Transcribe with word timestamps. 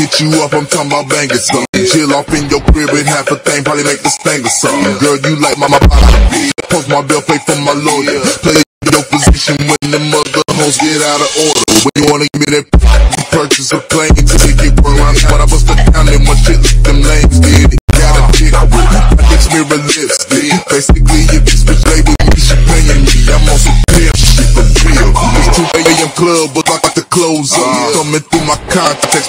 hit 0.00 0.16
you 0.16 0.32
up, 0.40 0.56
I'm 0.56 0.64
talking 0.64 0.88
about 0.88 1.12
banging 1.12 1.36
something. 1.36 1.84
Chill 1.84 2.08
off 2.16 2.32
in 2.32 2.48
your 2.48 2.64
crib 2.72 2.88
and 2.96 3.04
half 3.04 3.28
a 3.28 3.36
thing, 3.36 3.60
probably 3.60 3.84
make 3.84 4.00
the 4.00 4.08
sting 4.08 4.40
or 4.40 4.48
something. 4.48 4.96
Girl, 4.96 5.20
you 5.20 5.36
like 5.36 5.60
my, 5.60 5.68
my 5.68 5.80
body. 5.84 6.48
Post 6.72 6.88
my 6.88 7.04
bill, 7.04 7.20
pay 7.20 7.36
for 7.44 7.60
my 7.60 7.76
lawyer. 7.76 8.24
Play 8.40 8.64
your 8.88 9.04
position 9.12 9.60
when 9.60 9.84
the 9.92 10.00
mother 10.08 10.40
hoes 10.56 10.80
get 10.80 11.04
out 11.04 11.20
of 11.20 11.30
order. 11.36 11.64
When 11.84 11.94
you 12.00 12.04
wanna 12.08 12.26
give 12.32 12.40
me 12.40 12.48
that, 12.56 12.64
you 12.64 13.24
purchase 13.28 13.72
a 13.76 13.80
plane 13.92 14.16
to 14.16 14.24
ticket. 14.24 14.72
Around 14.80 15.20
when 15.28 15.40
I 15.44 15.46
bust 15.46 15.68
it 15.68 15.76
down, 15.92 16.08
then 16.08 16.24
my 16.24 16.32
shit, 16.40 16.56
like 16.64 16.80
them 16.80 17.04
lanes 17.04 17.36
did 17.40 17.76
it. 17.76 17.80
Got 17.92 18.16
a 18.16 18.22
chick 18.32 18.56
with 18.56 18.88
my 18.88 19.00
dick's 19.28 19.52
mirror 19.52 19.80
lips. 19.84 20.24
Basically, 20.24 21.28
if 21.36 21.44
this 21.44 21.60
bitch 21.68 21.84
with 21.84 22.08
me, 22.08 22.16
she 22.40 22.56
paying 22.64 23.04
me. 23.04 23.20
I'm 23.28 23.44
on 23.52 23.58
some 23.60 23.76
pimp 23.92 24.16
shit 24.16 24.48
for 24.56 24.64
real. 24.64 25.12
It's 25.12 25.60
2 25.60 25.68
a.m. 25.76 26.10
club, 26.16 26.56
but 26.56 26.64
I 26.72 26.80
got 26.80 26.94
the 26.96 27.04
clothes 27.12 27.52
up. 27.52 28.00
Coming 28.00 28.24
through 28.24 28.46
my 28.48 28.56
contacts, 28.72 29.28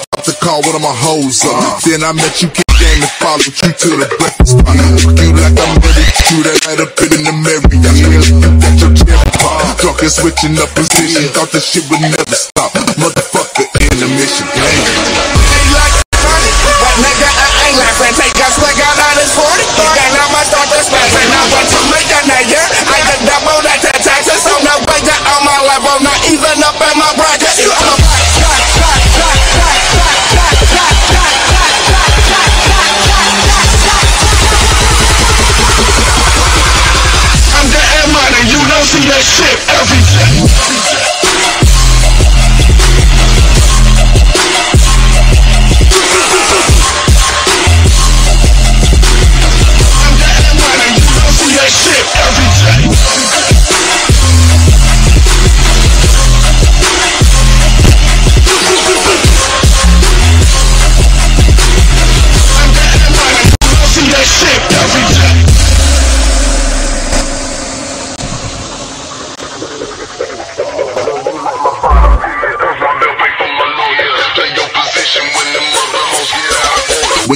call 0.52 0.60
one 0.68 0.76
of 0.76 0.84
my 0.84 0.92
hoes 0.92 1.40
up. 1.48 1.80
Then 1.80 2.04
I 2.04 2.12
met 2.12 2.44
you, 2.44 2.48
kick 2.52 2.68
game 2.76 3.00
and 3.00 3.14
followed 3.16 3.48
you 3.48 3.72
to 3.72 3.88
the 4.04 4.08
breakfast 4.20 4.60
spot. 4.60 4.76
You 4.76 5.32
like 5.32 5.56
I'm 5.56 5.80
ready 5.80 6.04
to 6.04 6.12
shoot 6.28 6.44
that 6.44 6.58
night 6.68 6.80
up 6.84 6.92
in 7.00 7.24
the 7.24 7.32
Mary. 7.40 7.64
I 7.64 7.88
feel 8.04 8.20
that 8.60 8.76
your 8.76 8.92
cherry 8.92 9.32
pop. 9.40 9.80
Drunk 9.80 10.04
and 10.04 10.12
switching 10.12 10.60
up 10.60 10.68
position, 10.76 11.24
thought 11.32 11.48
the 11.56 11.60
shit 11.60 11.88
would 11.88 12.04
never 12.04 12.36
stop. 12.36 12.68
Motherfucker 13.00 13.64
in 13.80 13.96
the 13.96 14.08
mission, 14.12 14.44
gang. 14.52 15.32
What 16.20 16.96
nigga, 17.00 17.28
I 17.32 17.48
ain't 17.72 17.78
like 17.80 17.96
laughing. 17.96 18.12
Take 18.20 18.36
a 18.36 18.48
swig 18.52 18.76
out 18.84 18.98
of 19.00 19.12
this 19.16 19.32
40. 19.32 19.56
Then 19.56 20.12
I'ma 20.20 20.40
start 20.52 20.68
to 20.68 20.80
smash. 20.84 21.16
And 21.16 21.32
I 21.32 21.42
want 21.48 21.68
to 21.72 21.80
make 21.88 22.10
a 22.12 22.20
nigga. 22.28 22.60
I 22.92 23.00
can 23.08 23.20
double 23.24 23.60
that 23.64 23.80
taxes 24.04 24.44
on 24.52 24.60
the 24.60 24.76
way 24.84 25.00
on 25.32 25.40
my 25.48 25.58
level. 25.64 25.96
Not 26.04 26.20
even 26.28 26.60
up 26.60 26.76
in 26.76 26.94
my 27.00 27.21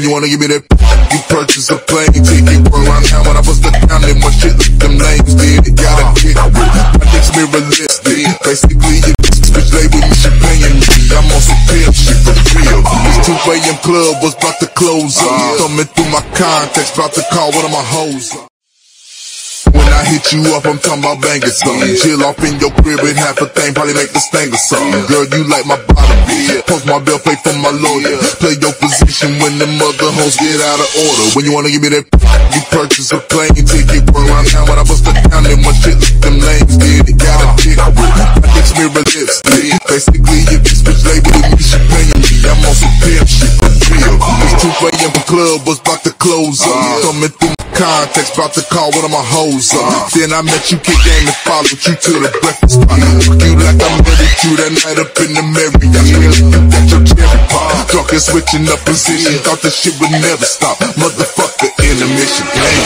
you 0.07 0.13
wanna 0.15 0.31
give 0.31 0.39
me 0.39 0.47
that, 0.47 0.63
you 1.11 1.19
purchase 1.27 1.67
a 1.75 1.79
plane 1.83 2.15
ticket. 2.15 2.63
Around 2.71 3.11
town 3.11 3.27
when 3.27 3.35
I 3.35 3.43
bust 3.43 3.67
it 3.67 3.75
down, 3.91 4.07
then 4.07 4.23
my 4.23 4.31
shit, 4.31 4.55
them 4.79 4.95
names 4.95 5.35
did. 5.35 5.67
it. 5.67 5.75
Got 5.75 5.99
a 5.99 6.07
kick 6.15 6.39
with 6.39 6.55
my 6.55 7.03
dick's 7.11 7.35
did. 7.35 8.31
Basically, 8.47 9.03
if 9.03 9.17
this 9.19 9.51
bitch 9.51 9.71
lay 9.75 9.91
with 9.91 10.07
me, 10.07 10.15
she 10.15 10.31
paying 10.39 10.79
me. 10.79 10.87
I'm 11.11 11.27
on 11.27 11.43
some 11.43 11.59
pimp 11.67 11.91
shit 11.91 12.19
for 12.23 12.39
real. 12.55 12.87
This 12.87 13.19
2 13.27 13.35
a.m. 13.35 13.79
club 13.83 14.23
was 14.23 14.39
about 14.39 14.55
to 14.63 14.69
close 14.79 15.19
up. 15.19 15.59
Coming 15.59 15.91
through 15.91 16.11
my 16.15 16.23
contacts, 16.39 16.95
about 16.95 17.11
to 17.19 17.23
call 17.35 17.51
one 17.51 17.67
of 17.67 17.75
my 17.75 17.83
hoes 17.83 18.31
up. 18.39 18.56
When 19.87 19.95
I 19.95 20.03
hit 20.03 20.35
you 20.35 20.43
up, 20.59 20.67
I'm 20.67 20.83
talking 20.83 21.07
about 21.07 21.23
banging 21.23 21.47
something. 21.47 21.95
Chill 21.95 22.19
off 22.27 22.43
in 22.43 22.59
your 22.59 22.75
crib 22.83 23.07
and 23.07 23.15
half 23.15 23.39
a 23.39 23.47
thing, 23.47 23.71
probably 23.71 23.95
make 23.95 24.11
the 24.11 24.19
sting 24.19 24.51
or 24.51 24.59
something. 24.59 25.07
Girl, 25.07 25.23
you 25.31 25.47
like 25.47 25.63
my 25.63 25.79
body. 25.79 26.59
Post 26.67 26.91
my 26.91 26.99
bill, 26.99 27.23
pay 27.23 27.39
for 27.39 27.55
my 27.63 27.71
lawyer. 27.71 28.19
Play 28.43 28.59
your 28.59 28.75
position 28.83 29.39
when 29.39 29.63
the 29.63 29.71
mother 29.79 30.11
hoes 30.19 30.35
get 30.43 30.59
out 30.59 30.83
of 30.83 30.91
order. 31.07 31.27
When 31.39 31.47
you 31.47 31.55
wanna 31.55 31.71
give 31.71 31.87
me 31.87 31.95
that, 31.95 32.03
you 32.51 32.61
purchase 32.75 33.15
a 33.15 33.23
plane 33.31 33.55
ticket. 33.55 34.03
Around 34.11 34.51
town 34.51 34.67
when 34.67 34.75
I 34.75 34.83
bust 34.83 35.07
it 35.07 35.15
down, 35.31 35.47
then 35.47 35.63
my 35.63 35.71
shit, 35.79 36.03
them 36.19 36.43
lanes 36.43 36.75
did. 36.83 37.07
it. 37.07 37.15
Got 37.23 37.47
a 37.47 37.49
chick 37.55 37.79
with 37.79 38.11
my 38.19 38.27
dick's 38.59 38.75
mirror 38.75 38.91
lips, 38.91 39.39
did. 39.47 39.71
Basically, 39.87 40.43
if 40.51 40.67
this 40.67 40.83
bitch 40.83 41.07
lay 41.07 41.23
with 41.23 41.39
me, 41.47 41.63
she 41.63 41.79
paying 41.95 42.19
me. 42.27 42.35
I'm 42.43 42.59
on 42.67 42.75
some 42.75 42.91
pimp 43.07 43.23
shit 43.31 43.55
for 43.55 43.71
real. 43.71 44.19
This 44.19 44.67
2 44.67 44.91
a.m. 44.91 45.15
The 45.15 45.23
club 45.31 45.63
was 45.63 45.79
about 45.79 46.03
to 46.03 46.13
close 46.19 46.59
up. 46.67 46.75
Uh. 46.75 47.07
Coming 47.07 47.31
through 47.39 47.56
my 47.77 47.85
contacts, 47.85 48.33
about 48.33 48.53
to 48.55 48.63
call 48.73 48.91
one 48.93 49.05
of 49.05 49.11
my 49.11 49.25
hoes 49.25 49.73
up. 49.75 50.13
Then 50.13 50.33
I 50.33 50.41
met 50.43 50.71
you, 50.73 50.79
kick 50.79 50.97
game 51.05 51.29
and 51.29 51.37
followed 51.45 51.77
you 51.77 51.95
to 51.95 52.13
the 52.25 52.31
breakfast 52.41 52.81
spot. 52.81 52.97
Fuck 52.97 53.43
you 53.45 53.57
like 53.61 53.81
I'm 53.81 54.01
ready 54.01 54.29
to 54.29 54.49
that 54.61 54.73
night 54.73 54.99
up 55.01 55.13
in 55.21 55.37
the. 55.37 55.45
I 55.45 55.69
feel 55.77 56.51
that 56.73 56.87
your 56.89 57.03
cherry 57.05 57.41
pop. 57.53 57.89
Drunk 57.93 58.13
and 58.13 58.23
switching 58.23 58.67
up 58.73 58.81
position, 58.85 59.37
thought 59.45 59.61
the 59.61 59.71
shit 59.71 59.97
would 60.01 60.13
never 60.13 60.47
stop. 60.49 60.81
Motherfucker 60.97 61.71
in 61.85 61.97
the 62.01 62.09
mission, 62.17 62.49
gang. 62.57 62.81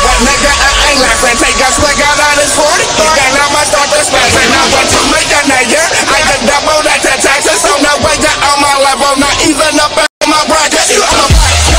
What 0.00 0.18
nigga, 0.22 0.52
I 0.54 0.70
ain't 0.90 1.00
laughing. 1.02 1.36
Take 1.40 1.58
a 1.60 1.68
swig 1.74 2.00
out 2.06 2.18
of 2.18 2.32
this 2.38 2.52
40. 2.54 2.84
Then 3.16 3.32
I'ma 3.36 3.62
start 3.66 3.88
to 3.90 4.00
smash. 4.06 4.34
And 4.38 4.54
I 4.54 4.62
want 4.70 4.86
to 4.86 5.00
make 5.10 5.30
a 5.34 5.40
nigga. 5.50 5.82
I 6.08 6.18
double 6.46 6.80
that 6.86 7.00
taxes 7.02 7.64
on 7.66 7.80
the 7.82 7.94
way 8.06 8.16
down 8.22 8.38
on 8.38 8.58
my 8.62 8.74
level. 8.86 9.12
Not 9.18 9.36
even 9.44 9.74
up 9.82 9.98
in 9.98 10.28
my 10.30 10.42
bracket. 10.46 10.88
You 10.94 11.02
a 11.02 11.69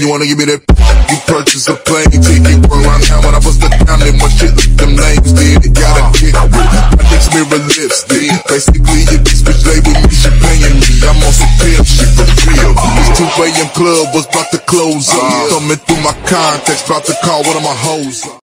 you 0.00 0.08
wanna 0.08 0.24
give 0.24 0.40
me 0.40 0.48
that, 0.48 0.64
you 1.12 1.16
purchase 1.28 1.68
a 1.68 1.76
plane 1.76 2.08
ticket. 2.08 2.56
Around 2.72 3.04
town 3.04 3.20
when 3.20 3.34
I 3.36 3.40
bust 3.44 3.60
it 3.60 3.72
down, 3.84 4.00
then 4.00 4.16
my 4.16 4.28
shit, 4.32 4.56
look 4.56 4.72
them 4.80 4.96
names 4.96 5.32
did. 5.36 5.60
it. 5.60 5.76
Got 5.76 6.00
a 6.00 6.04
kick 6.16 6.32
with 6.32 6.56
my 6.56 7.04
dick's 7.12 7.28
mirror 7.36 7.60
lips, 7.68 8.00
did. 8.08 8.32
Basically, 8.48 9.04
this 9.20 9.44
bitch 9.44 9.60
lay 9.68 9.80
with 9.84 10.00
me, 10.00 10.10
she 10.10 10.30
paying 10.40 10.76
me. 10.80 10.92
I'm 11.04 11.20
on 11.20 11.32
some 11.36 11.52
pimp 11.60 11.84
shit 11.84 12.10
for 12.16 12.26
real. 12.48 12.72
This 12.72 13.10
2 13.20 13.44
a.m. 13.44 13.68
club 13.76 14.04
was 14.16 14.24
about 14.24 14.48
to 14.56 14.60
close 14.64 15.12
up. 15.12 15.52
Coming 15.52 15.76
through 15.84 16.00
my 16.00 16.16
contacts, 16.24 16.88
about 16.88 17.04
to 17.04 17.14
call 17.20 17.44
one 17.44 17.56
of 17.60 17.62
my 17.62 17.76
hoes 17.76 18.24
up. 18.24 18.39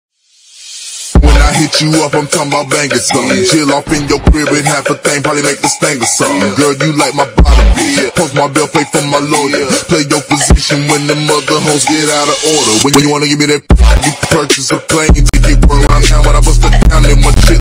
When 1.27 1.35
I 1.43 1.51
hit 1.59 1.83
you 1.83 1.91
up, 2.07 2.15
I'm 2.15 2.25
talking 2.31 2.47
about 2.47 2.71
banging 2.71 3.03
something. 3.03 3.43
Chill 3.43 3.67
off 3.75 3.91
in 3.91 4.07
your 4.07 4.23
crib 4.31 4.47
and 4.47 4.63
half 4.63 4.87
a 4.87 4.95
thing, 4.95 5.19
probably 5.21 5.43
make 5.43 5.59
the 5.59 5.67
sting 5.67 5.99
or 5.99 6.07
something. 6.07 6.55
Girl, 6.55 6.71
you 6.79 6.95
like 6.95 7.11
my 7.13 7.27
body. 7.35 8.07
Post 8.15 8.33
my 8.33 8.47
bill, 8.47 8.71
pay 8.71 8.87
for 8.87 9.03
my 9.11 9.19
lawyer. 9.19 9.67
Play 9.91 10.07
your 10.07 10.23
position 10.23 10.87
when 10.87 11.03
the 11.05 11.19
mother 11.27 11.59
hoes 11.67 11.83
get 11.83 12.07
out 12.07 12.31
of 12.31 12.39
order. 12.55 12.73
When 12.87 12.93
you 13.03 13.11
wanna 13.11 13.27
give 13.27 13.39
me 13.43 13.51
that, 13.51 13.61
you 14.07 14.11
purchase 14.31 14.71
a 14.71 14.79
plane 14.79 15.11
ticket. 15.13 15.59
Around 15.67 16.03
town 16.07 16.23
when 16.23 16.35
I 16.35 16.41
bust 16.41 16.63
it 16.63 16.71
down, 16.87 17.03
then 17.03 17.19
my 17.19 17.35
shit, 17.43 17.59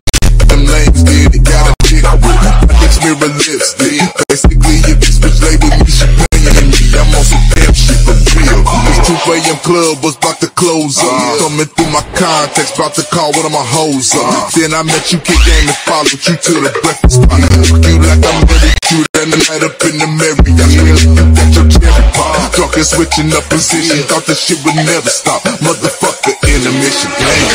club 9.66 9.98
was 10.06 10.14
about 10.14 10.38
to 10.38 10.46
close 10.54 11.02
up. 11.02 11.42
Coming 11.42 11.66
through 11.66 11.90
my 11.90 12.06
contacts, 12.14 12.70
about 12.78 12.94
to 12.94 13.02
call 13.10 13.34
one 13.34 13.42
of 13.42 13.50
my 13.50 13.66
hoes 13.66 14.14
up. 14.14 14.54
Then 14.54 14.70
I 14.70 14.86
met 14.86 15.10
you, 15.10 15.18
kick 15.18 15.42
game 15.42 15.66
and 15.66 15.80
followed 15.82 16.14
you 16.14 16.38
to 16.38 16.52
the 16.62 16.70
breakfast 16.86 17.18
spot. 17.18 17.42
Fuck 17.66 17.82
you 17.82 17.98
like 17.98 18.22
I'm 18.22 18.46
ready 18.46 18.70
to 18.70 18.80
shoot 18.86 19.06
that 19.18 19.26
night 19.26 19.66
up 19.66 19.74
in 19.82 19.98
the. 19.98 20.06
I 20.06 20.38
feel 20.46 21.18
that 21.34 21.50
your 21.50 21.66
cherry 21.66 22.06
pop. 22.14 22.54
And 22.78 22.86
switching 22.86 23.34
up 23.34 23.42
position, 23.50 24.06
thought 24.06 24.24
the 24.30 24.38
shit 24.38 24.62
would 24.62 24.78
never 24.86 25.10
stop. 25.10 25.42
Motherfucker 25.58 26.38
in 26.46 26.62
the 26.62 26.70
mission, 26.78 27.10
gang. 27.18 27.50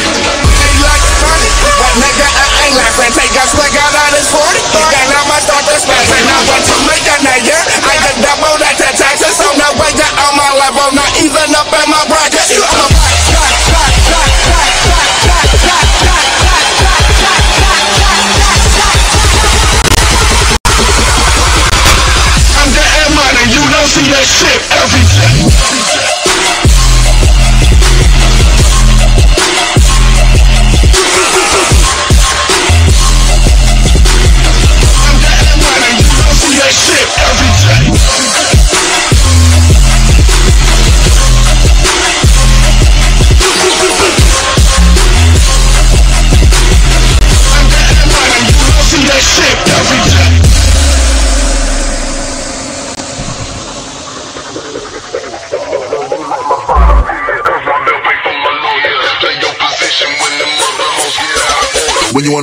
What 1.79 1.93
nigga, 1.95 2.27
I 2.27 2.60
ain't 2.71 2.79
like 2.79 2.94
friend 2.95 3.12
take 3.12 3.35
a 3.35 3.44
swig 3.51 3.75
out 3.75 3.91
of 3.91 4.07
this 4.15 4.27
40 4.31 4.39
You 4.39 4.83
got 4.88 5.06
now 5.12 5.23
my 5.27 5.39
start 5.44 5.63
to 5.68 5.75
smash 5.75 6.07
And 6.15 6.27
I 6.31 6.39
want 6.47 6.63
to 6.63 6.75
make 6.88 7.03
a 7.03 7.18
nigga 7.19 7.57
I 7.83 7.94
just 8.00 8.19
double 8.23 8.56
that 8.63 8.75
taxes 8.79 9.35
So 9.35 9.47
no 9.59 9.68
way 9.75 9.91
that 10.00 10.13
on 10.23 10.33
my 10.39 10.50
level 10.56 10.88
Not 10.95 11.12
even 11.19 11.51
up 11.56 11.68
in 11.68 11.88
my 11.91 12.03
bracket. 12.07 12.40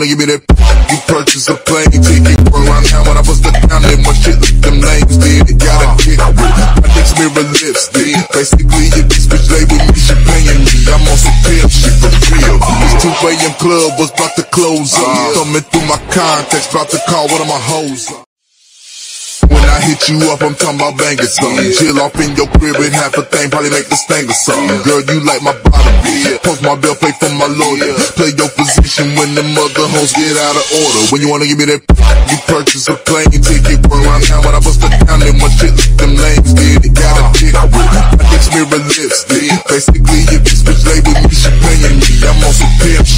Give 0.09 0.19
me 0.19 0.25
that, 0.25 0.41
you 0.89 0.99
purchase 1.05 1.53
a 1.53 1.57
plane 1.69 1.93
ticket. 1.93 2.41
Run 2.49 2.65
around 2.65 2.89
town 2.89 3.05
when 3.05 3.21
I 3.21 3.23
bust 3.23 3.45
the 3.45 3.53
down, 3.69 3.85
then 3.85 4.01
my 4.01 4.17
shit 4.17 4.41
look 4.41 4.57
them 4.65 4.81
names 4.81 5.21
did. 5.21 5.53
Gotta 5.61 5.93
get 6.01 6.17
with 6.33 6.55
my 6.81 6.89
dick's 6.97 7.13
mirror 7.21 7.45
lipstick. 7.45 8.17
Basically, 8.33 8.89
if 8.97 9.05
this 9.13 9.29
bitch 9.29 9.49
with 9.53 9.69
me, 9.69 9.93
she 9.93 10.17
paying 10.25 10.65
me. 10.65 10.77
I'm 10.89 11.05
on 11.05 11.19
some 11.21 11.37
pimp 11.45 11.69
shit 11.69 11.93
for 12.01 12.09
real. 12.33 12.57
This 12.57 12.95
2 13.05 13.29
a.m. 13.29 13.55
club 13.61 14.01
was 14.01 14.11
about 14.17 14.33
to 14.41 14.45
close 14.49 14.97
up. 14.97 15.37
Thumbing 15.37 15.67
through 15.69 15.85
my 15.85 16.01
contacts, 16.09 16.73
about 16.73 16.89
to 16.89 16.99
call 17.05 17.29
one 17.29 17.45
of 17.45 17.49
my 17.49 17.61
hoes 17.61 18.09
up. 18.09 18.28
I 19.69 19.81
hit 19.85 20.09
you 20.09 20.19
up, 20.33 20.41
I'm 20.41 20.57
talking 20.57 20.81
about 20.81 20.97
banging 20.97 21.29
something. 21.29 21.71
Chill 21.77 22.01
off 22.01 22.17
in 22.21 22.35
your 22.35 22.49
crib 22.57 22.77
and 22.81 22.95
half 22.95 23.17
a 23.17 23.23
thing, 23.23 23.51
probably 23.51 23.71
make 23.71 23.89
the 23.89 23.97
sting 23.97 24.29
or 24.29 24.37
something. 24.37 24.81
Girl, 24.85 25.03
you 25.05 25.21
like 25.25 25.43
my 25.43 25.53
bottom. 25.65 25.95
Post 26.45 26.63
my 26.63 26.75
bill, 26.79 26.95
pay 26.97 27.13
for 27.19 27.33
my 27.37 27.49
lawyer. 27.49 27.93
Play 28.15 28.33
your 28.39 28.49
position 28.55 29.13
when 29.19 29.35
the 29.35 29.45
mother 29.57 29.87
hoes 29.91 30.13
get 30.15 30.37
out 30.39 30.57
of 30.57 30.67
order. 30.79 31.03
When 31.11 31.21
you 31.21 31.29
wanna 31.29 31.49
give 31.49 31.59
me 31.59 31.67
that, 31.73 31.83
you 32.31 32.39
purchase 32.47 32.89
a 32.89 32.95
plane 32.95 33.29
ticket. 33.35 33.83
Run 33.89 34.05
around 34.05 34.23
town 34.25 34.45
when 34.47 34.55
I 34.55 34.61
bust 34.63 34.81
it 34.85 34.93
down, 35.05 35.21
then 35.21 35.37
my 35.41 35.51
shit 35.51 35.75
them 35.99 36.15
lames 36.15 36.55
did. 36.55 36.85
It 36.87 36.95
got 36.95 37.19
a 37.19 37.25
dick 37.35 37.55
with 37.59 37.89
my 37.91 38.03
dick's 38.31 38.49
mirror 38.55 38.79
lipstick. 38.79 39.51
Basically, 39.67 40.23
if 40.31 40.47
this 40.47 40.63
bitch 40.63 40.87
lay 40.87 41.01
with 41.03 41.19
me, 41.27 41.35
she 41.35 41.51
paying 41.59 41.99
me. 41.99 42.15
I'm 42.23 42.39
on 42.47 42.53
some 42.55 42.71
pimp 42.79 43.03
shit. 43.03 43.18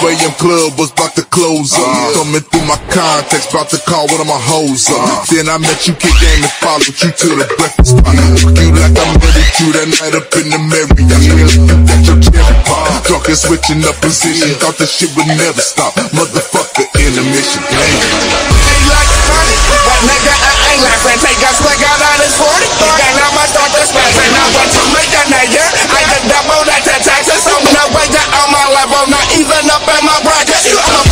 2 0.00 0.08
a.m. 0.08 0.32
club 0.40 0.78
was 0.78 0.92
about 0.92 1.12
to 1.16 1.24
close 1.28 1.74
up. 1.76 2.14
Coming 2.16 2.40
through 2.40 2.64
my 2.64 2.78
contacts, 2.88 3.50
about 3.50 3.68
to 3.70 3.78
call 3.84 4.08
one 4.08 4.20
of 4.20 4.28
my 4.28 4.40
hoes 4.40 4.88
up. 4.88 5.28
Then 5.28 5.48
I 5.48 5.58
met 5.58 5.84
you, 5.84 5.94
kick 5.94 6.14
game 6.16 6.40
and 6.40 6.54
followed 6.62 6.96
you 6.96 7.10
to 7.12 7.28
the 7.36 7.46
breakfast 7.58 7.98
spot. 7.98 8.14
You 8.16 8.72
like 8.72 8.96
I'm 8.96 9.12
ready 9.20 9.44
to 9.44 9.64
that 9.76 9.88
night 10.00 10.14
up 10.16 10.32
in 10.38 10.48
the 10.48 10.60
Marriott. 10.60 10.96
You 10.96 11.60
got 11.84 12.02
your 12.08 12.18
cherry 12.24 12.56
pop. 12.64 13.04
Talking 13.04 13.36
switching 13.36 13.84
up 13.84 13.96
position, 14.00 14.56
thought 14.62 14.78
this 14.78 14.92
shit 14.92 15.12
would 15.16 15.28
never 15.28 15.60
stop. 15.60 15.92
Motherfucker, 16.16 16.88
intermission. 16.96 17.60
Ain't 17.60 18.86
like 18.88 19.51
What 19.88 20.00
nigga, 20.04 20.34
I 20.34 20.52
ain't 20.72 20.82
laughing. 20.84 21.18
Take 21.22 21.40
a 21.40 21.50
swig 21.56 21.82
out 21.88 22.00
of 22.00 22.14
this 22.20 22.34
40. 22.36 22.68
Then 23.00 23.16
I'ma 23.16 23.44
start. 23.48 23.70
And 23.72 24.34
I 24.36 24.44
want 24.52 24.70
to 24.72 24.82
make 24.92 25.12
a 25.16 25.22
nigga. 25.32 25.64
I 25.88 26.00
can 26.06 26.22
double 26.28 26.62
that 26.68 26.82
to 26.86 26.96
taxes. 27.00 27.40
So 27.42 27.56
no 27.72 27.82
way 27.96 28.06
you're 28.12 28.30
on 28.36 28.48
my 28.52 28.64
level. 28.76 29.08
Not 29.08 29.26
even 29.34 29.64
up 29.72 29.86
in 29.88 30.02
my 30.04 30.18
bracket. 30.22 30.62
You 30.68 30.78
on 30.78 30.92
a 30.96 31.02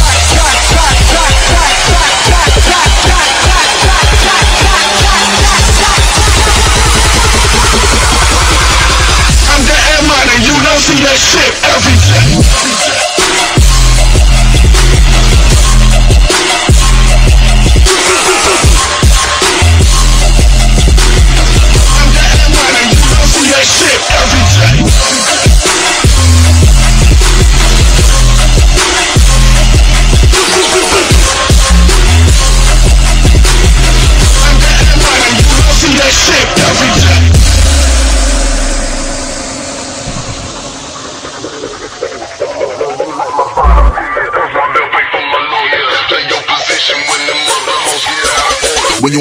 I'm 9.51 9.67
getting 9.67 10.07
money, 10.07 10.37
you 10.47 10.55
don't 10.63 10.81
see 10.81 11.01
that 11.05 11.19
shit 11.19 11.53
every 11.69 11.97
day. 12.09 12.39
I'm 12.39 13.20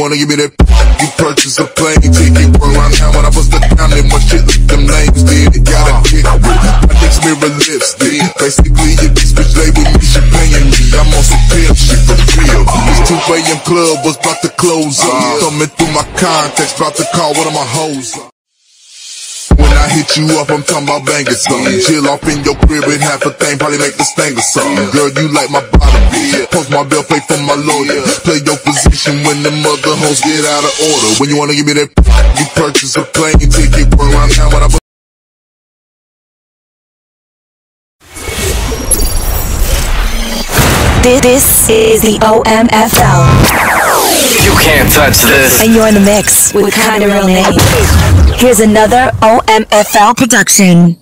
wanna 0.09 0.25
give 0.25 0.29
me 0.29 0.41
that, 0.41 0.49
you 0.97 1.07
purchase 1.21 1.61
a 1.61 1.69
plane 1.77 2.01
ticket. 2.01 2.49
Run 2.57 2.73
around 2.73 2.97
town 2.97 3.13
when 3.13 3.25
I 3.25 3.29
bust 3.29 3.53
it 3.53 3.61
down, 3.77 3.93
then 3.93 4.09
my 4.09 4.17
shit 4.17 4.41
look 4.41 4.57
them 4.65 4.89
names 4.89 5.21
did. 5.21 5.53
It 5.53 5.61
got 5.69 5.85
a 5.85 5.93
kick 6.01 6.25
with 6.25 6.59
my 6.89 6.93
dick's 6.97 7.21
mirror 7.21 7.53
lipstick. 7.53 8.25
Basically, 8.41 8.97
if 9.05 9.13
this 9.13 9.37
bitch 9.37 9.53
lay 9.53 9.69
with 9.69 9.85
me, 9.85 10.01
she 10.01 10.17
paying 10.33 10.65
me. 10.65 10.81
I'm 10.97 11.13
on 11.13 11.21
some 11.21 11.43
pimp 11.53 11.77
shit 11.77 12.01
for 12.09 12.17
real. 12.41 12.65
This 12.89 13.05
2 13.05 13.37
a.m. 13.37 13.61
club 13.69 14.01
was 14.01 14.17
about 14.17 14.41
to 14.41 14.49
close 14.57 14.97
up. 15.05 15.45
Thumbing 15.45 15.69
through 15.77 15.93
my 15.93 16.05
contacts, 16.17 16.73
about 16.73 16.97
to 16.97 17.05
call 17.13 17.37
one 17.37 17.45
of 17.45 17.53
my 17.53 17.67
hoes 17.69 18.17
I 19.79 19.87
hit 19.87 20.17
you 20.17 20.27
up, 20.37 20.51
I'm 20.51 20.61
talking 20.61 20.85
about 20.87 21.05
banging 21.07 21.33
something. 21.33 21.79
Chill 21.79 22.05
off 22.11 22.21
in 22.27 22.43
your 22.43 22.55
crib 22.67 22.83
and 22.83 23.01
half 23.01 23.23
a 23.25 23.31
thing, 23.31 23.57
probably 23.57 23.79
make 23.79 23.95
the 23.95 24.03
sting 24.03 24.35
or 24.37 24.43
something. 24.43 24.91
Girl, 24.91 25.09
you 25.15 25.31
like 25.31 25.49
my 25.49 25.63
bottom 25.71 26.03
bitch. 26.11 26.51
Post 26.51 26.69
my 26.69 26.83
bill, 26.83 27.03
pay 27.07 27.19
for 27.23 27.39
my 27.47 27.55
lawyer. 27.55 28.03
Play 28.27 28.43
your 28.43 28.59
position 28.61 29.23
when 29.23 29.41
the 29.41 29.51
mother 29.63 29.95
hoes 30.03 30.19
get 30.21 30.43
out 30.45 30.63
of 30.67 30.73
order. 30.83 31.09
When 31.23 31.27
you 31.31 31.37
wanna 31.39 31.55
give 31.55 31.65
me 31.65 31.73
that, 31.79 31.89
you 32.37 32.45
purchase 32.59 32.95
a 32.99 33.03
plane 33.15 33.39
ticket. 33.39 33.87
Run 33.95 34.11
around 34.13 34.31
town 34.35 34.51
when 34.51 34.63
I 34.63 34.69
This, 41.01 41.21
this 41.21 41.69
is 41.69 42.01
the 42.01 42.19
OMFL, 42.19 43.23
You 44.45 44.51
can't 44.61 44.91
touch 44.91 45.21
this. 45.23 45.61
and 45.63 45.73
you're 45.73 45.87
in 45.87 45.93
the 45.93 45.99
mix 46.01 46.53
with 46.53 46.73
Kinda 46.73 47.07
Real 47.07 47.25
Name. 47.27 48.18
Here's 48.39 48.61
another 48.61 49.11
OMFL 49.21 50.15
production. 50.15 50.95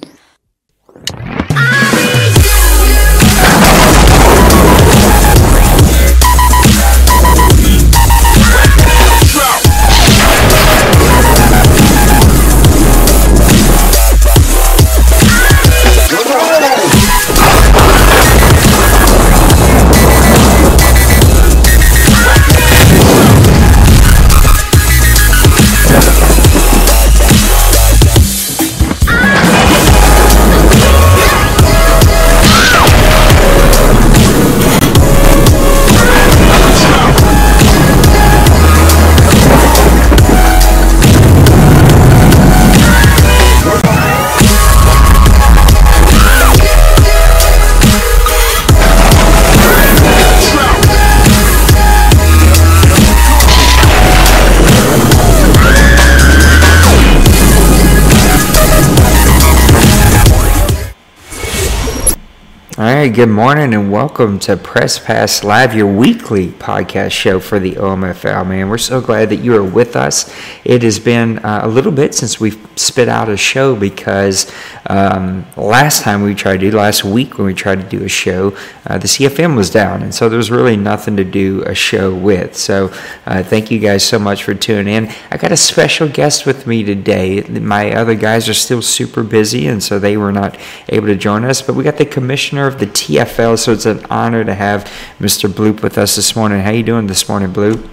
Right, 63.01 63.13
good 63.13 63.30
morning 63.30 63.75
and 63.75 63.92
welcome 63.92 64.39
to 64.39 64.58
Press 64.58 64.98
Pass 64.98 65.44
Live, 65.44 65.75
your 65.75 65.86
weekly 65.86 66.48
podcast 66.48 67.12
show 67.12 67.39
for 67.39 67.60
the 67.60 67.74
OMFL. 67.74 68.48
Man, 68.48 68.70
we're 68.70 68.80
so 68.80 69.00
glad 69.01 69.30
that 69.30 69.36
you 69.36 69.56
are 69.56 69.63
with 69.63 69.96
us. 69.96 70.34
It 70.66 70.82
has 70.82 70.98
been 70.98 71.38
uh, 71.39 71.60
a 71.62 71.68
little 71.68 71.92
bit 71.92 72.16
since 72.16 72.39
we've 72.39 72.60
spit 72.75 73.08
out 73.08 73.30
a 73.30 73.38
show 73.38 73.75
because 73.75 74.51
um, 74.88 75.46
last 75.56 76.01
time 76.01 76.24
we 76.24 76.34
tried 76.34 76.62
to 76.62 76.72
do, 76.72 76.75
last 76.75 77.04
week 77.04 77.38
when 77.38 77.46
we 77.46 77.54
tried 77.54 77.82
to 77.82 77.88
do 77.88 78.04
a 78.04 78.10
show, 78.10 78.58
uh, 78.88 78.98
the 78.98 79.08
CFM 79.08 79.56
was 79.56 79.70
down, 79.70 80.01
and 80.01 80.16
so 80.16 80.27
there 80.27 80.38
was 80.38 80.50
really 80.50 80.77
nothing 80.77 81.18
to 81.18 81.24
do 81.24 81.62
a 81.68 81.75
show 81.75 82.16
with. 82.16 82.56
So 82.56 82.92
uh, 83.27 83.44
thank 83.44 83.70
you 83.70 83.77
guys 83.77 84.04
so 84.04 84.18
much 84.18 84.44
for 84.44 84.56
tuning 84.56 84.92
in. 84.92 85.13
I 85.30 85.38
got 85.38 85.51
a 85.51 85.58
special 85.58 86.10
guest 86.10 86.48
with 86.48 86.66
me 86.66 86.84
today. 86.84 87.42
My 87.42 87.94
other 87.94 88.16
guys 88.16 88.50
are 88.50 88.56
still 88.56 88.82
super 88.82 89.22
busy, 89.22 89.68
and 89.68 89.84
so 89.84 90.00
they 90.00 90.18
were 90.18 90.32
not 90.32 90.58
able 90.89 91.08
to 91.08 91.16
join 91.16 91.46
us, 91.46 91.62
but 91.62 91.75
we 91.75 91.84
got 91.84 91.98
the 91.98 92.06
commissioner 92.06 92.66
of 92.66 92.80
the 92.80 92.87
TFL, 92.88 93.58
so 93.60 93.72
it's 93.72 93.86
an 93.86 94.06
honor 94.10 94.44
to 94.44 94.53
have 94.53 94.86
Mr. 95.20 95.50
Bloop 95.50 95.82
with 95.82 95.98
us 95.98 96.15
this 96.15 96.36
morning. 96.36 96.62
How 96.62 96.72
you 96.72 96.84
doing 96.84 97.08
this 97.08 97.27
morning, 97.29 97.53
Bloop? 97.53 97.89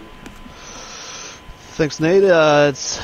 Thanks, 1.76 2.00
Nate. 2.00 2.24
Uh, 2.24 2.66
it's 2.70 3.00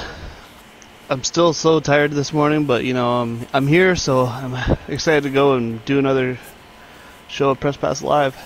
I'm 1.08 1.24
still 1.24 1.52
so 1.52 1.80
tired 1.80 2.12
this 2.12 2.32
morning, 2.32 2.66
but 2.66 2.84
you 2.84 2.94
know 2.94 3.20
I'm 3.20 3.46
I'm 3.52 3.66
here, 3.66 3.96
so 3.96 4.26
I'm 4.26 4.78
excited 4.88 5.24
to 5.24 5.30
go 5.30 5.54
and 5.54 5.84
do 5.84 5.98
another 5.98 6.38
show 7.26 7.50
of 7.50 7.58
Press 7.58 7.76
Pass 7.76 8.00
Live. 8.00 8.36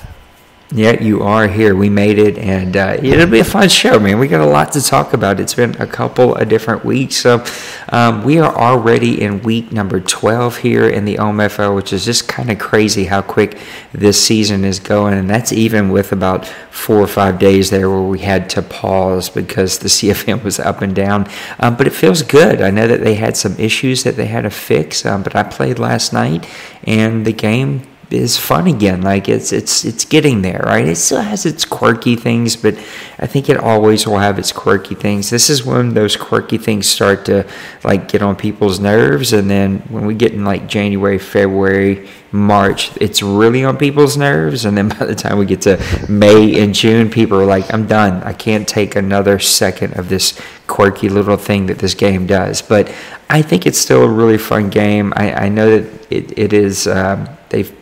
Yeah, 0.72 0.98
you 1.00 1.22
are 1.22 1.46
here. 1.46 1.76
We 1.76 1.90
made 1.90 2.18
it, 2.18 2.38
and 2.38 2.74
uh, 2.74 2.96
it'll 3.00 3.26
be 3.26 3.40
a 3.40 3.44
fun 3.44 3.68
show, 3.68 3.98
man. 3.98 4.18
We 4.18 4.28
got 4.28 4.40
a 4.40 4.46
lot 4.46 4.72
to 4.72 4.82
talk 4.82 5.12
about. 5.12 5.38
It's 5.38 5.52
been 5.52 5.76
a 5.80 5.86
couple 5.86 6.34
of 6.34 6.48
different 6.48 6.86
weeks, 6.86 7.16
so 7.16 7.44
um, 7.90 8.24
we 8.24 8.38
are 8.38 8.52
already 8.52 9.20
in 9.20 9.42
week 9.42 9.72
number 9.72 10.00
twelve 10.00 10.56
here 10.56 10.88
in 10.88 11.04
the 11.04 11.16
OMFL, 11.16 11.76
which 11.76 11.92
is 11.92 12.06
just 12.06 12.28
kind 12.28 12.50
of 12.50 12.58
crazy 12.58 13.04
how 13.04 13.20
quick 13.20 13.58
this 13.92 14.24
season 14.24 14.64
is 14.64 14.80
going, 14.80 15.12
and 15.12 15.28
that's 15.28 15.52
even 15.52 15.90
with 15.90 16.12
about 16.12 16.46
four 16.70 16.96
or 16.96 17.06
five 17.06 17.38
days 17.38 17.68
there 17.68 17.90
where 17.90 18.00
we 18.00 18.20
had 18.20 18.48
to 18.50 18.62
pause 18.62 19.28
because 19.28 19.78
the 19.78 19.88
CFM 19.88 20.42
was 20.42 20.58
up 20.58 20.80
and 20.80 20.94
down. 20.94 21.28
Um, 21.60 21.76
but 21.76 21.86
it 21.86 21.92
feels 21.92 22.22
good. 22.22 22.62
I 22.62 22.70
know 22.70 22.88
that 22.88 23.02
they 23.02 23.16
had 23.16 23.36
some 23.36 23.54
issues 23.58 24.02
that 24.04 24.16
they 24.16 24.26
had 24.26 24.42
to 24.42 24.50
fix, 24.50 25.04
um, 25.04 25.22
but 25.24 25.36
I 25.36 25.42
played 25.42 25.78
last 25.78 26.14
night, 26.14 26.48
and 26.84 27.26
the 27.26 27.34
game 27.34 27.82
is 28.10 28.36
fun 28.36 28.66
again. 28.66 29.02
Like 29.02 29.28
it's 29.28 29.52
it's 29.52 29.84
it's 29.84 30.04
getting 30.04 30.42
there, 30.42 30.62
right? 30.66 30.86
It 30.86 30.96
still 30.96 31.20
has 31.20 31.46
its 31.46 31.64
quirky 31.64 32.16
things, 32.16 32.56
but 32.56 32.74
I 33.18 33.26
think 33.26 33.48
it 33.48 33.56
always 33.56 34.06
will 34.06 34.18
have 34.18 34.38
its 34.38 34.52
quirky 34.52 34.94
things. 34.94 35.30
This 35.30 35.50
is 35.50 35.64
when 35.64 35.94
those 35.94 36.16
quirky 36.16 36.58
things 36.58 36.86
start 36.86 37.24
to 37.26 37.46
like 37.82 38.08
get 38.08 38.22
on 38.22 38.36
people's 38.36 38.80
nerves, 38.80 39.32
and 39.32 39.50
then 39.50 39.78
when 39.88 40.06
we 40.06 40.14
get 40.14 40.32
in 40.32 40.44
like 40.44 40.66
January, 40.66 41.18
February, 41.18 42.08
March, 42.32 42.90
it's 43.00 43.22
really 43.22 43.64
on 43.64 43.76
people's 43.76 44.16
nerves, 44.16 44.64
and 44.64 44.76
then 44.76 44.88
by 44.98 45.06
the 45.06 45.14
time 45.14 45.38
we 45.38 45.46
get 45.46 45.62
to 45.62 45.80
May 46.08 46.60
and 46.62 46.74
June, 46.74 47.10
people 47.10 47.40
are 47.40 47.46
like, 47.46 47.72
"I'm 47.72 47.86
done. 47.86 48.22
I 48.22 48.32
can't 48.32 48.66
take 48.66 48.96
another 48.96 49.38
second 49.38 49.98
of 49.98 50.08
this 50.08 50.40
quirky 50.66 51.08
little 51.08 51.36
thing 51.36 51.66
that 51.66 51.78
this 51.78 51.94
game 51.94 52.26
does." 52.26 52.62
But 52.62 52.92
I 53.30 53.42
think 53.42 53.66
it's 53.66 53.78
still 53.78 54.02
a 54.02 54.08
really 54.08 54.38
fun 54.38 54.70
game. 54.70 55.12
I, 55.16 55.46
I 55.46 55.48
know 55.48 55.78
that 55.78 56.12
it, 56.12 56.38
it 56.38 56.52
is. 56.52 56.86
Um, 56.86 57.28
they've 57.48 57.74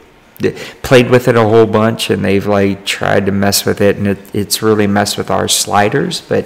played 0.82 1.10
with 1.10 1.28
it 1.28 1.36
a 1.36 1.42
whole 1.42 1.66
bunch 1.66 2.10
and 2.10 2.24
they've 2.24 2.46
like 2.46 2.84
tried 2.84 3.26
to 3.26 3.32
mess 3.32 3.64
with 3.64 3.80
it 3.80 3.96
and 3.96 4.08
it, 4.08 4.18
it's 4.34 4.62
really 4.62 4.86
messed 4.86 5.16
with 5.16 5.30
our 5.30 5.46
sliders 5.46 6.20
but 6.22 6.44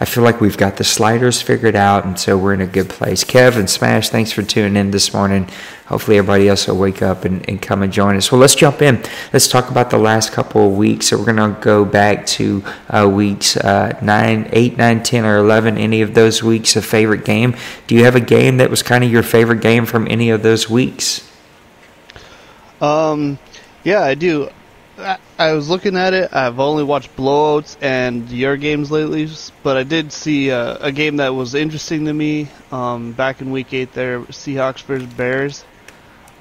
i 0.00 0.04
feel 0.04 0.22
like 0.22 0.40
we've 0.40 0.58
got 0.58 0.76
the 0.76 0.84
sliders 0.84 1.40
figured 1.40 1.74
out 1.74 2.04
and 2.04 2.18
so 2.18 2.36
we're 2.36 2.52
in 2.54 2.60
a 2.60 2.66
good 2.66 2.88
place. 2.88 3.24
Kev 3.24 3.56
and 3.56 3.68
smash 3.68 4.10
thanks 4.10 4.32
for 4.32 4.42
tuning 4.42 4.76
in 4.76 4.90
this 4.90 5.12
morning. 5.12 5.48
Hopefully 5.86 6.18
everybody 6.18 6.48
else 6.48 6.66
will 6.66 6.76
wake 6.76 7.00
up 7.00 7.24
and, 7.24 7.48
and 7.48 7.60
come 7.62 7.82
and 7.82 7.92
join 7.92 8.16
us. 8.16 8.30
Well 8.30 8.40
let's 8.40 8.54
jump 8.54 8.82
in. 8.82 9.02
Let's 9.32 9.48
talk 9.48 9.70
about 9.70 9.90
the 9.90 9.98
last 9.98 10.32
couple 10.32 10.68
of 10.68 10.76
weeks. 10.76 11.08
So 11.08 11.18
we're 11.18 11.32
going 11.32 11.54
to 11.54 11.60
go 11.60 11.84
back 11.84 12.26
to 12.26 12.62
uh, 12.90 13.10
weeks 13.12 13.56
uh, 13.56 13.98
9 14.02 14.50
8 14.52 14.76
9 14.76 15.02
10 15.02 15.24
or 15.24 15.38
11 15.38 15.78
any 15.78 16.02
of 16.02 16.14
those 16.14 16.42
weeks 16.42 16.76
a 16.76 16.82
favorite 16.82 17.24
game. 17.24 17.56
Do 17.86 17.94
you 17.94 18.04
have 18.04 18.14
a 18.14 18.20
game 18.20 18.58
that 18.58 18.70
was 18.70 18.82
kind 18.82 19.02
of 19.02 19.10
your 19.10 19.22
favorite 19.22 19.60
game 19.60 19.86
from 19.86 20.06
any 20.08 20.30
of 20.30 20.42
those 20.42 20.68
weeks 20.68 21.27
Um, 22.80 23.38
yeah, 23.84 24.02
I 24.02 24.14
do. 24.14 24.50
I, 24.98 25.18
I 25.38 25.52
was 25.52 25.68
looking 25.68 25.96
at 25.96 26.14
it. 26.14 26.30
I've 26.32 26.58
only 26.58 26.82
watched 26.82 27.16
blowouts 27.16 27.76
and 27.80 28.28
your 28.30 28.56
games 28.56 28.90
lately, 28.90 29.28
but 29.62 29.76
I 29.76 29.84
did 29.84 30.12
see 30.12 30.50
a, 30.50 30.76
a 30.76 30.92
game 30.92 31.16
that 31.16 31.34
was 31.34 31.54
interesting 31.54 32.06
to 32.06 32.12
me. 32.12 32.48
Um, 32.72 33.12
back 33.12 33.40
in 33.40 33.50
week 33.50 33.72
eight, 33.72 33.92
there, 33.92 34.20
Seahawks 34.20 34.82
versus 34.82 35.12
Bears. 35.12 35.64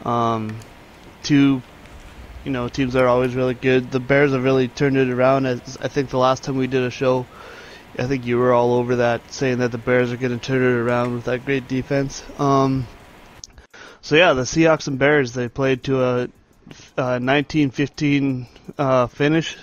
Um, 0.04 0.58
two, 1.24 1.62
you 2.44 2.52
know, 2.52 2.68
teams 2.70 2.94
that 2.94 3.04
are 3.04 3.08
always 3.08 3.36
really 3.36 3.54
good. 3.54 3.92
The 3.92 4.00
Bears 4.00 4.32
have 4.32 4.44
really 4.44 4.68
turned 4.68 4.98
it 4.98 5.10
around. 5.10 5.46
As 5.46 5.78
I 5.82 5.88
think 5.88 6.10
the 6.10 6.18
last 6.18 6.44
time 6.44 6.58
we 6.58 6.68
did 6.68 6.84
a 6.84 6.92
show, 6.92 7.26
I 8.00 8.06
think 8.06 8.26
you 8.26 8.38
were 8.38 8.54
all 8.54 8.74
over 8.74 8.98
that, 8.98 9.32
saying 9.32 9.60
that 9.60 9.72
the 9.72 9.78
Bears 9.78 10.12
are 10.12 10.18
going 10.18 10.38
to 10.38 10.44
turn 10.44 10.62
it 10.62 10.80
around 10.80 11.14
with 11.14 11.26
that 11.26 11.46
great 11.46 11.68
defense. 11.68 12.24
Um, 12.40 12.88
so 14.02 14.16
yeah, 14.16 14.34
the 14.34 14.44
Seahawks 14.44 14.88
and 14.88 15.00
Bears 15.00 15.34
they 15.34 15.48
played 15.48 15.84
to 15.84 16.04
a, 16.04 16.24
a 16.98 17.20
19-15 17.20 18.48
uh, 18.78 19.08
finish. 19.08 19.58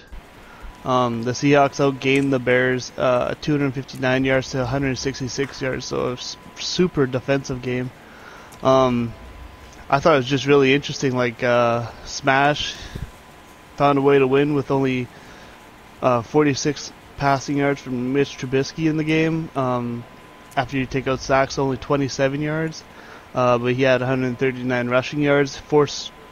Um, 0.85 1.23
the 1.23 1.33
Seahawks 1.33 1.81
outgained 1.81 2.31
the 2.31 2.39
Bears 2.39 2.93
uh, 2.99 3.35
259 3.41 4.25
yards 4.25 4.51
to 4.51 4.59
166 4.59 5.63
yards, 5.63 5.87
so 5.87 6.13
a 6.13 6.19
super 6.61 7.07
defensive 7.07 7.63
game. 7.63 7.91
Um, 8.63 9.15
I 9.89 10.01
thought 10.01 10.15
it 10.15 10.19
was 10.19 10.27
just 10.27 10.47
really 10.47 10.75
interesting. 10.75 11.17
Like 11.17 11.43
uh, 11.43 11.91
Smash 12.05 12.75
found 13.77 13.99
a 13.99 14.03
way 14.03 14.19
to 14.19 14.27
win 14.27 14.55
with 14.55 14.71
only 14.71 15.09
uh, 16.03 16.23
46 16.23 16.93
passing 17.17 17.59
yards 17.59 17.81
from 17.81 18.13
Mitch 18.13 18.37
Trubisky 18.37 18.89
in 18.91 18.97
the 18.97 19.05
game. 19.05 19.51
Um, 19.57 20.05
after 20.57 20.77
you 20.77 20.87
take 20.87 21.09
out 21.09 21.21
sacks, 21.21 21.59
only 21.59 21.77
27 21.77 22.43
yards 22.43 22.85
uh, 23.35 23.59
but 23.59 23.75
he 23.75 23.83
had 23.83 24.01
139 24.01 24.89
rushing 24.89 25.21
yards, 25.21 25.57
four, 25.57 25.87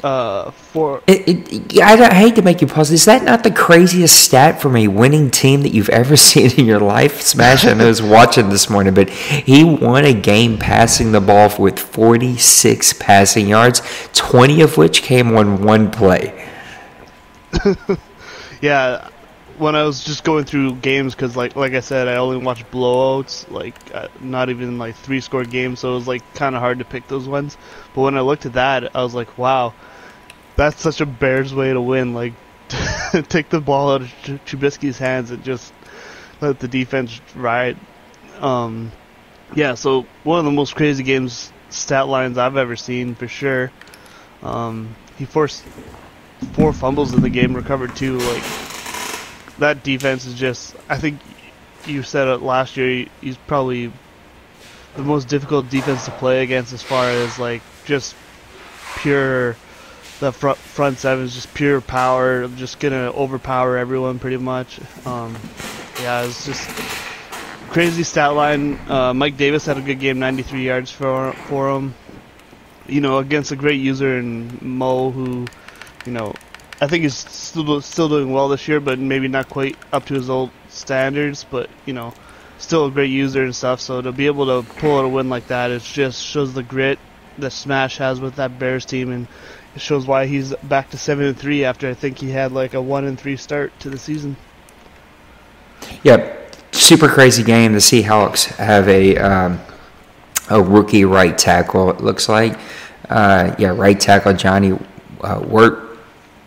uh, 0.05 0.51
four. 0.51 1.03
It, 1.07 1.29
it, 1.53 1.83
I, 1.83 1.97
don't- 1.97 2.11
I 2.11 2.15
hate 2.15 2.35
to 2.37 2.43
make 2.43 2.61
you 2.61 2.67
pause. 2.67 2.91
Is 2.91 3.05
that 3.07 3.23
not 3.25 3.45
the 3.45 3.51
craziest 3.51 4.19
stat 4.19 4.61
from 4.61 4.77
a 4.77 4.89
winning 4.89 5.31
team 5.31 5.63
that 5.63 5.71
you've 5.75 5.89
ever 5.91 6.17
seen 6.29 6.51
in 6.53 6.67
your 6.67 6.81
life? 6.81 7.21
Smash, 7.21 7.65
I 7.65 7.75
know, 7.75 7.87
was 7.87 8.03
watching 8.03 8.49
this 8.49 8.69
morning, 8.71 8.95
but 8.95 9.11
he 9.11 9.65
won 9.65 10.05
a 10.05 10.15
game 10.15 10.59
passing 10.59 11.13
the 11.13 11.21
ball 11.21 11.53
with 11.59 11.79
46 11.79 12.95
passing 12.95 13.49
yards, 13.49 13.83
20 14.13 14.61
of 14.63 14.77
which 14.77 15.03
came 15.03 15.37
on 15.37 15.63
one 15.63 15.91
play. 15.91 16.49
Yeah, 18.61 19.09
when 19.63 19.77
I 19.77 19.85
was 19.85 20.03
just 20.03 20.25
going 20.25 20.45
through 20.45 20.75
games, 20.77 21.15
because 21.15 21.37
like 21.37 21.57
like 21.57 21.73
I 21.73 21.81
said, 21.81 22.09
I 22.09 22.17
only 22.17 22.37
watch 22.37 22.69
blowouts, 22.71 23.51
like 23.51 23.77
uh, 23.95 24.09
not 24.21 24.51
even 24.51 24.79
like 24.79 24.97
three 24.97 25.21
score 25.21 25.45
games, 25.45 25.81
so 25.81 25.93
it 25.93 25.95
was 25.95 26.09
like 26.09 26.35
kind 26.35 26.55
of 26.55 26.61
hard 26.61 26.81
to 26.81 26.85
pick 26.85 27.07
those 27.09 27.29
ones. 27.29 27.57
But 27.95 28.03
when 28.03 28.17
I 28.17 28.21
looked 28.21 28.45
at 28.45 28.55
that, 28.55 28.95
I 28.95 29.03
was 29.03 29.15
like, 29.15 29.39
wow, 29.39 29.73
that's 30.57 30.83
such 30.83 31.01
a 31.01 31.07
Bears 31.07 31.55
way 31.55 31.73
to 31.73 31.81
win. 31.81 32.13
Like, 32.13 32.35
take 33.29 33.49
the 33.49 33.61
ball 33.61 33.93
out 33.93 34.03
of 34.03 34.13
Tr- 34.25 34.57
Trubisky's 34.57 34.99
hands 34.99 35.31
and 35.31 35.43
just 35.45 35.73
let 36.41 36.59
the 36.59 36.69
defense 36.69 37.21
ride. 37.35 37.77
Um, 38.41 38.91
yeah, 39.55 39.75
so 39.75 40.07
one 40.25 40.41
of 40.41 40.45
the 40.45 40.51
most 40.51 40.75
crazy 40.75 41.05
games 41.05 41.53
stat 41.71 42.09
lines 42.09 42.37
I've 42.37 42.57
ever 42.57 42.77
seen 42.77 43.15
for 43.15 43.29
sure. 43.29 43.71
Um, 44.43 44.97
he 45.19 45.25
forced 45.25 45.63
four 46.53 46.73
fumbles 46.73 47.15
in 47.15 47.23
the 47.23 47.31
game, 47.31 47.55
recovered 47.55 47.95
two. 47.95 48.19
Like 48.19 48.43
that 49.59 49.83
defense 49.83 50.25
is 50.27 50.35
just. 50.35 50.75
I 50.89 50.99
think 50.99 51.21
you 51.87 52.03
said 52.03 52.29
it 52.29 52.43
last 52.43 52.77
year. 52.77 53.07
He's 53.21 53.37
probably 53.37 53.93
the 54.97 55.03
most 55.03 55.29
difficult 55.29 55.71
defense 55.71 56.05
to 56.05 56.11
play 56.13 56.43
against, 56.43 56.73
as 56.73 56.83
far 56.83 57.09
as 57.09 57.39
like 57.39 57.63
just 57.85 58.15
pure. 58.99 59.57
The 60.21 60.31
front 60.31 60.57
front 60.59 60.99
seven 60.99 61.25
is 61.25 61.35
just 61.35 61.53
pure 61.53 61.81
power. 61.81 62.43
I'm 62.43 62.57
just 62.57 62.79
gonna 62.79 63.11
overpower 63.11 63.77
everyone 63.77 64.21
pretty 64.21 64.37
much. 64.37 64.79
Um, 65.05 65.37
yeah, 66.01 66.23
it's 66.23 66.47
just 66.47 66.69
crazy 67.73 68.03
stat 68.03 68.35
line. 68.35 68.79
Uh, 68.89 69.15
Mike 69.15 69.37
Davis 69.37 69.65
had 69.65 69.79
a 69.79 69.81
good 69.81 69.99
game, 69.99 70.19
93 70.19 70.65
yards 70.65 70.91
for 70.91 71.33
for 71.49 71.71
him. 71.71 71.95
You 72.87 73.01
know, 73.01 73.19
against 73.19 73.51
a 73.51 73.57
great 73.57 73.81
user 73.81 74.19
in 74.19 74.59
Mo, 74.61 75.11
who, 75.11 75.47
you 76.05 76.13
know, 76.13 76.35
I 76.83 76.89
think 76.89 77.05
he's 77.05 77.17
still 77.17 77.81
still 77.81 78.09
doing 78.09 78.33
well 78.33 78.49
this 78.49 78.67
year, 78.67 78.81
but 78.81 78.99
maybe 78.99 79.29
not 79.29 79.49
quite 79.49 79.79
up 79.93 80.05
to 80.07 80.15
his 80.15 80.29
old 80.29 80.51
standards. 80.69 81.47
But 81.49 81.71
you 81.87 81.93
know, 81.93 82.13
still 82.59 82.87
a 82.87 82.91
great 82.91 83.11
user 83.11 83.45
and 83.45 83.55
stuff. 83.55 83.81
So 83.81 84.03
to 84.03 84.11
be 84.11 84.27
able 84.27 84.47
to 84.47 84.69
pull 84.81 84.99
out 84.99 85.05
a 85.05 85.09
win 85.09 85.31
like 85.31 85.47
that, 85.47 85.71
it 85.71 85.83
just 85.83 86.21
shows 86.21 86.55
the 86.55 86.65
grit 86.65 86.99
that 87.39 87.53
Smash 87.53 87.99
has 87.99 88.21
with 88.21 88.35
that 88.35 88.59
Bears 88.59 88.85
team, 88.85 89.13
and 89.13 89.29
it 89.77 89.81
shows 89.81 90.09
why 90.09 90.27
he's 90.27 90.57
back 90.65 90.91
to 90.91 90.99
seven 90.99 91.27
and 91.27 91.39
three 91.39 91.65
after 91.65 91.89
I 91.89 91.95
think 91.95 92.19
he 92.19 92.31
had 92.31 92.51
like 92.51 92.75
a 92.75 92.83
one 92.83 93.05
and 93.05 93.17
three 93.19 93.37
start 93.37 93.79
to 93.79 93.89
the 93.89 93.99
season. 93.99 94.37
Yep, 96.03 96.57
super 96.73 97.09
crazy 97.09 97.45
game. 97.45 97.75
The 97.75 97.79
Seahawks 97.79 98.47
have 98.57 98.89
a 98.89 99.17
um, 99.19 99.61
a 100.51 100.61
rookie 100.61 101.05
right 101.05 101.39
tackle. 101.39 101.91
It 101.91 102.01
looks 102.01 102.29
like, 102.29 102.59
uh, 103.09 103.55
yeah, 103.57 103.69
right 103.69 104.01
tackle 104.01 104.33
Johnny 104.33 104.77
uh, 105.21 105.39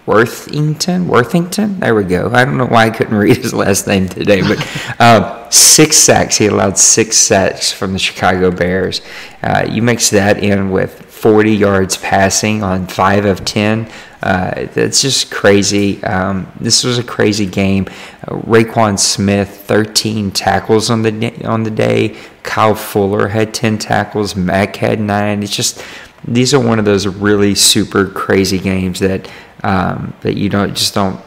Worthington. 0.05 1.07
Worthington. 1.07 1.79
There 1.79 1.95
we 1.95 2.03
go. 2.03 2.29
I 2.31 2.45
don't 2.45 2.57
know 2.57 2.67
why 2.67 2.85
I 2.85 2.89
couldn't 2.91 3.15
read 3.15 3.37
his 3.37 3.53
last 3.53 3.87
name 3.87 4.07
today, 4.07 4.41
but 4.41 4.95
uh, 4.99 5.49
six 5.49 5.97
sacks. 5.97 6.37
He 6.37 6.45
allowed 6.45 6.77
six 6.77 7.17
sacks 7.17 7.71
from 7.71 7.93
the 7.93 7.99
Chicago 7.99 8.51
Bears. 8.51 9.01
Uh, 9.41 9.65
you 9.69 9.81
mix 9.81 10.11
that 10.11 10.43
in 10.43 10.69
with 10.69 11.01
40 11.05 11.51
yards 11.51 11.97
passing 11.97 12.61
on 12.61 12.85
five 12.85 13.25
of 13.25 13.43
10. 13.45 13.89
Uh, 14.21 14.67
that's 14.73 15.01
just 15.01 15.31
crazy. 15.31 16.03
Um, 16.03 16.51
this 16.59 16.83
was 16.83 16.99
a 16.99 17.03
crazy 17.03 17.45
game. 17.47 17.87
Uh, 18.27 18.35
Roquan 18.41 18.99
Smith, 18.99 19.49
13 19.49 20.31
tackles 20.31 20.89
on 20.89 21.01
the 21.01 21.11
da- 21.11 21.45
on 21.45 21.63
the 21.63 21.71
day. 21.71 22.15
Kyle 22.43 22.75
Fuller 22.75 23.29
had 23.29 23.55
10 23.55 23.79
tackles. 23.79 24.35
Mack 24.35 24.75
had 24.75 24.99
nine. 24.99 25.41
It's 25.41 25.55
just 25.55 25.83
these 26.27 26.53
are 26.53 26.59
one 26.59 26.79
of 26.79 26.85
those 26.85 27.05
really 27.05 27.53
super 27.55 28.07
crazy 28.07 28.57
games 28.57 28.99
that 28.99 29.29
um, 29.65 30.13
that 30.21 30.37
you 30.37 30.47
don't 30.47 30.75
just 30.75 30.93
don't 30.93 31.19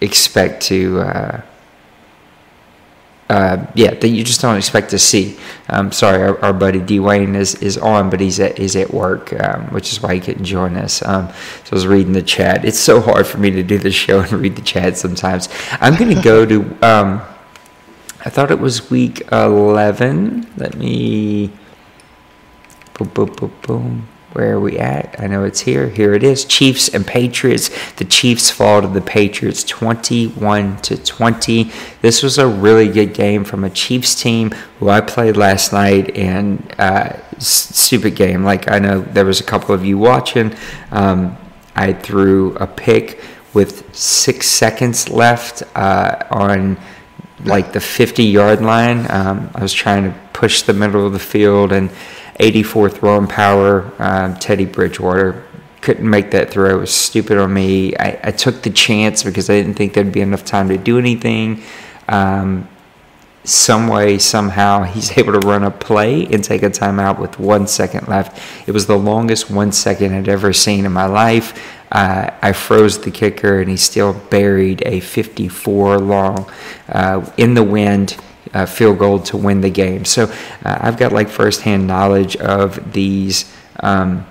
expect 0.00 0.64
to. 0.64 1.00
Uh, 1.00 1.40
uh, 3.28 3.66
yeah, 3.74 3.92
that 3.92 4.08
you 4.08 4.22
just 4.22 4.40
don't 4.40 4.56
expect 4.56 4.90
to 4.90 4.98
see. 4.98 5.36
Um, 5.68 5.90
sorry, 5.90 6.22
our, 6.22 6.44
our, 6.44 6.52
buddy 6.52 6.78
Dwayne 6.78 7.34
is, 7.34 7.56
is 7.56 7.76
on, 7.76 8.08
but 8.08 8.20
he's 8.20 8.38
at 8.38 8.56
he's 8.56 8.76
at 8.76 8.92
work, 8.92 9.32
um, 9.40 9.66
which 9.72 9.90
is 9.90 10.00
why 10.00 10.14
he 10.14 10.20
couldn't 10.20 10.44
join 10.44 10.76
us. 10.76 11.02
Um, 11.02 11.28
so 11.64 11.72
I 11.72 11.74
was 11.74 11.86
reading 11.86 12.12
the 12.12 12.22
chat. 12.22 12.64
It's 12.64 12.78
so 12.78 13.00
hard 13.00 13.26
for 13.26 13.38
me 13.38 13.50
to 13.50 13.62
do 13.62 13.78
the 13.78 13.90
show 13.90 14.20
and 14.22 14.32
read 14.32 14.56
the 14.56 14.62
chat 14.62 14.96
sometimes. 14.96 15.48
I'm 15.72 15.96
going 15.96 16.14
to 16.14 16.22
go 16.22 16.44
to. 16.44 16.60
Um, 16.86 17.22
I 18.24 18.30
thought 18.30 18.50
it 18.50 18.58
was 18.58 18.90
week 18.90 19.22
eleven. 19.32 20.48
Let 20.56 20.76
me. 20.76 21.50
Boom, 22.94 23.08
boom, 23.08 23.32
boom, 23.32 23.52
boom. 23.62 24.08
Where 24.36 24.56
are 24.56 24.60
we 24.60 24.78
at? 24.78 25.18
I 25.18 25.28
know 25.28 25.44
it's 25.44 25.60
here. 25.60 25.88
Here 25.88 26.12
it 26.12 26.22
is. 26.22 26.44
Chiefs 26.44 26.90
and 26.90 27.06
Patriots. 27.06 27.70
The 27.94 28.04
Chiefs 28.04 28.50
fall 28.50 28.82
to 28.82 28.86
the 28.86 29.00
Patriots 29.00 29.64
21 29.64 30.76
to 30.82 31.02
20. 31.02 31.70
This 32.02 32.22
was 32.22 32.36
a 32.36 32.46
really 32.46 32.88
good 32.88 33.14
game 33.14 33.44
from 33.44 33.64
a 33.64 33.70
Chiefs 33.70 34.14
team 34.14 34.50
who 34.78 34.90
I 34.90 35.00
played 35.00 35.38
last 35.38 35.72
night 35.72 36.14
and 36.18 36.70
uh, 36.78 37.16
stupid 37.38 38.14
game. 38.14 38.44
Like 38.44 38.70
I 38.70 38.78
know 38.78 39.00
there 39.00 39.24
was 39.24 39.40
a 39.40 39.44
couple 39.44 39.74
of 39.74 39.86
you 39.86 39.96
watching. 39.96 40.54
Um, 40.90 41.38
I 41.74 41.94
threw 41.94 42.56
a 42.56 42.66
pick 42.66 43.22
with 43.54 43.96
six 43.96 44.48
seconds 44.48 45.08
left 45.08 45.62
uh, 45.74 46.24
on 46.30 46.76
like 47.46 47.72
the 47.72 47.80
50 47.80 48.22
yard 48.22 48.60
line. 48.60 49.10
Um, 49.10 49.50
I 49.54 49.62
was 49.62 49.72
trying 49.72 50.04
to 50.04 50.18
push 50.34 50.60
the 50.60 50.74
middle 50.74 51.06
of 51.06 51.14
the 51.14 51.18
field 51.18 51.72
and 51.72 51.90
84 52.38 52.90
throwing 52.90 53.26
power. 53.26 53.92
Um, 53.98 54.36
Teddy 54.36 54.66
Bridgewater 54.66 55.44
couldn't 55.80 56.08
make 56.08 56.30
that 56.32 56.50
throw. 56.50 56.76
It 56.76 56.80
was 56.80 56.94
stupid 56.94 57.38
on 57.38 57.52
me. 57.52 57.96
I, 57.96 58.18
I, 58.24 58.30
took 58.32 58.62
the 58.62 58.70
chance 58.70 59.22
because 59.22 59.48
I 59.48 59.54
didn't 59.54 59.74
think 59.74 59.94
there'd 59.94 60.10
be 60.10 60.20
enough 60.20 60.44
time 60.44 60.68
to 60.70 60.76
do 60.76 60.98
anything. 60.98 61.62
Um, 62.08 62.68
some 63.44 63.86
way, 63.86 64.18
somehow, 64.18 64.82
he's 64.82 65.16
able 65.18 65.40
to 65.40 65.46
run 65.46 65.62
a 65.62 65.70
play 65.70 66.26
and 66.26 66.42
take 66.42 66.62
a 66.62 66.70
timeout 66.70 67.20
with 67.20 67.38
one 67.38 67.66
second 67.66 68.08
left. 68.08 68.42
It 68.66 68.72
was 68.72 68.86
the 68.86 68.98
longest 68.98 69.50
one 69.50 69.72
second 69.72 70.12
I'd 70.12 70.28
ever 70.28 70.52
seen 70.52 70.84
in 70.84 70.92
my 70.92 71.06
life. 71.06 71.74
Uh, 71.92 72.30
I 72.42 72.52
froze 72.52 72.98
the 73.00 73.12
kicker, 73.12 73.60
and 73.60 73.70
he 73.70 73.76
still 73.76 74.12
buried 74.12 74.82
a 74.84 74.98
54 74.98 75.98
long 75.98 76.50
uh, 76.88 77.30
in 77.36 77.54
the 77.54 77.62
wind 77.62 78.16
uh, 78.54 78.66
field 78.66 78.98
goal 78.98 79.20
to 79.20 79.36
win 79.36 79.60
the 79.60 79.70
game. 79.70 80.04
So 80.04 80.24
uh, 80.64 80.78
I've 80.80 80.96
got 80.96 81.12
like 81.12 81.28
firsthand 81.28 81.86
knowledge 81.86 82.36
of 82.36 82.92
these. 82.92 83.52
Um, 83.80 84.26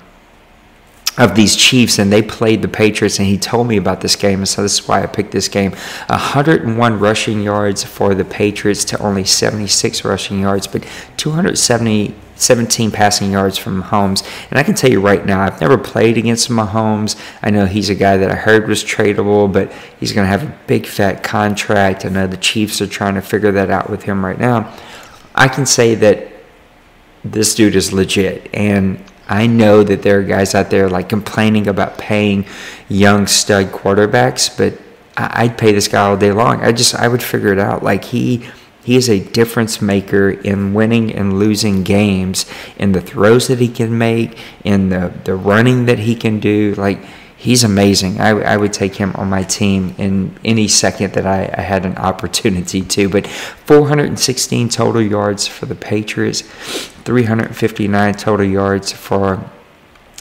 of 1.17 1.33
these 1.33 1.55
Chiefs, 1.55 1.97
and 1.97 2.11
they 2.11 2.21
played 2.21 2.61
the 2.61 2.67
Patriots, 2.67 3.19
and 3.19 3.27
he 3.27 3.37
told 3.37 3.67
me 3.67 3.77
about 3.77 4.01
this 4.01 4.17
game, 4.17 4.39
and 4.39 4.47
so 4.49 4.61
this 4.61 4.79
is 4.79 4.87
why 4.87 5.01
I 5.01 5.05
picked 5.05 5.31
this 5.31 5.47
game. 5.47 5.71
101 6.07 6.99
rushing 6.99 7.41
yards 7.41 7.85
for 7.85 8.13
the 8.13 8.25
Patriots 8.25 8.83
to 8.85 9.01
only 9.01 9.23
76 9.23 10.03
rushing 10.03 10.41
yards, 10.41 10.67
but 10.67 10.85
270 11.15 12.13
17 12.35 12.91
passing 12.91 13.31
yards 13.31 13.57
from 13.57 13.81
Mahomes. 13.81 14.27
And 14.49 14.59
I 14.59 14.63
can 14.63 14.75
tell 14.75 14.89
you 14.89 15.01
right 15.01 15.25
now, 15.25 15.41
I've 15.41 15.61
never 15.61 15.77
played 15.77 16.17
against 16.17 16.49
Mahomes. 16.49 17.19
I 17.41 17.49
know 17.49 17.65
he's 17.65 17.89
a 17.89 17.95
guy 17.95 18.17
that 18.17 18.29
I 18.29 18.35
heard 18.35 18.67
was 18.67 18.83
tradable, 18.83 19.51
but 19.51 19.71
he's 19.99 20.11
going 20.11 20.25
to 20.25 20.29
have 20.29 20.43
a 20.43 20.57
big 20.67 20.85
fat 20.85 21.23
contract. 21.23 22.05
I 22.05 22.09
know 22.09 22.27
the 22.27 22.37
Chiefs 22.37 22.81
are 22.81 22.87
trying 22.87 23.15
to 23.15 23.21
figure 23.21 23.51
that 23.53 23.69
out 23.69 23.89
with 23.89 24.03
him 24.03 24.25
right 24.25 24.39
now. 24.39 24.75
I 25.33 25.47
can 25.47 25.65
say 25.65 25.95
that 25.95 26.31
this 27.23 27.55
dude 27.55 27.75
is 27.75 27.91
legit. 27.91 28.49
And 28.53 29.03
I 29.27 29.47
know 29.47 29.83
that 29.83 30.03
there 30.03 30.19
are 30.19 30.23
guys 30.23 30.53
out 30.53 30.69
there 30.69 30.89
like 30.89 31.09
complaining 31.09 31.67
about 31.67 31.97
paying 31.97 32.45
young 32.87 33.25
stud 33.27 33.67
quarterbacks, 33.67 34.55
but 34.55 34.79
I'd 35.17 35.57
pay 35.57 35.71
this 35.71 35.87
guy 35.87 36.05
all 36.05 36.17
day 36.17 36.31
long. 36.31 36.61
I 36.61 36.71
just, 36.71 36.93
I 36.93 37.07
would 37.07 37.23
figure 37.23 37.51
it 37.51 37.59
out. 37.59 37.81
Like 37.81 38.03
he 38.03 38.47
he 38.85 38.97
is 38.97 39.09
a 39.09 39.19
difference 39.19 39.81
maker 39.81 40.29
in 40.29 40.75
winning 40.75 41.11
and 41.11 41.39
losing 41.39 41.81
games, 41.81 42.45
in 42.77 42.91
the 42.91 43.01
throws 43.01 43.47
that 43.47 43.57
he 43.57 43.67
can 43.67 43.97
make, 43.97 44.37
in 44.63 44.89
the, 44.89 45.11
the 45.23 45.33
running 45.33 45.85
that 45.87 45.97
he 45.97 46.15
can 46.15 46.39
do. 46.39 46.75
Like, 46.75 46.99
he's 47.35 47.63
amazing. 47.63 48.21
I, 48.21 48.29
I 48.29 48.57
would 48.57 48.73
take 48.73 48.93
him 48.93 49.11
on 49.15 49.27
my 49.27 49.41
team 49.41 49.95
in 49.97 50.37
any 50.45 50.67
second 50.67 51.13
that 51.13 51.25
I, 51.25 51.51
I 51.57 51.61
had 51.61 51.83
an 51.83 51.97
opportunity 51.97 52.83
to. 52.83 53.09
But 53.09 53.25
416 53.25 54.69
total 54.69 55.01
yards 55.01 55.47
for 55.47 55.65
the 55.65 55.73
Patriots, 55.73 56.41
359 56.41 58.13
total 58.13 58.45
yards 58.45 58.91
for 58.91 59.49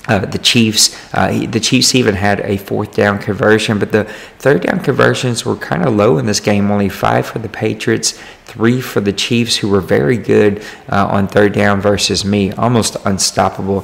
uh, 0.09 0.27
the 0.27 0.39
Chiefs. 0.39 1.15
Uh, 1.15 1.47
the 1.47 1.61
Chiefs 1.61 1.95
even 1.95 2.15
had 2.15 2.41
a 2.41 2.57
fourth 2.57 2.95
down 2.95 3.19
conversion, 3.19 3.79
but 3.79 3.93
the 3.93 4.05
third 4.39 4.63
down 4.63 4.81
conversions 4.81 5.45
were 5.45 5.57
kind 5.57 5.85
of 5.85 5.95
low 5.95 6.19
in 6.19 6.27
this 6.27 6.41
game. 6.41 6.71
Only 6.71 6.89
five 6.89 7.27
for 7.27 7.39
the 7.39 7.49
Patriots, 7.49 8.19
three 8.45 8.81
for 8.81 9.01
the 9.01 9.13
Chiefs, 9.13 9.57
who 9.57 9.69
were 9.69 9.81
very 9.81 10.17
good 10.17 10.63
uh, 10.91 11.07
on 11.07 11.27
third 11.27 11.53
down 11.53 11.81
versus 11.81 12.25
me, 12.25 12.53
almost 12.53 12.97
unstoppable. 13.05 13.83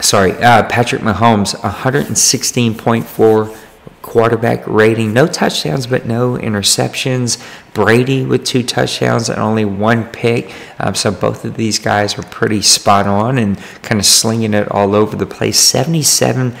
Sorry, 0.00 0.32
uh, 0.32 0.64
Patrick 0.64 1.02
Mahomes, 1.02 1.54
116.4 1.54 3.56
quarterback 4.02 4.66
rating. 4.66 5.12
No 5.12 5.26
touchdowns, 5.26 5.86
but 5.86 6.04
no 6.06 6.34
interceptions. 6.36 7.42
Brady 7.72 8.24
with 8.26 8.44
two 8.44 8.62
touchdowns 8.62 9.28
and 9.28 9.38
only 9.38 9.64
one 9.64 10.04
pick. 10.04 10.52
Um, 10.78 10.94
so 10.94 11.10
both 11.10 11.44
of 11.44 11.56
these 11.56 11.78
guys 11.78 12.16
were 12.16 12.24
pretty 12.24 12.60
spot 12.60 13.06
on 13.06 13.38
and 13.38 13.58
kind 13.82 14.00
of 14.00 14.04
slinging 14.04 14.52
it 14.52 14.70
all 14.70 14.94
over 14.94 15.16
the 15.16 15.26
place. 15.26 15.58
77 15.58 16.56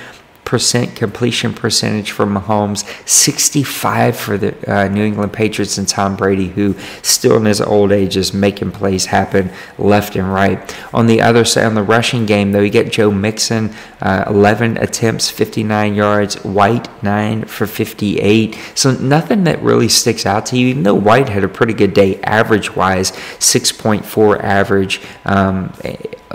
percent 0.52 0.94
completion 0.94 1.54
percentage 1.54 2.10
for 2.10 2.26
Mahomes, 2.26 2.84
65 3.08 4.14
for 4.14 4.36
the 4.36 4.52
uh, 4.70 4.86
New 4.86 5.02
England 5.02 5.32
Patriots 5.32 5.78
and 5.78 5.88
Tom 5.88 6.14
Brady, 6.14 6.48
who 6.48 6.74
still 7.00 7.38
in 7.38 7.46
his 7.46 7.62
old 7.62 7.90
age 7.90 8.18
is 8.18 8.34
making 8.34 8.70
plays 8.70 9.06
happen 9.06 9.50
left 9.78 10.14
and 10.14 10.30
right. 10.30 10.60
On 10.92 11.06
the 11.06 11.22
other 11.22 11.46
side, 11.46 11.64
on 11.64 11.74
the 11.74 11.82
rushing 11.82 12.26
game, 12.26 12.52
though, 12.52 12.60
you 12.60 12.68
get 12.68 12.92
Joe 12.92 13.10
Mixon, 13.10 13.74
uh, 14.02 14.24
11 14.26 14.76
attempts, 14.76 15.30
59 15.30 15.94
yards, 15.94 16.34
White, 16.44 17.02
9 17.02 17.46
for 17.46 17.66
58. 17.66 18.58
So 18.74 18.92
nothing 18.92 19.44
that 19.44 19.62
really 19.62 19.88
sticks 19.88 20.26
out 20.26 20.44
to 20.46 20.58
you, 20.58 20.66
even 20.66 20.82
though 20.82 20.94
White 20.94 21.30
had 21.30 21.44
a 21.44 21.48
pretty 21.48 21.72
good 21.72 21.94
day 21.94 22.20
average 22.20 22.76
wise, 22.76 23.12
6.4 23.12 24.38
average. 24.42 25.00
Um, 25.24 25.72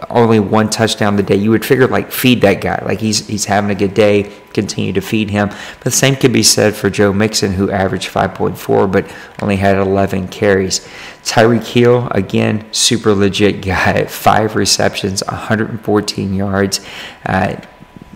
only 0.10 0.40
one 0.40 0.70
touchdown 0.70 1.16
the 1.16 1.24
day, 1.24 1.36
you 1.36 1.52
would 1.52 1.66
figure 1.66 1.88
like 1.88 2.12
feed 2.12 2.42
that 2.42 2.62
guy. 2.62 2.82
Like 2.86 3.00
he's 3.00 3.26
he's 3.28 3.46
having 3.46 3.70
a 3.70 3.76
good 3.76 3.94
day, 3.94 4.32
continue 4.54 4.94
to 4.94 5.02
feed 5.02 5.30
him. 5.30 5.50
But 5.50 5.84
the 5.84 5.92
same 5.92 6.16
could 6.16 6.34
be 6.34 6.44
said 6.44 6.76
for 6.76 6.90
Joe 6.90 7.14
Mixon, 7.14 7.54
who 7.54 7.72
averaged 7.72 8.12
5.4 8.12 8.92
but 8.92 9.10
only 9.42 9.58
had 9.58 9.78
11 9.78 10.28
carries. 10.28 10.88
Tyreek 11.24 11.66
Hill, 11.66 12.08
again, 12.12 12.66
super 12.72 13.14
legit 13.14 13.62
guy. 13.62 14.06
Five 14.08 14.56
receptions, 14.56 15.24
114 15.28 16.34
yards. 16.34 16.86
Uh, 17.26 17.58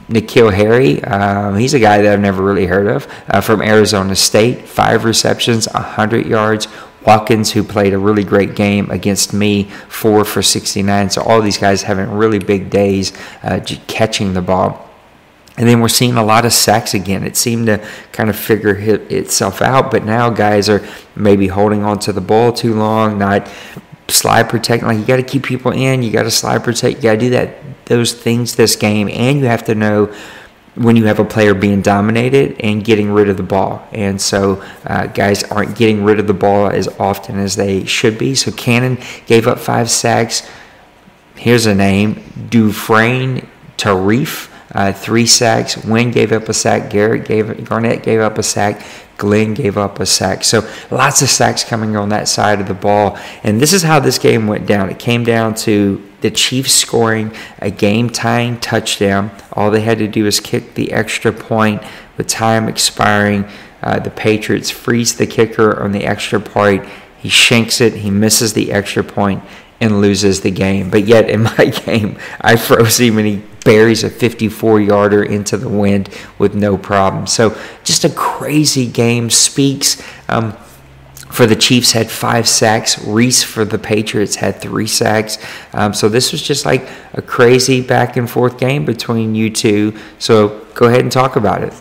N'Keal 0.09 0.53
Harry, 0.53 1.01
um, 1.05 1.55
he's 1.55 1.73
a 1.73 1.79
guy 1.79 2.01
that 2.01 2.11
I've 2.11 2.19
never 2.19 2.43
really 2.43 2.65
heard 2.65 2.87
of, 2.87 3.07
uh, 3.29 3.39
from 3.39 3.61
Arizona 3.61 4.13
State. 4.13 4.67
Five 4.67 5.05
receptions, 5.05 5.69
100 5.73 6.25
yards, 6.25 6.67
Watkins, 7.05 7.51
who 7.51 7.63
played 7.63 7.93
a 7.93 7.97
really 7.97 8.23
great 8.23 8.55
game 8.55 8.91
against 8.91 9.33
me, 9.33 9.63
four 9.89 10.23
for 10.23 10.41
69. 10.41 11.09
So 11.09 11.21
all 11.21 11.41
these 11.41 11.57
guys 11.57 11.83
having 11.83 12.11
really 12.11 12.39
big 12.39 12.69
days 12.69 13.11
uh, 13.43 13.59
catching 13.87 14.33
the 14.33 14.41
ball. 14.41 14.89
And 15.57 15.67
then 15.67 15.81
we're 15.81 15.89
seeing 15.89 16.15
a 16.15 16.23
lot 16.23 16.45
of 16.45 16.53
sacks 16.53 16.93
again. 16.93 17.23
It 17.23 17.35
seemed 17.35 17.67
to 17.67 17.85
kind 18.11 18.29
of 18.29 18.35
figure 18.35 18.75
itself 18.75 19.61
out, 19.61 19.91
but 19.91 20.05
now 20.05 20.29
guys 20.29 20.69
are 20.69 20.85
maybe 21.15 21.47
holding 21.47 21.83
on 21.83 21.99
to 21.99 22.13
the 22.13 22.21
ball 22.21 22.53
too 22.53 22.73
long, 22.73 23.17
not 23.17 23.49
slide 24.07 24.49
protecting. 24.49 24.87
Like 24.87 24.97
you 24.97 25.05
got 25.05 25.17
to 25.17 25.23
keep 25.23 25.43
people 25.43 25.71
in, 25.71 26.03
you 26.03 26.11
got 26.11 26.23
to 26.23 26.31
slide 26.31 26.63
protect, 26.63 26.97
you 26.97 27.03
got 27.03 27.13
to 27.13 27.19
do 27.19 27.29
that 27.31 27.57
those 27.85 28.13
things 28.13 28.55
this 28.55 28.77
game, 28.77 29.09
and 29.09 29.39
you 29.39 29.45
have 29.45 29.65
to 29.65 29.75
know 29.75 30.13
when 30.75 30.95
you 30.95 31.05
have 31.05 31.19
a 31.19 31.25
player 31.25 31.53
being 31.53 31.81
dominated 31.81 32.55
and 32.61 32.83
getting 32.83 33.11
rid 33.11 33.29
of 33.29 33.37
the 33.37 33.43
ball. 33.43 33.85
And 33.91 34.21
so 34.21 34.63
uh, 34.85 35.07
guys 35.07 35.43
aren't 35.43 35.75
getting 35.75 36.03
rid 36.03 36.19
of 36.19 36.27
the 36.27 36.33
ball 36.33 36.69
as 36.69 36.87
often 36.99 37.37
as 37.39 37.55
they 37.55 37.85
should 37.85 38.17
be. 38.17 38.35
So 38.35 38.51
Cannon 38.51 38.97
gave 39.25 39.47
up 39.47 39.59
five 39.59 39.89
sacks. 39.89 40.47
Here's 41.35 41.65
a 41.65 41.75
name 41.75 42.47
Dufresne 42.49 43.47
Tarif. 43.77 44.49
Uh, 44.73 44.93
three 44.93 45.25
sacks. 45.25 45.83
Wynn 45.83 46.11
gave 46.11 46.31
up 46.31 46.47
a 46.47 46.53
sack. 46.53 46.89
Garrett 46.89 47.25
gave 47.25 47.65
Garnett 47.67 48.03
gave 48.03 48.21
up 48.21 48.37
a 48.37 48.43
sack. 48.43 48.81
Glenn 49.17 49.53
gave 49.53 49.77
up 49.77 49.99
a 49.99 50.05
sack. 50.05 50.43
So 50.43 50.67
lots 50.89 51.21
of 51.21 51.29
sacks 51.29 51.63
coming 51.63 51.95
on 51.95 52.09
that 52.09 52.27
side 52.27 52.61
of 52.61 52.67
the 52.67 52.73
ball. 52.73 53.19
And 53.43 53.61
this 53.61 53.73
is 53.73 53.83
how 53.83 53.99
this 53.99 54.17
game 54.17 54.47
went 54.47 54.65
down. 54.65 54.89
It 54.89 54.97
came 54.97 55.23
down 55.23 55.55
to 55.55 56.01
the 56.21 56.31
Chiefs 56.31 56.73
scoring 56.73 57.35
a 57.59 57.69
game 57.69 58.09
tying 58.09 58.59
touchdown. 58.59 59.31
All 59.53 59.71
they 59.71 59.81
had 59.81 59.97
to 59.99 60.07
do 60.07 60.23
was 60.23 60.39
kick 60.39 60.75
the 60.75 60.91
extra 60.91 61.31
point 61.31 61.83
with 62.17 62.27
time 62.27 62.67
expiring. 62.67 63.45
Uh, 63.81 63.99
the 63.99 64.11
Patriots 64.11 64.69
freeze 64.69 65.15
the 65.15 65.27
kicker 65.27 65.81
on 65.81 65.91
the 65.91 66.05
extra 66.05 66.39
point. 66.39 66.87
He 67.17 67.29
shanks 67.29 67.81
it. 67.81 67.95
He 67.95 68.09
misses 68.09 68.53
the 68.53 68.71
extra 68.71 69.03
point 69.03 69.43
and 69.79 69.99
loses 69.99 70.41
the 70.41 70.51
game. 70.51 70.89
But 70.89 71.05
yet 71.05 71.29
in 71.29 71.43
my 71.57 71.65
game, 71.65 72.17
I 72.39 72.55
froze 72.55 72.99
him 72.99 73.17
and 73.17 73.27
he 73.27 73.43
buries 73.65 74.03
a 74.03 74.09
54 74.09 74.81
yarder 74.81 75.23
into 75.23 75.57
the 75.57 75.69
wind 75.69 76.09
with 76.37 76.55
no 76.55 76.77
problem. 76.77 77.27
So 77.27 77.57
just 77.83 78.03
a 78.05 78.09
crazy 78.09 78.87
game. 78.87 79.29
Speaks. 79.29 80.01
Um, 80.29 80.55
for 81.31 81.45
the 81.45 81.55
Chiefs 81.55 81.91
had 81.91 82.11
five 82.11 82.47
sacks. 82.47 83.03
Reese 83.05 83.43
for 83.43 83.65
the 83.65 83.79
Patriots 83.79 84.35
had 84.35 84.61
three 84.61 84.87
sacks. 84.87 85.37
Um, 85.73 85.93
so 85.93 86.09
this 86.09 86.31
was 86.31 86.41
just 86.41 86.65
like 86.65 86.87
a 87.13 87.21
crazy 87.21 87.81
back 87.81 88.17
and 88.17 88.29
forth 88.29 88.59
game 88.59 88.85
between 88.85 89.35
you 89.35 89.49
two. 89.49 89.97
So 90.19 90.65
go 90.73 90.87
ahead 90.87 91.01
and 91.01 91.11
talk 91.11 91.35
about 91.35 91.63
it. 91.63 91.73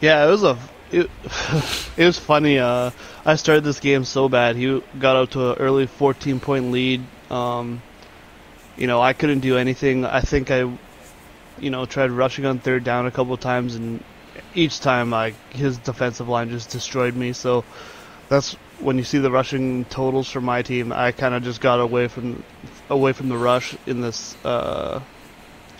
Yeah, 0.00 0.26
it 0.26 0.30
was 0.30 0.42
a 0.42 0.58
it, 0.92 1.10
it 1.96 2.04
was 2.04 2.18
funny. 2.18 2.58
Uh, 2.58 2.90
I 3.24 3.36
started 3.36 3.64
this 3.64 3.80
game 3.80 4.04
so 4.04 4.28
bad. 4.28 4.56
He 4.56 4.82
got 4.98 5.16
out 5.16 5.30
to 5.32 5.52
an 5.52 5.58
early 5.58 5.86
14 5.86 6.38
point 6.40 6.70
lead. 6.70 7.02
Um, 7.30 7.82
you 8.76 8.86
know, 8.86 9.00
I 9.00 9.12
couldn't 9.12 9.40
do 9.40 9.56
anything. 9.56 10.04
I 10.04 10.20
think 10.20 10.50
I, 10.50 10.70
you 11.58 11.70
know, 11.70 11.86
tried 11.86 12.10
rushing 12.10 12.46
on 12.46 12.58
third 12.58 12.84
down 12.84 13.06
a 13.06 13.10
couple 13.10 13.36
times, 13.36 13.74
and 13.74 14.02
each 14.54 14.80
time, 14.80 15.10
like 15.10 15.34
his 15.52 15.78
defensive 15.78 16.28
line 16.28 16.50
just 16.50 16.70
destroyed 16.70 17.14
me. 17.14 17.32
So 17.32 17.64
that's 18.32 18.54
when 18.80 18.96
you 18.96 19.04
see 19.04 19.18
the 19.18 19.30
rushing 19.30 19.84
totals 19.84 20.30
for 20.30 20.40
my 20.40 20.62
team. 20.62 20.90
I 20.90 21.12
kind 21.12 21.34
of 21.34 21.42
just 21.42 21.60
got 21.60 21.80
away 21.80 22.08
from 22.08 22.42
away 22.88 23.12
from 23.12 23.28
the 23.28 23.36
rush 23.36 23.76
in 23.86 24.00
this. 24.00 24.34
Uh, 24.42 25.00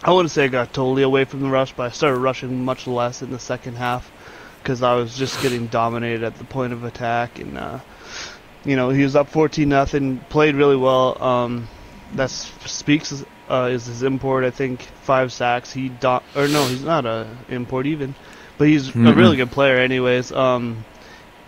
I 0.02 0.12
wouldn't 0.12 0.30
say 0.30 0.44
I 0.44 0.48
got 0.48 0.74
totally 0.74 1.02
away 1.02 1.24
from 1.24 1.40
the 1.40 1.48
rush, 1.48 1.72
but 1.72 1.84
I 1.84 1.90
started 1.90 2.18
rushing 2.18 2.62
much 2.62 2.86
less 2.86 3.22
in 3.22 3.30
the 3.30 3.38
second 3.38 3.76
half 3.76 4.10
because 4.58 4.82
I 4.82 4.94
was 4.94 5.16
just 5.16 5.40
getting 5.40 5.66
dominated 5.68 6.24
at 6.24 6.36
the 6.36 6.44
point 6.44 6.74
of 6.74 6.84
attack. 6.84 7.38
And 7.38 7.56
uh, 7.56 7.78
you 8.66 8.76
know, 8.76 8.90
he 8.90 9.02
was 9.02 9.16
up 9.16 9.30
14 9.30 9.66
nothing, 9.66 10.18
played 10.28 10.54
really 10.54 10.76
well. 10.76 11.22
Um, 11.22 11.68
that 12.14 12.30
speaks 12.30 13.24
uh, 13.48 13.70
is 13.72 13.86
his 13.86 14.02
import. 14.02 14.44
I 14.44 14.50
think 14.50 14.82
five 14.82 15.32
sacks. 15.32 15.72
He 15.72 15.88
do- 15.88 16.20
or 16.36 16.48
no, 16.48 16.66
he's 16.66 16.84
not 16.84 17.06
a 17.06 17.26
import 17.48 17.86
even 17.86 18.14
but 18.58 18.68
he's 18.68 18.88
mm-hmm. 18.88 19.08
a 19.08 19.12
really 19.12 19.36
good 19.36 19.50
player, 19.50 19.76
anyways. 19.78 20.30
Um, 20.30 20.84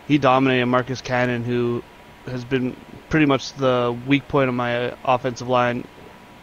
he 0.07 0.19
dominated 0.19 0.67
Marcus 0.67 1.01
Cannon, 1.01 1.45
who 1.45 1.83
has 2.27 2.45
been 2.45 2.77
pretty 3.09 3.27
much 3.27 3.53
the 3.55 3.97
weak 4.07 4.27
point 4.29 4.49
of 4.49 4.55
my 4.55 4.95
offensive 5.05 5.49
line 5.49 5.87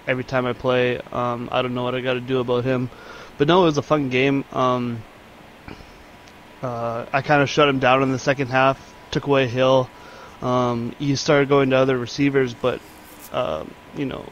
every 0.08 0.24
time 0.24 0.46
I 0.46 0.54
play. 0.54 1.00
Um, 1.12 1.50
I 1.52 1.62
don't 1.62 1.74
know 1.74 1.84
what 1.84 1.96
I 1.96 2.02
got 2.02 2.14
to 2.14 2.22
do 2.22 2.40
about 2.40 2.64
him, 2.64 2.90
but 3.38 3.48
no, 3.48 3.64
it 3.64 3.66
was 3.66 3.78
a 3.78 3.84
fun 3.84 4.10
game. 4.10 4.46
Um, 4.52 5.04
uh, 6.62 7.06
I 7.12 7.22
kind 7.22 7.42
of 7.42 7.50
shut 7.50 7.68
him 7.68 7.80
down 7.80 8.04
in 8.04 8.12
the 8.12 8.20
second 8.20 8.48
half, 8.48 8.94
took 9.10 9.26
away 9.26 9.48
Hill. 9.48 9.90
Um, 10.42 10.96
he 10.98 11.16
started 11.16 11.50
going 11.50 11.70
to 11.72 11.78
other 11.78 11.98
receivers, 11.98 12.54
but 12.54 12.82
uh, 13.32 13.66
you 13.96 14.06
know, 14.06 14.26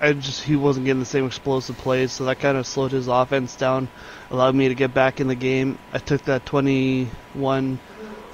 I 0.00 0.12
just 0.12 0.42
he 0.42 0.56
wasn't 0.56 0.86
getting 0.86 1.00
the 1.00 1.06
same 1.06 1.26
explosive 1.26 1.78
plays, 1.78 2.12
so 2.12 2.24
that 2.24 2.38
kind 2.38 2.56
of 2.56 2.66
slowed 2.66 2.92
his 2.92 3.08
offense 3.08 3.56
down 3.56 3.88
allowed 4.30 4.54
me 4.54 4.68
to 4.68 4.74
get 4.74 4.92
back 4.92 5.20
in 5.20 5.26
the 5.28 5.34
game. 5.34 5.78
I 5.92 5.98
took 5.98 6.22
that 6.22 6.44
21 6.46 7.78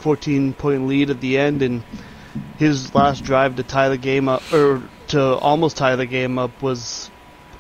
14 0.02 0.52
point 0.54 0.86
lead 0.86 1.10
at 1.10 1.20
the 1.20 1.38
end, 1.38 1.62
and 1.62 1.82
his 2.58 2.94
last 2.94 3.24
drive 3.24 3.56
to 3.56 3.62
tie 3.62 3.88
the 3.88 3.98
game 3.98 4.28
up, 4.28 4.42
or 4.52 4.82
to 5.08 5.22
almost 5.36 5.76
tie 5.76 5.96
the 5.96 6.06
game 6.06 6.38
up, 6.38 6.62
was 6.62 7.10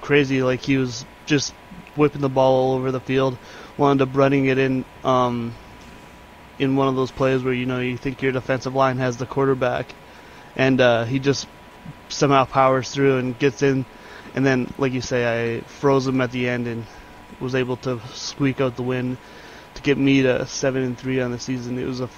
crazy. 0.00 0.42
Like 0.42 0.60
he 0.60 0.76
was 0.76 1.04
just 1.26 1.52
whipping 1.96 2.20
the 2.20 2.28
ball 2.28 2.52
all 2.54 2.74
over 2.74 2.92
the 2.92 3.00
field, 3.00 3.38
wound 3.76 4.02
up 4.02 4.10
running 4.14 4.46
it 4.46 4.58
in. 4.58 4.84
Um, 5.04 5.54
in 6.58 6.76
one 6.76 6.86
of 6.86 6.94
those 6.94 7.10
plays 7.10 7.42
where 7.42 7.52
you 7.52 7.66
know 7.66 7.80
you 7.80 7.96
think 7.96 8.22
your 8.22 8.32
defensive 8.32 8.74
line 8.74 8.98
has 8.98 9.16
the 9.16 9.26
quarterback, 9.26 9.92
and 10.56 10.80
uh, 10.80 11.04
he 11.04 11.18
just 11.18 11.48
somehow 12.08 12.44
powers 12.44 12.90
through 12.90 13.18
and 13.18 13.38
gets 13.38 13.62
in, 13.62 13.84
and 14.34 14.44
then 14.44 14.72
like 14.78 14.92
you 14.92 15.00
say, 15.00 15.56
I 15.56 15.60
froze 15.62 16.06
him 16.06 16.20
at 16.20 16.30
the 16.30 16.48
end 16.48 16.66
and 16.66 16.84
was 17.40 17.54
able 17.54 17.76
to 17.78 18.00
squeak 18.12 18.60
out 18.60 18.76
the 18.76 18.82
win 18.82 19.18
to 19.74 19.82
get 19.82 19.98
me 19.98 20.22
to 20.22 20.46
seven 20.46 20.82
and 20.82 20.98
three 20.98 21.20
on 21.20 21.32
the 21.32 21.38
season. 21.38 21.78
It 21.78 21.86
was 21.86 22.00
a, 22.00 22.08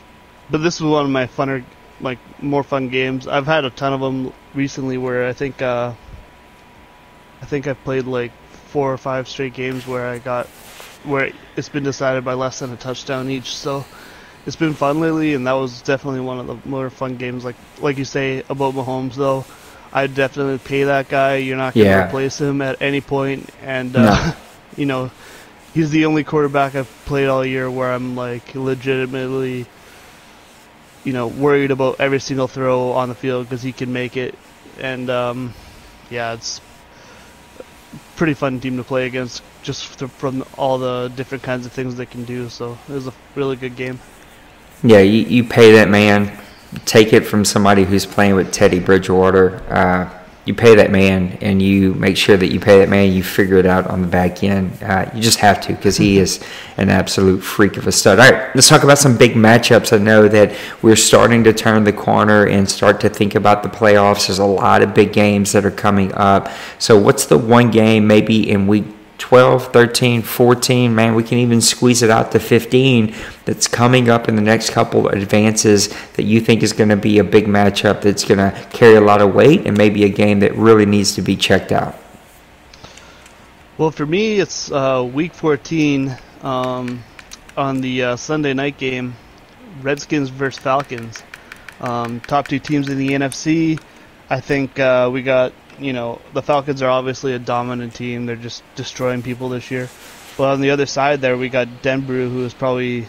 but 0.51 0.59
this 0.63 0.81
was 0.81 0.91
one 0.91 1.05
of 1.05 1.11
my 1.11 1.27
funner, 1.27 1.65
like 2.01 2.19
more 2.43 2.63
fun 2.63 2.89
games. 2.89 3.27
I've 3.27 3.47
had 3.47 3.65
a 3.65 3.71
ton 3.71 3.93
of 3.93 4.01
them 4.01 4.33
recently 4.55 4.99
where 4.99 5.27
I 5.27 5.33
think, 5.33 5.63
uh, 5.63 5.93
I 7.41 7.45
think 7.47 7.67
I've 7.67 7.83
played 7.85 8.05
like 8.05 8.33
four 8.69 8.93
or 8.93 8.99
five 8.99 9.29
straight 9.29 9.55
games 9.55 9.87
where 9.87 10.07
I 10.07 10.19
got, 10.19 10.47
where 11.05 11.33
it's 11.57 11.69
been 11.69 11.85
decided 11.85 12.25
by 12.25 12.35
less 12.35 12.59
than 12.59 12.73
a 12.73 12.77
touchdown 12.77 13.31
each. 13.31 13.55
So 13.57 13.85
it's 14.47 14.57
been 14.57 14.75
fun 14.75 15.01
lately, 15.01 15.35
and 15.35 15.47
that 15.47 15.53
was 15.53 15.83
definitely 15.83 16.21
one 16.21 16.39
of 16.39 16.47
the 16.47 16.69
more 16.69 16.91
fun 16.91 17.17
games. 17.17 17.45
Like 17.45 17.57
like 17.81 17.99
you 17.99 18.05
say 18.05 18.43
about 18.49 18.75
Mahomes, 18.75 19.15
though, 19.15 19.45
I'd 19.93 20.15
definitely 20.15 20.59
pay 20.59 20.85
that 20.85 21.09
guy. 21.09 21.37
You're 21.37 21.57
not 21.57 21.75
going 21.75 21.85
to 21.85 21.91
yeah. 21.91 22.07
replace 22.09 22.41
him 22.41 22.61
at 22.61 22.83
any 22.83 23.01
point, 23.01 23.49
and 23.63 23.95
uh, 23.97 24.01
no. 24.01 24.37
you 24.77 24.87
know, 24.87 25.11
he's 25.73 25.91
the 25.91 26.05
only 26.07 26.25
quarterback 26.25 26.75
I've 26.75 26.91
played 27.07 27.29
all 27.29 27.45
year 27.45 27.71
where 27.71 27.93
I'm 27.93 28.17
like 28.17 28.55
legitimately, 28.55 29.67
you 31.05 31.13
know, 31.13 31.29
worried 31.29 31.71
about 31.71 32.01
every 32.01 32.21
single 32.21 32.49
throw 32.49 32.93
on 32.93 33.09
the 33.09 33.15
field 33.15 33.47
because 33.47 33.63
he 33.63 33.73
can 33.73 33.93
make 33.93 34.17
it, 34.17 34.35
and 34.79 35.09
um, 35.11 35.55
yeah, 36.11 36.33
it's 36.33 36.61
pretty 38.17 38.35
fun 38.35 38.61
team 38.61 38.77
to 38.77 38.85
play 38.85 39.07
against 39.07 39.43
just 39.63 39.87
from 39.87 40.45
all 40.57 40.79
the 40.79 41.13
different 41.17 41.43
kinds 41.43 41.67
of 41.67 41.73
things 41.73 41.97
they 41.97 42.07
can 42.07 42.25
do. 42.25 42.49
So 42.49 42.79
it 42.89 42.93
was 42.93 43.07
a 43.07 43.15
really 43.35 43.57
good 43.57 43.77
game. 43.77 44.01
Yeah, 44.83 44.99
you, 44.99 45.23
you 45.23 45.45
pay 45.45 45.73
that 45.73 45.89
man. 45.89 46.39
Take 46.85 47.13
it 47.13 47.23
from 47.23 47.45
somebody 47.45 47.85
who's 47.85 48.05
playing 48.05 48.35
with 48.35 48.53
Teddy 48.53 48.81
Bridgewater. 48.81 49.63
Uh, 49.73 50.24
you 50.45 50.55
pay 50.55 50.75
that 50.75 50.91
man 50.91 51.39
and 51.41 51.63
you 51.63 51.95
make 51.95 52.17
sure 52.17 52.37
that 52.37 52.49
you 52.49 52.61
pay 52.61 52.79
that 52.81 52.89
man 52.89 53.13
you 53.13 53.23
figure 53.23 53.57
it 53.57 53.67
out 53.67 53.87
on 53.87 54.03
the 54.03 54.09
back 54.09 54.43
end. 54.43 54.71
Uh, 54.83 55.11
you 55.15 55.23
just 55.23 55.39
have 55.39 55.61
to 55.63 55.73
because 55.73 55.97
he 55.97 56.19
is 56.19 56.45
an 56.77 56.91
absolute 56.91 57.41
freak 57.41 57.77
of 57.77 57.87
a 57.87 57.93
stud. 57.93 58.19
All 58.19 58.31
right 58.31 58.55
let's 58.55 58.69
talk 58.69 58.85
about 58.85 58.99
some 58.99 59.17
big 59.17 59.33
matchups. 59.33 59.93
I 59.93 60.03
know 60.03 60.29
that 60.29 60.55
we're 60.83 60.97
starting 60.97 61.45
to 61.45 61.53
turn 61.53 61.85
the 61.85 61.93
corner 61.93 62.47
and 62.47 62.69
start 62.69 63.01
to 63.01 63.09
think 63.09 63.35
about 63.35 63.63
the 63.63 63.69
playoffs. 63.69 64.27
There's 64.27 64.39
a 64.39 64.45
lot 64.45 64.83
of 64.83 64.95
big 64.95 65.13
games 65.13 65.53
that 65.53 65.65
are 65.65 65.71
coming 65.71 66.13
up. 66.15 66.51
So 66.79 66.99
what's 66.99 67.27
the 67.27 67.39
one 67.39 67.71
game 67.71 68.07
maybe 68.07 68.51
in 68.51 68.67
week 68.67 68.94
12, 69.19 69.73
13, 69.73 70.23
14, 70.23 70.95
man, 70.95 71.15
we 71.15 71.23
can 71.23 71.39
even 71.39 71.61
squeeze 71.61 72.03
it 72.03 72.11
out 72.11 72.33
to 72.33 72.41
15 72.41 73.15
that's 73.45 73.69
coming 73.69 74.09
up 74.09 74.29
in 74.29 74.37
the 74.37 74.43
next 74.43 74.71
couple 74.71 75.09
advances 75.09 75.89
that 76.15 76.25
you 76.25 76.41
think 76.41 76.63
is 76.63 76.73
going 76.73 76.89
to 76.89 76.97
be 76.97 77.19
a 77.19 77.25
big 77.25 77.47
matchup 77.47 78.03
that's 78.03 78.25
going 78.25 78.39
to 78.39 78.67
carry 78.71 78.97
a 78.97 79.01
lot 79.01 79.21
of 79.21 79.35
weight 79.35 79.67
and 79.67 79.77
maybe 79.79 80.05
a 80.05 80.09
game 80.09 80.41
that 80.41 80.55
really 80.55 80.87
needs 80.87 81.15
to 81.15 81.23
be 81.23 81.37
checked 81.37 81.73
out? 81.73 81.97
Well, 83.79 83.91
for 83.91 84.07
me, 84.07 84.41
it's 84.41 84.71
uh, 84.71 85.09
week 85.13 85.35
14 85.35 86.17
um, 86.43 87.03
on 87.57 87.81
the 87.81 88.03
uh, 88.03 88.17
Sunday 88.17 88.55
night 88.55 88.79
game 88.79 89.15
Redskins 89.83 90.29
versus 90.29 90.63
Falcons. 90.63 91.23
Um, 91.81 92.21
top 92.21 92.49
two 92.49 92.59
teams 92.59 92.89
in 92.89 92.99
the 92.99 93.11
NFC. 93.11 93.81
I 94.31 94.41
think 94.41 94.79
uh, 94.79 95.11
we 95.13 95.23
got 95.23 95.53
you 95.79 95.93
know, 95.93 96.21
the 96.33 96.43
Falcons 96.43 96.83
are 96.83 96.91
obviously 96.91 97.33
a 97.33 97.39
dominant 97.39 97.95
team. 97.95 98.27
They're 98.27 98.37
just 98.37 98.63
destroying 98.75 99.23
people 99.23 99.49
this 99.49 99.71
year. 99.71 99.89
But 100.37 100.53
on 100.53 100.61
the 100.61 100.71
other 100.71 100.87
side, 100.87 101.21
there 101.21 101.37
we 101.37 101.49
got 101.49 101.69
Denbrough, 101.83 102.31
who 102.31 102.45
is 102.45 102.55
probably, 102.55 103.07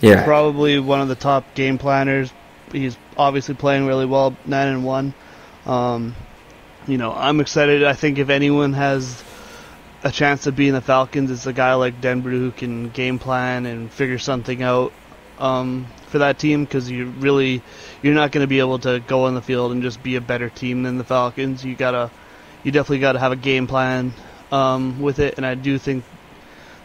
yeah, 0.00 0.24
probably 0.24 0.78
one 0.78 1.00
of 1.00 1.08
the 1.08 1.14
top 1.14 1.54
game 1.54 1.78
planners. 1.78 2.32
He's 2.72 2.96
obviously 3.16 3.54
playing 3.54 3.86
really 3.86 4.06
well, 4.06 4.36
nine 4.46 4.68
and 4.68 4.84
one. 4.84 5.14
Um, 5.66 6.14
you 6.86 6.96
know, 6.98 7.12
I'm 7.12 7.40
excited. 7.40 7.84
I 7.84 7.92
think 7.92 8.18
if 8.18 8.30
anyone 8.30 8.72
has 8.72 9.22
a 10.02 10.10
chance 10.10 10.44
to 10.44 10.52
be 10.52 10.68
in 10.68 10.74
the 10.74 10.80
Falcons, 10.80 11.30
it's 11.30 11.46
a 11.46 11.52
guy 11.52 11.74
like 11.74 12.00
Denbrough 12.00 12.30
who 12.30 12.50
can 12.52 12.88
game 12.88 13.18
plan 13.18 13.66
and 13.66 13.90
figure 13.90 14.18
something 14.18 14.62
out 14.62 14.92
um, 15.40 15.86
for 16.08 16.18
that 16.18 16.38
team 16.38 16.64
because 16.64 16.90
you 16.90 17.06
really 17.06 17.62
you're 18.02 18.14
not 18.14 18.32
going 18.32 18.42
to 18.44 18.48
be 18.48 18.58
able 18.60 18.78
to 18.80 19.00
go 19.00 19.24
on 19.24 19.34
the 19.34 19.42
field 19.42 19.72
and 19.72 19.82
just 19.82 20.02
be 20.02 20.16
a 20.16 20.20
better 20.20 20.48
team 20.50 20.82
than 20.82 20.98
the 20.98 21.04
Falcons. 21.04 21.64
You 21.64 21.74
gotta, 21.74 22.10
you 22.62 22.72
definitely 22.72 23.00
got 23.00 23.12
to 23.12 23.18
have 23.18 23.32
a 23.32 23.36
game 23.36 23.66
plan 23.66 24.12
um, 24.52 25.00
with 25.00 25.18
it, 25.18 25.34
and 25.36 25.46
I 25.46 25.54
do 25.54 25.78
think 25.78 26.04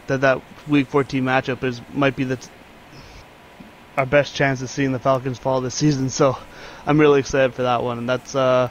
that 0.06 0.22
that 0.22 0.40
Week 0.68 0.86
14 0.88 1.22
matchup 1.22 1.62
is 1.64 1.80
might 1.92 2.16
be 2.16 2.24
the 2.24 2.38
our 3.96 4.06
best 4.06 4.34
chance 4.34 4.60
of 4.60 4.68
seeing 4.68 4.92
the 4.92 4.98
Falcons 4.98 5.38
fall 5.38 5.60
this 5.60 5.74
season. 5.84 6.10
So 6.10 6.36
I'm 6.86 6.98
really 7.00 7.20
excited 7.20 7.54
for 7.54 7.62
that 7.62 7.82
one, 7.82 7.98
and 7.98 8.08
that's 8.08 8.34
uh, 8.34 8.68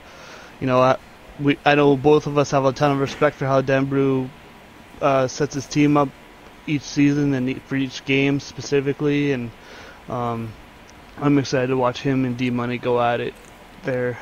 you 0.60 0.68
know, 0.68 0.82
I, 0.82 0.98
we 1.40 1.58
I 1.66 1.76
know 1.76 1.98
both 1.98 2.28
of 2.28 2.38
us 2.38 2.52
have 2.52 2.66
a 2.66 2.74
ton 2.74 2.92
of 2.92 3.00
respect 3.00 3.36
for 3.36 3.46
how 3.46 3.62
Denbrough 3.62 4.30
uh, 5.02 5.28
sets 5.28 5.56
his 5.56 5.66
team 5.66 5.98
up 5.98 6.10
each 6.68 6.82
season 6.82 7.34
and 7.34 7.62
for 7.64 7.76
each 7.76 8.06
game 8.06 8.40
specifically, 8.40 9.32
and 9.32 9.52
um, 10.10 10.52
I'm 11.18 11.38
excited 11.38 11.68
to 11.68 11.78
watch 11.78 12.02
him 12.02 12.26
and 12.26 12.38
D 12.38 12.50
Money 12.50 12.78
go 12.78 13.02
at 13.02 13.20
it 13.22 13.34
there. 13.84 14.18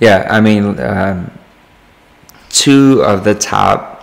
Yeah, 0.00 0.26
I 0.30 0.40
mean, 0.40 0.78
um, 0.78 1.30
two 2.48 3.02
of 3.02 3.24
the 3.24 3.34
top 3.34 3.94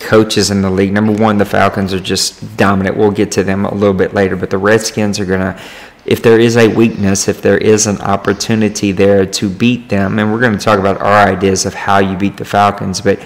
coaches 0.00 0.50
in 0.50 0.62
the 0.62 0.70
league. 0.70 0.92
Number 0.92 1.12
one, 1.12 1.38
the 1.38 1.44
Falcons 1.44 1.94
are 1.94 2.00
just 2.00 2.56
dominant. 2.56 2.96
We'll 2.96 3.12
get 3.12 3.30
to 3.32 3.44
them 3.44 3.64
a 3.64 3.72
little 3.72 3.94
bit 3.94 4.14
later, 4.14 4.36
but 4.36 4.50
the 4.50 4.58
Redskins 4.58 5.20
are 5.20 5.24
going 5.24 5.40
to, 5.40 5.60
if 6.04 6.22
there 6.22 6.40
is 6.40 6.56
a 6.56 6.66
weakness, 6.66 7.28
if 7.28 7.40
there 7.40 7.58
is 7.58 7.86
an 7.86 8.00
opportunity 8.00 8.90
there 8.90 9.24
to 9.24 9.48
beat 9.48 9.88
them, 9.88 10.18
and 10.18 10.32
we're 10.32 10.40
going 10.40 10.58
to 10.58 10.64
talk 10.64 10.80
about 10.80 11.00
our 11.00 11.28
ideas 11.28 11.64
of 11.64 11.74
how 11.74 11.98
you 11.98 12.16
beat 12.16 12.36
the 12.36 12.44
Falcons, 12.44 13.00
but 13.00 13.24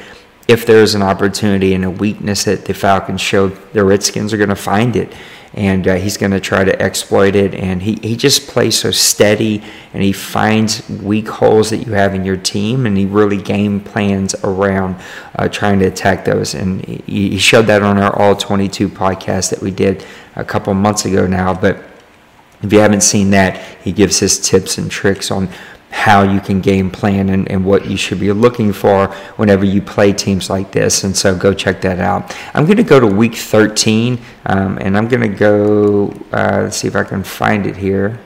if 0.48 0.66
there 0.66 0.82
is 0.82 0.94
an 0.94 1.02
opportunity 1.02 1.74
and 1.74 1.84
a 1.84 1.90
weakness 1.90 2.44
that 2.44 2.66
the 2.66 2.74
Falcons 2.74 3.20
show, 3.20 3.48
the 3.48 3.82
Redskins 3.82 4.32
are 4.32 4.36
going 4.36 4.50
to 4.50 4.54
find 4.54 4.94
it 4.94 5.12
and 5.56 5.88
uh, 5.88 5.94
he's 5.94 6.16
going 6.18 6.32
to 6.32 6.40
try 6.40 6.64
to 6.64 6.82
exploit 6.82 7.34
it. 7.34 7.54
And 7.54 7.82
he, 7.82 7.98
he 8.02 8.14
just 8.14 8.46
plays 8.46 8.78
so 8.78 8.90
steady, 8.90 9.62
and 9.92 10.02
he 10.02 10.12
finds 10.12 10.88
weak 10.88 11.28
holes 11.28 11.70
that 11.70 11.78
you 11.78 11.94
have 11.94 12.14
in 12.14 12.24
your 12.24 12.36
team, 12.36 12.86
and 12.86 12.96
he 12.96 13.06
really 13.06 13.38
game 13.38 13.80
plans 13.80 14.34
around 14.44 14.96
uh, 15.34 15.48
trying 15.48 15.78
to 15.80 15.86
attack 15.86 16.24
those. 16.24 16.54
And 16.54 16.84
he, 16.84 17.30
he 17.30 17.38
showed 17.38 17.66
that 17.66 17.82
on 17.82 17.98
our 17.98 18.14
All 18.16 18.36
22 18.36 18.88
podcast 18.90 19.50
that 19.50 19.60
we 19.60 19.70
did 19.70 20.04
a 20.36 20.44
couple 20.44 20.72
months 20.74 21.04
ago 21.04 21.26
now, 21.26 21.52
but. 21.52 21.82
If 22.62 22.72
you 22.72 22.78
haven't 22.78 23.02
seen 23.02 23.30
that, 23.30 23.62
he 23.84 23.92
gives 23.92 24.18
his 24.18 24.40
tips 24.40 24.78
and 24.78 24.90
tricks 24.90 25.30
on 25.30 25.50
how 25.96 26.22
you 26.22 26.40
can 26.40 26.60
game 26.60 26.90
plan 26.90 27.30
and, 27.30 27.50
and 27.50 27.64
what 27.64 27.86
you 27.86 27.96
should 27.96 28.20
be 28.20 28.30
looking 28.30 28.70
for 28.70 29.06
whenever 29.36 29.64
you 29.64 29.80
play 29.80 30.12
teams 30.12 30.50
like 30.50 30.70
this. 30.70 31.04
And 31.04 31.16
so 31.16 31.34
go 31.34 31.54
check 31.54 31.80
that 31.80 31.98
out. 31.98 32.36
I'm 32.52 32.66
going 32.66 32.76
to 32.76 32.82
go 32.82 33.00
to 33.00 33.06
week 33.06 33.34
13 33.34 34.20
um, 34.44 34.76
and 34.78 34.96
I'm 34.96 35.08
going 35.08 35.22
to 35.22 35.36
go, 35.36 36.08
uh, 36.32 36.64
let's 36.64 36.76
see 36.76 36.86
if 36.86 36.94
I 36.94 37.02
can 37.02 37.24
find 37.24 37.66
it 37.66 37.76
here. 37.76 38.20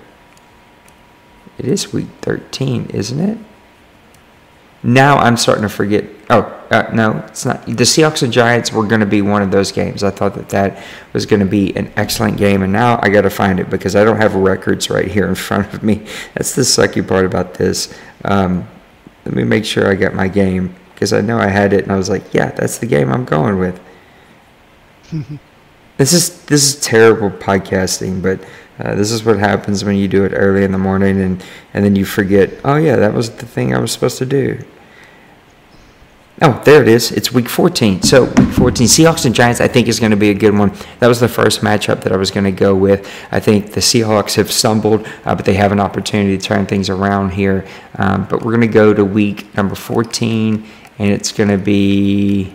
It 1.58 1.66
is 1.66 1.92
week 1.92 2.08
13, 2.22 2.86
isn't 2.86 3.20
it? 3.20 3.38
Now 4.82 5.18
I'm 5.18 5.36
starting 5.36 5.62
to 5.62 5.68
forget. 5.68 6.04
Oh, 6.30 6.42
uh, 6.70 6.88
no, 6.94 7.18
it's 7.26 7.44
not. 7.44 7.66
The 7.66 7.84
Seahawks 7.84 8.22
and 8.22 8.32
Giants 8.32 8.72
were 8.72 8.86
going 8.86 9.00
to 9.00 9.06
be 9.06 9.20
one 9.20 9.42
of 9.42 9.50
those 9.50 9.72
games. 9.72 10.02
I 10.02 10.10
thought 10.10 10.34
that 10.34 10.48
that 10.50 10.82
was 11.12 11.26
going 11.26 11.40
to 11.40 11.46
be 11.46 11.76
an 11.76 11.92
excellent 11.96 12.38
game, 12.38 12.62
and 12.62 12.72
now 12.72 12.98
I 13.02 13.10
got 13.10 13.22
to 13.22 13.30
find 13.30 13.60
it 13.60 13.68
because 13.68 13.94
I 13.94 14.04
don't 14.04 14.16
have 14.16 14.34
records 14.34 14.88
right 14.88 15.08
here 15.08 15.26
in 15.28 15.34
front 15.48 15.72
of 15.74 15.82
me. 15.82 16.06
That's 16.34 16.54
the 16.54 16.62
sucky 16.62 17.06
part 17.06 17.26
about 17.26 17.54
this. 17.54 17.94
Um, 18.24 18.66
let 19.24 19.34
me 19.34 19.44
make 19.44 19.64
sure 19.64 19.90
I 19.90 19.94
get 19.94 20.14
my 20.14 20.28
game 20.28 20.74
because 20.94 21.12
I 21.12 21.20
know 21.20 21.38
I 21.38 21.48
had 21.48 21.72
it, 21.72 21.82
and 21.82 21.92
I 21.92 21.96
was 21.96 22.08
like, 22.08 22.32
yeah, 22.32 22.50
that's 22.52 22.78
the 22.78 22.86
game 22.86 23.12
I'm 23.12 23.24
going 23.24 23.58
with. 23.58 23.80
this 25.98 26.12
is 26.14 26.42
this 26.44 26.74
is 26.74 26.80
terrible 26.80 27.30
podcasting, 27.30 28.22
but 28.22 28.40
uh, 28.80 28.94
this 28.94 29.10
is 29.10 29.24
what 29.24 29.38
happens 29.38 29.84
when 29.84 29.96
you 29.96 30.08
do 30.08 30.24
it 30.24 30.32
early 30.34 30.64
in 30.64 30.72
the 30.72 30.78
morning 30.78 31.20
and, 31.20 31.44
and 31.74 31.84
then 31.84 31.94
you 31.94 32.04
forget, 32.04 32.50
oh, 32.64 32.76
yeah, 32.76 32.96
that 32.96 33.12
was 33.12 33.30
the 33.30 33.46
thing 33.46 33.74
I 33.74 33.78
was 33.78 33.92
supposed 33.92 34.18
to 34.18 34.26
do. 34.26 34.58
Oh, 36.42 36.58
there 36.64 36.80
it 36.80 36.88
is. 36.88 37.12
It's 37.12 37.30
week 37.30 37.50
14. 37.50 38.00
So, 38.00 38.24
week 38.24 38.48
14, 38.54 38.86
Seahawks 38.86 39.26
and 39.26 39.34
Giants, 39.34 39.60
I 39.60 39.68
think, 39.68 39.88
is 39.88 40.00
going 40.00 40.12
to 40.12 40.16
be 40.16 40.30
a 40.30 40.34
good 40.34 40.56
one. 40.56 40.72
That 40.98 41.08
was 41.08 41.20
the 41.20 41.28
first 41.28 41.60
matchup 41.60 42.02
that 42.02 42.12
I 42.12 42.16
was 42.16 42.30
going 42.30 42.44
to 42.44 42.52
go 42.52 42.74
with. 42.74 43.12
I 43.30 43.40
think 43.40 43.72
the 43.72 43.80
Seahawks 43.80 44.36
have 44.36 44.50
stumbled, 44.50 45.06
uh, 45.26 45.34
but 45.34 45.44
they 45.44 45.52
have 45.54 45.70
an 45.70 45.80
opportunity 45.80 46.38
to 46.38 46.42
turn 46.42 46.64
things 46.64 46.88
around 46.88 47.32
here. 47.32 47.66
Um, 47.96 48.26
but 48.30 48.42
we're 48.42 48.52
going 48.52 48.66
to 48.66 48.72
go 48.72 48.94
to 48.94 49.04
week 49.04 49.54
number 49.54 49.74
14, 49.74 50.66
and 50.98 51.10
it's 51.10 51.30
going 51.30 51.50
to 51.50 51.58
be 51.58 52.54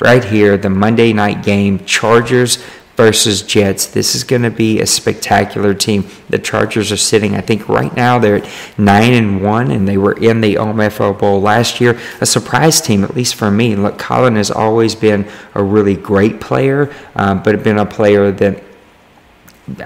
right 0.00 0.24
here 0.24 0.56
the 0.56 0.70
Monday 0.70 1.12
night 1.12 1.44
game 1.44 1.78
Chargers 1.84 2.64
versus 3.02 3.42
Jets. 3.42 3.86
This 3.86 4.14
is 4.14 4.22
going 4.22 4.42
to 4.42 4.50
be 4.50 4.80
a 4.80 4.86
spectacular 4.86 5.74
team. 5.74 6.06
The 6.28 6.38
Chargers 6.38 6.92
are 6.92 6.96
sitting, 6.96 7.34
I 7.34 7.40
think, 7.40 7.68
right 7.68 7.92
now 7.96 8.20
they're 8.20 8.36
at 8.36 8.48
nine 8.78 9.12
and 9.14 9.42
one, 9.42 9.72
and 9.72 9.88
they 9.88 9.96
were 9.96 10.12
in 10.12 10.40
the 10.40 10.54
OMFL 10.54 11.18
Bowl 11.18 11.40
last 11.40 11.80
year. 11.80 11.98
A 12.20 12.26
surprise 12.26 12.80
team, 12.80 13.02
at 13.02 13.16
least 13.16 13.34
for 13.34 13.50
me. 13.50 13.74
Look, 13.74 13.98
Colin 13.98 14.36
has 14.36 14.52
always 14.52 14.94
been 14.94 15.28
a 15.56 15.62
really 15.64 15.96
great 15.96 16.40
player, 16.40 16.94
um, 17.16 17.42
but 17.42 17.64
been 17.64 17.78
a 17.78 17.86
player 17.86 18.30
that 18.30 18.62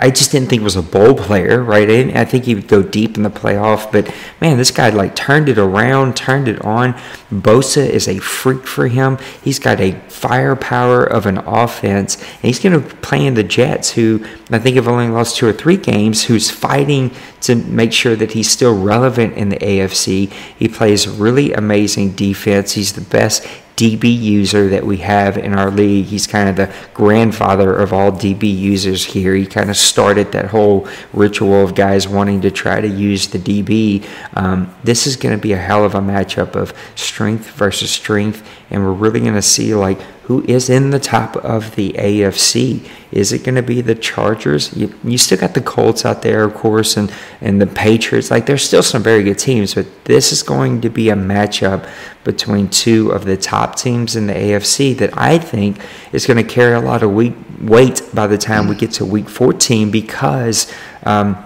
I 0.01 0.11
just 0.11 0.33
didn't 0.33 0.49
think 0.49 0.63
was 0.63 0.77
a 0.77 0.83
bowl 0.83 1.15
player, 1.15 1.63
right? 1.63 1.89
I, 1.89 2.23
I, 2.23 2.25
think 2.25 2.45
he 2.45 2.55
would 2.55 2.67
go 2.67 2.83
deep 2.83 3.19
in 3.19 3.23
the 3.23 3.31
playoff, 3.31 3.93
but 3.93 4.13
man, 4.41 4.57
this 4.57 4.71
guy 4.71 4.89
like 4.89 5.15
turned 5.15 5.51
it 5.51 5.59
around, 5.59 6.17
turned 6.17 6.49
it 6.49 6.63
on. 6.65 6.95
Bosa 7.31 7.87
is 7.87 8.09
a 8.09 8.19
freak 8.19 8.67
for 8.67 8.89
him. 8.89 9.19
He's 9.43 9.59
got 9.59 9.79
a 9.79 9.93
firepower 10.09 11.05
of 11.05 11.27
an 11.27 11.37
offense, 11.39 12.17
and 12.17 12.43
he's 12.43 12.59
going 12.59 12.73
to 12.73 12.97
play 12.97 13.27
in 13.27 13.35
the 13.35 13.43
Jets, 13.43 13.91
who 13.93 14.25
I 14.51 14.59
think 14.59 14.77
have 14.77 14.89
only 14.89 15.09
lost 15.09 15.37
two 15.37 15.47
or 15.47 15.53
three 15.53 15.77
games, 15.77 16.25
who's 16.25 16.51
fighting 16.51 17.11
to 17.43 17.55
make 17.55 17.93
sure 17.93 18.17
that 18.17 18.33
he's 18.33 18.51
still 18.51 18.81
relevant 18.81 19.35
in 19.35 19.51
the 19.51 19.59
AFC. 19.59 20.33
He 20.59 20.69
plays 20.69 21.07
really 21.07 21.53
amazing 21.53 22.13
defense. 22.13 22.73
He's 22.73 22.95
the 22.95 23.03
best 23.03 23.47
DB 23.77 24.19
user 24.19 24.69
that 24.69 24.87
we 24.87 24.97
have 24.99 25.37
in 25.37 25.55
our 25.55 25.71
league. 25.71 26.07
He's 26.07 26.27
kind 26.27 26.49
of 26.49 26.57
the 26.57 26.75
grandfather 26.95 27.77
of 27.77 27.93
all 27.93 28.11
DB 28.11 28.45
users 28.45 29.05
here. 29.05 29.35
He 29.35 29.45
kind 29.45 29.69
of 29.69 29.77
started 29.77 30.33
that 30.33 30.47
whole 30.47 30.89
ritual 31.13 31.63
of 31.63 31.75
guys 31.75 32.09
wanting 32.09 32.41
to 32.41 32.51
try 32.51 32.81
to 32.81 32.89
use 32.89 33.29
the 33.29 33.39
DB. 33.39 34.09
Um, 34.35 34.75
this 34.83 35.07
is 35.07 35.17
going 35.17 35.37
to 35.37 35.41
be 35.41 35.53
a 35.53 35.59
hell 35.59 35.85
of 35.85 35.95
a 35.95 36.01
matchup 36.01 36.57
of 36.57 36.73
strength 36.95 37.51
versus 37.51 37.91
strength, 37.91 38.49
and 38.71 38.83
we're 38.83 38.93
really 38.93 39.21
going 39.21 39.35
to 39.35 39.43
see 39.43 39.75
like 39.75 40.01
who 40.27 40.43
is 40.49 40.69
in 40.69 40.91
the 40.91 40.99
top 40.99 41.37
of 41.37 41.77
the 41.77 41.93
AFC. 41.93 42.85
Is 43.13 43.33
it 43.33 43.45
going 43.45 43.55
to 43.55 43.63
be 43.63 43.81
the 43.81 43.95
Chargers? 43.95 44.77
You, 44.77 44.93
you 45.05 45.19
still 45.19 45.39
got 45.39 45.55
the 45.55 45.61
Colts 45.61 46.05
out 46.05 46.23
there, 46.23 46.43
of 46.43 46.53
course, 46.55 46.97
and, 46.97 47.13
and 47.41 47.61
the 47.61 47.67
Patriots. 47.69 48.29
Like, 48.29 48.47
there's 48.47 48.65
still 48.65 48.83
some 48.83 49.05
very 49.05 49.23
good 49.23 49.39
teams, 49.39 49.75
but 49.75 49.87
this 50.05 50.33
is 50.33 50.43
going 50.43 50.81
to 50.81 50.91
be 50.91 51.11
a 51.11 51.15
matchup 51.15 51.89
between 52.25 52.69
two 52.69 53.13
of 53.13 53.25
the 53.25 53.37
top 53.37 53.77
teams 53.77 54.17
in 54.17 54.27
the 54.27 54.35
AFC 54.35 54.99
that 54.99 55.17
I 55.17 55.39
think 55.39 55.79
is 56.13 56.27
going 56.27 56.45
to 56.45 56.55
carry 56.55 56.75
a 56.75 56.81
lot 56.81 57.05
of 57.05 57.13
weight 57.13 58.03
by 58.13 58.27
the 58.27 58.39
time 58.39 58.67
we 58.67 58.75
get 58.75 58.93
to 58.93 59.05
week 59.05 59.29
14 59.29 59.91
because. 59.91 60.73
Um, 61.05 61.43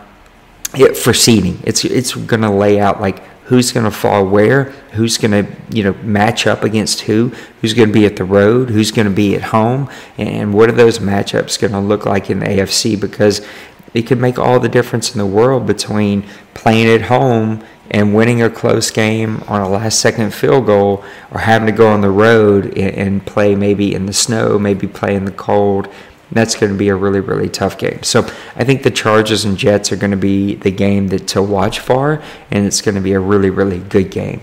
it, 0.74 0.96
for 0.96 1.12
seeding, 1.12 1.58
it's 1.64 1.84
it's 1.84 2.14
going 2.14 2.42
to 2.42 2.50
lay 2.50 2.78
out 2.78 3.00
like 3.00 3.24
who's 3.50 3.72
going 3.72 3.82
to 3.82 3.90
fall 3.90 4.24
where, 4.24 4.64
who's 4.92 5.18
going 5.18 5.32
to 5.32 5.52
you 5.76 5.82
know 5.82 5.92
match 6.04 6.46
up 6.46 6.62
against 6.62 7.00
who, 7.00 7.32
who's 7.60 7.74
going 7.74 7.88
to 7.88 7.92
be 7.92 8.06
at 8.06 8.14
the 8.14 8.22
road, 8.22 8.70
who's 8.70 8.92
going 8.92 9.08
to 9.08 9.12
be 9.12 9.34
at 9.34 9.42
home, 9.42 9.90
and 10.16 10.54
what 10.54 10.68
are 10.68 10.72
those 10.72 11.00
matchups 11.00 11.60
going 11.60 11.72
to 11.72 11.80
look 11.80 12.06
like 12.06 12.30
in 12.30 12.38
the 12.38 12.46
AFC? 12.46 12.98
Because 12.98 13.44
it 13.92 14.02
could 14.02 14.20
make 14.20 14.38
all 14.38 14.60
the 14.60 14.68
difference 14.68 15.12
in 15.12 15.18
the 15.18 15.26
world 15.26 15.66
between 15.66 16.24
playing 16.54 16.86
at 16.86 17.02
home 17.02 17.64
and 17.90 18.14
winning 18.14 18.40
a 18.40 18.48
close 18.48 18.88
game 18.92 19.42
on 19.48 19.60
a 19.60 19.68
last 19.68 19.98
second 19.98 20.32
field 20.32 20.66
goal 20.66 21.02
or 21.32 21.40
having 21.40 21.66
to 21.66 21.72
go 21.72 21.88
on 21.88 22.02
the 22.02 22.10
road 22.10 22.78
and, 22.78 23.26
play 23.26 23.56
maybe 23.56 23.92
in 23.92 24.06
the 24.06 24.12
snow, 24.12 24.60
maybe 24.60 24.86
play 24.86 25.16
in 25.16 25.24
the 25.24 25.32
cold, 25.32 25.92
that's 26.32 26.54
going 26.54 26.72
to 26.72 26.78
be 26.78 26.88
a 26.88 26.94
really, 26.94 27.20
really 27.20 27.48
tough 27.48 27.78
game. 27.78 28.02
So 28.02 28.20
I 28.56 28.64
think 28.64 28.82
the 28.82 28.90
Chargers 28.90 29.44
and 29.44 29.56
Jets 29.56 29.92
are 29.92 29.96
going 29.96 30.10
to 30.12 30.16
be 30.16 30.54
the 30.54 30.70
game 30.70 31.08
that 31.08 31.26
to 31.28 31.42
watch 31.42 31.80
for, 31.80 32.22
and 32.50 32.66
it's 32.66 32.80
going 32.80 32.94
to 32.94 33.00
be 33.00 33.12
a 33.12 33.20
really, 33.20 33.50
really 33.50 33.78
good 33.78 34.10
game. 34.10 34.42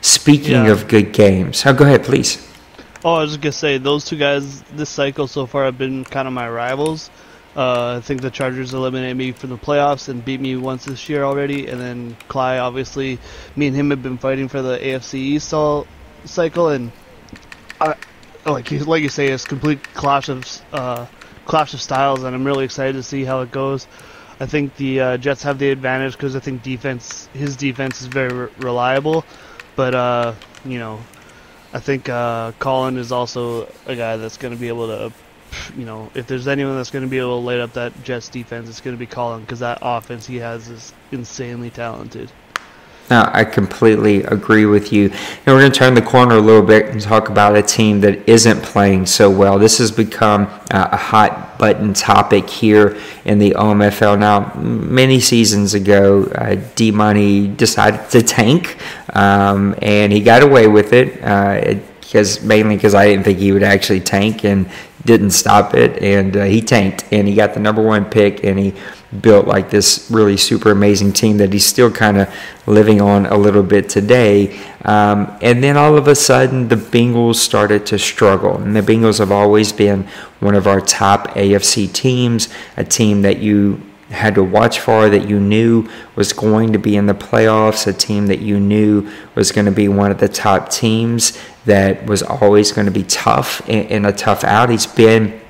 Speaking 0.00 0.52
yeah. 0.52 0.70
of 0.70 0.86
good 0.88 1.12
games, 1.12 1.64
oh, 1.64 1.72
go 1.72 1.84
ahead, 1.84 2.04
please. 2.04 2.46
Oh, 3.04 3.14
I 3.14 3.20
was 3.20 3.32
just 3.32 3.42
gonna 3.42 3.52
say 3.52 3.76
those 3.76 4.06
two 4.06 4.16
guys 4.16 4.62
this 4.62 4.88
cycle 4.88 5.26
so 5.26 5.44
far 5.44 5.66
have 5.66 5.76
been 5.76 6.04
kind 6.04 6.26
of 6.26 6.32
my 6.32 6.48
rivals. 6.48 7.10
Uh, 7.54 7.98
I 7.98 8.00
think 8.00 8.22
the 8.22 8.30
Chargers 8.30 8.74
eliminated 8.74 9.16
me 9.16 9.32
from 9.32 9.50
the 9.50 9.58
playoffs 9.58 10.08
and 10.08 10.24
beat 10.24 10.40
me 10.40 10.56
once 10.56 10.86
this 10.86 11.08
year 11.08 11.22
already, 11.22 11.68
and 11.68 11.80
then 11.80 12.16
Cly, 12.28 12.58
obviously, 12.58 13.18
me 13.56 13.66
and 13.66 13.76
him 13.76 13.90
have 13.90 14.02
been 14.02 14.18
fighting 14.18 14.48
for 14.48 14.60
the 14.60 14.78
AFC 14.78 15.14
East 15.14 15.52
all 15.52 15.86
cycle, 16.24 16.70
and 16.70 16.90
I, 17.80 17.94
like 18.46 18.70
you, 18.70 18.80
like 18.80 19.02
you 19.02 19.08
say, 19.08 19.28
it's 19.28 19.44
complete 19.44 19.82
clash 19.94 20.28
of 20.28 20.44
uh, 20.72 21.06
clash 21.44 21.74
of 21.74 21.80
styles, 21.80 22.22
and 22.22 22.34
I'm 22.34 22.44
really 22.44 22.64
excited 22.64 22.94
to 22.94 23.02
see 23.02 23.24
how 23.24 23.40
it 23.40 23.50
goes. 23.50 23.86
I 24.40 24.46
think 24.46 24.76
the 24.76 25.00
uh, 25.00 25.16
Jets 25.16 25.42
have 25.44 25.58
the 25.58 25.70
advantage 25.70 26.12
because 26.14 26.34
I 26.34 26.40
think 26.40 26.62
defense, 26.62 27.28
his 27.32 27.56
defense 27.56 28.00
is 28.00 28.08
very 28.08 28.32
re- 28.32 28.48
reliable, 28.58 29.24
but 29.76 29.94
uh, 29.94 30.34
you 30.64 30.78
know, 30.78 31.00
I 31.72 31.80
think 31.80 32.08
uh, 32.08 32.52
Colin 32.58 32.96
is 32.98 33.12
also 33.12 33.68
a 33.86 33.96
guy 33.96 34.16
that's 34.16 34.36
going 34.36 34.54
to 34.54 34.60
be 34.60 34.68
able 34.68 34.88
to, 34.88 35.12
you 35.76 35.84
know, 35.84 36.10
if 36.14 36.26
there's 36.26 36.48
anyone 36.48 36.76
that's 36.76 36.90
going 36.90 37.04
to 37.04 37.10
be 37.10 37.18
able 37.18 37.40
to 37.40 37.46
light 37.46 37.60
up 37.60 37.74
that 37.74 38.02
Jets 38.02 38.28
defense, 38.28 38.68
it's 38.68 38.80
going 38.80 38.96
to 38.96 38.98
be 38.98 39.06
Colin 39.06 39.42
because 39.42 39.60
that 39.60 39.78
offense 39.82 40.26
he 40.26 40.36
has 40.36 40.68
is 40.68 40.92
insanely 41.12 41.70
talented. 41.70 42.30
No, 43.10 43.28
I 43.32 43.44
completely 43.44 44.22
agree 44.22 44.64
with 44.64 44.92
you. 44.92 45.10
And 45.10 45.46
we're 45.46 45.60
going 45.60 45.72
to 45.72 45.78
turn 45.78 45.94
the 45.94 46.02
corner 46.02 46.36
a 46.36 46.40
little 46.40 46.66
bit 46.66 46.86
and 46.86 47.00
talk 47.00 47.28
about 47.28 47.54
a 47.54 47.62
team 47.62 48.00
that 48.00 48.26
isn't 48.28 48.62
playing 48.62 49.06
so 49.06 49.30
well. 49.30 49.58
This 49.58 49.76
has 49.78 49.92
become 49.92 50.46
uh, 50.70 50.88
a 50.92 50.96
hot 50.96 51.58
button 51.58 51.92
topic 51.92 52.48
here 52.48 52.96
in 53.26 53.38
the 53.38 53.50
OMFL. 53.50 54.18
Now, 54.18 54.54
many 54.54 55.20
seasons 55.20 55.74
ago, 55.74 56.24
uh, 56.34 56.56
D 56.76 56.90
Money 56.90 57.46
decided 57.48 58.08
to 58.10 58.22
tank, 58.22 58.78
um, 59.14 59.74
and 59.82 60.10
he 60.10 60.20
got 60.20 60.42
away 60.42 60.66
with 60.66 60.92
it. 60.92 61.22
Uh, 61.22 61.80
because 62.00 62.44
mainly 62.44 62.76
because 62.76 62.94
I 62.94 63.06
didn't 63.06 63.24
think 63.24 63.38
he 63.40 63.50
would 63.50 63.64
actually 63.64 64.00
tank 64.00 64.44
and 64.44 64.70
didn't 65.04 65.30
stop 65.30 65.74
it, 65.74 66.00
and 66.02 66.36
uh, 66.36 66.44
he 66.44 66.60
tanked 66.60 67.04
and 67.10 67.26
he 67.26 67.34
got 67.34 67.54
the 67.54 67.60
number 67.60 67.82
one 67.82 68.04
pick 68.04 68.44
and 68.44 68.58
he 68.58 68.74
built 69.20 69.46
like 69.46 69.70
this 69.70 70.08
really 70.10 70.36
super 70.36 70.70
amazing 70.70 71.12
team 71.12 71.38
that 71.38 71.52
he's 71.52 71.66
still 71.66 71.90
kind 71.90 72.18
of 72.18 72.34
living 72.66 73.00
on 73.00 73.26
a 73.26 73.36
little 73.36 73.62
bit 73.62 73.88
today. 73.88 74.58
Um, 74.84 75.36
and 75.40 75.62
then 75.62 75.76
all 75.76 75.96
of 75.96 76.08
a 76.08 76.14
sudden, 76.14 76.68
the 76.68 76.76
Bengals 76.76 77.36
started 77.36 77.86
to 77.86 77.98
struggle. 77.98 78.56
And 78.56 78.74
the 78.74 78.80
Bengals 78.80 79.18
have 79.18 79.32
always 79.32 79.72
been 79.72 80.06
one 80.40 80.54
of 80.54 80.66
our 80.66 80.80
top 80.80 81.28
AFC 81.28 81.92
teams, 81.92 82.48
a 82.76 82.84
team 82.84 83.22
that 83.22 83.38
you 83.38 83.80
had 84.10 84.34
to 84.34 84.44
watch 84.44 84.80
for, 84.80 85.08
that 85.08 85.28
you 85.28 85.40
knew 85.40 85.88
was 86.14 86.32
going 86.32 86.72
to 86.72 86.78
be 86.78 86.96
in 86.96 87.06
the 87.06 87.14
playoffs, 87.14 87.86
a 87.86 87.92
team 87.92 88.26
that 88.26 88.40
you 88.40 88.60
knew 88.60 89.08
was 89.34 89.52
going 89.52 89.64
to 89.64 89.72
be 89.72 89.88
one 89.88 90.10
of 90.10 90.18
the 90.18 90.28
top 90.28 90.70
teams 90.70 91.38
that 91.64 92.04
was 92.06 92.22
always 92.22 92.72
going 92.72 92.86
to 92.86 92.92
be 92.92 93.04
tough 93.04 93.66
in, 93.68 93.86
in 93.86 94.04
a 94.04 94.12
tough 94.12 94.44
out. 94.44 94.70
He's 94.70 94.86
been 94.86 95.40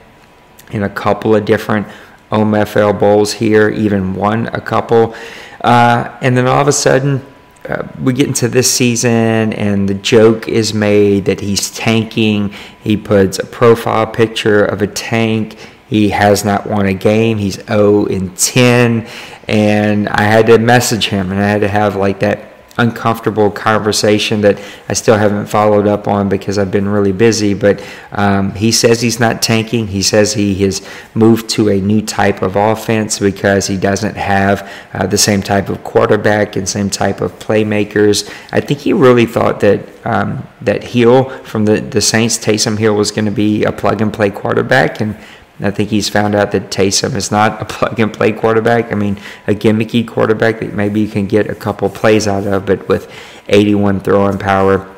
in 0.71 0.83
a 0.83 0.89
couple 0.89 1.35
of 1.35 1.45
different 1.45 1.87
OMFL 2.35 2.99
bowls 2.99 3.33
here, 3.33 3.69
even 3.71 4.15
won 4.15 4.49
a 4.49 4.61
couple. 4.61 5.15
Uh, 5.61 6.17
and 6.21 6.37
then 6.37 6.47
all 6.47 6.61
of 6.61 6.69
a 6.69 6.73
sudden, 6.73 7.25
uh, 7.69 7.87
we 7.99 8.13
get 8.13 8.27
into 8.27 8.49
this 8.49 8.71
season 8.71 9.53
and 9.55 9.89
the 9.89 9.95
joke 9.95 10.49
is 10.49 10.75
made 10.75 11.25
that 11.25 11.41
he's 11.41 11.71
tanking. 11.71 12.53
He 12.83 12.97
puts 12.97 13.39
a 13.39 13.47
profile 13.47 14.07
picture 14.07 14.65
of 14.65 14.83
a 14.83 14.87
tank. 14.87 15.57
He 15.89 16.11
has 16.11 16.45
not 16.45 16.67
won 16.67 16.87
a 16.87 16.93
game. 16.93 17.39
He's 17.39 17.65
0 17.65 18.07
in 18.07 18.35
10. 18.35 19.07
And 19.49 20.09
I 20.09 20.23
had 20.23 20.47
to 20.47 20.59
message 20.59 21.09
him 21.09 21.33
and 21.33 21.41
I 21.41 21.49
had 21.49 21.63
to 21.63 21.69
have 21.69 21.97
like 21.97 22.21
that 22.21 22.54
uncomfortable 22.77 23.51
conversation 23.51 24.41
that 24.41 24.61
I 24.89 24.95
still 24.95 25.17
haven't 25.17 25.47
followed 25.47 25.87
up 25.87 26.09
on 26.09 26.29
because 26.29 26.59
I've 26.59 26.71
been 26.71 26.89
really 26.89 27.13
busy. 27.13 27.55
But 27.55 27.85
um, 28.13 28.55
he 28.55 28.73
says 28.73 29.01
he's 29.01 29.21
not 29.21 29.43
tanking. 29.43 29.87
He 29.89 30.03
says 30.03 30.35
he 30.35 30.55
has 30.65 30.87
moved 31.15 31.49
to 31.51 31.69
a 31.69 31.81
new 31.81 32.03
type 32.03 32.43
of 32.43 32.57
offense 32.57 33.19
because 33.19 33.67
he 33.67 33.77
doesn't 33.77 34.17
have 34.17 34.69
uh, 34.93 35.07
the 35.07 35.19
same 35.19 35.43
type 35.43 35.69
of 35.69 35.85
quarterback 35.85 36.57
and 36.57 36.69
same 36.69 36.91
type 36.91 37.21
of 37.21 37.33
playmakers. 37.39 38.29
I 38.53 38.61
think 38.61 38.81
he 38.81 38.93
really 38.93 39.27
thought 39.27 39.61
that 39.61 39.81
um, 40.05 40.47
that 40.61 40.83
Hill 40.83 41.31
from 41.45 41.65
the 41.65 41.81
the 41.81 42.01
Saints, 42.01 42.39
Taysom 42.39 42.79
Hill, 42.79 42.95
was 42.95 43.11
going 43.11 43.25
to 43.27 43.31
be 43.31 43.65
a 43.65 43.73
plug 43.73 44.01
and 44.01 44.13
play 44.13 44.31
quarterback 44.31 45.01
and. 45.01 45.17
I 45.61 45.71
think 45.71 45.91
he's 45.91 46.09
found 46.09 46.35
out 46.35 46.51
that 46.53 46.71
Taysom 46.71 47.15
is 47.15 47.31
not 47.31 47.63
a 47.63 47.65
plug 47.75 48.01
and 48.01 48.13
play 48.13 48.33
quarterback. 48.33 48.93
I 48.93 48.95
mean, 48.95 49.19
a 49.47 49.55
gimmicky 49.55 50.07
quarterback 50.07 50.61
that 50.61 50.75
maybe 50.75 51.01
you 51.01 51.09
can 51.09 51.27
get 51.27 51.49
a 51.49 51.55
couple 51.55 51.89
plays 51.91 52.27
out 52.27 52.47
of, 52.47 52.67
but 52.67 52.89
with 52.89 53.11
81 53.49 54.01
throwing 54.01 54.39
power 54.39 54.91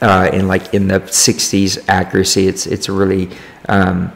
uh, 0.00 0.30
and 0.32 0.48
like 0.48 0.72
in 0.72 0.88
the 0.88 1.00
60s 1.00 1.84
accuracy, 1.88 2.46
it's 2.46 2.66
it's 2.66 2.88
really 2.88 3.30
um, 3.68 4.12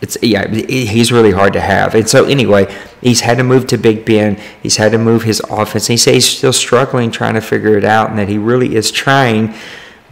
it's 0.00 0.16
yeah 0.22 0.48
he's 0.48 1.12
really 1.12 1.32
hard 1.32 1.52
to 1.52 1.60
have. 1.60 1.94
And 1.94 2.08
so 2.08 2.24
anyway, 2.24 2.74
he's 3.02 3.20
had 3.20 3.38
to 3.38 3.44
move 3.44 3.66
to 3.68 3.78
Big 3.78 4.04
Ben. 4.04 4.40
He's 4.62 4.76
had 4.76 4.92
to 4.92 4.98
move 4.98 5.24
his 5.24 5.40
offense. 5.50 5.86
He 5.86 5.96
says 5.96 6.14
he's 6.14 6.38
still 6.38 6.52
struggling 6.52 7.10
trying 7.10 7.34
to 7.34 7.40
figure 7.40 7.76
it 7.76 7.84
out, 7.84 8.10
and 8.10 8.18
that 8.18 8.28
he 8.28 8.38
really 8.38 8.74
is 8.74 8.90
trying 8.90 9.54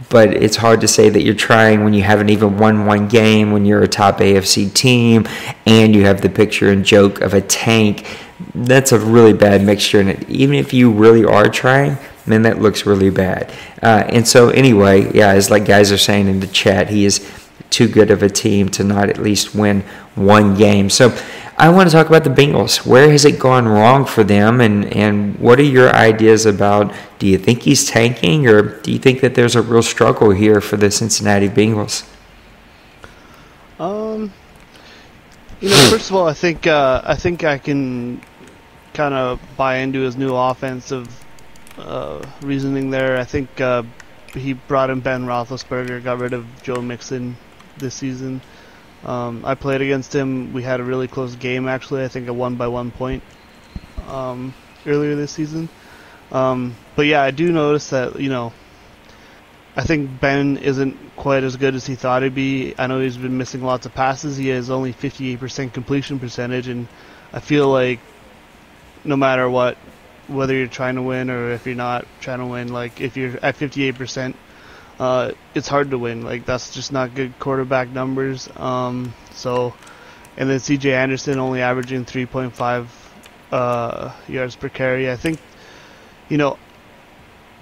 but 0.07 0.33
it's 0.33 0.55
hard 0.55 0.81
to 0.81 0.87
say 0.87 1.09
that 1.09 1.23
you're 1.23 1.33
trying 1.33 1.83
when 1.83 1.93
you 1.93 2.03
haven't 2.03 2.29
even 2.29 2.57
won 2.57 2.85
one 2.85 3.07
game, 3.07 3.51
when 3.51 3.65
you're 3.65 3.83
a 3.83 3.87
top 3.87 4.19
AFC 4.19 4.73
team, 4.73 5.27
and 5.65 5.93
you 5.93 6.05
have 6.05 6.21
the 6.21 6.29
picture 6.29 6.71
and 6.71 6.85
joke 6.85 7.19
of 7.21 7.33
a 7.33 7.41
tank. 7.41 8.07
That's 8.55 8.93
a 8.93 8.99
really 8.99 9.33
bad 9.33 9.63
mixture, 9.63 9.99
and 9.99 10.29
even 10.29 10.55
if 10.55 10.73
you 10.73 10.91
really 10.91 11.25
are 11.25 11.49
trying, 11.49 11.97
then 12.25 12.43
that 12.43 12.61
looks 12.61 12.85
really 12.85 13.09
bad. 13.09 13.51
Uh, 13.81 14.05
and 14.07 14.27
so, 14.27 14.49
anyway, 14.49 15.11
yeah, 15.13 15.29
as 15.29 15.49
like 15.49 15.65
guys 15.65 15.91
are 15.91 15.97
saying 15.97 16.27
in 16.27 16.39
the 16.39 16.47
chat, 16.47 16.89
he 16.89 17.03
is 17.03 17.29
too 17.69 17.87
good 17.87 18.11
of 18.11 18.23
a 18.23 18.29
team 18.29 18.69
to 18.69 18.83
not 18.83 19.09
at 19.09 19.17
least 19.17 19.53
win 19.53 19.81
one 20.15 20.55
game. 20.55 20.89
So, 20.89 21.15
I 21.59 21.67
want 21.67 21.89
to 21.89 21.93
talk 21.93 22.07
about 22.07 22.23
the 22.23 22.29
Bengals. 22.29 22.85
Where 22.85 23.11
has 23.11 23.25
it 23.25 23.37
gone 23.37 23.67
wrong 23.67 24.05
for 24.05 24.23
them, 24.23 24.61
and, 24.61 24.85
and 24.95 25.37
what 25.39 25.59
are 25.59 25.63
your 25.63 25.93
ideas 25.93 26.45
about? 26.45 26.93
Do 27.19 27.27
you 27.27 27.37
think 27.37 27.63
he's 27.63 27.85
tanking, 27.85 28.47
or 28.47 28.79
do 28.79 28.93
you 28.93 28.97
think 28.97 29.19
that 29.19 29.35
there's 29.35 29.57
a 29.57 29.61
real 29.61 29.83
struggle 29.83 30.31
here 30.31 30.61
for 30.61 30.77
the 30.77 30.89
Cincinnati 30.89 31.49
Bengals? 31.49 32.09
Um, 33.77 34.31
you 35.59 35.69
know, 35.69 35.89
first 35.89 36.09
of 36.09 36.15
all, 36.15 36.29
I 36.29 36.33
think 36.33 36.65
uh, 36.65 37.01
I 37.03 37.15
think 37.15 37.43
I 37.43 37.57
can 37.57 38.21
kind 38.93 39.13
of 39.13 39.41
buy 39.57 39.79
into 39.79 39.99
his 39.99 40.15
new 40.15 40.33
offensive 40.33 41.07
uh, 41.77 42.25
reasoning 42.41 42.89
there. 42.89 43.17
I 43.17 43.25
think 43.25 43.59
uh, 43.59 43.83
he 44.33 44.53
brought 44.53 44.89
in 44.89 45.01
Ben 45.01 45.25
Roethlisberger, 45.25 46.05
got 46.05 46.19
rid 46.19 46.31
of 46.31 46.45
Joe 46.63 46.81
Mixon 46.81 47.35
this 47.77 47.95
season. 47.95 48.39
Um, 49.03 49.43
I 49.45 49.55
played 49.55 49.81
against 49.81 50.13
him. 50.13 50.53
We 50.53 50.63
had 50.63 50.79
a 50.79 50.83
really 50.83 51.07
close 51.07 51.35
game, 51.35 51.67
actually. 51.67 52.03
I 52.03 52.07
think 52.07 52.27
I 52.27 52.31
won 52.31 52.55
by 52.55 52.67
one 52.67 52.91
point 52.91 53.23
um, 54.07 54.53
earlier 54.85 55.15
this 55.15 55.31
season. 55.31 55.69
Um, 56.31 56.75
but 56.95 57.05
yeah, 57.05 57.21
I 57.21 57.31
do 57.31 57.51
notice 57.51 57.89
that, 57.91 58.19
you 58.19 58.29
know, 58.29 58.53
I 59.75 59.83
think 59.83 60.19
Ben 60.19 60.57
isn't 60.57 61.15
quite 61.15 61.43
as 61.43 61.55
good 61.55 61.75
as 61.75 61.85
he 61.85 61.95
thought 61.95 62.23
he'd 62.23 62.35
be. 62.35 62.75
I 62.77 62.87
know 62.87 62.99
he's 62.99 63.17
been 63.17 63.37
missing 63.37 63.63
lots 63.63 63.85
of 63.85 63.93
passes. 63.93 64.35
He 64.35 64.49
has 64.49 64.69
only 64.69 64.93
58% 64.93 65.73
completion 65.73 66.19
percentage, 66.19 66.67
and 66.67 66.87
I 67.31 67.39
feel 67.39 67.69
like 67.69 67.99
no 69.05 69.15
matter 69.15 69.49
what, 69.49 69.77
whether 70.27 70.53
you're 70.53 70.67
trying 70.67 70.95
to 70.95 71.01
win 71.01 71.29
or 71.29 71.51
if 71.51 71.65
you're 71.65 71.75
not 71.75 72.05
trying 72.19 72.39
to 72.39 72.45
win, 72.45 72.73
like 72.73 72.99
if 72.99 73.15
you're 73.15 73.37
at 73.41 73.57
58%, 73.57 74.33
uh, 74.99 75.31
it's 75.55 75.67
hard 75.67 75.91
to 75.91 75.97
win. 75.97 76.23
Like 76.23 76.45
that's 76.45 76.73
just 76.73 76.91
not 76.91 77.15
good 77.15 77.39
quarterback 77.39 77.89
numbers. 77.89 78.49
Um, 78.55 79.13
so, 79.31 79.73
and 80.37 80.49
then 80.49 80.59
C.J. 80.59 80.93
Anderson 80.93 81.39
only 81.39 81.61
averaging 81.61 82.05
3.5 82.05 82.87
uh, 83.51 84.13
yards 84.27 84.55
per 84.55 84.69
carry. 84.69 85.09
I 85.09 85.15
think, 85.15 85.39
you 86.27 86.37
know, 86.37 86.59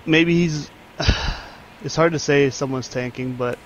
maybe 0.06 0.34
he's. 0.34 0.70
it's 1.84 1.96
hard 1.96 2.14
to 2.14 2.20
say 2.20 2.50
someone's 2.50 2.88
tanking, 2.88 3.34
but 3.34 3.60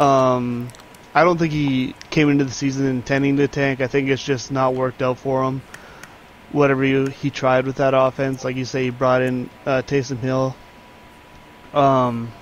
um, 0.00 0.68
I 1.14 1.22
don't 1.24 1.38
think 1.38 1.52
he 1.52 1.94
came 2.10 2.28
into 2.30 2.44
the 2.44 2.50
season 2.50 2.86
intending 2.86 3.36
to 3.36 3.46
tank. 3.46 3.80
I 3.80 3.86
think 3.86 4.08
it's 4.08 4.22
just 4.22 4.50
not 4.50 4.74
worked 4.74 5.02
out 5.02 5.18
for 5.18 5.44
him. 5.44 5.62
Whatever 6.50 6.82
he, 6.82 7.06
he 7.10 7.30
tried 7.30 7.66
with 7.66 7.76
that 7.76 7.94
offense, 7.94 8.44
like 8.44 8.56
you 8.56 8.64
say, 8.64 8.84
he 8.84 8.90
brought 8.90 9.22
in 9.22 9.50
uh, 9.66 9.82
Taysom 9.82 10.18
Hill. 10.18 10.56
Um, 11.74 12.32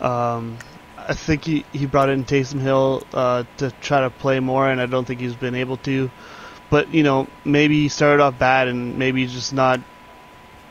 um, 0.00 0.58
I 0.96 1.14
think 1.14 1.44
he, 1.44 1.64
he 1.72 1.86
brought 1.86 2.08
in 2.08 2.24
Taysom 2.24 2.60
Hill 2.60 3.06
uh, 3.12 3.44
to 3.58 3.70
try 3.80 4.00
to 4.00 4.10
play 4.10 4.40
more, 4.40 4.68
and 4.68 4.80
I 4.80 4.86
don't 4.86 5.04
think 5.04 5.20
he's 5.20 5.34
been 5.36 5.54
able 5.54 5.76
to. 5.78 6.10
But 6.70 6.92
you 6.92 7.02
know, 7.02 7.28
maybe 7.44 7.82
he 7.82 7.88
started 7.88 8.22
off 8.22 8.38
bad, 8.38 8.68
and 8.68 8.98
maybe 8.98 9.22
he's 9.22 9.32
just 9.32 9.52
not 9.52 9.80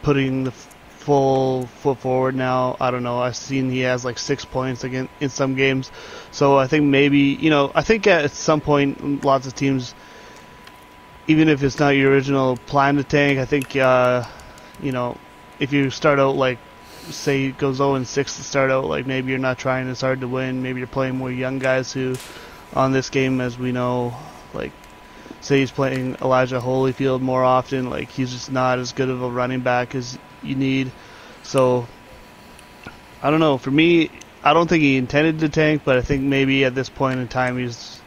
putting 0.01 0.43
the 0.43 0.51
full 0.51 1.67
foot 1.67 1.99
forward 1.99 2.35
now. 2.35 2.75
I 2.79 2.91
don't 2.91 3.03
know. 3.03 3.19
I've 3.19 3.35
seen 3.35 3.69
he 3.69 3.81
has 3.81 4.03
like 4.03 4.17
six 4.17 4.43
points 4.43 4.83
again 4.83 5.07
in 5.21 5.29
some 5.29 5.55
games, 5.55 5.91
so 6.31 6.57
I 6.57 6.67
think 6.67 6.85
maybe 6.85 7.19
you 7.19 7.49
know. 7.49 7.71
I 7.73 7.81
think 7.81 8.07
at 8.07 8.31
some 8.31 8.59
point, 8.59 9.23
lots 9.23 9.47
of 9.47 9.55
teams, 9.55 9.93
even 11.27 11.47
if 11.47 11.63
it's 11.63 11.79
not 11.79 11.89
your 11.89 12.11
original 12.11 12.57
plan 12.57 12.95
to 12.97 13.03
tank, 13.03 13.39
I 13.39 13.45
think 13.45 13.75
uh, 13.75 14.23
you 14.81 14.91
know 14.91 15.17
if 15.59 15.71
you 15.71 15.89
start 15.89 16.19
out 16.19 16.35
like 16.35 16.59
say 17.09 17.51
goes 17.51 17.77
0 17.77 17.95
and 17.95 18.07
6 18.07 18.35
to 18.35 18.43
start 18.43 18.71
out, 18.71 18.85
like 18.85 19.05
maybe 19.05 19.31
you're 19.31 19.39
not 19.39 19.57
trying 19.57 19.89
as 19.89 20.01
hard 20.01 20.21
to 20.21 20.27
win. 20.27 20.61
Maybe 20.61 20.79
you're 20.79 20.87
playing 20.87 21.15
more 21.15 21.31
young 21.31 21.59
guys 21.59 21.91
who, 21.91 22.15
on 22.73 22.91
this 22.91 23.09
game, 23.09 23.41
as 23.41 23.57
we 23.57 23.71
know, 23.71 24.15
like 24.53 24.71
say 25.41 25.59
he's 25.59 25.71
playing 25.71 26.15
Elijah 26.21 26.59
Holyfield 26.59 27.21
more 27.21 27.43
often. 27.43 27.89
Like 27.89 28.09
he's 28.09 28.31
just 28.31 28.51
not 28.51 28.79
as 28.79 28.93
good 28.93 29.09
of 29.09 29.21
a 29.21 29.29
running 29.29 29.61
back 29.61 29.95
as 29.95 30.17
you 30.43 30.55
need. 30.55 30.91
So 31.43 31.87
I 33.21 33.31
don't 33.31 33.39
know. 33.39 33.57
For 33.57 33.71
me, 33.71 34.09
I 34.43 34.53
don't 34.53 34.67
think 34.67 34.81
he 34.81 34.97
intended 34.97 35.39
to 35.39 35.49
tank, 35.49 35.83
but 35.85 35.97
I 35.97 36.01
think 36.01 36.23
maybe 36.23 36.65
at 36.65 36.75
this 36.75 36.89
point 36.89 37.19
in 37.19 37.27
time 37.27 37.57
he's 37.57 37.99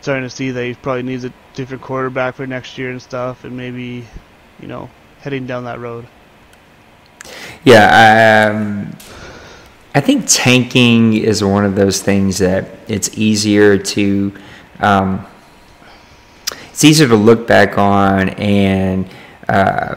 starting 0.00 0.24
to 0.24 0.30
see 0.30 0.50
that 0.50 0.64
he 0.64 0.74
probably 0.74 1.04
needs 1.04 1.24
a 1.24 1.32
different 1.54 1.82
quarterback 1.82 2.34
for 2.34 2.46
next 2.46 2.76
year 2.78 2.90
and 2.90 3.00
stuff, 3.00 3.44
and 3.44 3.56
maybe 3.56 4.06
you 4.60 4.68
know 4.68 4.90
heading 5.20 5.46
down 5.46 5.64
that 5.64 5.78
road. 5.78 6.06
Yeah, 7.64 8.50
um, 8.50 8.96
I 9.94 10.00
think 10.00 10.24
tanking 10.26 11.14
is 11.14 11.44
one 11.44 11.64
of 11.64 11.76
those 11.76 12.02
things 12.02 12.38
that 12.38 12.68
it's 12.88 13.16
easier 13.16 13.78
to 13.78 14.32
um, 14.80 15.24
it's 16.70 16.82
easier 16.82 17.06
to 17.08 17.14
look 17.14 17.46
back 17.46 17.78
on 17.78 18.30
and 18.30 19.08
uh, 19.48 19.94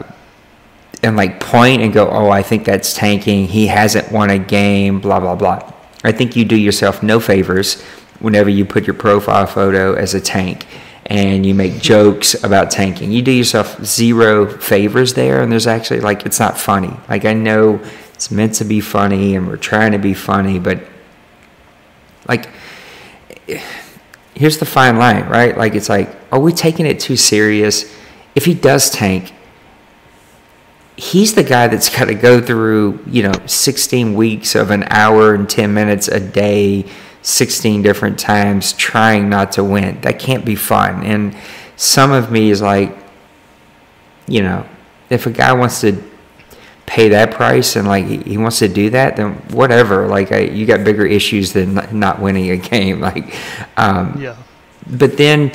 and 1.02 1.16
like 1.16 1.40
point 1.40 1.82
and 1.82 1.92
go, 1.92 2.08
oh, 2.08 2.30
I 2.30 2.42
think 2.42 2.64
that's 2.64 2.94
tanking. 2.94 3.48
He 3.48 3.66
hasn't 3.66 4.12
won 4.12 4.30
a 4.30 4.38
game. 4.38 5.00
Blah 5.00 5.20
blah 5.20 5.34
blah. 5.34 5.72
I 6.04 6.12
think 6.12 6.36
you 6.36 6.44
do 6.44 6.56
yourself 6.56 7.02
no 7.02 7.18
favors 7.18 7.82
whenever 8.20 8.48
you 8.48 8.64
put 8.64 8.86
your 8.86 8.94
profile 8.94 9.46
photo 9.46 9.94
as 9.94 10.14
a 10.14 10.20
tank 10.20 10.66
and 11.06 11.46
you 11.46 11.54
make 11.54 11.80
jokes 11.80 12.42
about 12.42 12.70
tanking. 12.70 13.12
You 13.12 13.22
do 13.22 13.30
yourself 13.30 13.82
zero 13.84 14.46
favors 14.58 15.14
there, 15.14 15.42
and 15.42 15.50
there's 15.50 15.66
actually 15.66 16.00
like 16.00 16.26
it's 16.26 16.40
not 16.40 16.58
funny. 16.58 16.94
Like 17.08 17.24
I 17.24 17.32
know 17.32 17.80
it's 18.14 18.30
meant 18.30 18.54
to 18.54 18.64
be 18.64 18.80
funny, 18.80 19.36
and 19.36 19.46
we're 19.46 19.56
trying 19.56 19.92
to 19.92 19.98
be 19.98 20.14
funny, 20.14 20.58
but 20.58 20.80
like 22.28 22.48
here's 24.34 24.58
the 24.58 24.66
fine 24.66 24.98
line, 24.98 25.28
right? 25.28 25.56
Like 25.56 25.74
it's 25.74 25.88
like, 25.88 26.14
are 26.30 26.38
we 26.40 26.52
taking 26.52 26.86
it 26.86 27.00
too 27.00 27.16
serious? 27.16 27.92
If 28.34 28.44
he 28.44 28.54
does 28.54 28.90
tank, 28.90 29.32
he's 30.96 31.34
the 31.34 31.42
guy 31.42 31.68
that's 31.68 31.88
got 31.88 32.06
to 32.06 32.14
go 32.14 32.40
through, 32.40 33.02
you 33.06 33.22
know, 33.22 33.32
16 33.46 34.14
weeks 34.14 34.54
of 34.54 34.70
an 34.70 34.84
hour 34.88 35.34
and 35.34 35.48
10 35.48 35.72
minutes 35.72 36.08
a 36.08 36.20
day 36.20 36.86
16 37.26 37.82
different 37.82 38.20
times 38.20 38.72
trying 38.74 39.28
not 39.28 39.50
to 39.50 39.64
win. 39.64 40.00
That 40.02 40.20
can't 40.20 40.44
be 40.44 40.54
fun. 40.54 41.02
And 41.02 41.36
some 41.74 42.12
of 42.12 42.30
me 42.30 42.50
is 42.50 42.62
like, 42.62 42.96
you 44.28 44.42
know, 44.42 44.64
if 45.10 45.26
a 45.26 45.30
guy 45.30 45.52
wants 45.52 45.80
to 45.80 46.00
pay 46.86 47.08
that 47.08 47.32
price 47.32 47.74
and 47.74 47.88
like 47.88 48.06
he 48.06 48.38
wants 48.38 48.60
to 48.60 48.68
do 48.68 48.90
that, 48.90 49.16
then 49.16 49.32
whatever. 49.50 50.06
Like 50.06 50.30
I, 50.30 50.42
you 50.42 50.66
got 50.66 50.84
bigger 50.84 51.04
issues 51.04 51.52
than 51.52 51.74
not 51.98 52.20
winning 52.20 52.48
a 52.50 52.56
game. 52.70 53.00
Like, 53.00 53.34
um, 53.76 54.16
yeah. 54.20 54.36
But 54.88 55.16
then 55.16 55.50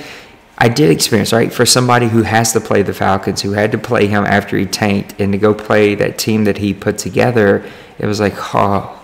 I 0.58 0.68
did 0.68 0.92
experience, 0.92 1.32
right? 1.32 1.54
For 1.54 1.66
somebody 1.66 2.10
who 2.10 2.24
has 2.24 2.52
to 2.52 2.60
play 2.60 2.82
the 2.82 2.94
Falcons, 2.94 3.42
who 3.42 3.54
had 3.54 3.72
to 3.72 3.78
play 3.78 4.08
him 4.08 4.26
after 4.26 4.58
he 4.58 4.66
tanked, 4.66 5.22
and 5.22 5.32
to 5.32 5.38
go 5.38 5.54
play 5.54 5.96
that 5.96 6.18
team 6.18 6.44
that 6.44 6.58
he 6.58 6.74
put 6.74 6.98
together, 6.98 7.66
it 7.98 8.08
was 8.08 8.20
like, 8.20 8.34
oh, 8.54 9.01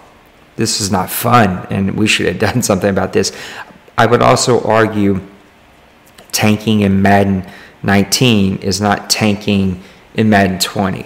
this 0.58 0.82
is 0.82 0.91
not 0.91 1.10
fun, 1.10 1.66
and 1.70 1.95
we 1.95 2.08
should 2.08 2.26
have 2.26 2.39
done 2.53 2.62
something 2.62 2.89
about 2.89 3.14
this. 3.14 3.32
I 3.97 4.05
would 4.05 4.22
also 4.22 4.62
argue 4.64 5.22
tanking 6.32 6.82
in 6.82 7.01
Madden 7.01 7.47
19 7.84 8.58
is 8.58 8.82
not 8.82 9.10
tanking 9.10 9.82
in 10.14 10.30
Madden 10.30 10.60
20. 10.60 11.05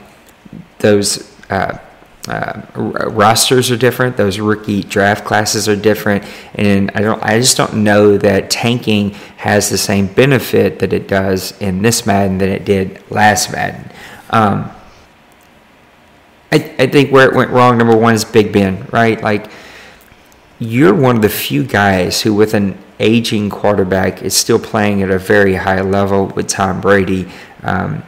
Those 0.80 1.32
uh, 1.50 1.78
uh, 2.28 2.62
rosters 2.76 3.72
are 3.72 3.78
different. 3.78 4.18
Those 4.18 4.40
rookie 4.40 4.84
draft 4.84 5.26
classes 5.26 5.68
are 5.68 5.76
different, 5.76 6.24
and 6.56 6.92
I 6.94 7.02
don't. 7.02 7.22
I 7.24 7.40
just 7.40 7.58
don't 7.58 7.84
know 7.84 8.18
that 8.18 8.50
tanking 8.50 9.12
has 9.38 9.70
the 9.70 9.78
same 9.78 10.08
benefit 10.08 10.80
that 10.80 10.94
it 10.94 11.08
does 11.08 11.60
in 11.60 11.82
this 11.82 12.06
Madden 12.06 12.38
than 12.38 12.50
it 12.50 12.66
did 12.66 13.04
last 13.10 13.52
Madden. 13.52 13.90
Um, 14.30 14.72
I, 16.52 16.76
I 16.80 16.88
think 16.88 17.12
where 17.12 17.30
it 17.30 17.36
went 17.36 17.52
wrong. 17.52 17.78
Number 17.78 17.96
one 17.96 18.14
is 18.14 18.26
Big 18.26 18.52
Ben, 18.52 18.86
right? 18.92 19.22
Like 19.22 19.50
you're 20.60 20.94
one 20.94 21.16
of 21.16 21.22
the 21.22 21.30
few 21.30 21.64
guys 21.64 22.22
who, 22.22 22.34
with 22.34 22.54
an 22.54 22.78
aging 23.00 23.50
quarterback, 23.50 24.22
is 24.22 24.36
still 24.36 24.60
playing 24.60 25.02
at 25.02 25.10
a 25.10 25.18
very 25.18 25.56
high 25.56 25.82
level 25.82 26.28
with 26.28 26.48
Tom 26.48 26.82
Brady. 26.82 27.32
Um, 27.64 28.04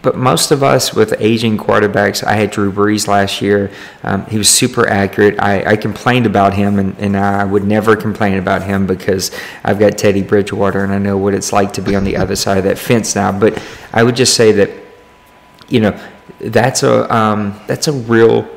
but 0.00 0.16
most 0.16 0.52
of 0.52 0.62
us 0.62 0.94
with 0.94 1.14
aging 1.18 1.58
quarterbacks, 1.58 2.22
I 2.22 2.34
had 2.34 2.52
Drew 2.52 2.70
Brees 2.70 3.08
last 3.08 3.42
year. 3.42 3.72
Um, 4.04 4.24
he 4.26 4.38
was 4.38 4.48
super 4.48 4.88
accurate. 4.88 5.40
I, 5.40 5.72
I 5.72 5.76
complained 5.76 6.24
about 6.24 6.54
him, 6.54 6.78
and, 6.78 6.96
and, 6.98 7.16
I 7.16 7.44
would 7.44 7.64
never 7.64 7.96
complain 7.96 8.38
about 8.38 8.62
him 8.62 8.86
because 8.86 9.32
I've 9.64 9.80
got 9.80 9.98
Teddy 9.98 10.22
Bridgewater, 10.22 10.84
and 10.84 10.92
I 10.92 10.98
know 10.98 11.18
what 11.18 11.34
it's 11.34 11.52
like 11.52 11.72
to 11.72 11.82
be 11.82 11.96
on 11.96 12.04
the 12.04 12.16
other 12.16 12.36
side 12.36 12.58
of 12.58 12.64
that 12.64 12.78
fence 12.78 13.16
now. 13.16 13.36
But 13.36 13.60
I 13.92 14.04
would 14.04 14.14
just 14.14 14.34
say 14.34 14.52
that, 14.52 14.70
you 15.68 15.80
know, 15.80 16.00
that's 16.40 16.82
a 16.82 17.14
um, 17.14 17.58
that's 17.66 17.88
a 17.88 17.92
real 17.92 18.48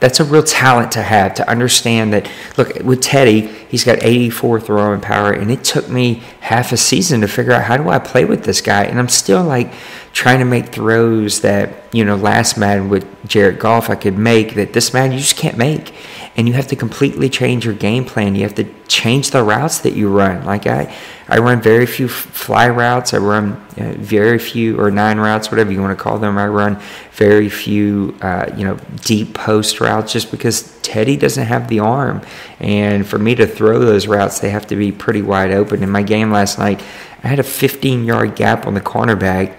that's 0.00 0.20
a 0.20 0.24
real 0.24 0.42
talent 0.42 0.92
to 0.92 1.02
have 1.02 1.34
to 1.34 1.48
understand 1.48 2.12
that 2.12 2.30
look 2.58 2.74
with 2.80 3.00
teddy 3.00 3.40
he's 3.68 3.84
got 3.84 4.02
84 4.02 4.60
throwing 4.60 5.00
power 5.00 5.32
and 5.32 5.50
it 5.50 5.64
took 5.64 5.88
me 5.88 6.22
half 6.40 6.72
a 6.72 6.76
season 6.76 7.22
to 7.22 7.28
figure 7.28 7.52
out 7.52 7.62
how 7.62 7.78
do 7.78 7.88
i 7.88 7.98
play 7.98 8.26
with 8.26 8.44
this 8.44 8.60
guy 8.60 8.84
and 8.84 8.98
i'm 8.98 9.08
still 9.08 9.42
like 9.42 9.72
trying 10.12 10.40
to 10.40 10.44
make 10.44 10.66
throws 10.66 11.40
that 11.40 11.84
you 11.94 12.04
know 12.04 12.16
last 12.16 12.58
man 12.58 12.90
with 12.90 13.06
jared 13.26 13.58
goff 13.58 13.88
i 13.88 13.94
could 13.94 14.18
make 14.18 14.54
that 14.54 14.74
this 14.74 14.92
man 14.92 15.10
you 15.10 15.18
just 15.18 15.36
can't 15.36 15.56
make 15.56 15.94
and 16.36 16.48
you 16.48 16.54
have 16.54 16.66
to 16.68 16.76
completely 16.76 17.28
change 17.28 17.64
your 17.64 17.74
game 17.74 18.04
plan. 18.04 18.34
You 18.34 18.42
have 18.42 18.54
to 18.56 18.66
change 18.88 19.30
the 19.30 19.42
routes 19.42 19.78
that 19.80 19.94
you 19.94 20.08
run. 20.08 20.44
Like 20.44 20.66
I, 20.66 20.94
I 21.34 21.38
run 21.38 21.60
very 21.60 21.84
few 21.84 22.06
fly 22.06 22.68
routes. 22.68 23.12
I 23.12 23.18
run 23.18 23.54
uh, 23.76 23.94
very 23.98 24.38
few 24.38 24.78
or 24.78 24.92
nine 24.92 25.18
routes, 25.18 25.50
whatever 25.50 25.72
you 25.72 25.80
want 25.80 25.98
to 25.98 26.00
call 26.00 26.16
them. 26.20 26.38
I 26.38 26.46
run 26.46 26.80
very 27.10 27.48
few, 27.48 28.16
uh, 28.22 28.52
you 28.56 28.64
know, 28.64 28.78
deep 29.00 29.34
post 29.34 29.80
routes, 29.80 30.12
just 30.12 30.30
because 30.30 30.78
Teddy 30.82 31.16
doesn't 31.16 31.44
have 31.44 31.66
the 31.66 31.80
arm. 31.80 32.22
And 32.60 33.04
for 33.04 33.18
me 33.18 33.34
to 33.34 33.48
throw 33.48 33.80
those 33.80 34.06
routes, 34.06 34.38
they 34.38 34.50
have 34.50 34.68
to 34.68 34.76
be 34.76 34.92
pretty 34.92 35.22
wide 35.22 35.50
open. 35.50 35.82
In 35.82 35.90
my 35.90 36.04
game 36.04 36.30
last 36.30 36.56
night, 36.56 36.80
I 37.24 37.26
had 37.26 37.40
a 37.40 37.42
15 37.42 38.04
yard 38.04 38.36
gap 38.36 38.64
on 38.64 38.74
the 38.74 38.80
cornerback. 38.80 39.58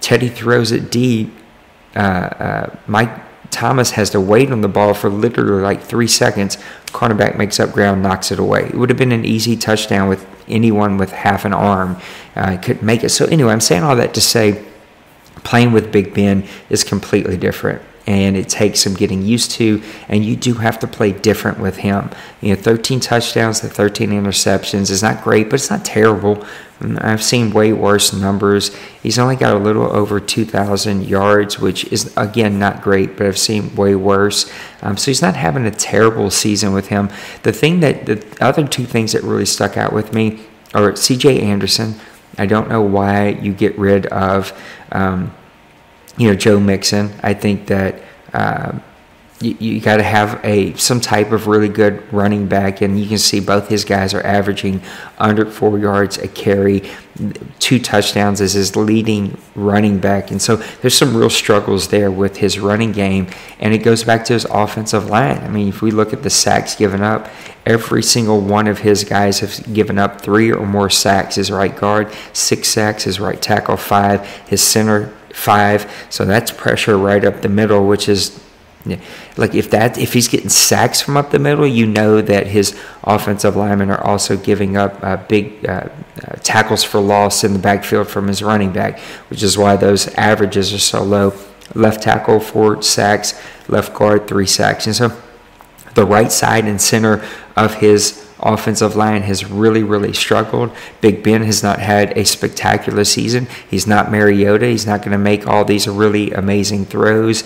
Teddy 0.00 0.28
throws 0.30 0.72
it 0.72 0.90
deep. 0.90 1.30
Uh, 1.94 1.98
uh 1.98 2.76
Mike 2.86 3.10
Thomas 3.52 3.92
has 3.92 4.10
to 4.10 4.20
wait 4.20 4.50
on 4.50 4.62
the 4.62 4.68
ball 4.68 4.94
for 4.94 5.08
literally 5.08 5.62
like 5.62 5.82
three 5.82 6.08
seconds. 6.08 6.56
Cornerback 6.86 7.36
makes 7.36 7.60
up 7.60 7.72
ground, 7.72 8.02
knocks 8.02 8.32
it 8.32 8.38
away. 8.38 8.64
It 8.64 8.74
would 8.74 8.88
have 8.88 8.98
been 8.98 9.12
an 9.12 9.24
easy 9.24 9.56
touchdown 9.56 10.08
with 10.08 10.26
anyone 10.48 10.96
with 10.96 11.12
half 11.12 11.44
an 11.44 11.52
arm 11.52 12.00
uh, 12.34 12.56
could 12.56 12.82
make 12.82 13.04
it. 13.04 13.10
So 13.10 13.26
anyway, 13.26 13.52
I'm 13.52 13.60
saying 13.60 13.82
all 13.82 13.94
that 13.96 14.14
to 14.14 14.20
say, 14.20 14.64
playing 15.44 15.72
with 15.72 15.92
Big 15.92 16.14
Ben 16.14 16.48
is 16.70 16.82
completely 16.82 17.36
different 17.36 17.82
and 18.06 18.36
it 18.36 18.48
takes 18.48 18.80
some 18.80 18.94
getting 18.94 19.22
used 19.22 19.50
to 19.52 19.82
and 20.08 20.24
you 20.24 20.34
do 20.34 20.54
have 20.54 20.78
to 20.78 20.86
play 20.86 21.12
different 21.12 21.58
with 21.58 21.78
him 21.78 22.10
you 22.40 22.54
know 22.54 22.60
13 22.60 23.00
touchdowns 23.00 23.60
to 23.60 23.68
13 23.68 24.10
interceptions 24.10 24.90
is 24.90 25.02
not 25.02 25.22
great 25.22 25.48
but 25.48 25.54
it's 25.54 25.70
not 25.70 25.84
terrible 25.84 26.44
I've 26.98 27.22
seen 27.22 27.52
way 27.52 27.72
worse 27.72 28.12
numbers. 28.12 28.74
He's 29.02 29.18
only 29.18 29.36
got 29.36 29.54
a 29.54 29.58
little 29.58 29.84
over 29.94 30.18
2,000 30.18 31.06
yards, 31.06 31.58
which 31.58 31.84
is, 31.92 32.14
again, 32.16 32.58
not 32.58 32.82
great, 32.82 33.16
but 33.16 33.26
I've 33.26 33.38
seen 33.38 33.74
way 33.76 33.94
worse. 33.94 34.50
Um, 34.82 34.96
so 34.96 35.10
he's 35.10 35.22
not 35.22 35.36
having 35.36 35.64
a 35.64 35.70
terrible 35.70 36.30
season 36.30 36.72
with 36.72 36.88
him. 36.88 37.08
The 37.44 37.52
thing 37.52 37.80
that, 37.80 38.06
the 38.06 38.36
other 38.40 38.66
two 38.66 38.84
things 38.84 39.12
that 39.12 39.22
really 39.22 39.46
stuck 39.46 39.76
out 39.76 39.92
with 39.92 40.12
me 40.12 40.40
are 40.74 40.92
CJ 40.92 41.40
Anderson. 41.42 41.94
I 42.38 42.46
don't 42.46 42.68
know 42.68 42.82
why 42.82 43.28
you 43.28 43.52
get 43.52 43.78
rid 43.78 44.06
of, 44.06 44.52
um, 44.90 45.32
you 46.16 46.28
know, 46.28 46.34
Joe 46.34 46.60
Mixon. 46.60 47.12
I 47.22 47.34
think 47.34 47.66
that. 47.66 48.00
Uh, 48.32 48.78
you, 49.42 49.56
you 49.58 49.80
got 49.80 49.96
to 49.96 50.02
have 50.02 50.40
a 50.44 50.74
some 50.74 51.00
type 51.00 51.32
of 51.32 51.46
really 51.46 51.68
good 51.68 52.10
running 52.12 52.46
back, 52.46 52.80
and 52.80 52.98
you 52.98 53.06
can 53.08 53.18
see 53.18 53.40
both 53.40 53.68
his 53.68 53.84
guys 53.84 54.14
are 54.14 54.24
averaging 54.24 54.80
under 55.18 55.44
four 55.50 55.78
yards 55.78 56.18
a 56.18 56.28
carry, 56.28 56.88
two 57.58 57.78
touchdowns 57.78 58.40
as 58.40 58.52
his 58.52 58.76
leading 58.76 59.36
running 59.54 59.98
back, 59.98 60.30
and 60.30 60.40
so 60.40 60.56
there's 60.80 60.94
some 60.94 61.16
real 61.16 61.30
struggles 61.30 61.88
there 61.88 62.10
with 62.10 62.36
his 62.36 62.58
running 62.58 62.92
game, 62.92 63.28
and 63.58 63.74
it 63.74 63.78
goes 63.78 64.04
back 64.04 64.24
to 64.26 64.32
his 64.32 64.44
offensive 64.46 65.06
line. 65.06 65.38
I 65.38 65.48
mean, 65.48 65.68
if 65.68 65.82
we 65.82 65.90
look 65.90 66.12
at 66.12 66.22
the 66.22 66.30
sacks 66.30 66.74
given 66.76 67.02
up, 67.02 67.28
every 67.66 68.02
single 68.02 68.40
one 68.40 68.66
of 68.66 68.78
his 68.78 69.04
guys 69.04 69.40
have 69.40 69.72
given 69.72 69.98
up 69.98 70.20
three 70.20 70.52
or 70.52 70.66
more 70.66 70.90
sacks. 70.90 71.36
His 71.36 71.50
right 71.50 71.74
guard, 71.74 72.12
six 72.32 72.68
sacks. 72.68 73.04
His 73.04 73.20
right 73.20 73.40
tackle, 73.40 73.76
five. 73.76 74.26
His 74.48 74.62
center, 74.62 75.12
five. 75.32 75.90
So 76.10 76.24
that's 76.24 76.50
pressure 76.50 76.96
right 76.96 77.24
up 77.24 77.42
the 77.42 77.48
middle, 77.48 77.86
which 77.86 78.08
is. 78.08 78.40
Like 79.36 79.54
if 79.54 79.70
that 79.70 79.96
if 79.96 80.12
he's 80.12 80.26
getting 80.26 80.48
sacks 80.48 81.00
from 81.00 81.16
up 81.16 81.30
the 81.30 81.38
middle, 81.38 81.68
you 81.68 81.86
know 81.86 82.20
that 82.20 82.48
his 82.48 82.76
offensive 83.04 83.54
linemen 83.54 83.90
are 83.90 84.02
also 84.02 84.36
giving 84.36 84.76
up 84.76 84.98
uh, 85.04 85.18
big 85.18 85.64
uh, 85.64 85.88
uh, 86.24 86.34
tackles 86.42 86.82
for 86.82 87.00
loss 87.00 87.44
in 87.44 87.52
the 87.52 87.60
backfield 87.60 88.08
from 88.08 88.26
his 88.26 88.42
running 88.42 88.72
back, 88.72 88.98
which 89.30 89.40
is 89.40 89.56
why 89.56 89.76
those 89.76 90.08
averages 90.14 90.74
are 90.74 90.78
so 90.78 91.00
low. 91.00 91.32
Left 91.76 92.02
tackle 92.02 92.40
four 92.40 92.82
sacks, 92.82 93.40
left 93.68 93.94
guard 93.94 94.26
three 94.26 94.48
sacks, 94.48 94.86
and 94.86 94.96
so 94.96 95.16
the 95.94 96.04
right 96.04 96.32
side 96.32 96.64
and 96.64 96.80
center 96.80 97.24
of 97.56 97.74
his 97.74 98.31
offensive 98.42 98.96
line 98.96 99.22
has 99.22 99.44
really, 99.44 99.82
really 99.82 100.12
struggled. 100.12 100.70
Big 101.00 101.22
Ben 101.22 101.42
has 101.42 101.62
not 101.62 101.78
had 101.78 102.16
a 102.16 102.24
spectacular 102.24 103.04
season. 103.04 103.46
He's 103.70 103.86
not 103.86 104.10
Mariota. 104.10 104.66
He's 104.66 104.86
not 104.86 105.00
going 105.00 105.12
to 105.12 105.18
make 105.18 105.46
all 105.46 105.64
these 105.64 105.86
really 105.86 106.32
amazing 106.32 106.86
throws 106.86 107.44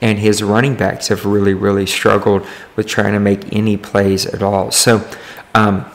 and 0.00 0.18
his 0.18 0.42
running 0.42 0.74
backs 0.74 1.08
have 1.08 1.24
really, 1.24 1.54
really 1.54 1.86
struggled 1.86 2.46
with 2.74 2.86
trying 2.86 3.12
to 3.12 3.20
make 3.20 3.52
any 3.52 3.76
plays 3.76 4.26
at 4.26 4.42
all. 4.42 4.70
So, 4.70 5.08
um, 5.54 5.86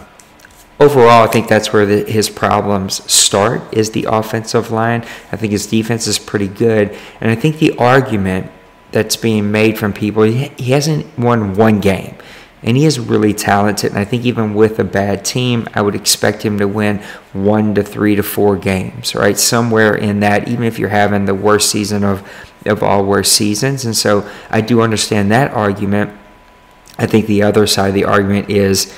overall, 0.80 1.24
I 1.24 1.28
think 1.28 1.48
that's 1.48 1.72
where 1.72 1.86
the, 1.86 2.04
his 2.12 2.30
problems 2.30 3.10
start 3.12 3.62
is 3.74 3.92
the 3.92 4.06
offensive 4.10 4.72
line. 4.72 5.02
I 5.32 5.38
think 5.38 5.52
his 5.52 5.68
defense 5.68 6.08
is 6.08 6.18
pretty 6.18 6.48
good, 6.48 6.98
and 7.20 7.30
I 7.30 7.36
think 7.36 7.60
the 7.60 7.78
argument 7.78 8.52
that's 8.92 9.16
being 9.16 9.52
made 9.52 9.78
from 9.78 9.94
people 9.94 10.24
he, 10.24 10.50
he 10.58 10.72
hasn't 10.72 11.18
won 11.18 11.54
one 11.54 11.80
game. 11.80 12.16
And 12.64 12.78
he 12.78 12.86
is 12.86 13.00
really 13.00 13.34
talented, 13.34 13.90
and 13.90 14.00
I 14.00 14.06
think 14.06 14.24
even 14.24 14.54
with 14.54 14.78
a 14.78 14.84
bad 14.84 15.26
team, 15.26 15.68
I 15.74 15.82
would 15.82 15.96
expect 15.96 16.44
him 16.44 16.60
to 16.60 16.68
win 16.68 17.00
one 17.34 17.74
to 17.74 17.82
three 17.82 18.16
to 18.16 18.22
four 18.22 18.56
games, 18.56 19.16
right? 19.16 19.36
Somewhere 19.36 19.96
in 19.96 20.20
that, 20.20 20.48
even 20.48 20.66
if 20.66 20.78
you're 20.78 20.90
having 20.90 21.26
the 21.26 21.34
worst 21.34 21.72
season 21.72 22.04
of 22.04 22.28
of 22.66 22.84
all 22.84 23.04
worst 23.04 23.34
seasons. 23.34 23.86
And 23.86 23.98
so 23.98 24.30
I 24.50 24.62
do 24.62 24.82
understand 24.82 25.32
that 25.32 25.52
argument. 25.52 26.12
I 27.00 27.08
think 27.08 27.26
the 27.26 27.42
other 27.42 27.66
side 27.66 27.88
of 27.88 27.94
the 27.96 28.06
argument 28.06 28.52
is 28.52 28.94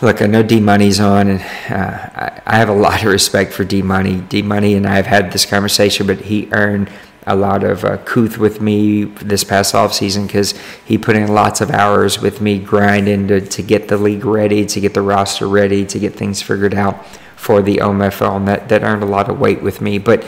look, 0.00 0.22
I 0.22 0.26
know 0.26 0.42
D 0.42 0.60
Money's 0.60 1.00
on, 1.00 1.28
and 1.28 1.40
uh, 1.70 2.40
I, 2.46 2.56
have 2.56 2.68
a 2.68 2.74
lot 2.74 3.02
of 3.02 3.08
respect 3.12 3.52
for 3.52 3.64
D 3.64 3.82
Money. 3.82 4.20
D 4.20 4.42
Money 4.42 4.74
and 4.74 4.86
I 4.86 4.96
have 4.96 5.06
had 5.06 5.32
this 5.32 5.44
conversation, 5.44 6.06
but 6.06 6.20
he 6.20 6.48
earned 6.52 6.90
a 7.28 7.36
lot 7.36 7.62
of 7.62 7.84
uh, 7.84 7.98
with 8.16 8.60
me 8.60 9.04
this 9.04 9.44
past 9.44 9.74
off 9.74 9.92
season 9.92 10.26
because 10.26 10.58
he 10.84 10.96
put 10.96 11.14
in 11.14 11.28
lots 11.28 11.60
of 11.60 11.70
hours 11.70 12.20
with 12.20 12.40
me 12.40 12.58
grinding 12.58 13.28
to, 13.28 13.40
to 13.40 13.62
get 13.62 13.88
the 13.88 13.98
league 13.98 14.24
ready, 14.24 14.64
to 14.64 14.80
get 14.80 14.94
the 14.94 15.02
roster 15.02 15.46
ready, 15.46 15.84
to 15.84 15.98
get 15.98 16.14
things 16.14 16.42
figured 16.42 16.74
out 16.74 17.06
for 17.36 17.60
the 17.62 17.76
OMFL, 17.76 18.36
and 18.36 18.48
that, 18.48 18.68
that 18.70 18.82
earned 18.82 19.02
a 19.02 19.06
lot 19.06 19.28
of 19.28 19.38
weight 19.38 19.62
with 19.62 19.80
me. 19.80 19.98
But 19.98 20.26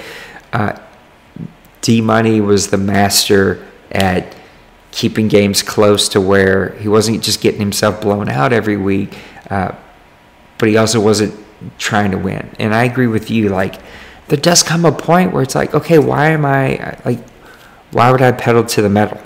uh, 0.53 0.79
D 1.81 2.01
Money 2.03 2.41
was 2.41 2.69
the 2.69 2.79
master 2.79 3.67
at 3.91 4.37
keeping 4.93 5.29
games 5.29 5.63
close 5.63 6.09
to 6.11 6.21
where 6.21 6.71
he 6.75 6.89
wasn't 6.89 7.23
just 7.23 7.41
getting 7.41 7.61
himself 7.61 8.01
blown 8.01 8.29
out 8.29 8.53
every 8.53 8.77
week, 8.77 9.17
uh, 9.49 9.73
but 10.59 10.69
he 10.69 10.77
also 10.77 11.01
wasn't 11.01 11.35
trying 11.79 12.11
to 12.11 12.19
win. 12.19 12.55
And 12.59 12.75
I 12.75 12.85
agree 12.85 13.07
with 13.07 13.31
you. 13.31 13.49
Like, 13.49 13.77
there 14.31 14.41
does 14.41 14.62
come 14.62 14.85
a 14.85 14.93
point 14.93 15.33
where 15.33 15.43
it's 15.43 15.55
like, 15.55 15.74
okay, 15.74 15.99
why 15.99 16.28
am 16.28 16.47
I 16.47 16.97
like, 17.05 17.28
why 17.91 18.11
would 18.11 18.22
I 18.22 18.33
pedal 18.33 18.64
to 18.64 18.83
the 18.83 18.89
metal? 18.89 19.20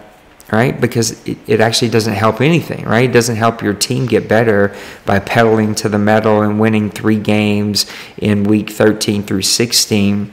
right? 0.53 0.79
Because 0.81 1.27
it, 1.27 1.39
it 1.47 1.61
actually 1.61 1.89
doesn't 1.89 2.15
help 2.15 2.41
anything, 2.41 2.85
right? 2.85 3.09
It 3.09 3.13
doesn't 3.13 3.37
help 3.37 3.63
your 3.63 3.75
team 3.75 4.07
get 4.07 4.29
better 4.29 4.75
by 5.05 5.19
pedaling 5.19 5.75
to 5.77 5.89
the 5.89 5.99
metal 5.99 6.43
and 6.43 6.61
winning 6.61 6.91
three 6.91 7.19
games 7.19 7.87
in 8.19 8.45
week 8.45 8.71
13 8.71 9.23
through 9.23 9.43
16 9.43 10.33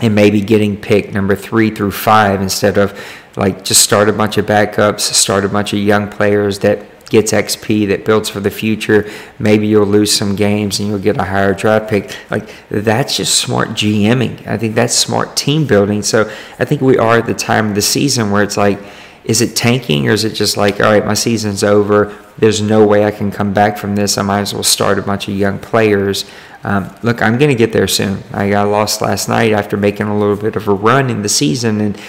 and 0.00 0.14
maybe 0.14 0.40
getting 0.40 0.76
picked 0.76 1.12
number 1.12 1.34
three 1.34 1.70
through 1.70 1.90
five 1.90 2.40
instead 2.40 2.78
of 2.78 2.98
like 3.36 3.64
just 3.64 3.82
start 3.82 4.08
a 4.08 4.12
bunch 4.12 4.38
of 4.38 4.46
backups, 4.46 5.00
start 5.00 5.44
a 5.44 5.48
bunch 5.48 5.72
of 5.72 5.80
young 5.80 6.08
players 6.08 6.60
that 6.60 6.86
gets 7.08 7.32
XP 7.32 7.88
that 7.88 8.04
builds 8.04 8.28
for 8.28 8.40
the 8.40 8.50
future. 8.50 9.08
Maybe 9.38 9.66
you'll 9.66 9.86
lose 9.86 10.12
some 10.12 10.34
games 10.34 10.80
and 10.80 10.88
you'll 10.88 10.98
get 10.98 11.16
a 11.16 11.24
higher 11.24 11.54
draft 11.54 11.88
pick. 11.88 12.16
Like 12.30 12.48
that's 12.68 13.16
just 13.16 13.38
smart 13.38 13.70
GMing. 13.70 14.46
I 14.46 14.58
think 14.58 14.74
that's 14.74 14.94
smart 14.94 15.36
team 15.36 15.66
building. 15.66 16.02
So 16.02 16.30
I 16.58 16.64
think 16.64 16.80
we 16.80 16.98
are 16.98 17.18
at 17.18 17.26
the 17.26 17.34
time 17.34 17.68
of 17.68 17.74
the 17.74 17.82
season 17.82 18.30
where 18.30 18.42
it's 18.42 18.56
like, 18.56 18.80
is 19.24 19.40
it 19.40 19.56
tanking 19.56 20.08
or 20.08 20.12
is 20.12 20.24
it 20.24 20.34
just 20.34 20.56
like, 20.56 20.80
all 20.80 20.86
right, 20.86 21.04
my 21.04 21.14
season's 21.14 21.64
over. 21.64 22.16
There's 22.38 22.60
no 22.60 22.86
way 22.86 23.04
I 23.04 23.10
can 23.10 23.30
come 23.30 23.52
back 23.52 23.76
from 23.76 23.96
this. 23.96 24.18
I 24.18 24.22
might 24.22 24.40
as 24.40 24.54
well 24.54 24.62
start 24.62 24.98
a 24.98 25.02
bunch 25.02 25.26
of 25.26 25.34
young 25.34 25.58
players. 25.58 26.24
Um, 26.62 26.94
look, 27.02 27.22
I'm 27.22 27.38
going 27.38 27.50
to 27.50 27.56
get 27.56 27.72
there 27.72 27.88
soon. 27.88 28.22
I 28.32 28.50
got 28.50 28.68
lost 28.68 29.00
last 29.00 29.28
night 29.28 29.52
after 29.52 29.76
making 29.76 30.06
a 30.06 30.18
little 30.18 30.36
bit 30.36 30.56
of 30.56 30.68
a 30.68 30.74
run 30.74 31.10
in 31.10 31.22
the 31.22 31.28
season. 31.28 31.80
And 31.80 32.00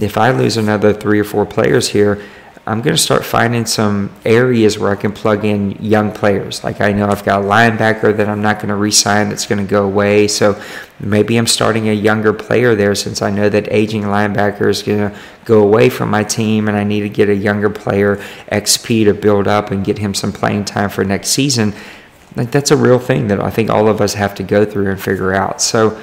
if 0.00 0.18
I 0.18 0.30
lose 0.30 0.56
another 0.56 0.92
three 0.92 1.18
or 1.18 1.24
four 1.24 1.46
players 1.46 1.88
here, 1.90 2.22
I'm 2.68 2.82
going 2.82 2.96
to 2.96 3.00
start 3.00 3.24
finding 3.24 3.64
some 3.64 4.10
areas 4.24 4.76
where 4.76 4.90
I 4.90 4.96
can 4.96 5.12
plug 5.12 5.44
in 5.44 5.72
young 5.80 6.10
players. 6.10 6.64
Like 6.64 6.80
I 6.80 6.90
know 6.90 7.06
I've 7.06 7.24
got 7.24 7.42
a 7.42 7.44
linebacker 7.44 8.16
that 8.16 8.28
I'm 8.28 8.42
not 8.42 8.56
going 8.56 8.70
to 8.70 8.74
re-sign 8.74 9.28
that's 9.28 9.46
going 9.46 9.64
to 9.64 9.70
go 9.70 9.84
away. 9.84 10.26
So 10.26 10.60
maybe 10.98 11.36
I'm 11.36 11.46
starting 11.46 11.88
a 11.88 11.92
younger 11.92 12.32
player 12.32 12.74
there 12.74 12.96
since 12.96 13.22
I 13.22 13.30
know 13.30 13.48
that 13.48 13.72
aging 13.72 14.02
linebacker 14.02 14.68
is 14.68 14.82
going 14.82 14.98
to 14.98 15.16
go 15.44 15.62
away 15.62 15.88
from 15.88 16.10
my 16.10 16.24
team 16.24 16.66
and 16.66 16.76
I 16.76 16.82
need 16.82 17.02
to 17.02 17.08
get 17.08 17.28
a 17.28 17.36
younger 17.36 17.70
player 17.70 18.16
XP 18.50 19.04
to 19.04 19.14
build 19.14 19.46
up 19.46 19.70
and 19.70 19.84
get 19.84 19.98
him 19.98 20.12
some 20.12 20.32
playing 20.32 20.64
time 20.64 20.90
for 20.90 21.04
next 21.04 21.28
season. 21.28 21.72
Like 22.34 22.50
that's 22.50 22.72
a 22.72 22.76
real 22.76 22.98
thing 22.98 23.28
that 23.28 23.38
I 23.38 23.50
think 23.50 23.70
all 23.70 23.86
of 23.86 24.00
us 24.00 24.14
have 24.14 24.34
to 24.34 24.42
go 24.42 24.64
through 24.64 24.90
and 24.90 25.00
figure 25.00 25.32
out. 25.32 25.62
So 25.62 26.02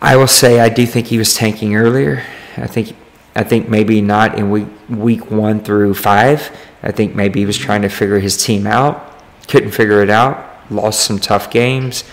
I 0.00 0.16
will 0.16 0.26
say 0.26 0.58
I 0.58 0.70
do 0.70 0.86
think 0.86 1.08
he 1.08 1.18
was 1.18 1.34
tanking 1.34 1.76
earlier. 1.76 2.24
I 2.56 2.66
think 2.66 2.96
I 3.34 3.44
think 3.44 3.68
maybe 3.68 4.00
not 4.00 4.38
in 4.38 4.50
week 4.50 4.68
week 4.88 5.30
one 5.30 5.60
through 5.60 5.94
five. 5.94 6.50
I 6.82 6.92
think 6.92 7.14
maybe 7.14 7.40
he 7.40 7.46
was 7.46 7.58
trying 7.58 7.82
to 7.82 7.88
figure 7.88 8.18
his 8.18 8.42
team 8.42 8.66
out, 8.66 9.22
couldn't 9.48 9.72
figure 9.72 10.02
it 10.02 10.10
out, 10.10 10.58
lost 10.70 11.00
some 11.00 11.18
tough 11.18 11.50
games, 11.50 12.04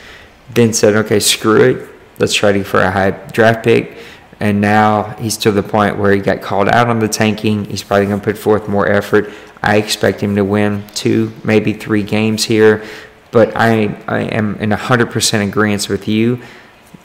then 0.53 0.73
said, 0.73 0.95
okay, 0.95 1.19
screw 1.19 1.61
it, 1.61 1.89
let's 2.19 2.33
try 2.33 2.51
to 2.51 2.63
for 2.63 2.81
a 2.81 2.91
high 2.91 3.11
draft 3.11 3.63
pick. 3.63 3.97
And 4.39 4.59
now 4.59 5.15
he's 5.17 5.37
to 5.37 5.51
the 5.51 5.63
point 5.63 5.97
where 5.97 6.11
he 6.11 6.19
got 6.19 6.41
called 6.41 6.67
out 6.67 6.89
on 6.89 6.99
the 6.99 7.07
tanking. 7.07 7.65
He's 7.65 7.83
probably 7.83 8.07
going 8.07 8.19
to 8.19 8.23
put 8.23 8.37
forth 8.37 8.67
more 8.67 8.87
effort. 8.87 9.31
I 9.63 9.77
expect 9.77 10.21
him 10.21 10.35
to 10.35 10.43
win 10.43 10.83
two, 10.93 11.31
maybe 11.43 11.73
three 11.73 12.03
games 12.03 12.43
here. 12.43 12.83
But 13.31 13.55
I, 13.55 13.97
I 14.07 14.21
am 14.23 14.55
in 14.55 14.71
100% 14.71 15.47
agreement 15.47 15.89
with 15.89 16.07
you. 16.07 16.41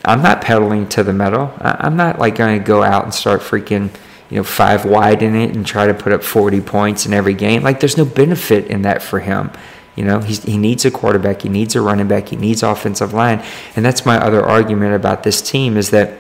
I'm 0.05 0.23
not 0.23 0.41
pedaling 0.41 0.89
to 0.91 1.03
the 1.03 1.13
metal. 1.13 1.53
I'm 1.61 1.97
not 1.97 2.19
like 2.19 2.37
going 2.37 2.59
to 2.59 2.65
go 2.65 2.83
out 2.83 3.05
and 3.05 3.13
start 3.13 3.41
freaking 3.41 3.91
you 4.31 4.37
know, 4.37 4.45
five 4.45 4.85
wide 4.85 5.23
in 5.23 5.35
it 5.35 5.55
and 5.55 5.67
try 5.67 5.87
to 5.87 5.95
put 5.95 6.13
up 6.13 6.23
40 6.23 6.61
points 6.61 7.05
in 7.05 7.13
every 7.13 7.35
game. 7.35 7.63
Like, 7.63 7.81
there's 7.81 7.97
no 7.97 8.05
benefit 8.05 8.67
in 8.69 8.83
that 8.83 9.03
for 9.03 9.19
him. 9.19 9.51
You 9.97 10.05
know, 10.05 10.21
he 10.21 10.57
needs 10.57 10.85
a 10.85 10.91
quarterback, 10.91 11.43
he 11.43 11.49
needs 11.49 11.75
a 11.75 11.81
running 11.81 12.09
back, 12.09 12.29
he 12.29 12.37
needs 12.37 12.63
offensive 12.63 13.13
line. 13.13 13.45
And 13.77 13.85
that's 13.85 14.07
my 14.07 14.17
other 14.17 14.43
argument 14.43 14.95
about 14.95 15.25
this 15.25 15.43
team 15.43 15.77
is 15.77 15.91
that, 15.91 16.17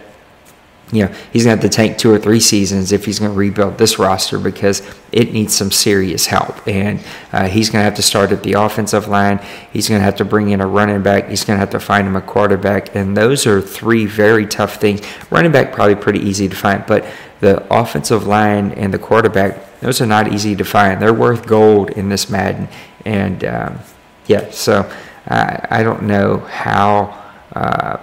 you 0.93 1.07
know, 1.07 1.15
he's 1.33 1.45
going 1.45 1.57
to 1.57 1.63
have 1.63 1.71
to 1.71 1.77
take 1.77 1.99
two 1.99 2.13
or 2.13 2.19
three 2.19 2.41
seasons 2.41 2.91
if 2.91 3.05
he's 3.05 3.21
going 3.21 3.31
to 3.31 3.37
rebuild 3.37 3.79
this 3.79 3.99
roster 3.99 4.39
because 4.39 4.83
it 5.13 5.33
needs 5.33 5.55
some 5.55 5.71
serious 5.71 6.27
help. 6.27 6.67
And 6.67 7.01
uh, 7.33 7.49
he's 7.49 7.71
going 7.71 7.81
to 7.81 7.85
have 7.85 7.95
to 7.95 8.03
start 8.03 8.33
at 8.33 8.43
the 8.43 8.55
offensive 8.55 9.07
line. 9.07 9.39
He's 9.73 9.89
going 9.89 10.01
to 10.01 10.05
have 10.05 10.17
to 10.17 10.25
bring 10.25 10.51
in 10.51 10.61
a 10.61 10.67
running 10.67 11.03
back. 11.03 11.29
He's 11.29 11.45
going 11.45 11.57
to 11.57 11.61
have 11.61 11.71
to 11.71 11.81
find 11.81 12.09
him 12.09 12.17
a 12.17 12.21
quarterback. 12.21 12.95
And 12.97 13.17
those 13.17 13.47
are 13.47 13.61
three 13.61 14.07
very 14.07 14.47
tough 14.47 14.81
things. 14.81 15.01
Running 15.31 15.53
back, 15.53 15.73
probably 15.73 15.95
pretty 15.95 16.21
easy 16.21 16.49
to 16.49 16.57
find, 16.57 16.85
but 16.87 17.07
the 17.39 17.65
offensive 17.73 18.27
line 18.27 18.73
and 18.73 18.93
the 18.93 18.99
quarterback, 18.99 19.81
those 19.81 20.01
are 20.01 20.07
not 20.07 20.33
easy 20.33 20.57
to 20.57 20.65
find. 20.65 21.01
They're 21.01 21.15
worth 21.15 21.47
gold 21.47 21.91
in 21.91 22.09
this 22.09 22.29
Madden. 22.29 22.69
And 23.05 23.45
um, 23.45 23.79
yeah, 24.27 24.51
so 24.51 24.91
I, 25.29 25.67
I 25.71 25.83
don't 25.85 26.03
know 26.03 26.39
how. 26.39 27.17
Uh, 27.53 27.99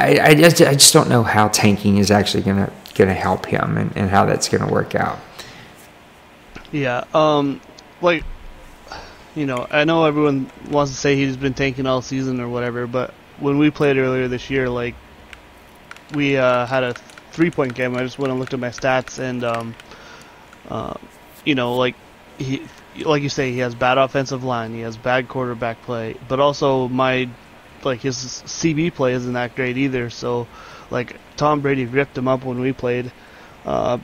I, 0.00 0.28
I, 0.28 0.34
just, 0.34 0.60
I 0.62 0.72
just 0.72 0.92
don't 0.92 1.08
know 1.08 1.22
how 1.22 1.48
tanking 1.48 1.98
is 1.98 2.10
actually 2.10 2.42
gonna 2.42 2.72
gonna 2.94 3.14
help 3.14 3.46
him 3.46 3.76
and, 3.76 3.96
and 3.96 4.10
how 4.10 4.26
that's 4.26 4.48
gonna 4.48 4.70
work 4.70 4.94
out. 4.94 5.18
Yeah, 6.72 7.04
um, 7.14 7.60
like, 8.00 8.24
you 9.34 9.46
know, 9.46 9.66
I 9.70 9.84
know 9.84 10.04
everyone 10.04 10.50
wants 10.70 10.92
to 10.92 10.98
say 10.98 11.16
he's 11.16 11.36
been 11.36 11.54
tanking 11.54 11.86
all 11.86 12.02
season 12.02 12.40
or 12.40 12.48
whatever, 12.48 12.86
but 12.86 13.12
when 13.38 13.58
we 13.58 13.70
played 13.70 13.96
earlier 13.96 14.28
this 14.28 14.50
year, 14.50 14.68
like, 14.68 14.94
we 16.14 16.36
uh, 16.36 16.66
had 16.66 16.84
a 16.84 16.94
three 17.32 17.50
point 17.50 17.74
game. 17.74 17.96
I 17.96 18.00
just 18.02 18.18
went 18.18 18.30
and 18.30 18.40
looked 18.40 18.54
at 18.54 18.60
my 18.60 18.68
stats, 18.68 19.18
and 19.18 19.44
um, 19.44 19.74
uh, 20.68 20.94
you 21.44 21.54
know, 21.54 21.74
like 21.74 21.94
he, 22.38 22.62
like 23.04 23.22
you 23.22 23.28
say, 23.28 23.52
he 23.52 23.58
has 23.58 23.74
bad 23.74 23.98
offensive 23.98 24.44
line, 24.44 24.74
he 24.74 24.80
has 24.80 24.96
bad 24.96 25.28
quarterback 25.28 25.80
play, 25.82 26.16
but 26.28 26.40
also 26.40 26.88
my, 26.88 27.28
like 27.84 28.00
his 28.00 28.16
CB 28.16 28.94
play 28.94 29.12
isn't 29.14 29.32
that 29.32 29.54
great 29.54 29.76
either. 29.76 30.10
So, 30.10 30.46
like 30.90 31.16
Tom 31.36 31.60
Brady 31.60 31.86
ripped 31.86 32.16
him 32.16 32.28
up 32.28 32.44
when 32.44 32.60
we 32.60 32.72
played, 32.72 33.10
uh, 33.64 33.98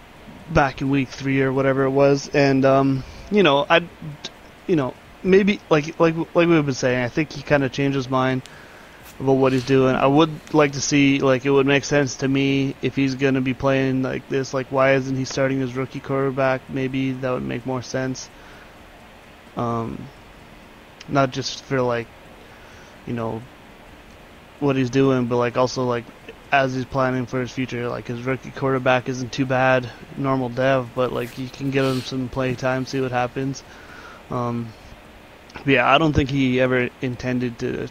back 0.51 0.81
in 0.81 0.91
week 0.91 1.09
three 1.09 1.43
or 1.43 1.53
whatever 1.53 1.85
it 1.85 1.91
was, 1.91 2.29
and 2.29 2.64
um, 2.64 3.05
you 3.31 3.43
know, 3.43 3.66
I, 3.68 3.83
you 4.66 4.77
know, 4.77 4.95
maybe 5.22 5.61
like 5.70 5.99
like 5.99 6.16
like 6.16 6.49
we've 6.49 6.64
been 6.64 6.74
saying, 6.74 7.05
I 7.05 7.09
think 7.09 7.33
he 7.33 7.43
kind 7.43 7.64
of 7.64 7.72
changed 7.72 7.97
his 7.97 8.09
mind 8.09 8.43
about 9.18 9.35
what 9.35 9.53
he's 9.53 9.64
doing. 9.64 9.97
I 9.97 10.07
would 10.07 10.55
like 10.55 10.72
to 10.72 10.81
see 10.81 11.18
like 11.20 11.45
it 11.45 11.51
would 11.51 11.66
make 11.66 11.85
sense 11.85 12.16
to 12.16 12.29
me 12.29 12.74
if 12.83 12.97
he's 12.97 13.14
gonna 13.14 13.41
be 13.41 13.55
playing 13.55 14.03
like 14.03 14.29
this. 14.29 14.55
Like 14.55 14.66
why 14.68 14.95
isn't 14.95 15.16
he 15.16 15.24
starting 15.24 15.61
his 15.61 15.74
rookie 15.74 16.01
quarterback? 16.01 16.62
Maybe 16.68 17.12
that 17.12 17.31
would 17.31 17.43
make 17.43 17.66
more 17.66 17.83
sense. 17.83 18.29
Um, 19.57 20.07
not 21.09 21.31
just 21.31 21.64
for 21.64 21.81
like 21.81 22.07
you 23.07 23.14
know 23.14 23.43
what 24.61 24.76
he's 24.76 24.90
doing, 24.90 25.26
but 25.26 25.36
like 25.36 25.57
also 25.57 25.84
like 25.84 26.04
as 26.52 26.74
he's 26.74 26.84
planning 26.84 27.26
for 27.26 27.40
his 27.40 27.50
future. 27.50 27.88
Like 27.88 28.07
his 28.07 28.22
rookie 28.22 28.50
quarterback 28.50 29.09
isn't 29.09 29.32
too 29.32 29.46
bad, 29.46 29.90
normal 30.16 30.48
dev, 30.48 30.90
but 30.94 31.12
like 31.12 31.38
you 31.38 31.48
can 31.48 31.70
give 31.70 31.84
him 31.84 32.00
some 32.00 32.28
play 32.28 32.54
time, 32.54 32.86
see 32.86 33.00
what 33.00 33.12
happens. 33.12 33.62
Um, 34.30 34.72
yeah, 35.64 35.92
I 35.92 35.98
don't 35.98 36.12
think 36.12 36.30
he 36.30 36.61
ever 36.61 36.90
intended 37.00 37.59
to 37.61 37.88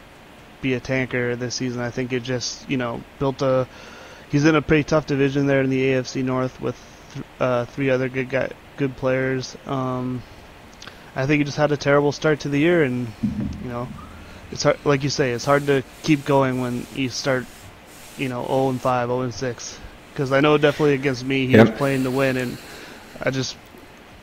be 0.62 0.74
a 0.74 0.80
tanker 0.80 1.36
this 1.36 1.56
season. 1.56 1.82
I 1.82 1.92
think 1.92 2.14
it 2.14 2.24
just 2.24 2.70
you 2.70 2.78
know 2.78 3.02
built 3.20 3.42
a. 3.42 3.68
He's 4.30 4.46
in 4.46 4.56
a 4.56 4.62
pretty 4.62 4.84
tough 4.84 5.06
division 5.06 5.46
there 5.46 5.62
in 5.62 5.70
the 5.70 5.82
AFC 5.82 6.24
North 6.24 6.60
with 6.60 6.76
th- 7.14 7.26
uh, 7.40 7.66
three 7.66 7.90
other 7.90 8.10
good 8.10 8.30
guy, 8.30 8.50
good 8.76 8.98
players. 8.98 9.56
Um, 9.66 10.24
I 11.16 11.26
think 11.26 11.40
he 11.40 11.44
just 11.46 11.58
had 11.58 11.72
a 11.72 11.78
terrible 11.78 12.12
start 12.12 12.42
to 12.42 12.50
the 12.50 12.58
year, 12.58 12.84
and 12.84 13.08
you 13.64 13.70
know, 13.70 13.88
it's 14.56 14.64
hard, 14.64 14.80
like 14.86 15.04
you 15.04 15.10
say, 15.10 15.32
it's 15.34 15.44
hard 15.46 15.68
to 15.68 15.84
keep 16.02 16.24
going 16.26 16.62
when 16.62 16.88
you 16.96 17.10
start, 17.10 17.46
you 18.18 18.30
know, 18.30 18.46
0 18.48 18.70
and 18.70 18.82
5, 18.82 19.10
0 19.10 19.22
and 19.22 19.34
6. 19.34 19.80
Because 20.14 20.32
I 20.32 20.40
know 20.40 20.58
definitely 20.58 20.94
against 20.94 21.26
me, 21.26 21.46
he 21.46 21.58
Yep. 21.58 21.58
was 21.58 21.70
playing 21.72 22.06
to 22.06 22.12
win, 22.12 22.38
and 22.38 22.58
I 23.22 23.32
just 23.32 23.58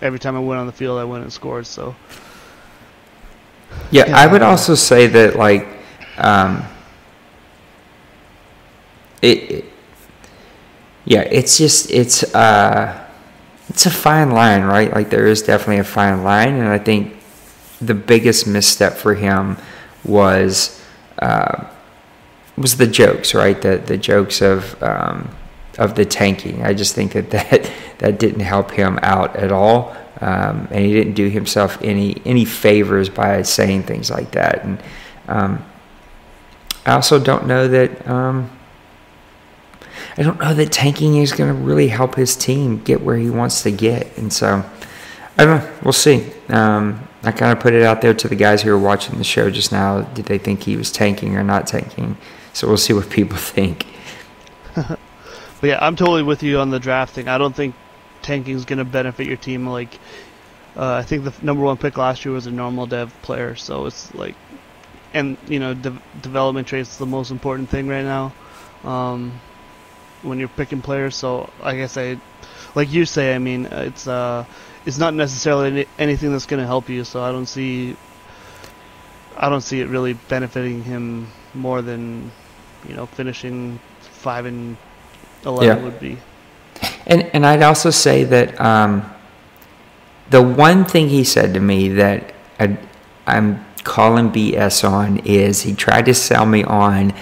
every 0.00 0.18
time 0.18 0.34
I 0.34 0.40
went 0.40 0.58
on 0.58 0.66
the 0.66 0.72
field, 0.72 0.98
I 0.98 1.04
went 1.04 1.22
and 1.22 1.32
scored. 1.32 1.66
So 1.66 1.94
Yeah, 3.90 4.04
Yeah. 4.06 4.16
I 4.16 4.26
would 4.26 4.42
also 4.42 4.74
say 4.74 5.06
that 5.08 5.36
like 5.36 5.66
um, 6.16 6.64
it, 9.20 9.50
it 9.50 9.64
yeah, 11.04 11.20
it's 11.22 11.58
just 11.58 11.90
it's 11.90 12.22
uh 12.34 12.98
it's 13.68 13.86
a 13.86 13.90
fine 13.90 14.30
line, 14.30 14.62
right? 14.64 14.92
Like 14.92 15.10
there 15.10 15.26
is 15.26 15.42
definitely 15.42 15.78
a 15.78 15.84
fine 15.84 16.24
line 16.24 16.54
and 16.54 16.68
I 16.68 16.78
think 16.78 17.16
the 17.80 17.94
biggest 17.94 18.46
misstep 18.46 18.94
for 18.94 19.14
him 19.14 19.56
was 20.04 20.82
uh, 21.18 21.66
was 22.56 22.76
the 22.76 22.86
jokes, 22.86 23.34
right? 23.34 23.60
The 23.60 23.78
the 23.78 23.96
jokes 23.96 24.40
of 24.40 24.80
um, 24.82 25.34
of 25.78 25.94
the 25.94 26.04
tanking. 26.04 26.62
I 26.62 26.74
just 26.74 26.94
think 26.94 27.12
that 27.12 27.30
that, 27.30 27.70
that 27.98 28.18
didn't 28.18 28.40
help 28.40 28.70
him 28.70 28.98
out 29.02 29.36
at 29.36 29.52
all, 29.52 29.96
um, 30.20 30.68
and 30.70 30.84
he 30.84 30.92
didn't 30.92 31.14
do 31.14 31.28
himself 31.28 31.78
any 31.82 32.20
any 32.24 32.44
favors 32.44 33.08
by 33.08 33.42
saying 33.42 33.84
things 33.84 34.10
like 34.10 34.32
that. 34.32 34.64
And 34.64 34.82
um, 35.28 35.64
I 36.84 36.92
also 36.92 37.18
don't 37.18 37.46
know 37.46 37.68
that 37.68 38.08
um, 38.08 38.50
I 40.16 40.22
don't 40.22 40.38
know 40.38 40.54
that 40.54 40.72
tanking 40.72 41.16
is 41.16 41.32
going 41.32 41.54
to 41.54 41.60
really 41.60 41.88
help 41.88 42.16
his 42.16 42.36
team 42.36 42.82
get 42.82 43.02
where 43.02 43.16
he 43.16 43.30
wants 43.30 43.62
to 43.62 43.70
get. 43.70 44.16
And 44.18 44.32
so 44.32 44.64
I 45.38 45.44
don't 45.44 45.60
know. 45.60 45.72
We'll 45.82 45.92
see. 45.92 46.30
Um, 46.48 47.08
I 47.24 47.32
kind 47.32 47.52
of 47.52 47.60
put 47.60 47.72
it 47.72 47.82
out 47.82 48.00
there 48.00 48.14
to 48.14 48.28
the 48.28 48.34
guys 48.34 48.62
who 48.62 48.72
are 48.72 48.78
watching 48.78 49.18
the 49.18 49.24
show 49.24 49.50
just 49.50 49.70
now. 49.70 50.02
Did 50.02 50.26
they 50.26 50.38
think 50.38 50.64
he 50.64 50.76
was 50.76 50.90
tanking 50.90 51.36
or 51.36 51.44
not 51.44 51.66
tanking? 51.66 52.16
So 52.52 52.66
we'll 52.66 52.76
see 52.76 52.92
what 52.92 53.10
people 53.10 53.36
think. 53.38 53.86
But 55.62 55.68
yeah, 55.68 55.78
I'm 55.80 55.94
totally 55.94 56.24
with 56.24 56.42
you 56.42 56.58
on 56.58 56.70
the 56.70 56.80
drafting. 56.80 57.28
I 57.28 57.38
don't 57.38 57.54
think 57.54 57.76
tanking 58.20 58.56
is 58.56 58.64
going 58.64 58.80
to 58.80 58.84
benefit 58.84 59.28
your 59.28 59.36
team. 59.36 59.68
Like, 59.68 59.94
uh, 60.76 60.94
I 60.94 61.02
think 61.04 61.22
the 61.22 61.32
number 61.40 61.62
one 61.62 61.76
pick 61.76 61.96
last 61.96 62.24
year 62.24 62.34
was 62.34 62.48
a 62.48 62.50
normal 62.50 62.86
dev 62.86 63.14
player, 63.22 63.54
so 63.54 63.86
it's 63.86 64.12
like, 64.12 64.34
and 65.14 65.36
you 65.46 65.60
know, 65.60 65.72
de- 65.72 66.02
development 66.20 66.66
traits 66.66 66.90
is 66.90 66.98
the 66.98 67.06
most 67.06 67.30
important 67.30 67.68
thing 67.68 67.86
right 67.86 68.04
now 68.04 68.32
um, 68.82 69.40
when 70.22 70.40
you're 70.40 70.48
picking 70.48 70.82
players. 70.82 71.14
So 71.14 71.48
I 71.62 71.76
guess 71.76 71.96
I, 71.96 72.18
like 72.74 72.92
you 72.92 73.04
say, 73.04 73.32
I 73.32 73.38
mean, 73.38 73.66
it's 73.66 74.08
uh, 74.08 74.44
it's 74.86 74.98
not 74.98 75.14
necessarily 75.14 75.68
any- 75.68 75.86
anything 75.98 76.32
that's 76.32 76.46
going 76.46 76.60
to 76.60 76.66
help 76.66 76.88
you. 76.88 77.04
So 77.04 77.22
I 77.22 77.30
don't 77.32 77.46
see, 77.46 77.96
I 79.36 79.48
don't 79.48 79.60
see 79.60 79.80
it 79.80 79.88
really 79.88 80.14
benefiting 80.14 80.82
him 80.82 81.28
more 81.54 81.82
than, 81.82 82.30
you 82.88 82.94
know, 82.94 83.06
finishing 83.06 83.78
five 84.00 84.46
and 84.46 84.76
eleven 85.44 85.78
Yeah. 85.78 85.84
would 85.84 86.00
be. 86.00 86.18
And 87.06 87.28
and 87.34 87.44
I'd 87.46 87.62
also 87.62 87.90
say 87.90 88.24
that 88.24 88.60
um, 88.60 89.04
the 90.30 90.42
one 90.42 90.84
thing 90.84 91.08
he 91.08 91.24
said 91.24 91.54
to 91.54 91.60
me 91.60 91.88
that 91.90 92.32
I, 92.58 92.76
I'm 93.26 93.64
calling 93.84 94.30
BS 94.30 94.88
on 94.88 95.18
is 95.18 95.62
he 95.62 95.74
tried 95.74 96.06
to 96.06 96.14
sell 96.14 96.46
me 96.46 96.62
on 96.64 97.12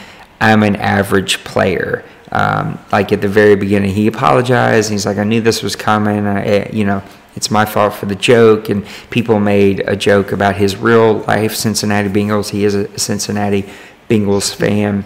I'm 0.40 0.62
an 0.62 0.76
average 0.76 1.44
player. 1.44 2.04
Um, 2.33 2.78
like 2.93 3.12
at 3.12 3.20
the 3.20 3.28
very 3.28 3.57
beginning, 3.57 3.93
he 3.93 4.07
apologized. 4.07 4.91
He's 4.91 5.05
like, 5.07 5.18
I 5.18 5.24
knew 5.24 5.41
this 5.41 5.62
was 5.62 5.74
coming. 5.74 6.26
I, 6.26 6.45
eh, 6.45 6.70
you 6.72 6.85
know, 6.85 7.03
it's 7.35 7.51
my 7.51 7.64
fault 7.64 7.95
for 7.95 8.07
the 8.07 8.14
joke. 8.14 8.68
And 8.68 8.87
people 9.11 9.41
made 9.41 9.81
a 9.89 9.97
joke 9.97 10.33
about 10.33 10.57
his 10.57 10.76
real 10.76 11.18
life 11.20 11.55
Cincinnati 11.55 12.09
Bengals. 12.09 12.51
He 12.51 12.64
is 12.64 12.74
a 12.74 12.99
Cincinnati 12.99 13.68
Bengals 14.09 14.55
fan, 14.55 15.05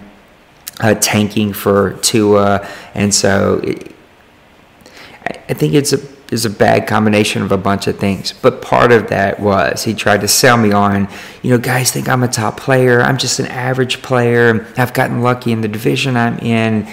uh, 0.81 0.95
tanking 0.95 1.53
for 1.53 1.95
Tua, 2.03 2.67
and 2.95 3.15
so 3.15 3.61
it, 3.63 3.95
I 5.49 5.55
think 5.55 5.75
it's 5.75 5.93
a 5.93 5.99
is 6.35 6.45
a 6.45 6.51
bad 6.51 6.87
combination 6.87 7.43
of 7.43 7.53
a 7.53 7.57
bunch 7.57 7.87
of 7.87 7.99
things. 7.99 8.33
But 8.33 8.61
part 8.61 8.93
of 8.93 9.09
that 9.09 9.39
was 9.39 9.85
he 9.85 9.95
tried 9.95 10.23
to 10.23 10.29
sell 10.29 10.57
me 10.57 10.73
on, 10.73 11.09
you 11.43 11.51
know, 11.51 11.59
guys 11.59 11.93
think 11.93 12.09
I'm 12.09 12.23
a 12.23 12.29
top 12.29 12.59
player. 12.59 13.01
I'm 13.01 13.19
just 13.19 13.39
an 13.39 13.47
average 13.47 14.03
player. 14.03 14.67
I've 14.77 14.93
gotten 14.93 15.23
lucky 15.23 15.53
in 15.53 15.61
the 15.61 15.69
division 15.69 16.17
I'm 16.17 16.39
in. 16.39 16.89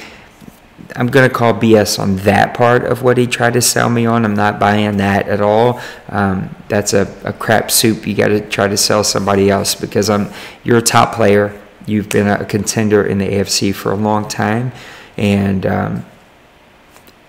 I'm 0.96 1.08
going 1.08 1.30
to 1.30 1.34
call 1.34 1.54
BS 1.54 2.00
on 2.00 2.18
that 2.18 2.54
part 2.54 2.84
of 2.84 3.04
what 3.04 3.18
he 3.18 3.28
tried 3.28 3.54
to 3.54 3.62
sell 3.62 3.90
me 3.90 4.06
on. 4.06 4.26
I'm 4.26 4.36
not 4.36 4.60
buying 4.60 4.98
that 4.98 5.28
at 5.28 5.42
all. 5.42 5.82
Um, 6.10 6.56
that's 6.68 6.94
a, 6.94 7.14
a 7.24 7.34
crap 7.34 7.72
soup. 7.72 8.06
You 8.06 8.16
got 8.16 8.30
to 8.30 8.42
try 8.48 8.68
to 8.68 8.78
sell 8.78 9.04
somebody 9.04 9.50
else 9.50 9.76
because 9.76 10.10
I'm 10.10 10.30
you're 10.64 10.78
a 10.78 10.82
top 10.82 11.16
player. 11.16 11.60
You've 11.86 12.10
been 12.10 12.28
a 12.28 12.46
contender 12.46 13.06
in 13.06 13.18
the 13.18 13.28
AFC 13.28 13.74
for 13.74 13.92
a 13.92 13.96
long 13.96 14.28
time, 14.28 14.72
and 15.18 15.66
um, 15.66 16.06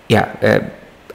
yeah, 0.08 0.36
uh, 0.42 0.70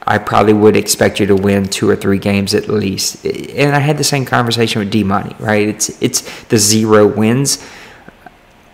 I 0.08 0.18
probably 0.18 0.54
would 0.54 0.78
expect 0.78 1.20
you 1.20 1.26
to 1.28 1.36
win 1.36 1.66
two 1.66 1.90
or 1.90 1.96
three 1.96 2.18
games 2.18 2.56
at 2.56 2.70
least. 2.70 3.26
And 3.26 3.76
I 3.76 3.80
had 3.80 3.98
the 3.98 4.04
same 4.04 4.26
conversation 4.26 4.80
with 4.80 4.90
D 4.90 5.04
Money, 5.04 5.36
right? 5.38 5.68
It's 5.68 6.02
it's 6.02 6.22
the 6.46 6.58
zero 6.58 7.06
wins. 7.06 7.64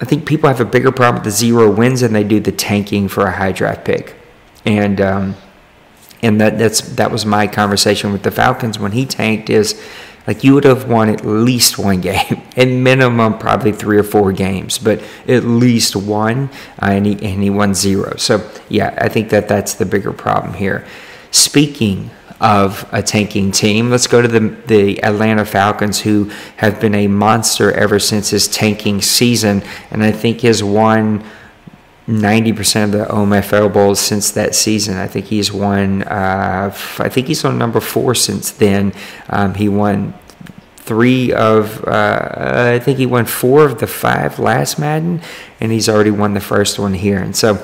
I 0.03 0.05
think 0.05 0.25
people 0.25 0.49
have 0.49 0.59
a 0.59 0.65
bigger 0.65 0.91
problem 0.91 1.23
with 1.23 1.23
the 1.23 1.31
zero 1.31 1.71
wins 1.71 2.01
than 2.01 2.11
they 2.11 2.25
do 2.25 2.41
the 2.41 2.51
tanking 2.51 3.07
for 3.07 3.25
a 3.25 3.31
high 3.31 3.53
draft 3.53 3.85
pick, 3.85 4.17
and 4.65 4.99
um, 4.99 5.35
and 6.21 6.41
that 6.41 6.57
that's 6.57 6.81
that 6.95 7.09
was 7.09 7.25
my 7.25 7.47
conversation 7.47 8.11
with 8.11 8.23
the 8.23 8.29
Falcons 8.29 8.77
when 8.77 8.91
he 8.91 9.05
tanked 9.05 9.49
is 9.49 9.81
like 10.27 10.43
you 10.43 10.55
would 10.55 10.65
have 10.65 10.89
won 10.89 11.07
at 11.07 11.25
least 11.25 11.77
one 11.77 12.01
game, 12.11 12.41
at 12.57 12.67
minimum 12.67 13.37
probably 13.37 13.71
three 13.71 13.97
or 13.97 14.03
four 14.03 14.33
games, 14.33 14.77
but 14.77 15.01
at 15.25 15.45
least 15.45 15.95
one, 15.95 16.49
uh, 16.81 16.87
and 16.87 17.05
he 17.05 17.13
and 17.13 17.41
he 17.41 17.49
won 17.49 17.73
zero. 17.73 18.17
So 18.17 18.45
yeah, 18.67 18.93
I 18.97 19.07
think 19.07 19.29
that 19.29 19.47
that's 19.47 19.75
the 19.75 19.85
bigger 19.85 20.11
problem 20.11 20.55
here. 20.55 20.85
Speaking 21.31 22.09
of 22.43 22.87
a 22.91 23.01
tanking 23.01 23.51
team, 23.51 23.89
let's 23.89 24.05
go 24.05 24.21
to 24.21 24.27
the 24.27 24.39
the 24.67 25.01
Atlanta 25.01 25.45
Falcons, 25.45 26.01
who 26.01 26.29
have 26.57 26.79
been 26.81 26.93
a 26.93 27.07
monster 27.07 27.71
ever 27.71 27.99
since 27.99 28.29
his 28.29 28.49
tanking 28.49 29.01
season, 29.01 29.63
and 29.89 30.03
I 30.03 30.11
think 30.11 30.41
has 30.41 30.63
won. 30.63 31.23
90% 32.05 32.83
of 32.83 32.91
the 32.91 33.05
OMFL 33.05 33.71
bowls 33.71 33.97
since 33.97 34.31
that 34.31 34.55
season. 34.55 34.97
I 34.97 35.07
think 35.07 35.27
he's 35.27 35.53
won, 35.53 36.03
uh, 36.03 36.69
think 36.73 37.27
he's 37.27 37.45
on 37.45 37.57
number 37.57 37.79
four 37.79 38.13
since 38.13 38.51
then. 38.51 38.91
Um, 39.29 39.53
he 39.53 39.69
won 39.69 40.13
three 40.75 41.31
of, 41.31 41.81
uh, 41.87 42.73
I 42.73 42.79
think 42.79 42.97
he 42.97 43.05
won 43.05 43.23
four 43.23 43.63
of 43.63 43.79
the 43.79 43.87
five 43.87 44.37
last 44.37 44.77
Madden, 44.77 45.21
and 45.61 45.71
he's 45.71 45.87
already 45.87 46.11
won 46.11 46.33
the 46.33 46.41
first 46.41 46.77
one 46.77 46.93
here. 46.93 47.19
And 47.19 47.33
so 47.33 47.55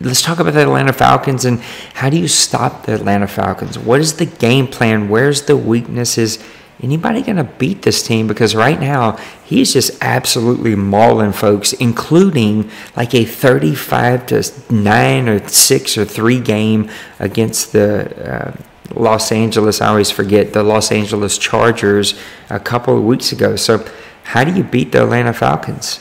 let's 0.00 0.22
talk 0.22 0.38
about 0.38 0.54
the 0.54 0.62
Atlanta 0.62 0.92
Falcons 0.92 1.44
and 1.44 1.60
how 1.94 2.08
do 2.10 2.18
you 2.18 2.28
stop 2.28 2.86
the 2.86 2.94
Atlanta 2.94 3.26
Falcons? 3.26 3.78
What 3.78 4.00
is 4.00 4.16
the 4.16 4.26
game 4.26 4.66
plan? 4.66 5.08
Where's 5.08 5.42
the 5.42 5.56
weaknesses? 5.56 6.38
Anybody 6.80 7.22
going 7.22 7.36
to 7.36 7.44
beat 7.44 7.82
this 7.82 8.06
team? 8.06 8.28
Because 8.28 8.54
right 8.54 8.78
now, 8.78 9.16
he's 9.44 9.72
just 9.72 10.00
absolutely 10.00 10.76
mauling 10.76 11.32
folks, 11.32 11.72
including 11.72 12.70
like 12.96 13.14
a 13.14 13.24
35 13.24 14.26
to 14.26 14.52
9 14.70 15.28
or 15.28 15.48
6 15.48 15.98
or 15.98 16.04
3 16.04 16.40
game 16.40 16.88
against 17.18 17.72
the 17.72 18.32
uh, 18.32 18.56
Los 18.94 19.32
Angeles, 19.32 19.80
I 19.80 19.88
always 19.88 20.10
forget, 20.10 20.52
the 20.52 20.62
Los 20.62 20.92
Angeles 20.92 21.36
Chargers 21.36 22.14
a 22.48 22.60
couple 22.60 22.96
of 22.96 23.04
weeks 23.04 23.32
ago. 23.32 23.56
So, 23.56 23.84
how 24.22 24.44
do 24.44 24.54
you 24.54 24.62
beat 24.62 24.92
the 24.92 25.02
Atlanta 25.02 25.32
Falcons? 25.32 26.00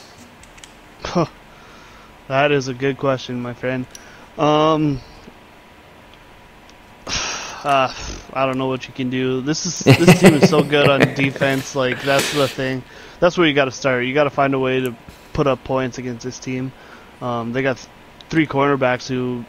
That 2.28 2.52
is 2.52 2.68
a 2.68 2.74
good 2.74 2.98
question, 2.98 3.42
my 3.42 3.54
friend. 3.54 3.86
Um, 4.38 5.00
uh, 7.08 7.94
I 8.34 8.46
don't 8.46 8.58
know 8.58 8.68
what 8.68 8.88
you 8.88 8.94
can 8.94 9.10
do. 9.10 9.42
This 9.42 9.66
is 9.66 9.80
this 9.80 10.20
team 10.20 10.36
is 10.36 10.50
so 10.50 10.62
good 10.64 10.90
on 10.90 11.00
defense. 11.16 11.76
Like 11.76 12.02
that's 12.02 12.34
the 12.34 12.48
thing. 12.48 12.84
That's 13.20 13.38
where 13.38 13.48
you 13.48 13.54
got 13.54 13.66
to 13.66 13.72
start. 13.72 14.06
You 14.06 14.14
got 14.14 14.26
to 14.26 14.30
find 14.30 14.54
a 14.54 14.60
way 14.60 14.82
to 14.82 14.96
put 15.34 15.48
up 15.48 15.64
points 15.64 15.98
against 15.98 16.24
this 16.26 16.38
team. 16.38 16.72
Um, 17.22 17.54
they 17.54 17.62
got 17.62 17.86
three 18.30 18.46
cornerbacks 18.46 19.08
who, 19.08 19.46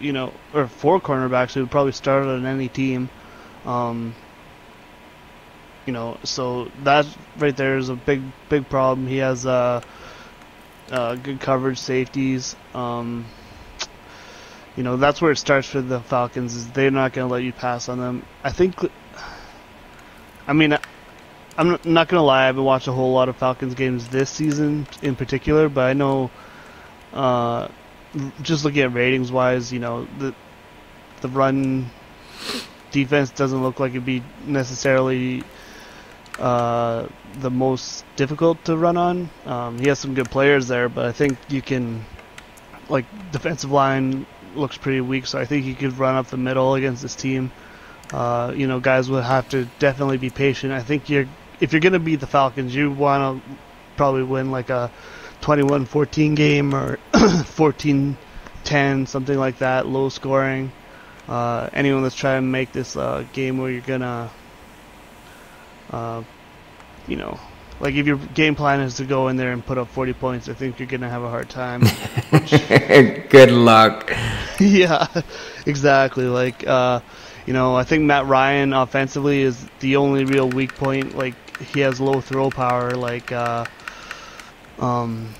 you 0.00 0.12
know, 0.12 0.32
or 0.54 0.66
four 0.66 1.00
cornerbacks 1.00 1.52
who 1.52 1.60
would 1.60 1.70
probably 1.70 1.92
start 1.92 2.24
on 2.24 2.46
any 2.46 2.68
team. 2.68 3.10
Um, 3.64 4.14
you 5.86 5.92
know, 5.92 6.18
so 6.22 6.70
that 6.84 7.06
right 7.38 7.56
there 7.56 7.76
is 7.78 7.88
a 7.88 7.94
big 7.94 8.22
big 8.48 8.68
problem. 8.68 9.06
He 9.06 9.18
has 9.18 9.46
uh, 9.46 9.82
uh, 10.90 11.14
good 11.16 11.40
coverage, 11.40 11.78
safeties. 11.78 12.56
Um, 12.74 13.26
you 14.76 14.82
know, 14.82 14.96
that's 14.96 15.20
where 15.20 15.32
it 15.32 15.36
starts 15.38 15.68
for 15.68 15.80
the 15.80 16.00
Falcons. 16.00 16.54
Is 16.54 16.70
they're 16.70 16.90
not 16.90 17.12
going 17.12 17.28
to 17.28 17.32
let 17.32 17.42
you 17.42 17.52
pass 17.52 17.88
on 17.88 17.98
them. 17.98 18.24
I 18.44 18.50
think. 18.50 18.76
I 20.46 20.52
mean, 20.52 20.76
I'm 21.58 21.70
not- 21.70 22.08
going 22.08 22.20
to 22.20 22.22
lie. 22.22 22.44
I 22.44 22.46
haven't 22.46 22.64
watched 22.64 22.86
a 22.88 22.92
whole 22.92 23.12
lot 23.12 23.28
of 23.28 23.36
Falcons 23.36 23.74
games 23.74 24.08
this 24.08 24.30
season 24.30 24.86
in 25.02 25.16
particular, 25.16 25.68
but 25.68 25.82
I 25.82 25.92
know. 25.92 26.30
Uh, 27.12 27.68
just 28.42 28.64
looking 28.64 28.82
at 28.82 28.92
ratings 28.92 29.30
wise, 29.30 29.72
you 29.72 29.78
know 29.78 30.06
the 30.18 30.34
the 31.20 31.28
run 31.28 31.90
defense 32.90 33.30
doesn't 33.30 33.62
look 33.62 33.80
like 33.80 33.90
it'd 33.90 34.04
be 34.04 34.22
necessarily 34.46 35.42
uh, 36.38 37.06
the 37.40 37.50
most 37.50 38.04
difficult 38.16 38.64
to 38.64 38.76
run 38.76 38.96
on. 38.96 39.30
Um, 39.46 39.78
he 39.78 39.88
has 39.88 39.98
some 39.98 40.14
good 40.14 40.30
players 40.30 40.68
there, 40.68 40.88
but 40.88 41.06
I 41.06 41.12
think 41.12 41.38
you 41.48 41.62
can, 41.62 42.04
like, 42.88 43.04
defensive 43.32 43.70
line 43.70 44.26
looks 44.54 44.76
pretty 44.76 45.00
weak, 45.00 45.26
so 45.26 45.38
I 45.38 45.44
think 45.44 45.66
you 45.66 45.74
could 45.74 45.98
run 45.98 46.14
up 46.14 46.28
the 46.28 46.36
middle 46.36 46.74
against 46.74 47.02
this 47.02 47.14
team. 47.14 47.50
Uh, 48.12 48.52
you 48.56 48.66
know, 48.66 48.80
guys 48.80 49.10
will 49.10 49.20
have 49.20 49.48
to 49.50 49.66
definitely 49.78 50.16
be 50.16 50.30
patient. 50.30 50.72
I 50.72 50.82
think 50.82 51.10
you're 51.10 51.28
if 51.60 51.72
you're 51.72 51.80
gonna 51.80 51.98
beat 51.98 52.20
the 52.20 52.26
Falcons, 52.26 52.74
you 52.74 52.90
want 52.90 53.42
to 53.44 53.56
probably 53.96 54.22
win 54.22 54.50
like 54.50 54.70
a 54.70 54.90
21-14 55.42 56.36
game 56.36 56.74
or 56.74 56.98
14-10, 57.12 59.08
something 59.08 59.38
like 59.38 59.58
that, 59.58 59.86
low 59.86 60.08
scoring. 60.08 60.72
Uh, 61.28 61.68
anyone 61.72 62.02
that's 62.02 62.14
trying 62.14 62.38
to 62.42 62.46
make 62.46 62.72
this 62.72 62.96
uh, 62.96 63.24
game 63.32 63.58
where 63.58 63.70
you're 63.70 63.82
gonna 63.82 64.30
uh, 65.90 66.22
you 67.06 67.16
know, 67.16 67.38
like 67.80 67.94
if 67.94 68.06
your 68.06 68.16
game 68.16 68.54
plan 68.54 68.80
is 68.80 68.96
to 68.96 69.04
go 69.04 69.28
in 69.28 69.36
there 69.36 69.52
and 69.52 69.64
put 69.64 69.78
up 69.78 69.88
40 69.88 70.12
points, 70.14 70.48
I 70.48 70.54
think 70.54 70.78
you're 70.78 70.88
gonna 70.88 71.08
have 71.08 71.22
a 71.22 71.30
hard 71.30 71.48
time. 71.48 71.82
Good 73.28 73.50
luck. 73.50 74.12
yeah, 74.60 75.06
exactly. 75.66 76.24
Like, 76.24 76.66
uh, 76.66 77.00
you 77.46 77.52
know, 77.52 77.76
I 77.76 77.84
think 77.84 78.04
Matt 78.04 78.26
Ryan 78.26 78.72
offensively 78.72 79.42
is 79.42 79.66
the 79.80 79.96
only 79.96 80.24
real 80.24 80.48
weak 80.48 80.74
point. 80.74 81.16
Like, 81.16 81.34
he 81.60 81.80
has 81.80 82.00
low 82.00 82.20
throw 82.20 82.50
power. 82.50 82.90
Like, 82.92 83.32
uh, 83.32 83.64
um, 84.78 85.34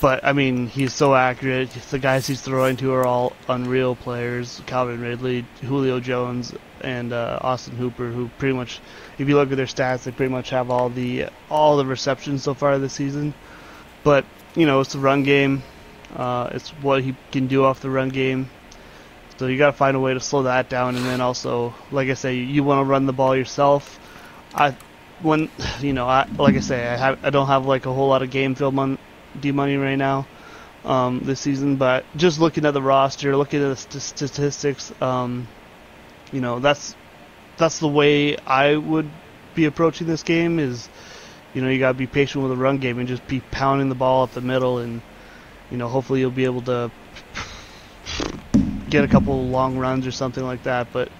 but 0.00 0.24
I 0.24 0.32
mean, 0.32 0.66
he's 0.66 0.92
so 0.92 1.14
accurate. 1.14 1.70
The 1.90 1.98
guys 1.98 2.26
he's 2.26 2.42
throwing 2.42 2.76
to 2.78 2.92
are 2.92 3.06
all 3.06 3.32
unreal 3.48 3.96
players. 3.96 4.60
Calvin 4.66 5.00
Ridley, 5.00 5.46
Julio 5.62 6.00
Jones, 6.00 6.54
and 6.80 7.12
uh, 7.12 7.38
Austin 7.40 7.76
Hooper, 7.76 8.10
who 8.10 8.28
pretty 8.38 8.54
much, 8.54 8.80
if 9.18 9.28
you 9.28 9.36
look 9.36 9.50
at 9.50 9.56
their 9.56 9.66
stats, 9.66 10.04
they 10.04 10.10
pretty 10.10 10.32
much 10.32 10.50
have 10.50 10.70
all 10.70 10.88
the 10.88 11.26
all 11.50 11.76
the 11.76 11.86
receptions 11.86 12.42
so 12.42 12.54
far 12.54 12.78
this 12.78 12.92
season. 12.92 13.34
But 14.04 14.24
you 14.54 14.66
know, 14.66 14.80
it's 14.80 14.92
the 14.92 14.98
run 14.98 15.22
game. 15.22 15.62
Uh, 16.14 16.50
it's 16.52 16.70
what 16.82 17.02
he 17.02 17.14
can 17.32 17.46
do 17.46 17.64
off 17.64 17.80
the 17.80 17.90
run 17.90 18.08
game. 18.08 18.48
So 19.38 19.46
you 19.46 19.58
got 19.58 19.66
to 19.66 19.72
find 19.72 19.96
a 19.96 20.00
way 20.00 20.14
to 20.14 20.20
slow 20.20 20.44
that 20.44 20.70
down, 20.70 20.96
and 20.96 21.04
then 21.04 21.20
also, 21.20 21.74
like 21.90 22.08
I 22.08 22.14
say, 22.14 22.36
you 22.36 22.64
want 22.64 22.80
to 22.80 22.84
run 22.84 23.04
the 23.04 23.12
ball 23.12 23.36
yourself. 23.36 24.00
I, 24.54 24.74
when 25.20 25.50
you 25.80 25.92
know, 25.92 26.06
I 26.06 26.26
like 26.38 26.56
I 26.56 26.60
say, 26.60 26.86
I 26.86 26.96
have 26.96 27.24
I 27.24 27.30
don't 27.30 27.46
have 27.46 27.66
like 27.66 27.86
a 27.86 27.92
whole 27.92 28.08
lot 28.08 28.22
of 28.22 28.30
game 28.30 28.54
film 28.54 28.78
on 28.78 28.98
D 29.38 29.52
money 29.52 29.76
right 29.76 29.96
now, 29.96 30.26
um, 30.84 31.20
this 31.24 31.40
season. 31.40 31.76
But 31.76 32.04
just 32.16 32.38
looking 32.38 32.64
at 32.64 32.72
the 32.72 32.82
roster, 32.82 33.36
looking 33.36 33.62
at 33.62 33.68
the 33.68 33.76
st- 33.76 34.02
statistics, 34.02 34.92
um, 35.02 35.48
you 36.32 36.40
know, 36.40 36.58
that's 36.58 36.94
that's 37.56 37.78
the 37.78 37.88
way 37.88 38.36
I 38.38 38.76
would 38.76 39.08
be 39.54 39.64
approaching 39.64 40.06
this 40.06 40.22
game. 40.22 40.58
Is 40.58 40.88
you 41.54 41.62
know, 41.62 41.68
you 41.68 41.78
got 41.78 41.92
to 41.92 41.94
be 41.94 42.06
patient 42.06 42.42
with 42.42 42.50
the 42.50 42.56
run 42.56 42.78
game 42.78 42.98
and 42.98 43.08
just 43.08 43.26
be 43.26 43.40
pounding 43.40 43.88
the 43.88 43.94
ball 43.94 44.24
up 44.24 44.32
the 44.32 44.40
middle, 44.40 44.78
and 44.78 45.00
you 45.70 45.76
know, 45.76 45.88
hopefully 45.88 46.20
you'll 46.20 46.30
be 46.30 46.44
able 46.44 46.62
to 46.62 46.90
get 48.90 49.04
a 49.04 49.08
couple 49.08 49.46
long 49.48 49.78
runs 49.78 50.06
or 50.06 50.12
something 50.12 50.44
like 50.44 50.62
that. 50.64 50.88
But 50.92 51.10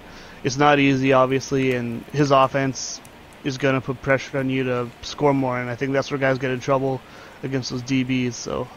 it's 0.43 0.57
not 0.57 0.79
easy, 0.79 1.13
obviously, 1.13 1.73
and 1.73 2.03
his 2.05 2.31
offense 2.31 3.01
is 3.43 3.57
going 3.57 3.75
to 3.75 3.81
put 3.81 4.01
pressure 4.01 4.37
on 4.37 4.49
you 4.49 4.63
to 4.63 4.89
score 5.01 5.33
more, 5.33 5.59
and 5.59 5.69
I 5.69 5.75
think 5.75 5.93
that's 5.93 6.11
where 6.11 6.19
guys 6.19 6.37
get 6.37 6.51
in 6.51 6.59
trouble 6.59 7.01
against 7.43 7.71
those 7.71 7.81
DBs. 7.81 8.33
So, 8.33 8.67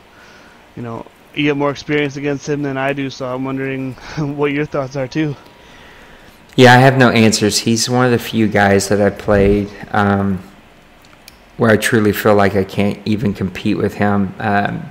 you 0.77 0.83
know, 0.83 1.07
you 1.35 1.45
get 1.45 1.57
more 1.57 1.71
experience 1.71 2.17
against 2.17 2.49
him 2.49 2.63
than 2.63 2.77
I 2.77 2.93
do, 2.93 3.11
so 3.11 3.33
I'm 3.33 3.45
wondering 3.45 3.95
what 4.19 4.53
your 4.53 4.65
thoughts 4.65 4.97
are 4.97 5.09
too. 5.09 5.37
Yeah, 6.61 6.75
I 6.75 6.77
have 6.77 6.99
no 6.99 7.09
answers. 7.09 7.57
He's 7.57 7.89
one 7.89 8.05
of 8.05 8.11
the 8.11 8.19
few 8.19 8.47
guys 8.47 8.91
that 8.91 9.01
I 9.01 9.09
played 9.09 9.71
um, 9.93 10.43
where 11.57 11.71
I 11.71 11.79
truly 11.79 12.13
feel 12.13 12.35
like 12.35 12.55
I 12.55 12.65
can't 12.65 13.01
even 13.07 13.33
compete 13.33 13.79
with 13.79 13.95
him. 13.95 14.35
Um, 14.39 14.87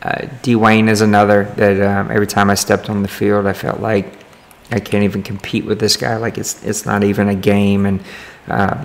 uh, 0.00 0.28
Dwayne 0.44 0.88
is 0.88 1.00
another 1.00 1.52
that 1.56 1.80
um, 1.82 2.12
every 2.12 2.28
time 2.28 2.50
I 2.50 2.54
stepped 2.54 2.88
on 2.88 3.02
the 3.02 3.08
field, 3.08 3.46
I 3.46 3.52
felt 3.52 3.80
like 3.80 4.06
I 4.70 4.78
can't 4.78 5.02
even 5.02 5.24
compete 5.24 5.64
with 5.64 5.80
this 5.80 5.96
guy. 5.96 6.18
Like 6.18 6.38
it's 6.38 6.62
it's 6.64 6.86
not 6.86 7.02
even 7.02 7.28
a 7.28 7.34
game, 7.34 7.84
and 7.84 8.00
uh, 8.46 8.84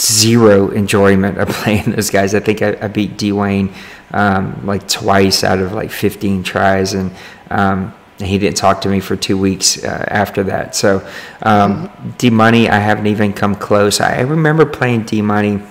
zero 0.00 0.70
enjoyment 0.70 1.38
of 1.38 1.48
playing 1.62 1.92
those 1.92 2.10
guys. 2.10 2.34
I 2.34 2.40
think 2.40 2.60
I, 2.60 2.76
I 2.80 2.88
beat 2.88 3.16
Dwayne 3.18 3.72
um, 4.10 4.66
like 4.66 4.88
twice 4.88 5.44
out 5.44 5.60
of 5.60 5.74
like 5.74 5.92
15 5.92 6.42
tries, 6.42 6.94
and 6.94 7.12
um, 7.50 7.94
he 8.26 8.38
didn't 8.38 8.56
talk 8.56 8.80
to 8.82 8.88
me 8.88 9.00
for 9.00 9.16
two 9.16 9.38
weeks 9.38 9.82
uh, 9.82 10.04
after 10.08 10.44
that. 10.44 10.74
So 10.74 11.06
um, 11.42 11.90
D 12.18 12.30
Money, 12.30 12.68
I 12.68 12.78
haven't 12.78 13.06
even 13.06 13.32
come 13.32 13.54
close. 13.54 14.00
I, 14.00 14.18
I 14.18 14.20
remember 14.20 14.66
playing 14.66 15.04
D 15.04 15.22
Money. 15.22 15.62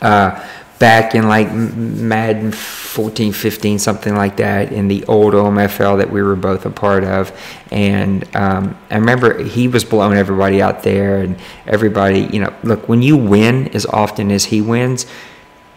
Uh, 0.00 0.44
back 0.78 1.14
in 1.14 1.28
like 1.28 1.50
Madden 1.52 2.52
14, 2.52 3.32
15, 3.32 3.78
something 3.78 4.14
like 4.14 4.36
that, 4.36 4.72
in 4.72 4.88
the 4.88 5.04
old 5.06 5.32
OMFL 5.32 5.98
that 5.98 6.10
we 6.10 6.22
were 6.22 6.36
both 6.36 6.66
a 6.66 6.70
part 6.70 7.04
of. 7.04 7.32
And 7.70 8.24
um, 8.36 8.76
I 8.90 8.96
remember 8.96 9.42
he 9.42 9.68
was 9.68 9.84
blowing 9.84 10.18
everybody 10.18 10.60
out 10.60 10.82
there, 10.82 11.22
and 11.22 11.38
everybody, 11.66 12.28
you 12.32 12.40
know, 12.40 12.52
look, 12.62 12.88
when 12.88 13.02
you 13.02 13.16
win 13.16 13.68
as 13.68 13.86
often 13.86 14.30
as 14.30 14.44
he 14.44 14.60
wins, 14.60 15.06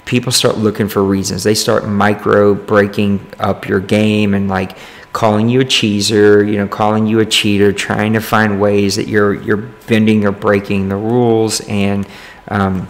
people 0.06 0.32
start 0.32 0.58
looking 0.58 0.88
for 0.88 1.04
reasons. 1.04 1.44
They 1.44 1.56
start 1.56 1.88
micro 1.88 2.54
breaking 2.56 3.26
up 3.40 3.68
your 3.68 3.80
game 3.80 4.34
and 4.34 4.48
like 4.48 4.78
calling 5.14 5.50
you 5.50 5.62
a 5.62 5.66
cheeser, 5.66 6.48
you 6.48 6.58
know, 6.58 6.68
calling 6.68 7.08
you 7.08 7.20
a 7.20 7.26
cheater, 7.26 7.74
trying 7.74 8.14
to 8.14 8.20
find 8.20 8.62
ways 8.62 8.96
that 8.96 9.08
you're 9.08 9.34
you're 9.34 9.58
bending 9.58 10.26
or 10.26 10.32
breaking 10.32 10.90
the 10.90 10.96
rules 10.96 11.62
and 11.62 12.08
um, 12.50 12.88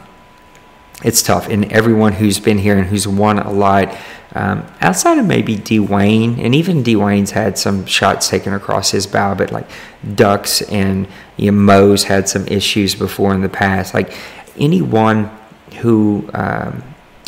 it's 1.03 1.21
tough. 1.21 1.47
And 1.47 1.71
everyone 1.71 2.13
who's 2.13 2.39
been 2.39 2.57
here 2.57 2.77
and 2.77 2.87
who's 2.87 3.07
won 3.07 3.39
a 3.39 3.51
lot, 3.51 3.95
um, 4.33 4.65
outside 4.81 5.17
of 5.17 5.25
maybe 5.25 5.55
Dwayne, 5.55 6.39
and 6.39 6.53
even 6.53 6.83
Dwayne's 6.83 7.31
had 7.31 7.57
some 7.57 7.85
shots 7.85 8.29
taken 8.29 8.53
across 8.53 8.91
his 8.91 9.07
bow, 9.07 9.35
but 9.35 9.51
like 9.51 9.69
Ducks 10.15 10.61
and 10.63 11.07
you 11.37 11.51
know, 11.51 11.57
Mo's 11.57 12.03
had 12.03 12.27
some 12.27 12.47
issues 12.47 12.95
before 12.95 13.33
in 13.33 13.41
the 13.41 13.49
past. 13.49 13.93
Like 13.93 14.13
anyone 14.57 15.29
who 15.79 16.29
um, 16.33 16.83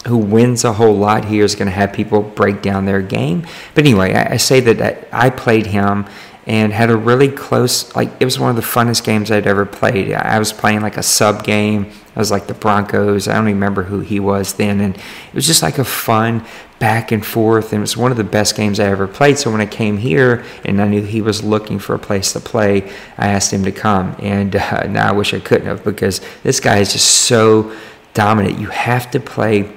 who 0.07 0.17
wins 0.17 0.63
a 0.63 0.73
whole 0.73 0.95
lot 0.95 1.25
here 1.25 1.43
is 1.43 1.55
going 1.55 1.67
to 1.67 1.73
have 1.73 1.91
people 1.93 2.21
break 2.21 2.61
down 2.61 2.85
their 2.85 3.01
game. 3.01 3.45
But 3.75 3.85
anyway, 3.85 4.13
I, 4.13 4.33
I 4.33 4.37
say 4.37 4.59
that, 4.61 5.07
I 5.11 5.29
played 5.29 5.67
him 5.67 6.05
and 6.47 6.73
had 6.73 6.89
a 6.89 6.97
really 6.97 7.27
close 7.27 7.95
like 7.95 8.09
it 8.19 8.25
was 8.25 8.39
one 8.39 8.49
of 8.49 8.55
the 8.55 8.61
funnest 8.63 9.03
games 9.03 9.29
I'd 9.29 9.45
ever 9.45 9.65
played. 9.65 10.13
I 10.13 10.39
was 10.39 10.51
playing 10.51 10.81
like 10.81 10.97
a 10.97 11.03
sub 11.03 11.43
game. 11.43 11.91
I 12.15 12.19
was 12.19 12.31
like 12.31 12.47
the 12.47 12.55
Broncos. 12.55 13.27
I 13.27 13.35
don't 13.35 13.49
even 13.49 13.55
remember 13.55 13.83
who 13.83 13.99
he 13.99 14.19
was 14.19 14.53
then 14.53 14.79
and 14.79 14.95
it 14.95 15.33
was 15.33 15.45
just 15.45 15.61
like 15.61 15.77
a 15.77 15.83
fun 15.83 16.43
back 16.79 17.11
and 17.11 17.23
forth 17.23 17.71
and 17.71 17.79
it 17.79 17.81
was 17.81 17.97
one 17.97 18.09
of 18.09 18.17
the 18.17 18.23
best 18.23 18.55
games 18.55 18.79
I 18.79 18.85
ever 18.85 19.07
played. 19.07 19.37
So 19.37 19.51
when 19.51 19.61
I 19.61 19.67
came 19.67 19.97
here 19.97 20.43
and 20.65 20.81
I 20.81 20.87
knew 20.87 21.03
he 21.03 21.21
was 21.21 21.43
looking 21.43 21.77
for 21.77 21.93
a 21.93 21.99
place 21.99 22.33
to 22.33 22.39
play, 22.39 22.89
I 23.17 23.27
asked 23.27 23.53
him 23.53 23.63
to 23.65 23.71
come 23.71 24.15
and 24.17 24.55
uh, 24.55 24.87
now 24.87 25.09
I 25.09 25.11
wish 25.11 25.33
I 25.35 25.39
couldn't 25.39 25.67
have 25.67 25.83
because 25.83 26.19
this 26.41 26.59
guy 26.59 26.77
is 26.77 26.93
just 26.93 27.07
so 27.07 27.75
dominant. 28.15 28.59
You 28.59 28.69
have 28.69 29.11
to 29.11 29.19
play 29.19 29.71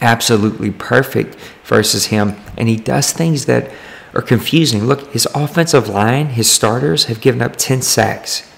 absolutely 0.00 0.70
perfect 0.70 1.36
versus 1.64 2.06
him 2.06 2.36
and 2.56 2.68
he 2.68 2.76
does 2.76 3.12
things 3.12 3.46
that 3.46 3.70
are 4.14 4.22
confusing. 4.22 4.84
Look, 4.84 5.12
his 5.12 5.26
offensive 5.34 5.88
line, 5.88 6.28
his 6.28 6.50
starters 6.50 7.04
have 7.04 7.20
given 7.20 7.42
up 7.42 7.56
10 7.56 7.82
sacks. 7.82 8.50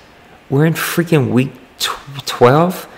We're 0.49 0.66
in 0.66 0.74
freaking 0.74 1.30
week 1.30 1.53
12. 1.78 2.89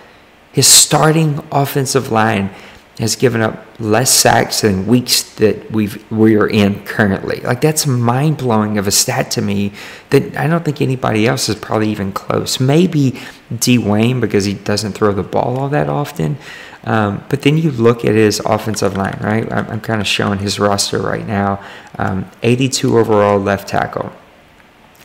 His 0.53 0.67
starting 0.67 1.43
offensive 1.51 2.13
line 2.13 2.51
has 2.99 3.17
given 3.17 3.41
up 3.41 3.65
less 3.79 4.11
sacks 4.11 4.61
than 4.61 4.87
weeks 4.87 5.23
that 5.37 5.71
we've 5.71 6.05
we 6.13 6.37
are 6.37 6.47
in 6.47 6.85
currently. 6.85 7.41
Like 7.41 7.63
that's 7.63 7.87
mind 7.87 8.37
blowing 8.37 8.77
of 8.77 8.87
a 8.87 8.91
stat 8.91 9.31
to 9.33 9.43
me 9.43 9.73
that 10.11 10.37
I 10.37 10.47
don't 10.47 10.65
think 10.65 10.83
anybody 10.83 11.27
else 11.27 11.49
is 11.49 11.55
probably 11.55 11.89
even 11.89 12.13
close. 12.13 12.61
Maybe 12.61 13.13
Dwayne 13.51 14.21
because 14.21 14.45
he 14.45 14.53
doesn't 14.53 14.93
throw 14.93 15.13
the 15.13 15.23
ball 15.23 15.59
all 15.59 15.71
that 15.71 15.89
often. 15.89 16.37
Um, 16.85 17.23
but 17.29 17.43
then 17.43 17.59
you 17.59 17.71
look 17.71 18.05
at 18.05 18.15
his 18.15 18.41
offensive 18.41 18.97
line, 18.97 19.19
right? 19.21 19.51
I'm, 19.53 19.67
I'm 19.71 19.81
kind 19.81 20.01
of 20.01 20.07
showing 20.07 20.39
his 20.39 20.59
roster 20.59 20.99
right 20.99 21.27
now. 21.27 21.63
Um, 21.99 22.31
82 22.43 22.99
overall 22.99 23.39
left 23.39 23.69
tackle, 23.69 24.13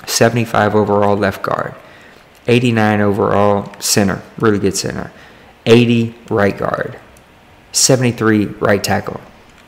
75 0.06 0.76
overall 0.76 1.18
left 1.18 1.44
guard, 1.44 1.76
89 2.48 3.02
overall 3.02 3.74
center, 3.80 4.22
really 4.40 4.60
good 4.60 4.78
center, 4.78 5.12
80 5.66 6.16
right 6.30 6.58
guard, 6.58 7.00
73 7.74 8.46
right 8.46 8.84
tackle. 8.84 9.20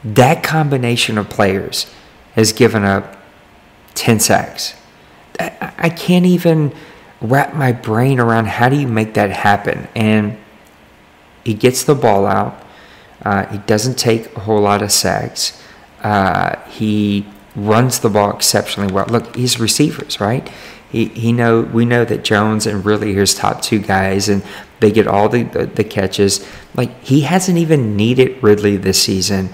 That 0.04 0.44
combination 0.44 1.18
of 1.18 1.30
players 1.30 1.92
has 2.36 2.54
given 2.54 2.86
up 2.86 3.18
10 3.96 4.20
sacks. 4.20 4.76
I, 5.40 5.74
I 5.78 5.90
can't 5.90 6.26
even 6.26 6.74
wrap 7.20 7.56
my 7.56 7.72
brain 7.72 8.20
around 8.20 8.48
how 8.48 8.70
do 8.70 8.78
you 8.80 8.88
make 8.88 9.16
that 9.16 9.32
happen. 9.32 9.88
And 9.96 10.38
he 11.48 11.54
gets 11.54 11.86
the 11.86 11.96
ball 11.96 12.26
out. 12.26 12.62
Uh, 13.24 13.46
he 13.46 13.58
doesn't 13.60 13.98
take 13.98 14.36
a 14.36 14.42
whole 14.42 14.60
lot 14.60 14.82
of 14.82 14.92
sacks. 14.92 15.58
Uh, 16.04 16.60
he 16.68 17.26
runs 17.56 18.00
the 18.00 18.10
ball 18.10 18.36
exceptionally 18.36 18.92
well. 18.92 19.06
Look, 19.06 19.34
he's 19.34 19.58
receivers, 19.58 20.20
right? 20.20 20.48
He, 20.92 21.06
he 21.06 21.32
know 21.32 21.62
we 21.62 21.86
know 21.86 22.04
that 22.04 22.26
Jones 22.26 22.68
and 22.68 22.86
really 22.86 23.14
his 23.14 23.34
top 23.34 23.62
two 23.62 23.80
guys, 23.80 24.28
and 24.28 24.44
they 24.82 24.92
get 24.92 25.08
all 25.08 25.30
the, 25.30 25.44
the, 25.44 25.66
the 25.68 25.86
catches. 25.86 26.46
Like 26.76 27.02
he 27.02 27.22
hasn't 27.22 27.58
even 27.58 27.96
needed 27.96 28.44
Ridley 28.44 28.76
this 28.76 29.02
season 29.02 29.50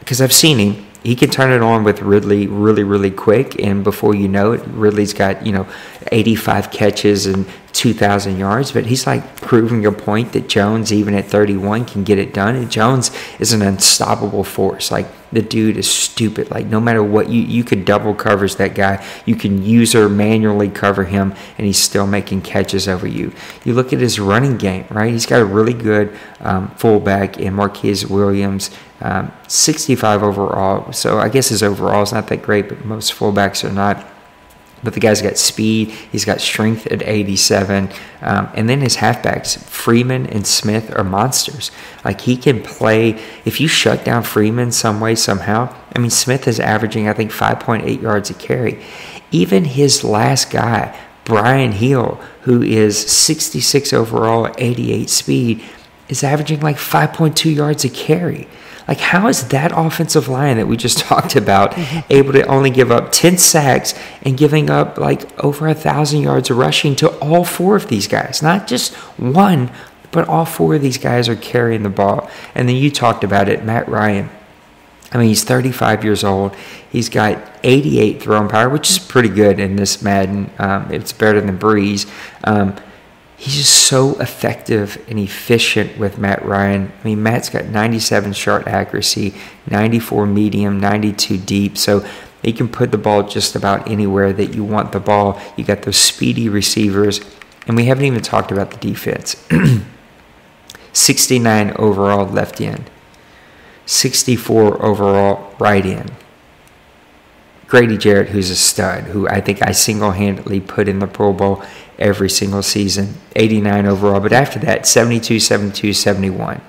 because 0.00 0.20
I've 0.20 0.32
seen 0.32 0.58
him 0.58 0.86
he 1.02 1.16
can 1.16 1.30
turn 1.30 1.50
it 1.50 1.62
on 1.62 1.84
with 1.84 2.02
Ridley 2.02 2.46
really, 2.46 2.84
really 2.84 3.10
quick, 3.10 3.60
and 3.60 3.82
before 3.82 4.14
you 4.14 4.28
know 4.28 4.52
it, 4.52 4.62
Ridley's 4.66 5.14
got 5.14 5.46
you 5.46 5.52
know 5.52 5.66
85 6.12 6.70
catches 6.70 7.26
and 7.26 7.46
2,000 7.72 8.36
yards. 8.36 8.72
But 8.72 8.86
he's 8.86 9.06
like 9.06 9.36
proving 9.36 9.82
your 9.82 9.92
point 9.92 10.32
that 10.32 10.48
Jones, 10.48 10.92
even 10.92 11.14
at 11.14 11.26
31, 11.26 11.86
can 11.86 12.04
get 12.04 12.18
it 12.18 12.34
done. 12.34 12.56
And 12.56 12.70
Jones 12.70 13.10
is 13.38 13.52
an 13.52 13.62
unstoppable 13.62 14.44
force. 14.44 14.90
Like 14.90 15.06
the 15.32 15.42
dude 15.42 15.76
is 15.76 15.88
stupid. 15.88 16.50
Like 16.50 16.66
no 16.66 16.80
matter 16.80 17.02
what 17.02 17.30
you 17.30 17.42
you 17.42 17.64
could 17.64 17.84
double 17.84 18.14
covers 18.14 18.56
that 18.56 18.74
guy, 18.74 19.04
you 19.24 19.36
can 19.36 19.62
use 19.62 19.94
or 19.94 20.08
manually 20.08 20.68
cover 20.68 21.04
him, 21.04 21.34
and 21.56 21.66
he's 21.66 21.78
still 21.78 22.06
making 22.06 22.42
catches 22.42 22.88
over 22.88 23.06
you. 23.06 23.32
You 23.64 23.74
look 23.74 23.92
at 23.92 24.00
his 24.00 24.20
running 24.20 24.58
game, 24.58 24.86
right? 24.90 25.12
He's 25.12 25.26
got 25.26 25.40
a 25.40 25.46
really 25.46 25.74
good 25.74 26.16
um, 26.40 26.68
fullback 26.72 27.38
in 27.38 27.54
Marquez 27.54 28.06
Williams 28.06 28.70
um, 29.00 29.32
65 29.48 30.22
overall. 30.22 30.92
So 30.92 31.18
I 31.18 31.28
guess 31.28 31.48
his 31.48 31.62
overall 31.62 32.02
is 32.02 32.12
not 32.12 32.28
that 32.28 32.42
great, 32.42 32.68
but 32.68 32.84
most 32.84 33.12
fullbacks 33.12 33.68
are 33.68 33.72
not. 33.72 34.06
But 34.82 34.94
the 34.94 35.00
guy's 35.00 35.20
got 35.20 35.36
speed. 35.36 35.90
He's 35.90 36.24
got 36.24 36.40
strength 36.40 36.86
at 36.86 37.02
87. 37.02 37.90
Um, 38.22 38.48
and 38.54 38.68
then 38.68 38.80
his 38.80 38.96
halfbacks, 38.96 39.58
Freeman 39.64 40.26
and 40.26 40.46
Smith, 40.46 40.90
are 40.96 41.04
monsters. 41.04 41.70
Like 42.02 42.22
he 42.22 42.36
can 42.36 42.62
play. 42.62 43.22
If 43.44 43.60
you 43.60 43.68
shut 43.68 44.04
down 44.04 44.22
Freeman 44.22 44.72
some 44.72 45.00
way, 45.00 45.16
somehow, 45.16 45.74
I 45.94 45.98
mean, 45.98 46.10
Smith 46.10 46.48
is 46.48 46.58
averaging, 46.58 47.08
I 47.08 47.12
think, 47.12 47.30
5.8 47.30 48.00
yards 48.00 48.30
a 48.30 48.34
carry. 48.34 48.82
Even 49.30 49.64
his 49.64 50.02
last 50.02 50.50
guy, 50.50 50.98
Brian 51.24 51.72
Hill, 51.72 52.18
who 52.42 52.62
is 52.62 52.98
66 52.98 53.92
overall, 53.92 54.52
88 54.56 55.10
speed, 55.10 55.62
is 56.08 56.24
averaging 56.24 56.60
like 56.60 56.76
5.2 56.76 57.54
yards 57.54 57.84
a 57.84 57.90
carry. 57.90 58.48
Like, 58.88 58.98
how 58.98 59.28
is 59.28 59.48
that 59.48 59.72
offensive 59.74 60.28
line 60.28 60.56
that 60.56 60.66
we 60.66 60.76
just 60.76 60.98
talked 61.10 61.36
about 61.36 61.74
able 62.10 62.32
to 62.32 62.44
only 62.46 62.70
give 62.70 62.90
up 62.90 63.12
10 63.12 63.38
sacks 63.38 63.94
and 64.22 64.36
giving 64.36 64.70
up 64.70 64.98
like 64.98 65.38
over 65.42 65.68
a 65.68 65.74
thousand 65.74 66.22
yards 66.22 66.50
of 66.50 66.56
rushing 66.56 66.96
to 66.96 67.08
all 67.18 67.44
four 67.44 67.76
of 67.76 67.88
these 67.88 68.08
guys? 68.08 68.42
Not 68.42 68.66
just 68.66 68.94
one, 69.18 69.70
but 70.12 70.28
all 70.28 70.44
four 70.44 70.74
of 70.74 70.82
these 70.82 70.98
guys 70.98 71.28
are 71.28 71.36
carrying 71.36 71.82
the 71.82 71.88
ball. 71.88 72.30
And 72.54 72.68
then 72.68 72.76
you 72.76 72.90
talked 72.90 73.24
about 73.24 73.48
it, 73.48 73.64
Matt 73.64 73.88
Ryan. 73.88 74.28
I 75.12 75.18
mean, 75.18 75.28
he's 75.28 75.44
35 75.44 76.04
years 76.04 76.22
old. 76.22 76.54
He's 76.90 77.08
got 77.08 77.42
88 77.62 78.22
throwing 78.22 78.48
power, 78.48 78.68
which 78.68 78.90
is 78.90 78.98
pretty 78.98 79.28
good 79.28 79.58
in 79.58 79.76
this 79.76 80.02
Madden. 80.02 80.50
Um, 80.58 80.92
it's 80.92 81.12
better 81.12 81.40
than 81.40 81.58
Brees. 81.58 82.08
Um, 82.44 82.76
he's 83.40 83.56
just 83.56 83.86
so 83.86 84.20
effective 84.20 85.02
and 85.08 85.18
efficient 85.18 85.96
with 85.96 86.18
Matt 86.18 86.44
Ryan. 86.44 86.92
I 87.00 87.04
mean, 87.04 87.22
Matt's 87.22 87.48
got 87.48 87.64
97 87.64 88.34
short 88.34 88.68
accuracy, 88.68 89.32
94 89.66 90.26
medium, 90.26 90.78
92 90.78 91.38
deep. 91.38 91.78
So 91.78 92.06
he 92.42 92.52
can 92.52 92.68
put 92.68 92.90
the 92.90 92.98
ball 92.98 93.22
just 93.22 93.56
about 93.56 93.90
anywhere 93.90 94.34
that 94.34 94.54
you 94.54 94.62
want 94.62 94.92
the 94.92 95.00
ball. 95.00 95.40
You 95.56 95.64
got 95.64 95.82
those 95.82 95.96
speedy 95.96 96.50
receivers. 96.50 97.22
And 97.66 97.78
we 97.78 97.86
haven't 97.86 98.04
even 98.04 98.20
talked 98.20 98.52
about 98.52 98.72
the 98.72 98.76
defense. 98.76 99.42
69 100.92 101.72
overall 101.78 102.26
left 102.26 102.60
end, 102.60 102.90
64 103.86 104.84
overall 104.84 105.54
right 105.58 105.86
end. 105.86 106.12
Grady 107.68 107.96
Jarrett, 107.96 108.30
who's 108.30 108.50
a 108.50 108.56
stud, 108.56 109.04
who 109.04 109.28
I 109.28 109.40
think 109.40 109.62
I 109.62 109.70
single 109.70 110.10
handedly 110.10 110.58
put 110.58 110.88
in 110.88 110.98
the 110.98 111.06
Pro 111.06 111.32
Bowl 111.32 111.62
every 112.00 112.30
single 112.30 112.62
season, 112.62 113.14
89 113.36 113.86
overall. 113.86 114.20
But 114.20 114.32
after 114.32 114.58
that, 114.60 114.86
72, 114.86 115.38
72, 115.40 115.92
71. 115.92 116.60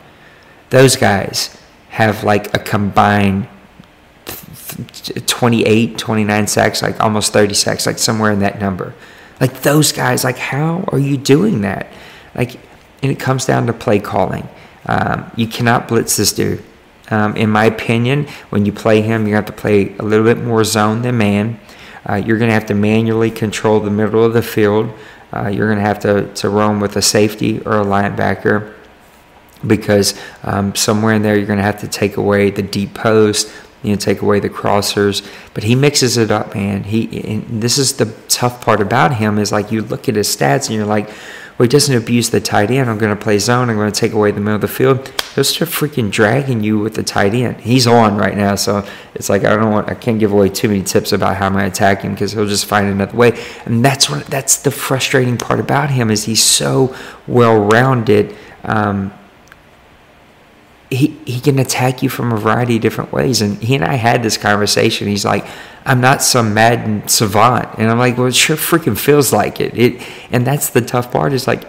Those 0.69 0.95
guys 0.95 1.57
have 1.89 2.23
like 2.23 2.53
a 2.53 2.59
combined 2.59 3.47
28, 5.25 5.97
29 5.97 6.47
sacks, 6.47 6.81
like 6.81 6.99
almost 6.99 7.33
30 7.33 7.53
sacks, 7.53 7.85
like 7.85 7.97
somewhere 7.97 8.31
in 8.31 8.39
that 8.39 8.59
number. 8.59 8.93
Like 9.39 9.61
those 9.61 9.91
guys, 9.91 10.23
like 10.23 10.37
how 10.37 10.85
are 10.89 10.99
you 10.99 11.17
doing 11.17 11.61
that? 11.61 11.91
Like, 12.35 12.55
and 13.01 13.11
it 13.11 13.19
comes 13.19 13.45
down 13.45 13.67
to 13.67 13.73
play 13.73 13.99
calling. 13.99 14.47
Um, 14.85 15.31
you 15.35 15.47
cannot 15.47 15.87
blitz 15.87 16.17
this 16.17 16.31
dude. 16.31 16.63
Um, 17.09 17.35
in 17.35 17.49
my 17.49 17.65
opinion, 17.65 18.27
when 18.49 18.65
you 18.65 18.71
play 18.71 19.01
him, 19.01 19.27
you 19.27 19.35
have 19.35 19.45
to 19.47 19.51
play 19.51 19.95
a 19.97 20.03
little 20.03 20.25
bit 20.25 20.41
more 20.41 20.63
zone 20.63 21.01
than 21.01 21.17
man. 21.17 21.59
Uh, 22.07 22.15
you're 22.15 22.37
going 22.37 22.49
to 22.49 22.53
have 22.53 22.67
to 22.67 22.73
manually 22.73 23.29
control 23.29 23.79
the 23.79 23.91
middle 23.91 24.23
of 24.23 24.33
the 24.33 24.41
field. 24.41 24.91
Uh, 25.33 25.47
you're 25.47 25.67
going 25.67 25.77
to 25.77 25.85
have 25.85 25.99
to, 25.99 26.33
to 26.33 26.49
roam 26.49 26.79
with 26.79 26.95
a 26.97 27.01
safety 27.01 27.59
or 27.61 27.79
a 27.79 27.85
linebacker 27.85 28.73
because 29.65 30.19
um, 30.43 30.75
somewhere 30.75 31.13
in 31.13 31.21
there 31.21 31.37
you're 31.37 31.45
going 31.45 31.57
to 31.59 31.63
have 31.63 31.79
to 31.81 31.87
take 31.87 32.17
away 32.17 32.49
the 32.49 32.61
deep 32.61 32.93
post, 32.93 33.51
you 33.83 33.91
know, 33.91 33.95
take 33.95 34.21
away 34.21 34.39
the 34.39 34.49
crossers. 34.49 35.25
But 35.53 35.63
he 35.63 35.75
mixes 35.75 36.17
it 36.17 36.31
up, 36.31 36.55
man. 36.55 36.83
He 36.83 37.05
this 37.47 37.77
is 37.77 37.93
the 37.93 38.13
tough 38.27 38.61
part 38.61 38.81
about 38.81 39.15
him 39.15 39.37
is 39.37 39.51
like 39.51 39.71
you 39.71 39.81
look 39.81 40.09
at 40.09 40.15
his 40.15 40.35
stats 40.35 40.67
and 40.67 40.75
you're 40.75 40.85
like, 40.85 41.09
well, 41.57 41.65
he 41.65 41.67
doesn't 41.67 41.95
abuse 41.95 42.29
the 42.29 42.41
tight 42.41 42.71
end. 42.71 42.89
I'm 42.89 42.97
going 42.97 43.15
to 43.15 43.21
play 43.21 43.37
zone. 43.37 43.69
I'm 43.69 43.75
going 43.75 43.91
to 43.91 43.99
take 43.99 44.13
away 44.13 44.31
the 44.31 44.39
middle 44.39 44.55
of 44.55 44.61
the 44.61 44.67
field. 44.67 45.07
He'll 45.35 45.43
start 45.43 45.69
freaking 45.69 46.09
dragging 46.09 46.63
you 46.63 46.79
with 46.79 46.95
the 46.95 47.03
tight 47.03 47.33
end. 47.33 47.61
He's 47.61 47.85
on 47.85 48.17
right 48.17 48.35
now, 48.35 48.55
so 48.55 48.87
it's 49.13 49.29
like 49.29 49.43
I 49.43 49.55
don't 49.55 49.71
want. 49.71 49.89
I 49.89 49.93
can't 49.93 50.19
give 50.19 50.31
away 50.31 50.49
too 50.49 50.69
many 50.69 50.81
tips 50.81 51.11
about 51.11 51.37
how 51.37 51.47
I'm 51.47 51.53
going 51.53 51.65
to 51.65 51.71
attack 51.71 52.01
him 52.01 52.13
because 52.13 52.31
he'll 52.31 52.47
just 52.47 52.65
find 52.65 52.87
another 52.87 53.15
way. 53.15 53.39
And 53.65 53.85
that's 53.85 54.09
what 54.09 54.25
that's 54.25 54.57
the 54.57 54.71
frustrating 54.71 55.37
part 55.37 55.59
about 55.59 55.89
him 55.89 56.09
is 56.09 56.25
he's 56.25 56.43
so 56.43 56.95
well 57.27 57.59
rounded. 57.59 58.35
Um, 58.63 59.13
he, 60.91 61.07
he 61.25 61.39
can 61.39 61.57
attack 61.57 62.03
you 62.03 62.09
from 62.09 62.33
a 62.33 62.37
variety 62.37 62.75
of 62.75 62.81
different 62.81 63.13
ways. 63.13 63.41
And 63.41 63.57
he 63.63 63.75
and 63.75 63.83
I 63.83 63.95
had 63.95 64.21
this 64.21 64.37
conversation. 64.37 65.07
He's 65.07 65.23
like, 65.23 65.45
I'm 65.85 66.01
not 66.01 66.21
some 66.21 66.53
Madden 66.53 67.07
savant. 67.07 67.79
And 67.79 67.89
I'm 67.89 67.97
like, 67.97 68.17
well, 68.17 68.27
it 68.27 68.35
sure 68.35 68.55
freaking 68.55 68.97
feels 68.97 69.33
like 69.33 69.59
it. 69.59 69.77
It 69.77 70.01
and 70.31 70.45
that's 70.45 70.69
the 70.69 70.81
tough 70.81 71.11
part 71.11 71.33
is 71.33 71.47
like 71.47 71.65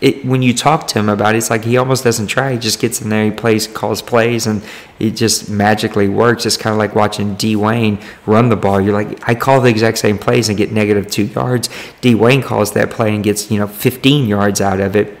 it 0.00 0.24
when 0.24 0.42
you 0.42 0.54
talk 0.54 0.86
to 0.88 0.98
him 0.98 1.08
about 1.08 1.34
it, 1.34 1.38
it's 1.38 1.50
like 1.50 1.64
he 1.64 1.76
almost 1.76 2.04
doesn't 2.04 2.28
try. 2.28 2.52
He 2.52 2.58
just 2.58 2.80
gets 2.80 3.00
in 3.00 3.08
there, 3.08 3.24
he 3.24 3.30
plays, 3.32 3.66
calls 3.66 4.00
plays, 4.00 4.46
and 4.46 4.62
it 5.00 5.10
just 5.10 5.50
magically 5.50 6.08
works. 6.08 6.46
It's 6.46 6.56
kind 6.56 6.72
of 6.72 6.78
like 6.78 6.94
watching 6.94 7.34
Dwayne 7.34 8.02
run 8.24 8.48
the 8.48 8.56
ball. 8.56 8.80
You're 8.80 8.94
like, 8.94 9.28
I 9.28 9.34
call 9.34 9.60
the 9.60 9.70
exact 9.70 9.98
same 9.98 10.18
plays 10.18 10.48
and 10.48 10.56
get 10.56 10.70
negative 10.70 11.10
two 11.10 11.24
yards. 11.24 11.68
Dwayne 12.00 12.44
calls 12.44 12.72
that 12.72 12.90
play 12.90 13.12
and 13.12 13.24
gets, 13.24 13.50
you 13.50 13.58
know, 13.58 13.66
15 13.66 14.28
yards 14.28 14.60
out 14.60 14.80
of 14.80 14.94
it. 14.94 15.18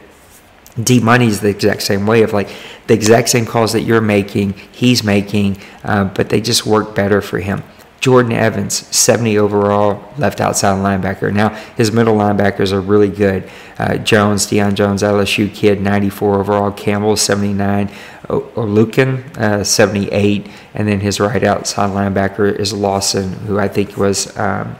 D 0.80 1.00
Money's 1.00 1.40
the 1.40 1.48
exact 1.48 1.82
same 1.82 2.06
way 2.06 2.22
of 2.22 2.32
like 2.32 2.48
the 2.86 2.94
exact 2.94 3.30
same 3.30 3.46
calls 3.46 3.72
that 3.72 3.80
you're 3.80 4.00
making, 4.00 4.52
he's 4.70 5.02
making, 5.02 5.60
uh, 5.82 6.04
but 6.04 6.28
they 6.28 6.40
just 6.40 6.66
work 6.66 6.94
better 6.94 7.20
for 7.20 7.40
him. 7.40 7.64
Jordan 8.00 8.32
Evans, 8.32 8.86
70 8.94 9.38
overall, 9.38 10.12
left 10.16 10.40
outside 10.40 10.76
linebacker. 10.78 11.32
Now, 11.32 11.48
his 11.76 11.90
middle 11.90 12.16
linebackers 12.16 12.72
are 12.72 12.80
really 12.80 13.08
good. 13.08 13.48
Uh, 13.76 13.96
Jones, 13.96 14.46
Deion 14.46 14.74
Jones, 14.74 15.02
LSU 15.02 15.52
kid, 15.52 15.80
94 15.80 16.38
overall. 16.38 16.70
Campbell, 16.70 17.16
79. 17.16 17.90
Oluokun, 18.28 19.36
uh, 19.36 19.64
78. 19.64 20.48
And 20.74 20.86
then 20.86 21.00
his 21.00 21.18
right 21.18 21.42
outside 21.42 21.90
linebacker 21.90 22.56
is 22.56 22.72
Lawson, 22.72 23.32
who 23.32 23.58
I 23.58 23.66
think 23.66 23.96
was, 23.96 24.36
um, 24.38 24.76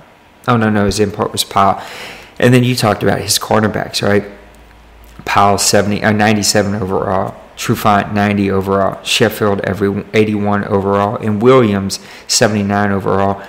oh, 0.46 0.56
no, 0.56 0.70
no, 0.70 0.86
his 0.86 1.00
import 1.00 1.32
was 1.32 1.42
Powell. 1.42 1.82
And 2.38 2.54
then 2.54 2.62
you 2.62 2.76
talked 2.76 3.02
about 3.02 3.20
his 3.20 3.36
cornerbacks, 3.38 4.00
right? 4.00 4.24
Powell 5.24 5.58
70 5.58 6.04
uh, 6.04 6.12
97 6.12 6.76
overall, 6.76 7.34
Trufant 7.58 8.14
90 8.14 8.52
overall, 8.52 9.02
Sheffield 9.02 9.60
every 9.62 10.04
81 10.14 10.64
overall, 10.64 11.16
and 11.16 11.42
Williams 11.42 11.98
79 12.28 12.92
overall. 12.92 13.42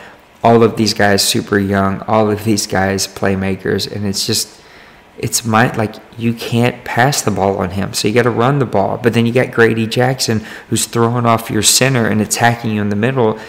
All 0.43 0.63
of 0.63 0.77
these 0.77 0.95
guys 0.95 1.21
super 1.21 1.59
young, 1.59 2.01
all 2.01 2.31
of 2.31 2.43
these 2.43 2.65
guys 2.65 3.07
playmakers, 3.07 3.89
and 3.89 4.07
it's 4.07 4.25
just 4.25 4.59
it's 5.19 5.45
my 5.45 5.71
like 5.75 5.95
you 6.17 6.33
can't 6.33 6.83
pass 6.83 7.21
the 7.21 7.29
ball 7.29 7.57
on 7.57 7.71
him, 7.71 7.93
so 7.93 8.07
you 8.07 8.13
got 8.13 8.23
to 8.23 8.31
run 8.31 8.57
the 8.57 8.65
ball. 8.65 8.97
But 8.97 9.13
then 9.13 9.27
you 9.27 9.31
got 9.31 9.51
Grady 9.51 9.85
Jackson 9.85 10.39
who's 10.69 10.87
throwing 10.87 11.27
off 11.27 11.51
your 11.51 11.61
center 11.61 12.07
and 12.07 12.19
attacking 12.19 12.71
you 12.71 12.81
in 12.81 12.89
the 12.89 12.95
middle. 12.95 13.39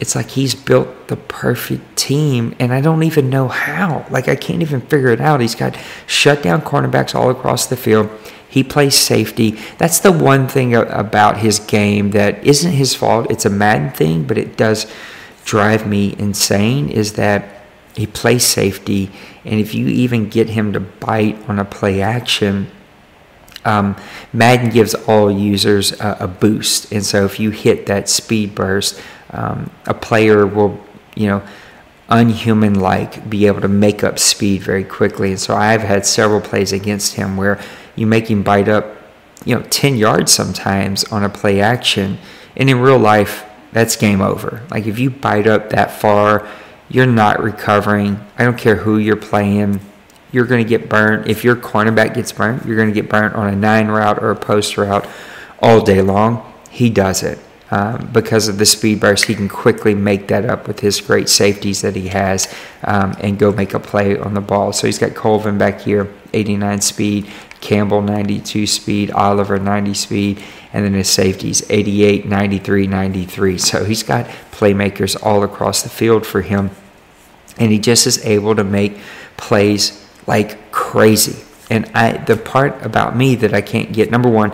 It's 0.00 0.14
like 0.14 0.30
he's 0.30 0.54
built 0.54 1.08
the 1.08 1.16
perfect 1.16 1.96
team, 1.96 2.56
and 2.58 2.72
I 2.72 2.80
don't 2.80 3.02
even 3.02 3.28
know 3.28 3.48
how. 3.48 4.06
Like 4.10 4.28
I 4.28 4.34
can't 4.34 4.62
even 4.62 4.80
figure 4.80 5.10
it 5.10 5.20
out. 5.20 5.40
He's 5.40 5.54
got 5.54 5.76
shut 6.06 6.42
down 6.42 6.62
cornerbacks 6.62 7.14
all 7.14 7.30
across 7.30 7.66
the 7.66 7.76
field. 7.76 8.10
He 8.48 8.64
plays 8.64 8.96
safety. 8.96 9.52
That's 9.78 10.00
the 10.00 10.10
one 10.10 10.48
thing 10.48 10.74
about 10.74 11.36
his 11.36 11.60
game 11.60 12.10
that 12.12 12.44
isn't 12.44 12.72
his 12.72 12.94
fault. 12.94 13.30
It's 13.30 13.44
a 13.44 13.50
Madden 13.50 13.90
thing, 13.90 14.24
but 14.24 14.38
it 14.38 14.56
does 14.56 14.90
drive 15.44 15.86
me 15.86 16.16
insane. 16.18 16.88
Is 16.88 17.12
that 17.12 17.60
he 17.94 18.06
plays 18.06 18.44
safety, 18.44 19.10
and 19.44 19.60
if 19.60 19.74
you 19.74 19.86
even 19.86 20.28
get 20.28 20.48
him 20.48 20.72
to 20.72 20.80
bite 20.80 21.36
on 21.48 21.58
a 21.58 21.64
play 21.64 22.00
action, 22.00 22.70
um, 23.64 23.96
Madden 24.32 24.70
gives 24.70 24.94
all 24.94 25.30
users 25.30 25.92
a, 26.00 26.26
boost, 26.26 26.90
and 26.92 27.04
so 27.04 27.24
if 27.24 27.38
you 27.38 27.50
hit 27.50 27.86
that 27.86 28.08
speed 28.08 28.54
burst, 28.54 29.00
um, 29.32 29.70
a 29.86 29.94
player 29.94 30.46
will, 30.46 30.78
you 31.14 31.28
know, 31.28 31.42
unhuman 32.08 32.74
like 32.74 33.30
be 33.30 33.46
able 33.46 33.60
to 33.60 33.68
make 33.68 34.02
up 34.02 34.18
speed 34.18 34.62
very 34.62 34.84
quickly. 34.84 35.30
And 35.30 35.40
so 35.40 35.54
I've 35.54 35.82
had 35.82 36.04
several 36.04 36.40
plays 36.40 36.72
against 36.72 37.14
him 37.14 37.36
where 37.36 37.60
you 37.94 38.06
make 38.06 38.28
him 38.28 38.42
bite 38.42 38.68
up, 38.68 38.96
you 39.44 39.54
know, 39.54 39.62
10 39.62 39.96
yards 39.96 40.32
sometimes 40.32 41.04
on 41.04 41.22
a 41.22 41.28
play 41.28 41.60
action. 41.60 42.18
And 42.56 42.68
in 42.68 42.80
real 42.80 42.98
life, 42.98 43.44
that's 43.72 43.94
game 43.94 44.20
over. 44.20 44.66
Like 44.70 44.86
if 44.86 44.98
you 44.98 45.10
bite 45.10 45.46
up 45.46 45.70
that 45.70 45.92
far, 45.92 46.48
you're 46.88 47.06
not 47.06 47.40
recovering. 47.40 48.18
I 48.36 48.44
don't 48.44 48.58
care 48.58 48.76
who 48.76 48.98
you're 48.98 49.16
playing. 49.16 49.80
You're 50.32 50.46
going 50.46 50.64
to 50.64 50.68
get 50.68 50.88
burnt. 50.88 51.28
If 51.28 51.44
your 51.44 51.54
cornerback 51.54 52.14
gets 52.14 52.32
burnt, 52.32 52.66
you're 52.66 52.76
going 52.76 52.88
to 52.88 52.94
get 52.94 53.08
burnt 53.08 53.34
on 53.34 53.52
a 53.52 53.56
nine 53.56 53.86
route 53.86 54.18
or 54.20 54.32
a 54.32 54.36
post 54.36 54.76
route 54.76 55.06
all 55.60 55.80
day 55.80 56.02
long. 56.02 56.52
He 56.70 56.90
does 56.90 57.22
it 57.22 57.38
um, 57.70 58.10
because 58.12 58.48
of 58.48 58.58
the 58.58 58.66
speed 58.66 59.00
burst, 59.00 59.26
he 59.26 59.34
can 59.34 59.48
quickly 59.48 59.94
make 59.94 60.28
that 60.28 60.44
up 60.44 60.66
with 60.66 60.80
his 60.80 61.00
great 61.00 61.28
safeties 61.28 61.82
that 61.82 61.94
he 61.94 62.08
has 62.08 62.52
um, 62.82 63.16
and 63.20 63.38
go 63.38 63.52
make 63.52 63.74
a 63.74 63.80
play 63.80 64.18
on 64.18 64.34
the 64.34 64.40
ball. 64.40 64.72
So 64.72 64.86
he's 64.86 64.98
got 64.98 65.14
Colvin 65.14 65.56
back 65.56 65.80
here, 65.80 66.12
89 66.32 66.80
speed, 66.80 67.30
Campbell 67.60 68.02
92 68.02 68.66
speed, 68.66 69.10
Oliver 69.12 69.58
90 69.58 69.94
speed, 69.94 70.42
and 70.72 70.84
then 70.84 70.94
his 70.94 71.08
safeties 71.08 71.68
88, 71.70 72.26
93, 72.26 72.86
93. 72.86 73.58
So 73.58 73.84
he's 73.84 74.02
got 74.02 74.26
playmakers 74.50 75.16
all 75.22 75.44
across 75.44 75.82
the 75.82 75.90
field 75.90 76.26
for 76.26 76.42
him, 76.42 76.70
and 77.58 77.70
he 77.70 77.78
just 77.78 78.06
is 78.06 78.24
able 78.24 78.56
to 78.56 78.64
make 78.64 78.98
plays 79.36 80.04
like 80.26 80.72
crazy. 80.72 81.44
And 81.70 81.88
I, 81.94 82.16
the 82.16 82.36
part 82.36 82.82
about 82.82 83.16
me 83.16 83.36
that 83.36 83.54
I 83.54 83.60
can't 83.60 83.92
get, 83.92 84.10
number 84.10 84.28
one, 84.28 84.52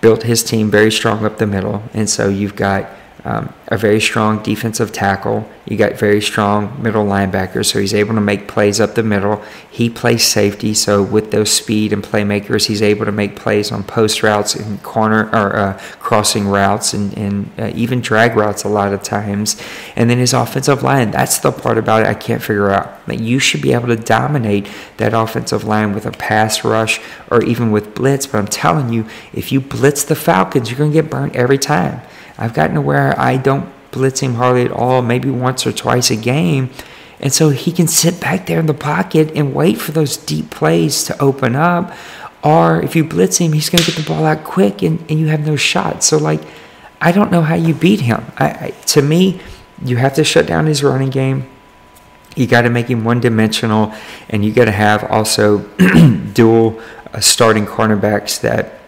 built 0.00 0.22
his 0.22 0.42
team 0.42 0.70
very 0.70 0.90
strong 0.90 1.24
up 1.24 1.38
the 1.38 1.46
middle, 1.46 1.82
and 1.94 2.08
so 2.08 2.28
you've 2.28 2.56
got 2.56 2.88
um, 3.26 3.52
a 3.66 3.76
very 3.76 4.00
strong 4.00 4.40
defensive 4.44 4.92
tackle. 4.92 5.50
You 5.64 5.76
got 5.76 5.94
very 5.94 6.22
strong 6.22 6.80
middle 6.80 7.04
linebackers, 7.04 7.66
so 7.66 7.80
he's 7.80 7.92
able 7.92 8.14
to 8.14 8.20
make 8.20 8.46
plays 8.46 8.80
up 8.80 8.94
the 8.94 9.02
middle. 9.02 9.42
He 9.68 9.90
plays 9.90 10.22
safety, 10.22 10.74
so 10.74 11.02
with 11.02 11.32
those 11.32 11.50
speed 11.50 11.92
and 11.92 12.04
playmakers, 12.04 12.66
he's 12.66 12.82
able 12.82 13.04
to 13.04 13.10
make 13.10 13.34
plays 13.34 13.72
on 13.72 13.82
post 13.82 14.22
routes 14.22 14.54
and 14.54 14.80
corner 14.84 15.28
or 15.30 15.56
uh, 15.56 15.80
crossing 15.98 16.46
routes 16.46 16.94
and, 16.94 17.18
and 17.18 17.50
uh, 17.58 17.72
even 17.74 18.00
drag 18.00 18.36
routes 18.36 18.62
a 18.62 18.68
lot 18.68 18.92
of 18.92 19.02
times. 19.02 19.60
And 19.96 20.08
then 20.08 20.18
his 20.18 20.32
offensive 20.32 20.84
line, 20.84 21.10
that's 21.10 21.40
the 21.40 21.50
part 21.50 21.78
about 21.78 22.02
it 22.02 22.06
I 22.06 22.14
can't 22.14 22.40
figure 22.40 22.70
out. 22.70 23.04
That 23.08 23.18
you 23.18 23.40
should 23.40 23.60
be 23.60 23.72
able 23.72 23.88
to 23.88 23.96
dominate 23.96 24.68
that 24.98 25.14
offensive 25.14 25.64
line 25.64 25.94
with 25.94 26.06
a 26.06 26.12
pass 26.12 26.62
rush 26.62 27.00
or 27.28 27.42
even 27.42 27.72
with 27.72 27.92
blitz. 27.92 28.28
But 28.28 28.38
I'm 28.38 28.46
telling 28.46 28.92
you, 28.92 29.04
if 29.32 29.50
you 29.50 29.60
blitz 29.60 30.04
the 30.04 30.14
Falcons, 30.14 30.70
you're 30.70 30.78
going 30.78 30.92
to 30.92 31.02
get 31.02 31.10
burnt 31.10 31.34
every 31.34 31.58
time. 31.58 32.02
I've 32.38 32.54
gotten 32.54 32.74
to 32.74 32.80
where 32.80 33.18
I 33.18 33.36
don't 33.36 33.72
blitz 33.90 34.20
him 34.20 34.34
hardly 34.34 34.62
at 34.62 34.70
all, 34.70 35.02
maybe 35.02 35.30
once 35.30 35.66
or 35.66 35.72
twice 35.72 36.10
a 36.10 36.16
game. 36.16 36.70
And 37.18 37.32
so 37.32 37.48
he 37.48 37.72
can 37.72 37.88
sit 37.88 38.20
back 38.20 38.46
there 38.46 38.60
in 38.60 38.66
the 38.66 38.74
pocket 38.74 39.32
and 39.34 39.54
wait 39.54 39.78
for 39.78 39.92
those 39.92 40.16
deep 40.16 40.50
plays 40.50 41.04
to 41.04 41.18
open 41.20 41.56
up. 41.56 41.92
Or 42.44 42.82
if 42.82 42.94
you 42.94 43.04
blitz 43.04 43.38
him, 43.38 43.52
he's 43.52 43.70
going 43.70 43.82
to 43.82 43.90
get 43.90 43.98
the 43.98 44.06
ball 44.06 44.24
out 44.26 44.44
quick 44.44 44.82
and, 44.82 45.00
and 45.10 45.18
you 45.18 45.28
have 45.28 45.46
no 45.46 45.56
shot. 45.56 46.04
So, 46.04 46.18
like, 46.18 46.40
I 47.00 47.12
don't 47.12 47.30
know 47.30 47.42
how 47.42 47.54
you 47.54 47.74
beat 47.74 48.00
him. 48.00 48.24
I, 48.36 48.46
I, 48.50 48.70
to 48.88 49.02
me, 49.02 49.40
you 49.84 49.96
have 49.96 50.14
to 50.14 50.24
shut 50.24 50.46
down 50.46 50.66
his 50.66 50.82
running 50.82 51.10
game. 51.10 51.48
You 52.36 52.46
got 52.46 52.62
to 52.62 52.70
make 52.70 52.88
him 52.88 53.04
one 53.04 53.20
dimensional, 53.20 53.94
and 54.28 54.44
you 54.44 54.52
got 54.52 54.66
to 54.66 54.72
have 54.72 55.04
also 55.04 55.58
dual 56.34 56.80
uh, 57.12 57.20
starting 57.20 57.64
cornerbacks 57.64 58.40
that 58.42 58.80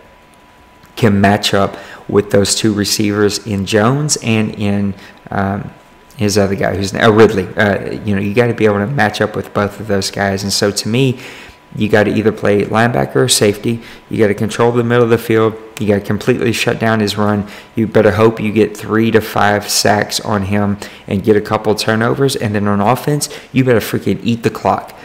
can 0.96 1.20
match 1.20 1.54
up 1.54 1.76
with 2.08 2.30
those 2.30 2.54
two 2.54 2.72
receivers 2.72 3.46
in 3.46 3.66
Jones 3.66 4.16
and 4.22 4.54
in 4.54 4.94
um, 5.30 5.70
his 6.16 6.36
other 6.36 6.54
guy 6.54 6.76
who's 6.76 6.94
uh, 6.94 7.12
Ridley. 7.12 7.46
Uh, 7.56 7.92
you 8.04 8.14
know, 8.14 8.20
you 8.20 8.34
got 8.34 8.48
to 8.48 8.54
be 8.54 8.64
able 8.64 8.78
to 8.78 8.86
match 8.86 9.20
up 9.20 9.36
with 9.36 9.52
both 9.54 9.78
of 9.78 9.86
those 9.86 10.10
guys. 10.10 10.42
And 10.42 10.52
so 10.52 10.70
to 10.70 10.88
me, 10.88 11.20
you 11.76 11.88
got 11.88 12.04
to 12.04 12.10
either 12.10 12.32
play 12.32 12.62
linebacker 12.62 13.16
or 13.16 13.28
safety. 13.28 13.82
You 14.08 14.18
got 14.18 14.28
to 14.28 14.34
control 14.34 14.72
the 14.72 14.82
middle 14.82 15.04
of 15.04 15.10
the 15.10 15.18
field. 15.18 15.54
You 15.78 15.88
got 15.88 15.94
to 15.96 16.00
completely 16.00 16.52
shut 16.52 16.78
down 16.78 17.00
his 17.00 17.16
run. 17.16 17.46
You 17.76 17.86
better 17.86 18.12
hope 18.12 18.40
you 18.40 18.52
get 18.52 18.76
three 18.76 19.10
to 19.10 19.20
five 19.20 19.68
sacks 19.68 20.18
on 20.20 20.44
him 20.44 20.78
and 21.06 21.22
get 21.22 21.36
a 21.36 21.40
couple 21.40 21.74
turnovers. 21.74 22.36
And 22.36 22.54
then 22.54 22.66
on 22.66 22.80
offense, 22.80 23.28
you 23.52 23.64
better 23.64 23.80
freaking 23.80 24.18
eat 24.22 24.42
the 24.42 24.50
clock 24.50 24.98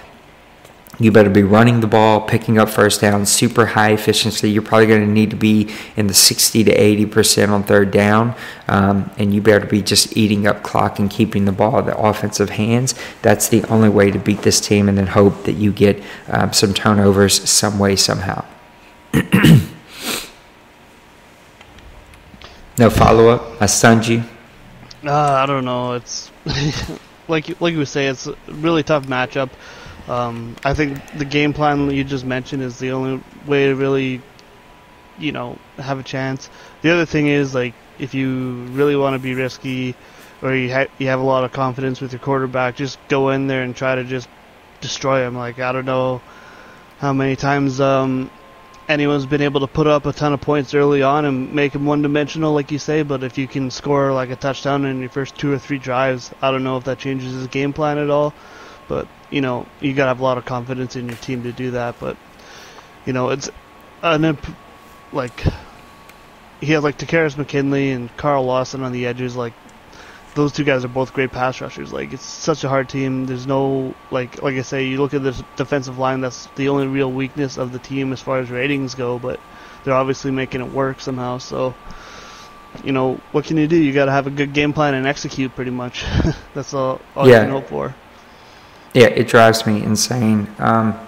you 0.99 1.11
better 1.11 1.29
be 1.29 1.41
running 1.41 1.79
the 1.79 1.87
ball, 1.87 2.21
picking 2.21 2.59
up 2.59 2.69
first 2.69 3.01
down, 3.01 3.25
super 3.25 3.65
high 3.65 3.93
efficiency. 3.93 4.51
You're 4.51 4.61
probably 4.61 4.85
going 4.85 5.01
to 5.01 5.11
need 5.11 5.31
to 5.31 5.35
be 5.35 5.73
in 5.95 6.05
the 6.05 6.13
60 6.13 6.63
to 6.65 6.71
80 6.71 7.05
percent 7.07 7.51
on 7.51 7.63
third 7.63 7.89
down, 7.89 8.35
um, 8.67 9.09
and 9.17 9.33
you 9.33 9.41
better 9.41 9.65
be 9.65 9.81
just 9.81 10.15
eating 10.15 10.45
up 10.45 10.61
clock 10.61 10.99
and 10.99 11.09
keeping 11.09 11.45
the 11.45 11.51
ball 11.51 11.81
the 11.81 11.97
offensive 11.97 12.51
hands. 12.51 12.93
That's 13.23 13.49
the 13.49 13.63
only 13.65 13.89
way 13.89 14.11
to 14.11 14.19
beat 14.19 14.43
this 14.43 14.61
team, 14.61 14.87
and 14.87 14.95
then 14.97 15.07
hope 15.07 15.45
that 15.45 15.53
you 15.53 15.71
get 15.71 16.01
um, 16.27 16.53
some 16.53 16.75
turnovers 16.75 17.49
some 17.49 17.79
way 17.79 17.95
somehow. 17.95 18.45
no 22.77 22.89
follow 22.91 23.29
up, 23.29 23.61
i 23.61 23.65
Asanji. 23.65 24.23
Uh, 25.03 25.11
I 25.11 25.45
don't 25.47 25.65
know. 25.65 25.93
It's 25.93 26.31
like 27.27 27.59
like 27.59 27.73
you 27.73 27.85
say, 27.85 28.05
it's 28.07 28.27
a 28.27 28.35
really 28.47 28.83
tough 28.83 29.07
matchup. 29.07 29.49
Um, 30.07 30.55
I 30.63 30.73
think 30.73 30.99
the 31.17 31.25
game 31.25 31.53
plan 31.53 31.89
you 31.89 32.03
just 32.03 32.25
mentioned 32.25 32.61
is 32.61 32.77
the 32.79 32.91
only 32.91 33.23
way 33.45 33.67
to 33.67 33.75
really, 33.75 34.21
you 35.17 35.31
know, 35.31 35.57
have 35.77 35.99
a 35.99 36.03
chance. 36.03 36.49
The 36.81 36.91
other 36.91 37.05
thing 37.05 37.27
is 37.27 37.55
like 37.55 37.73
if 37.99 38.13
you 38.13 38.65
really 38.71 38.95
want 38.95 39.13
to 39.13 39.19
be 39.19 39.33
risky, 39.33 39.95
or 40.41 40.53
you 40.53 40.73
ha- 40.73 40.87
you 40.97 41.07
have 41.07 41.19
a 41.19 41.23
lot 41.23 41.45
of 41.45 41.53
confidence 41.53 42.01
with 42.01 42.11
your 42.11 42.19
quarterback, 42.19 42.75
just 42.75 42.99
go 43.07 43.29
in 43.29 43.47
there 43.47 43.63
and 43.63 43.75
try 43.75 43.95
to 43.95 44.03
just 44.03 44.27
destroy 44.81 45.25
him. 45.25 45.35
Like 45.35 45.59
I 45.59 45.71
don't 45.71 45.85
know 45.85 46.21
how 46.99 47.13
many 47.13 47.35
times 47.35 47.79
um, 47.79 48.29
anyone's 48.89 49.25
been 49.25 49.41
able 49.41 49.61
to 49.61 49.67
put 49.67 49.87
up 49.87 50.05
a 50.05 50.11
ton 50.13 50.33
of 50.33 50.41
points 50.41 50.73
early 50.73 51.01
on 51.01 51.25
and 51.25 51.53
make 51.53 51.73
him 51.73 51.85
one-dimensional, 51.85 52.53
like 52.53 52.71
you 52.71 52.79
say. 52.79 53.03
But 53.03 53.23
if 53.23 53.37
you 53.37 53.47
can 53.47 53.71
score 53.71 54.11
like 54.11 54.29
a 54.29 54.35
touchdown 54.35 54.85
in 54.85 54.99
your 54.99 55.09
first 55.09 55.37
two 55.37 55.51
or 55.51 55.59
three 55.59 55.79
drives, 55.79 56.31
I 56.41 56.51
don't 56.51 56.63
know 56.63 56.77
if 56.77 56.83
that 56.85 56.99
changes 56.99 57.33
his 57.33 57.47
game 57.47 57.71
plan 57.71 57.97
at 57.97 58.09
all. 58.09 58.33
But 58.87 59.07
you 59.33 59.41
know, 59.41 59.65
you 59.81 59.93
gotta 59.93 60.09
have 60.09 60.19
a 60.19 60.23
lot 60.23 60.37
of 60.37 60.45
confidence 60.45 60.95
in 60.95 61.07
your 61.07 61.17
team 61.17 61.41
to 61.43 61.51
do 61.51 61.71
that. 61.71 61.95
But 61.99 62.15
you 63.05 63.13
know, 63.13 63.29
it's 63.29 63.49
an 64.03 64.23
imp- 64.23 64.55
like 65.11 65.43
he 66.61 66.71
has 66.73 66.83
like 66.83 66.97
Takkarist 66.99 67.37
McKinley 67.37 67.91
and 67.91 68.15
Carl 68.15 68.45
Lawson 68.45 68.83
on 68.83 68.91
the 68.91 69.07
edges. 69.07 69.35
Like 69.35 69.53
those 70.35 70.51
two 70.51 70.63
guys 70.63 70.85
are 70.85 70.89
both 70.89 71.13
great 71.13 71.31
pass 71.31 71.61
rushers. 71.61 71.91
Like 71.91 72.13
it's 72.13 72.23
such 72.25 72.63
a 72.63 72.69
hard 72.69 72.89
team. 72.89 73.25
There's 73.25 73.47
no 73.47 73.95
like 74.11 74.41
like 74.43 74.55
I 74.55 74.61
say, 74.61 74.85
you 74.85 74.97
look 74.99 75.15
at 75.15 75.23
this 75.23 75.41
defensive 75.55 75.97
line. 75.97 76.21
That's 76.21 76.45
the 76.55 76.69
only 76.69 76.85
real 76.85 77.11
weakness 77.11 77.57
of 77.57 77.71
the 77.71 77.79
team 77.79 78.13
as 78.13 78.21
far 78.21 78.37
as 78.37 78.51
ratings 78.51 78.93
go. 78.93 79.17
But 79.17 79.39
they're 79.83 79.95
obviously 79.95 80.29
making 80.29 80.61
it 80.61 80.71
work 80.71 80.99
somehow. 81.01 81.39
So 81.39 81.73
you 82.83 82.91
know 82.91 83.19
what 83.31 83.45
can 83.45 83.57
you 83.57 83.67
do? 83.67 83.77
You 83.77 83.93
got 83.93 84.05
to 84.05 84.11
have 84.11 84.27
a 84.27 84.31
good 84.31 84.53
game 84.53 84.73
plan 84.73 84.93
and 84.93 85.07
execute. 85.07 85.55
Pretty 85.55 85.71
much. 85.71 86.05
that's 86.53 86.73
all, 86.75 87.01
all 87.15 87.27
Yeah. 87.27 87.39
you 87.39 87.45
can 87.45 87.49
hope 87.51 87.67
for. 87.67 87.95
Yeah, 88.93 89.07
it 89.07 89.27
drives 89.27 89.65
me 89.65 89.83
insane. 89.83 90.47
Um, 90.59 90.99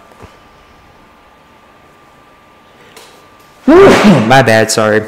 my 3.68 4.42
bad, 4.42 4.72
sorry. 4.72 5.02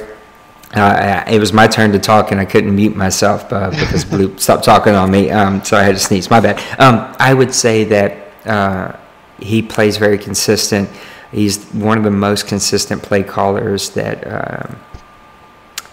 Uh, 0.74 1.24
it 1.28 1.40
was 1.40 1.54
my 1.54 1.66
turn 1.66 1.92
to 1.94 2.00
talk, 2.00 2.32
and 2.32 2.40
I 2.40 2.46
couldn't 2.46 2.76
mute 2.76 2.96
myself 2.96 3.52
uh, 3.52 3.72
because 3.72 4.06
Blue 4.06 4.38
stopped 4.40 4.64
talking 4.64 4.94
on 4.94 5.10
me. 5.10 5.32
Um, 5.32 5.64
so 5.64 5.78
I 5.78 5.84
had 5.84 5.96
to 5.96 6.00
sneeze. 6.00 6.30
My 6.30 6.40
bad. 6.40 6.58
Um, 6.80 7.16
I 7.20 7.34
would 7.34 7.54
say 7.54 7.84
that 7.86 8.28
uh, 8.46 8.96
he 9.40 9.62
plays 9.62 9.98
very 9.98 10.18
consistent. 10.18 10.90
He's 11.32 11.66
one 11.72 11.98
of 11.98 12.04
the 12.04 12.12
most 12.12 12.48
consistent 12.48 13.02
play 13.02 13.24
callers 13.24 13.90
that 13.92 14.24
um, 14.28 14.80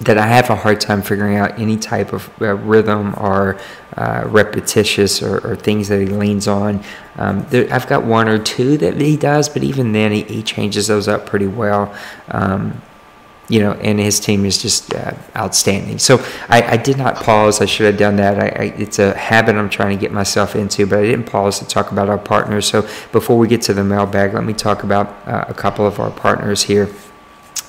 that 0.01 0.19
I 0.19 0.27
have 0.27 0.51
a 0.51 0.57
hard 0.57 0.81
time 0.81 1.03
figuring 1.03 1.37
out 1.37 1.59
any 1.59 1.77
type 1.77 2.13
of 2.13 2.31
uh, 2.41 2.55
rhythm 2.55 3.15
or 3.17 3.59
uh, 3.97 4.25
repetitious 4.27 5.23
or, 5.23 5.47
or 5.47 5.57
things 5.57 5.89
that 5.89 6.01
he 6.01 6.07
leans 6.07 6.49
on. 6.49 6.83
Um, 7.17 7.47
there, 7.51 7.73
I've 7.73 7.87
got 7.87 8.05
one 8.05 8.29
or 8.29 8.39
two 8.39 8.77
that 8.79 9.01
he 9.01 9.17
does, 9.17 9.49
but 9.49 9.63
even 9.63 9.93
then 9.93 10.13
he, 10.13 10.23
he 10.23 10.43
changes 10.43 10.89
those 10.89 11.09
up 11.09 11.27
pretty 11.27 11.47
well. 11.47 11.95
Um, 12.29 12.81
you 13.49 13.61
know, 13.61 13.73
and 13.73 14.01
his 14.01 14.21
team 14.21 14.47
is 14.47 14.61
just 14.61 14.95
uh, 14.95 15.13
outstanding. 15.37 15.99
So 15.99 16.17
I, 16.49 16.63
I 16.63 16.77
did 16.79 16.97
not 16.97 17.17
pause. 17.17 17.61
I 17.61 17.67
should 17.67 17.87
have 17.87 17.99
done 17.99 18.17
that. 18.17 18.39
I, 18.39 18.47
I, 18.47 18.65
it's 18.79 18.99
a 18.99 19.15
habit 19.15 19.55
I'm 19.57 19.69
trying 19.69 19.97
to 19.97 20.01
get 20.01 20.13
myself 20.13 20.57
into, 20.57 20.87
but 20.87 21.01
I 21.01 21.03
didn't 21.03 21.27
pause 21.27 21.59
to 21.59 21.67
talk 21.67 21.93
about 21.93 22.09
our 22.09 22.17
partners. 22.19 22.67
So 22.67 22.89
before 23.13 23.37
we 23.37 23.47
get 23.47 23.61
to 23.63 23.75
the 23.75 23.85
mailbag, 23.85 24.33
let 24.33 24.45
me 24.45 24.55
talk 24.55 24.83
about 24.83 25.09
uh, 25.29 25.45
a 25.47 25.55
couple 25.55 25.87
of 25.87 26.01
our 26.01 26.11
partners 26.11 26.63
here 26.63 26.89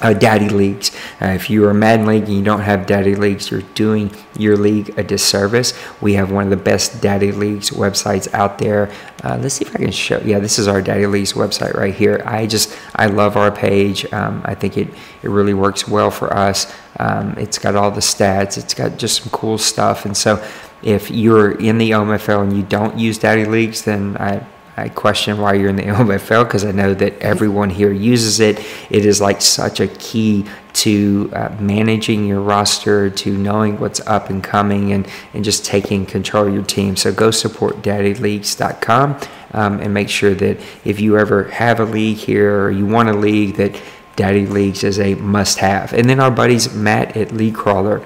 uh, 0.01 0.13
daddy 0.13 0.49
leagues. 0.49 0.91
Uh, 1.21 1.27
if 1.27 1.49
you 1.49 1.65
are 1.65 1.71
a 1.71 1.73
Madden 1.73 2.05
League 2.05 2.23
and 2.23 2.33
you 2.33 2.43
don't 2.43 2.61
have 2.61 2.85
daddy 2.85 3.15
leagues, 3.15 3.49
you're 3.49 3.61
doing 3.73 4.11
your 4.37 4.57
league 4.57 4.97
a 4.97 5.03
disservice. 5.03 5.73
We 6.01 6.13
have 6.13 6.31
one 6.31 6.45
of 6.45 6.49
the 6.49 6.63
best 6.63 7.01
daddy 7.01 7.31
leagues 7.31 7.71
websites 7.71 8.31
out 8.33 8.57
there. 8.57 8.91
Uh, 9.23 9.37
let's 9.41 9.55
see 9.55 9.65
if 9.65 9.75
I 9.75 9.79
can 9.79 9.91
show. 9.91 10.19
Yeah, 10.19 10.39
this 10.39 10.59
is 10.59 10.67
our 10.67 10.81
daddy 10.81 11.07
leagues 11.07 11.33
website 11.33 11.73
right 11.73 11.93
here. 11.93 12.21
I 12.25 12.47
just 12.47 12.77
I 12.95 13.07
love 13.07 13.37
our 13.37 13.51
page. 13.51 14.11
Um, 14.13 14.41
I 14.45 14.55
think 14.55 14.77
it 14.77 14.89
it 15.23 15.29
really 15.29 15.53
works 15.53 15.87
well 15.87 16.11
for 16.11 16.33
us. 16.35 16.71
Um, 16.99 17.35
it's 17.37 17.57
got 17.57 17.75
all 17.75 17.91
the 17.91 18.01
stats. 18.01 18.57
It's 18.57 18.73
got 18.73 18.97
just 18.97 19.21
some 19.21 19.31
cool 19.31 19.57
stuff. 19.57 20.05
And 20.05 20.15
so 20.15 20.43
if 20.83 21.09
you're 21.09 21.51
in 21.51 21.77
the 21.77 21.91
OMFL 21.91 22.43
and 22.43 22.55
you 22.55 22.63
don't 22.63 22.97
use 22.97 23.17
daddy 23.17 23.45
leagues, 23.45 23.83
then 23.83 24.17
I 24.17 24.45
I 24.77 24.89
question 24.89 25.37
why 25.39 25.53
you're 25.53 25.69
in 25.69 25.77
the 25.77 25.83
OMFL 25.95 26.43
because 26.43 26.65
I 26.65 26.71
know 26.71 26.93
that 26.93 27.17
everyone 27.19 27.69
here 27.69 27.91
uses 27.91 28.39
it. 28.39 28.59
It 28.89 29.05
is 29.05 29.21
like 29.21 29.41
such 29.41 29.79
a 29.79 29.87
key 29.87 30.45
to 30.73 31.31
uh, 31.33 31.55
managing 31.59 32.25
your 32.25 32.41
roster, 32.41 33.09
to 33.09 33.37
knowing 33.37 33.79
what's 33.79 34.01
up 34.01 34.29
and 34.29 34.43
coming, 34.43 34.91
and, 34.91 35.07
and 35.33 35.43
just 35.43 35.65
taking 35.65 36.05
control 36.05 36.47
of 36.47 36.53
your 36.53 36.63
team. 36.63 36.95
So 36.95 37.13
go 37.13 37.31
support 37.31 37.77
daddyleagues.com 37.77 39.19
um, 39.53 39.79
and 39.79 39.93
make 39.93 40.09
sure 40.09 40.33
that 40.33 40.59
if 40.83 40.99
you 40.99 41.17
ever 41.17 41.45
have 41.45 41.79
a 41.79 41.85
league 41.85 42.17
here 42.17 42.63
or 42.63 42.71
you 42.71 42.85
want 42.85 43.07
a 43.07 43.13
league, 43.13 43.55
that 43.55 43.81
Daddy 44.15 44.45
Leagues 44.45 44.83
is 44.83 44.99
a 44.99 45.15
must 45.15 45.59
have. 45.59 45.93
And 45.93 46.09
then 46.09 46.19
our 46.19 46.31
buddies 46.31 46.73
Matt 46.73 47.15
at 47.17 47.31
League 47.31 47.55
Crawler. 47.55 48.05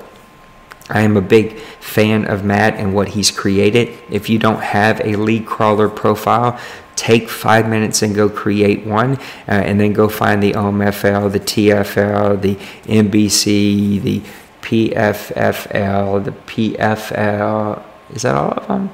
I 0.89 1.01
am 1.01 1.17
a 1.17 1.21
big 1.21 1.59
fan 1.79 2.25
of 2.25 2.43
Matt 2.43 2.75
and 2.75 2.93
what 2.93 3.09
he's 3.09 3.31
created. 3.31 3.97
If 4.09 4.29
you 4.29 4.39
don't 4.39 4.61
have 4.61 4.99
a 5.01 5.15
league 5.15 5.45
crawler 5.45 5.87
profile, 5.87 6.59
take 6.95 7.29
five 7.29 7.69
minutes 7.69 8.01
and 8.01 8.13
go 8.13 8.27
create 8.29 8.85
one, 8.85 9.13
uh, 9.47 9.51
and 9.51 9.79
then 9.79 9.93
go 9.93 10.09
find 10.09 10.43
the 10.43 10.53
OMFL, 10.53 11.31
the 11.31 11.39
TFL, 11.39 12.41
the 12.41 12.55
NBC, 12.91 14.01
the 14.01 14.21
PFFL, 14.61 16.25
the 16.25 16.31
PFL. 16.31 17.83
Is 18.13 18.23
that 18.23 18.35
all 18.35 18.51
of 18.51 18.67
them? 18.67 18.89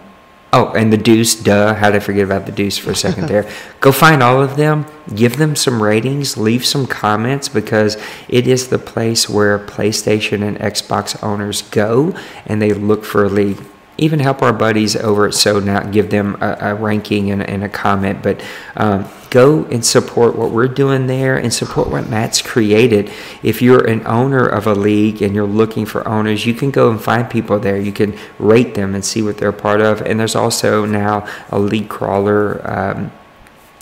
Oh, 0.58 0.72
and 0.72 0.93
the 0.93 0.97
Deuce, 0.97 1.36
duh. 1.36 1.74
How 1.74 1.91
did 1.91 1.97
I 1.97 1.99
forget 1.99 2.24
about 2.24 2.45
the 2.45 2.51
Deuce 2.53 2.78
for 2.78 2.91
a 2.91 2.95
second 2.95 3.28
there? 3.28 3.45
Go 3.82 3.91
find 3.91 4.24
all 4.24 4.41
of 4.41 4.56
them, 4.56 4.86
give 5.14 5.36
them 5.36 5.53
some 5.53 5.84
ratings, 5.84 6.38
leave 6.38 6.66
some 6.66 6.88
comments 6.88 7.49
because 7.49 7.97
it 8.30 8.47
is 8.47 8.70
the 8.70 8.80
place 8.80 9.28
where 9.28 9.60
PlayStation 9.60 10.47
and 10.47 10.58
Xbox 10.58 11.22
owners 11.22 11.62
go 11.62 12.16
and 12.45 12.62
they 12.62 12.72
look 12.72 13.03
for 13.03 13.26
a 13.26 13.30
league 13.30 13.62
even 13.97 14.19
help 14.19 14.41
our 14.41 14.53
buddies 14.53 14.95
over 14.95 15.27
at 15.27 15.33
So 15.33 15.57
out, 15.69 15.91
give 15.91 16.09
them 16.09 16.37
a, 16.41 16.57
a 16.59 16.75
ranking 16.75 17.31
and, 17.31 17.41
and, 17.41 17.63
a 17.63 17.69
comment. 17.69 18.21
But 18.21 18.43
um, 18.75 19.07
go 19.29 19.65
and 19.65 19.85
support 19.85 20.35
what 20.35 20.51
we're 20.51 20.67
doing 20.67 21.07
there 21.07 21.37
and 21.37 21.53
support 21.53 21.89
what 21.89 22.09
Matt's 22.09 22.41
created. 22.41 23.11
If 23.41 23.61
you're 23.61 23.85
an 23.85 24.05
owner 24.05 24.45
of 24.45 24.67
a 24.67 24.75
league 24.75 25.21
and 25.21 25.33
you're 25.33 25.47
looking 25.47 25.85
for 25.85 26.07
owners, 26.07 26.45
you 26.45 26.53
can 26.53 26.71
go 26.71 26.91
and 26.91 27.01
find 27.01 27.29
people 27.29 27.59
there. 27.59 27.79
You 27.79 27.91
can 27.91 28.17
rate 28.37 28.75
them 28.75 28.95
and 28.95 29.03
see 29.03 29.21
what 29.21 29.37
they're 29.37 29.51
part 29.51 29.81
of. 29.81 30.01
And 30.01 30.19
there's 30.19 30.35
also 30.35 30.85
now 30.85 31.27
a 31.49 31.59
league 31.59 31.89
crawler. 31.89 32.61
Um, 32.69 33.11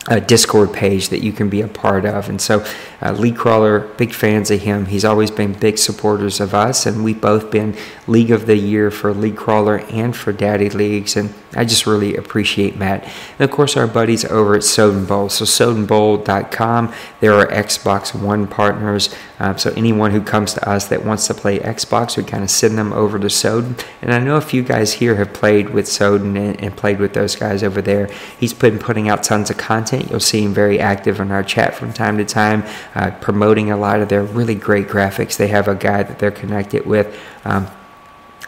a 0.10 0.20
Discord 0.20 0.74
page 0.74 1.10
that 1.10 1.24
you 1.24 1.32
can 1.32 1.50
be 1.50 1.62
a 1.62 1.68
part 1.68 2.06
of. 2.06 2.28
And 2.28 2.42
so, 2.42 2.66
uh, 3.02 3.14
League 3.14 3.38
Crawler, 3.38 3.80
big 3.80 4.14
fans 4.14 4.52
of 4.52 4.62
him. 4.62 4.88
He's 4.88 5.06
always 5.06 5.32
been 5.32 5.54
big 5.54 5.78
supporters 5.78 6.42
of 6.42 6.54
us, 6.54 6.86
and 6.86 7.06
we've 7.06 7.20
both 7.20 7.50
been 7.50 7.76
League 8.06 8.32
of 8.32 8.46
the 8.46 8.58
Year 8.58 8.92
for 8.92 9.14
League 9.14 9.38
Crawler 9.38 9.78
and 9.90 10.16
for 10.16 10.34
Daddy 10.34 10.70
Leagues. 10.70 11.16
And 11.16 11.34
I 11.56 11.64
just 11.64 11.86
really 11.86 12.18
appreciate 12.18 12.76
Matt. 12.76 13.04
And 13.40 13.42
of 13.42 13.52
course, 13.52 13.78
our 13.78 13.88
buddies 13.88 14.26
over 14.26 14.56
at 14.56 14.64
Soden 14.64 15.06
Bowl. 15.06 15.30
So, 15.30 15.46
SodenBowl.com, 15.46 16.94
there 17.22 17.34
are 17.34 17.48
Xbox 17.48 18.14
One 18.14 18.46
partners. 18.46 19.14
Um, 19.40 19.58
so, 19.58 19.74
anyone 19.78 20.12
who 20.12 20.22
comes 20.22 20.54
to 20.56 20.70
us 20.70 20.88
that 20.88 21.06
wants 21.06 21.28
to 21.28 21.34
play 21.34 21.60
Xbox, 21.60 22.18
we 22.18 22.24
kind 22.24 22.44
of 22.44 22.50
send 22.50 22.78
them 22.78 22.92
over 22.92 23.20
to 23.20 23.30
Soden. 23.30 23.78
And 24.02 24.14
I 24.14 24.20
know 24.20 24.36
a 24.36 24.42
few 24.42 24.64
guys 24.64 24.94
here 24.94 25.16
have 25.16 25.34
played 25.34 25.70
with 25.70 25.88
Soden 25.88 26.36
and, 26.36 26.62
and 26.62 26.76
played 26.76 27.00
with 27.00 27.14
those 27.14 27.38
guys 27.38 27.64
over 27.64 27.82
there. 27.82 28.10
He's 28.38 28.54
been 28.54 28.80
putting 28.80 29.08
out 29.08 29.24
tons 29.24 29.50
of 29.50 29.58
content. 29.58 29.93
You'll 30.02 30.20
see 30.20 30.42
him 30.44 30.54
very 30.54 30.80
active 30.80 31.20
in 31.20 31.32
our 31.32 31.44
chat 31.44 31.76
from 31.76 31.94
time 31.94 32.18
to 32.18 32.26
time, 32.26 32.64
uh, 32.96 33.12
promoting 33.22 33.72
a 33.72 33.78
lot 33.78 34.02
of 34.02 34.10
their 34.10 34.24
really 34.24 34.56
great 34.56 34.88
graphics. 34.88 35.38
They 35.38 35.48
have 35.48 35.68
a 35.68 35.76
guy 35.76 36.04
that 36.04 36.20
they're 36.20 36.32
connected 36.32 36.86
with. 36.86 37.18
Um, 37.46 37.68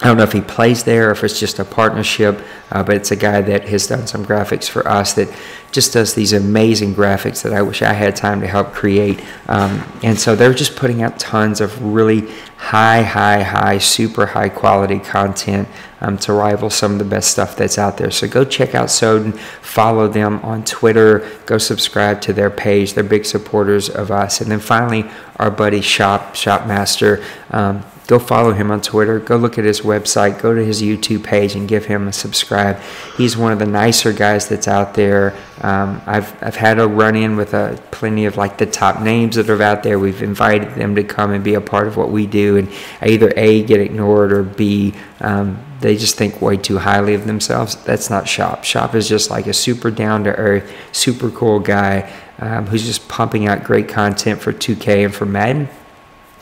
I 0.01 0.07
don't 0.07 0.17
know 0.17 0.23
if 0.23 0.33
he 0.33 0.41
plays 0.41 0.83
there 0.83 1.09
or 1.09 1.11
if 1.11 1.23
it's 1.23 1.39
just 1.39 1.57
a 1.59 1.63
partnership, 1.63 2.41
uh, 2.69 2.83
but 2.83 2.97
it's 2.97 3.11
a 3.11 3.15
guy 3.15 3.41
that 3.41 3.69
has 3.69 3.87
done 3.87 4.07
some 4.07 4.25
graphics 4.25 4.67
for 4.67 4.85
us 4.85 5.13
that 5.13 5.33
just 5.71 5.93
does 5.93 6.13
these 6.13 6.33
amazing 6.33 6.93
graphics 6.93 7.43
that 7.43 7.53
I 7.53 7.61
wish 7.61 7.81
I 7.81 7.93
had 7.93 8.13
time 8.13 8.41
to 8.41 8.47
help 8.47 8.73
create. 8.73 9.23
Um, 9.47 9.83
and 10.03 10.19
so 10.19 10.35
they're 10.35 10.53
just 10.53 10.75
putting 10.75 11.01
out 11.01 11.17
tons 11.17 11.61
of 11.61 11.81
really 11.81 12.29
high, 12.57 13.03
high, 13.03 13.43
high, 13.43 13.77
super 13.77 14.25
high 14.25 14.49
quality 14.49 14.99
content 14.99 15.67
um, 16.01 16.17
to 16.19 16.33
rival 16.33 16.69
some 16.69 16.93
of 16.93 16.99
the 16.99 17.05
best 17.05 17.31
stuff 17.31 17.55
that's 17.55 17.77
out 17.77 17.97
there. 17.97 18.11
So 18.11 18.27
go 18.27 18.43
check 18.43 18.75
out 18.75 18.91
Soden, 18.91 19.31
follow 19.31 20.09
them 20.09 20.39
on 20.43 20.65
Twitter, 20.65 21.25
go 21.45 21.57
subscribe 21.57 22.19
to 22.21 22.33
their 22.33 22.49
page. 22.49 22.95
They're 22.95 23.03
big 23.03 23.25
supporters 23.25 23.89
of 23.89 24.11
us. 24.11 24.41
And 24.41 24.51
then 24.51 24.59
finally, 24.59 25.09
our 25.37 25.51
buddy 25.51 25.81
Shop, 25.81 26.33
Shopmaster. 26.33 27.23
Um, 27.49 27.85
go 28.07 28.19
follow 28.19 28.53
him 28.53 28.71
on 28.71 28.81
Twitter. 28.81 29.19
Go 29.19 29.37
look 29.37 29.57
at 29.57 29.65
his 29.65 29.81
website. 29.81 30.41
Go 30.41 30.53
to 30.53 30.63
his 30.63 30.81
YouTube 30.81 31.23
page 31.23 31.55
and 31.55 31.67
give 31.67 31.85
him 31.85 32.07
a 32.07 32.13
subscribe. 32.13 32.79
He's 33.17 33.35
one 33.35 33.51
of 33.51 33.59
the 33.59 33.65
nicer 33.65 34.13
guys 34.13 34.47
that's 34.47 34.67
out 34.67 34.93
there. 34.93 35.35
Um, 35.61 36.01
I've 36.05 36.43
I've 36.43 36.55
had 36.55 36.79
a 36.79 36.87
run 36.87 37.15
in 37.15 37.35
with 37.35 37.53
a, 37.53 37.81
plenty 37.91 38.25
of 38.25 38.37
like 38.37 38.57
the 38.57 38.65
top 38.65 39.01
names 39.01 39.35
that 39.35 39.49
are 39.49 39.61
out 39.61 39.83
there. 39.83 39.97
We've 39.97 40.21
invited 40.21 40.75
them 40.75 40.95
to 40.95 41.03
come 41.03 41.31
and 41.31 41.43
be 41.43 41.55
a 41.55 41.61
part 41.61 41.87
of 41.87 41.97
what 41.97 42.11
we 42.11 42.27
do, 42.27 42.57
and 42.57 42.71
either 43.01 43.33
a 43.35 43.63
get 43.63 43.79
ignored 43.79 44.31
or 44.31 44.43
b 44.43 44.93
um, 45.21 45.59
they 45.79 45.95
just 45.95 46.15
think 46.17 46.41
way 46.41 46.57
too 46.57 46.77
highly 46.77 47.13
of 47.13 47.25
themselves. 47.25 47.75
That's 47.83 48.09
not 48.09 48.27
Shop. 48.27 48.63
Shop 48.63 48.95
is 48.95 49.07
just 49.07 49.29
like 49.29 49.47
a 49.47 49.53
super 49.53 49.91
down 49.91 50.23
to 50.25 50.35
earth, 50.35 50.71
super 50.91 51.29
cool 51.29 51.59
guy 51.59 52.11
um, 52.39 52.65
who's 52.67 52.85
just 52.85 53.07
pumping 53.07 53.47
out 53.47 53.63
great 53.63 53.87
content 53.87 54.41
for 54.41 54.51
2K 54.51 55.05
and 55.05 55.15
for 55.15 55.25
Madden 55.25 55.69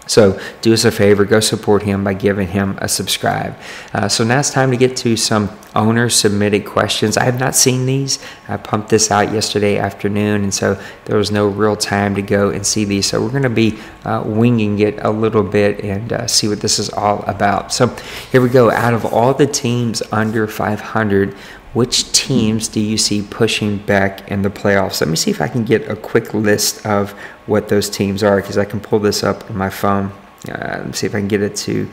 so 0.08 0.40
do 0.62 0.74
us 0.74 0.86
a 0.86 0.92
favor, 0.92 1.26
go 1.26 1.40
support 1.40 1.84
him 1.84 2.04
by 2.04 2.14
giving 2.14 2.48
him 2.48 2.78
a 2.82 2.88
subscribe. 2.88 3.56
Uh, 3.94 4.08
so 4.08 4.24
now 4.24 4.40
it's 4.40 4.50
time 4.50 4.72
to 4.72 4.78
get 4.78 4.98
to 4.98 5.16
some 5.16 5.50
owner 5.76 6.10
submitted 6.10 6.66
questions. 6.66 7.18
I 7.18 7.24
have 7.24 7.40
not 7.40 7.56
seen 7.56 7.86
these. 7.86 8.20
I 8.48 8.58
pumped 8.58 8.90
this 8.90 9.10
out 9.12 9.32
yesterday 9.34 9.78
afternoon, 9.78 10.44
and 10.44 10.54
so 10.54 10.80
there 11.06 11.18
was 11.18 11.32
no 11.32 11.48
real 11.48 11.76
time 11.76 12.16
to 12.16 12.22
go 12.22 12.50
and 12.50 12.66
see 12.66 12.86
these. 12.86 13.08
So 13.08 13.22
we're 13.22 13.32
going 13.32 13.44
to 13.44 13.50
be 13.50 13.80
uh, 14.06 14.24
winging 14.26 14.80
it 14.80 15.00
a 15.04 15.10
little 15.10 15.44
bit 15.44 15.84
and 15.84 16.14
uh, 16.14 16.28
see 16.28 16.48
what 16.48 16.62
this 16.62 16.80
is 16.80 16.90
all 16.90 17.24
about. 17.24 17.72
So 17.72 17.88
here 18.32 18.42
we 18.42 18.50
go. 18.50 18.72
Out 18.72 18.94
of 18.94 19.06
all 19.06 19.34
the 19.34 19.48
teams 19.48 20.04
under 20.12 20.48
500, 20.48 21.36
which 21.74 22.12
teams 22.12 22.68
do 22.68 22.80
you 22.80 22.98
see 22.98 23.22
pushing 23.22 23.78
back 23.78 24.30
in 24.30 24.44
the 24.44 24.50
playoffs? 24.50 25.02
Let 25.02 25.10
me 25.10 25.16
see 25.16 25.32
if 25.32 25.42
I 25.42 25.48
can 25.48 25.64
get 25.64 25.90
a 25.90 25.96
quick 25.96 26.34
list 26.34 26.86
of 26.86 27.12
what 27.48 27.68
those 27.68 27.90
teams 27.90 28.24
are 28.24 28.38
because 28.38 28.58
I 28.58 28.66
can 28.66 28.80
pull 28.80 29.00
this 29.00 29.24
up 29.24 29.50
on 29.50 29.58
my 29.58 29.70
phone. 29.70 30.12
Uh, 30.48 30.76
let 30.78 30.88
me 30.88 30.94
see 30.94 31.08
if 31.08 31.16
I 31.16 31.20
can 31.20 31.28
get 31.28 31.42
it 31.42 31.56
to 31.56 31.90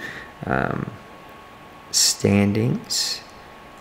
um, 0.46 0.90
standings, 1.90 3.20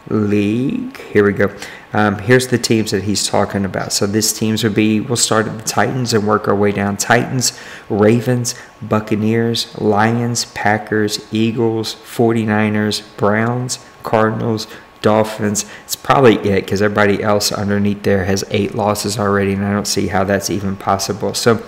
league. 0.07 0.97
Here 0.97 1.25
we 1.25 1.33
go. 1.33 1.53
Um, 1.91 2.19
here's 2.19 2.47
the 2.47 2.57
teams 2.57 2.91
that 2.91 3.03
he's 3.03 3.27
talking 3.27 3.65
about. 3.65 3.91
So 3.91 4.05
these 4.05 4.31
teams 4.31 4.63
would 4.63 4.75
be, 4.75 5.01
we'll 5.01 5.17
start 5.17 5.47
at 5.47 5.57
the 5.57 5.63
Titans 5.63 6.13
and 6.13 6.27
work 6.27 6.47
our 6.47 6.55
way 6.55 6.71
down. 6.71 6.97
Titans, 6.97 7.59
Ravens, 7.89 8.55
Buccaneers, 8.81 9.75
Lions, 9.79 10.45
Packers, 10.45 11.27
Eagles, 11.33 11.95
49ers, 11.95 13.03
Browns, 13.17 13.79
Cardinals, 14.03 14.67
Dolphins. 15.01 15.65
It's 15.85 15.95
probably 15.95 16.35
it 16.35 16.65
because 16.65 16.81
everybody 16.81 17.23
else 17.23 17.51
underneath 17.51 18.03
there 18.03 18.25
has 18.25 18.43
eight 18.49 18.75
losses 18.75 19.17
already, 19.17 19.53
and 19.53 19.65
I 19.65 19.71
don't 19.71 19.87
see 19.87 20.07
how 20.07 20.23
that's 20.23 20.49
even 20.49 20.75
possible. 20.75 21.33
So 21.33 21.63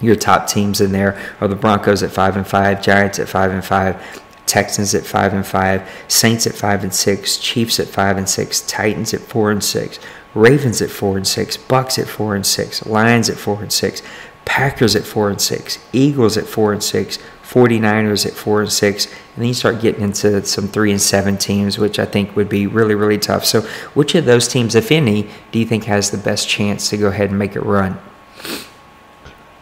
your 0.00 0.16
top 0.16 0.46
teams 0.46 0.80
in 0.80 0.92
there 0.92 1.20
are 1.40 1.48
the 1.48 1.56
Broncos 1.56 2.02
at 2.02 2.10
five 2.10 2.36
and 2.36 2.46
five, 2.46 2.82
Giants 2.82 3.18
at 3.18 3.28
five 3.28 3.50
and 3.52 3.64
five, 3.64 4.22
Texans 4.46 4.94
at 4.94 5.04
five 5.04 5.32
and 5.32 5.46
five, 5.46 5.88
Saints 6.08 6.46
at 6.46 6.54
five 6.54 6.82
and 6.82 6.92
six, 6.92 7.36
Chiefs 7.38 7.78
at 7.78 7.86
five 7.86 8.16
and 8.16 8.28
six, 8.28 8.60
Titans 8.62 9.14
at 9.14 9.20
four 9.20 9.50
and 9.50 9.62
six, 9.62 10.00
Ravens 10.34 10.82
at 10.82 10.90
four 10.90 11.16
and 11.16 11.26
six, 11.26 11.56
Bucks 11.56 11.98
at 11.98 12.08
four 12.08 12.34
and 12.34 12.44
six, 12.44 12.84
Lions 12.86 13.30
at 13.30 13.36
four 13.36 13.62
and 13.62 13.72
six, 13.72 14.02
Packers 14.44 14.96
at 14.96 15.04
four 15.04 15.30
and 15.30 15.40
six, 15.40 15.78
Eagles 15.92 16.36
at 16.36 16.46
four 16.46 16.72
and 16.72 16.82
six, 16.82 17.18
49ers 17.50 18.26
at 18.26 18.32
four 18.32 18.62
and 18.62 18.70
six, 18.70 19.06
and 19.06 19.14
then 19.38 19.48
you 19.48 19.54
start 19.54 19.80
getting 19.80 20.02
into 20.02 20.44
some 20.46 20.68
three 20.68 20.92
and 20.92 21.02
seven 21.02 21.36
teams, 21.36 21.78
which 21.78 21.98
I 21.98 22.04
think 22.04 22.36
would 22.36 22.48
be 22.48 22.68
really, 22.68 22.94
really 22.94 23.18
tough. 23.18 23.44
So, 23.44 23.62
which 23.94 24.14
of 24.14 24.24
those 24.24 24.46
teams, 24.46 24.76
if 24.76 24.92
any, 24.92 25.28
do 25.50 25.58
you 25.58 25.66
think 25.66 25.84
has 25.84 26.12
the 26.12 26.18
best 26.18 26.48
chance 26.48 26.88
to 26.90 26.96
go 26.96 27.08
ahead 27.08 27.30
and 27.30 27.38
make 27.38 27.56
it 27.56 27.62
run? 27.62 27.98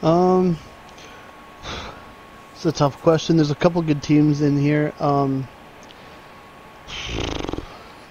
Um, 0.02 0.59
it's 2.52 2.66
a 2.66 2.73
tough 2.73 3.01
question. 3.01 3.36
There's 3.36 3.51
a 3.51 3.55
couple 3.55 3.81
good 3.81 4.02
teams 4.02 4.43
in 4.43 4.59
here. 4.59 4.93
Um, 5.01 5.48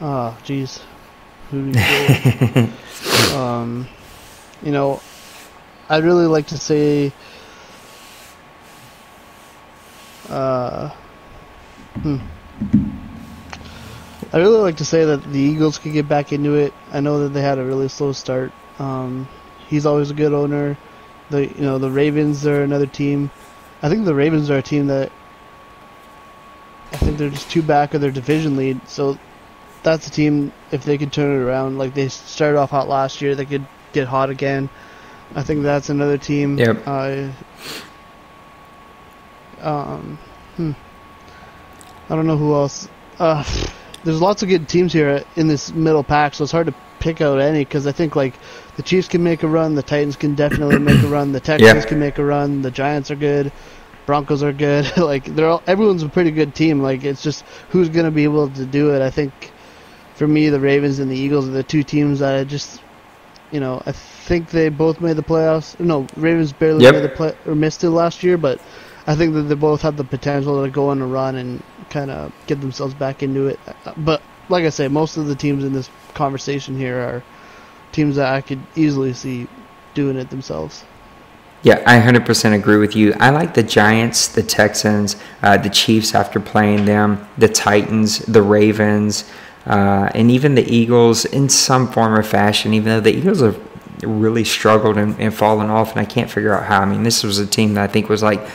oh, 0.02 0.36
jeez, 0.44 0.82
who 1.52 1.72
do 1.72 1.80
you 1.80 3.36
um, 3.38 3.88
you 4.64 4.72
know, 4.72 5.02
I'd 5.88 6.04
really 6.04 6.26
like 6.26 6.48
to 6.48 6.58
say 6.58 7.14
uh, 10.30 10.90
hmm. 12.02 12.18
I 14.34 14.38
really 14.38 14.60
like 14.60 14.78
to 14.78 14.86
say 14.86 15.06
that 15.06 15.24
the 15.24 15.40
Eagles 15.40 15.78
could 15.78 15.94
get 15.94 16.08
back 16.08 16.34
into 16.34 16.56
it. 16.56 16.74
I 16.92 17.00
know 17.00 17.24
that 17.24 17.30
they 17.30 17.42
had 17.42 17.60
a 17.60 17.64
really 17.64 17.88
slow 17.88 18.12
start. 18.12 18.52
Um, 18.78 19.28
he's 19.68 19.86
always 19.86 20.12
a 20.12 20.14
good 20.14 20.34
owner. 20.34 20.78
The 21.30 21.48
you 21.48 21.62
know 21.62 21.78
the 21.78 21.90
Ravens 21.92 22.46
are 22.46 22.64
another 22.64 22.86
team. 22.86 23.32
I 23.82 23.90
think 23.90 24.06
the 24.06 24.16
Ravens 24.16 24.50
are 24.50 24.58
a 24.58 24.62
team 24.62 24.88
that 24.88 25.12
I 26.92 26.98
think 26.98 27.18
they're 27.18 27.30
just 27.30 27.50
too 27.52 27.62
back 27.62 27.94
of 27.94 28.02
their 28.02 28.12
division 28.12 28.58
lead. 28.58 28.88
So 28.88 29.18
that's 29.84 30.08
a 30.08 30.12
team 30.12 30.52
if 30.72 30.84
they 30.84 30.98
could 30.98 31.14
turn 31.14 31.40
it 31.40 31.44
around. 31.44 31.78
Like 31.78 31.94
they 31.94 32.08
started 32.10 32.58
off 32.58 32.72
hot 32.72 32.88
last 32.88 33.22
year, 33.22 33.36
they 33.36 33.46
could 33.46 33.66
get 33.94 34.08
hot 34.08 34.30
again. 34.30 34.70
I 35.36 35.44
think 35.44 35.64
that's 35.64 35.90
another 35.90 36.18
team. 36.18 36.58
Yep. 36.58 36.84
Uh, 36.86 37.30
um, 39.62 40.20
hmm. 40.56 40.72
I 42.10 42.16
don't 42.16 42.28
know 42.28 42.38
who 42.38 42.54
else. 42.54 42.88
Uh, 43.20 43.44
there's 44.04 44.22
lots 44.22 44.44
of 44.44 44.50
good 44.50 44.70
teams 44.70 44.94
here 44.94 45.24
in 45.36 45.48
this 45.48 45.72
middle 45.72 46.04
pack, 46.04 46.34
so 46.34 46.44
it's 46.44 46.52
hard 46.52 46.68
to 46.68 46.76
pick 47.00 47.22
out 47.22 47.40
any 47.40 47.64
because 47.64 47.86
I 47.88 47.92
think 47.92 48.16
like 48.16 48.34
the 48.76 48.84
Chiefs 48.84 49.08
can 49.08 49.24
make 49.24 49.44
a 49.44 49.48
run, 49.48 49.76
the 49.76 49.84
Titans 49.84 50.16
can 50.16 50.36
definitely 50.36 50.80
make 50.80 51.04
a 51.04 51.08
run, 51.08 51.32
the 51.32 51.40
Texans 51.40 51.84
yeah. 51.84 51.90
can 51.90 52.00
make 52.00 52.18
a 52.18 52.24
run, 52.24 52.62
the 52.62 52.72
Giants 52.72 53.12
are 53.12 53.16
good, 53.16 53.52
Broncos 54.06 54.44
are 54.44 54.54
good. 54.54 54.98
like 54.98 55.26
they're 55.26 55.50
all, 55.50 55.64
everyone's 55.68 56.04
a 56.04 56.10
pretty 56.10 56.32
good 56.32 56.56
team. 56.56 56.82
Like 56.82 57.04
it's 57.04 57.22
just 57.22 57.44
who's 57.70 57.90
gonna 57.90 58.12
be 58.12 58.24
able 58.24 58.50
to 58.50 58.66
do 58.66 58.94
it. 58.94 59.02
I 59.02 59.10
think 59.10 59.52
for 60.16 60.28
me, 60.28 60.50
the 60.50 60.60
Ravens 60.60 61.00
and 61.00 61.12
the 61.12 61.18
Eagles 61.18 61.48
are 61.48 61.52
the 61.52 61.64
two 61.64 61.84
teams 61.84 62.20
that 62.20 62.36
I 62.36 62.44
just, 62.44 62.82
you 63.52 63.60
know, 63.60 63.84
I 63.86 63.92
think 63.92 64.50
they 64.50 64.70
both 64.70 65.02
made 65.02 65.16
the 65.16 65.24
playoffs. 65.24 65.80
No, 65.80 66.08
Ravens 66.16 66.54
barely 66.54 66.84
yep. 66.84 66.96
made 66.96 67.04
the 67.04 67.10
play 67.10 67.38
or 67.46 67.56
missed 67.56 67.84
it 67.84 67.92
last 67.92 68.24
year, 68.24 68.38
but 68.38 68.60
I 69.08 69.16
think 69.16 69.34
that 69.34 69.44
they 69.44 69.56
both 69.56 69.82
have 69.82 69.96
the 69.96 70.04
potential 70.04 70.64
to 70.64 70.70
go 70.70 70.90
on 70.90 71.02
a 71.02 71.08
run 71.08 71.36
and 71.38 71.64
kind 71.90 72.12
of 72.12 72.34
get 72.46 72.60
themselves 72.60 72.94
back 72.94 73.24
into 73.24 73.48
it. 73.48 73.60
But 73.98 74.22
like 74.50 74.66
I 74.66 74.70
say, 74.70 74.90
most 74.90 75.16
of 75.16 75.28
the 75.28 75.36
teams 75.36 75.64
in 75.64 75.72
this 75.72 75.90
conversation 76.14 76.78
here 76.78 77.00
are 77.00 77.24
teams 77.94 78.18
that 78.18 78.34
I 78.34 78.42
could 78.42 78.60
easily 78.76 79.14
see 79.14 79.48
doing 79.94 80.18
it 80.18 80.30
themselves. 80.30 80.84
Yeah, 81.64 81.82
I 81.88 82.00
100% 82.00 82.54
agree 82.54 82.78
with 82.78 82.96
you. 82.96 83.14
I 83.20 83.32
like 83.32 83.54
the 83.54 83.64
Giants, 83.64 84.28
the 84.28 84.44
Texans, 84.44 85.16
uh, 85.42 85.58
the 85.58 85.70
Chiefs 85.70 86.14
after 86.14 86.40
playing 86.40 86.86
them, 86.86 87.28
the 87.38 87.48
Titans, 87.48 88.20
the 88.20 88.42
Ravens, 88.42 89.30
uh, 89.66 90.10
and 90.14 90.30
even 90.30 90.56
the 90.56 90.70
Eagles 90.70 91.26
in 91.26 91.50
some 91.50 91.92
form 91.92 92.14
or 92.14 92.24
fashion, 92.24 92.74
even 92.74 92.90
though 92.90 93.00
the 93.00 93.16
Eagles 93.16 93.42
have 93.42 93.60
really 94.04 94.44
struggled 94.44 94.98
and, 94.98 95.20
and 95.20 95.34
fallen 95.34 95.70
off, 95.70 95.92
and 95.92 96.00
I 96.00 96.06
can't 96.06 96.30
figure 96.30 96.54
out 96.54 96.66
how. 96.66 96.82
I 96.82 96.86
mean, 96.86 97.04
this 97.04 97.24
was 97.24 97.40
a 97.40 97.48
team 97.48 97.74
that 97.74 97.90
I 97.90 97.92
think 97.92 98.08
was 98.08 98.22
like 98.22 98.48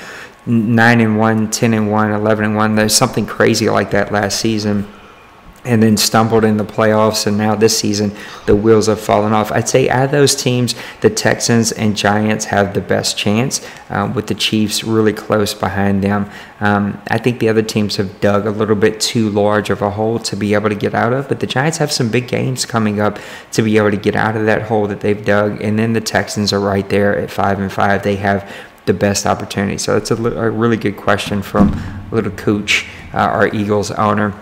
9 0.46 1.00
and 1.00 1.18
1, 1.18 1.50
10 1.50 1.74
and 1.74 1.90
1, 1.90 2.12
11 2.12 2.44
and 2.44 2.56
1. 2.56 2.74
There's 2.74 2.94
something 2.94 3.26
crazy 3.26 3.68
like 3.68 3.90
that 3.92 4.12
last 4.12 4.40
season. 4.40 4.88
And 5.64 5.80
then 5.80 5.96
stumbled 5.96 6.42
in 6.42 6.56
the 6.56 6.64
playoffs 6.64 7.24
and 7.24 7.38
now 7.38 7.54
this 7.54 7.78
season 7.78 8.10
the 8.46 8.56
wheels 8.56 8.88
have 8.88 9.00
fallen 9.00 9.32
off. 9.32 9.52
I'd 9.52 9.68
say 9.68 9.88
out 9.88 10.06
of 10.06 10.10
those 10.10 10.34
teams 10.34 10.74
the 11.02 11.08
texans 11.08 11.70
and 11.70 11.96
giants 11.96 12.46
have 12.46 12.74
the 12.74 12.80
best 12.80 13.16
chance 13.16 13.64
um, 13.88 14.12
with 14.12 14.26
the 14.26 14.34
chiefs 14.34 14.82
really 14.82 15.12
close 15.12 15.54
behind 15.54 16.02
them. 16.02 16.28
Um, 16.58 17.00
i 17.08 17.18
think 17.18 17.38
the 17.38 17.48
other 17.48 17.62
teams 17.62 17.94
have 17.96 18.20
dug 18.20 18.44
a 18.44 18.50
little 18.50 18.74
bit 18.74 19.00
too 19.00 19.30
large 19.30 19.70
of 19.70 19.82
a 19.82 19.90
hole 19.90 20.18
to 20.20 20.36
be 20.36 20.54
able 20.54 20.68
to 20.68 20.74
get 20.74 20.94
out 20.94 21.12
of 21.12 21.28
but 21.28 21.38
the 21.38 21.46
giants 21.46 21.78
have 21.78 21.92
some 21.92 22.08
big 22.08 22.26
games 22.26 22.66
coming 22.66 23.00
up 23.00 23.20
to 23.52 23.62
be 23.62 23.76
able 23.76 23.92
to 23.92 23.96
get 23.96 24.16
out 24.16 24.36
of 24.36 24.46
that 24.46 24.62
hole 24.62 24.88
that 24.88 25.00
they've 25.00 25.24
dug. 25.24 25.60
And 25.62 25.78
then 25.78 25.92
the 25.92 26.00
texans 26.00 26.52
are 26.52 26.60
right 26.60 26.88
there 26.88 27.16
at 27.16 27.30
five 27.30 27.60
and 27.60 27.70
five. 27.70 28.02
They 28.02 28.16
have 28.16 28.52
the 28.86 28.94
best 28.94 29.26
opportunity 29.26 29.78
so 29.78 29.94
that's 29.94 30.10
a, 30.10 30.16
a 30.16 30.50
really 30.50 30.76
good 30.76 30.96
question 30.96 31.42
from 31.42 31.80
little 32.10 32.32
coach 32.32 32.86
uh, 33.14 33.18
our 33.18 33.54
eagles 33.54 33.90
owner 33.92 34.34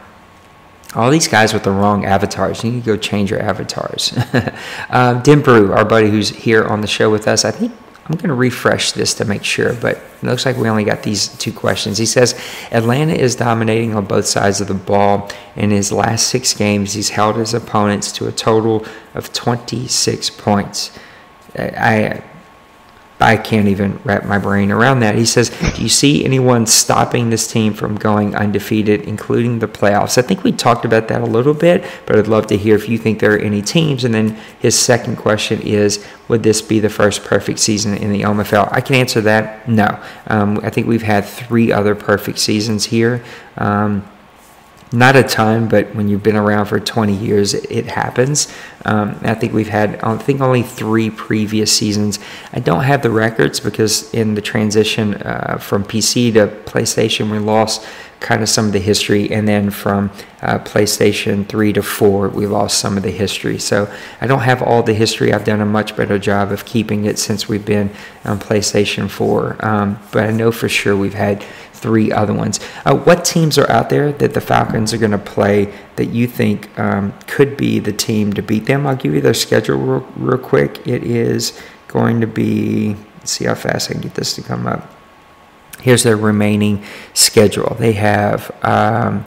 all 0.94 1.10
these 1.10 1.28
guys 1.28 1.52
with 1.52 1.62
the 1.62 1.70
wrong 1.70 2.04
avatars. 2.04 2.64
You 2.64 2.72
need 2.72 2.80
to 2.80 2.86
go 2.86 2.96
change 2.96 3.30
your 3.30 3.40
avatars. 3.40 4.12
um, 4.90 5.22
Dim 5.22 5.40
Brew, 5.40 5.72
our 5.72 5.84
buddy 5.84 6.10
who's 6.10 6.30
here 6.30 6.64
on 6.64 6.80
the 6.80 6.88
show 6.88 7.10
with 7.10 7.28
us, 7.28 7.44
I 7.44 7.52
think 7.52 7.72
I'm 8.06 8.16
going 8.16 8.28
to 8.28 8.34
refresh 8.34 8.90
this 8.90 9.14
to 9.14 9.24
make 9.24 9.44
sure, 9.44 9.72
but 9.74 9.96
it 9.96 10.24
looks 10.24 10.44
like 10.44 10.56
we 10.56 10.68
only 10.68 10.82
got 10.82 11.04
these 11.04 11.28
two 11.38 11.52
questions. 11.52 11.96
He 11.96 12.06
says 12.06 12.34
Atlanta 12.72 13.12
is 13.12 13.36
dominating 13.36 13.94
on 13.94 14.04
both 14.04 14.26
sides 14.26 14.60
of 14.60 14.66
the 14.66 14.74
ball. 14.74 15.30
In 15.54 15.70
his 15.70 15.92
last 15.92 16.26
six 16.26 16.52
games, 16.52 16.94
he's 16.94 17.10
held 17.10 17.36
his 17.36 17.54
opponents 17.54 18.10
to 18.12 18.26
a 18.26 18.32
total 18.32 18.84
of 19.14 19.32
26 19.32 20.30
points. 20.30 20.98
I 21.56 22.24
I 23.20 23.36
can't 23.36 23.68
even 23.68 24.00
wrap 24.04 24.24
my 24.24 24.38
brain 24.38 24.70
around 24.70 25.00
that. 25.00 25.14
He 25.14 25.26
says, 25.26 25.50
Do 25.74 25.82
you 25.82 25.88
see 25.88 26.24
anyone 26.24 26.66
stopping 26.66 27.28
this 27.28 27.46
team 27.46 27.74
from 27.74 27.96
going 27.96 28.34
undefeated, 28.34 29.02
including 29.02 29.58
the 29.58 29.68
playoffs? 29.68 30.16
I 30.16 30.22
think 30.22 30.42
we 30.42 30.52
talked 30.52 30.84
about 30.84 31.08
that 31.08 31.20
a 31.20 31.26
little 31.26 31.52
bit, 31.52 31.84
but 32.06 32.16
I'd 32.16 32.28
love 32.28 32.46
to 32.48 32.56
hear 32.56 32.76
if 32.76 32.88
you 32.88 32.96
think 32.96 33.20
there 33.20 33.34
are 33.34 33.38
any 33.38 33.60
teams. 33.60 34.04
And 34.04 34.14
then 34.14 34.30
his 34.58 34.78
second 34.78 35.16
question 35.16 35.60
is, 35.60 36.04
Would 36.28 36.42
this 36.42 36.62
be 36.62 36.80
the 36.80 36.88
first 36.88 37.24
perfect 37.24 37.58
season 37.58 37.94
in 37.94 38.10
the 38.10 38.22
OMFL? 38.22 38.68
I 38.72 38.80
can 38.80 38.96
answer 38.96 39.20
that 39.22 39.68
no. 39.68 40.02
Um, 40.26 40.58
I 40.62 40.70
think 40.70 40.86
we've 40.86 41.02
had 41.02 41.24
three 41.24 41.70
other 41.70 41.94
perfect 41.94 42.38
seasons 42.38 42.86
here. 42.86 43.22
Um, 43.58 44.08
not 44.92 45.14
a 45.14 45.22
ton, 45.22 45.68
but 45.68 45.94
when 45.94 46.08
you've 46.08 46.22
been 46.22 46.36
around 46.36 46.66
for 46.66 46.80
20 46.80 47.14
years, 47.14 47.54
it, 47.54 47.70
it 47.70 47.86
happens. 47.86 48.52
Um, 48.84 49.18
I 49.22 49.34
think 49.34 49.52
we've 49.52 49.68
had, 49.68 50.00
I 50.00 50.16
think, 50.18 50.40
only 50.40 50.62
three 50.62 51.10
previous 51.10 51.72
seasons. 51.72 52.18
I 52.52 52.60
don't 52.60 52.82
have 52.82 53.02
the 53.02 53.10
records 53.10 53.60
because 53.60 54.12
in 54.12 54.34
the 54.34 54.42
transition 54.42 55.14
uh, 55.14 55.58
from 55.58 55.84
PC 55.84 56.32
to 56.34 56.48
PlayStation, 56.68 57.30
we 57.30 57.38
lost 57.38 57.86
kind 58.20 58.42
of 58.42 58.48
some 58.48 58.66
of 58.66 58.72
the 58.72 58.78
history, 58.78 59.30
and 59.30 59.48
then 59.48 59.70
from 59.70 60.10
uh, 60.42 60.58
PlayStation 60.58 61.48
3 61.48 61.72
to 61.72 61.82
4, 61.82 62.28
we 62.28 62.46
lost 62.46 62.78
some 62.78 62.96
of 62.96 63.02
the 63.02 63.10
history. 63.10 63.58
So 63.58 63.92
I 64.20 64.26
don't 64.26 64.40
have 64.40 64.62
all 64.62 64.82
the 64.82 64.94
history. 64.94 65.32
I've 65.32 65.44
done 65.44 65.60
a 65.60 65.66
much 65.66 65.96
better 65.96 66.18
job 66.18 66.52
of 66.52 66.64
keeping 66.66 67.06
it 67.06 67.18
since 67.18 67.48
we've 67.48 67.64
been 67.64 67.90
on 68.24 68.38
PlayStation 68.38 69.08
4. 69.08 69.64
Um, 69.64 69.98
but 70.12 70.24
I 70.24 70.30
know 70.30 70.52
for 70.52 70.68
sure 70.68 70.96
we've 70.96 71.14
had 71.14 71.42
three 71.72 72.12
other 72.12 72.34
ones. 72.34 72.60
Uh, 72.84 72.94
what 72.94 73.24
teams 73.24 73.56
are 73.56 73.70
out 73.70 73.88
there 73.88 74.12
that 74.12 74.34
the 74.34 74.40
Falcons 74.40 74.92
are 74.92 74.98
going 74.98 75.10
to 75.12 75.18
play 75.18 75.72
that 75.96 76.10
you 76.10 76.26
think 76.26 76.78
um, 76.78 77.14
could 77.26 77.56
be 77.56 77.78
the 77.78 77.92
team 77.92 78.34
to 78.34 78.42
beat 78.42 78.66
them? 78.66 78.86
I'll 78.86 78.96
give 78.96 79.14
you 79.14 79.22
their 79.22 79.34
schedule 79.34 79.78
real, 79.78 80.06
real 80.16 80.38
quick. 80.38 80.86
It 80.86 81.04
is 81.04 81.58
going 81.88 82.20
to 82.20 82.26
be, 82.26 82.96
see 83.24 83.46
how 83.46 83.54
fast 83.54 83.88
I 83.90 83.94
can 83.94 84.02
get 84.02 84.14
this 84.14 84.34
to 84.34 84.42
come 84.42 84.66
up. 84.66 84.99
Here's 85.82 86.02
their 86.02 86.16
remaining 86.16 86.84
schedule. 87.14 87.76
They 87.78 87.92
have 87.92 88.50
um, 88.62 89.26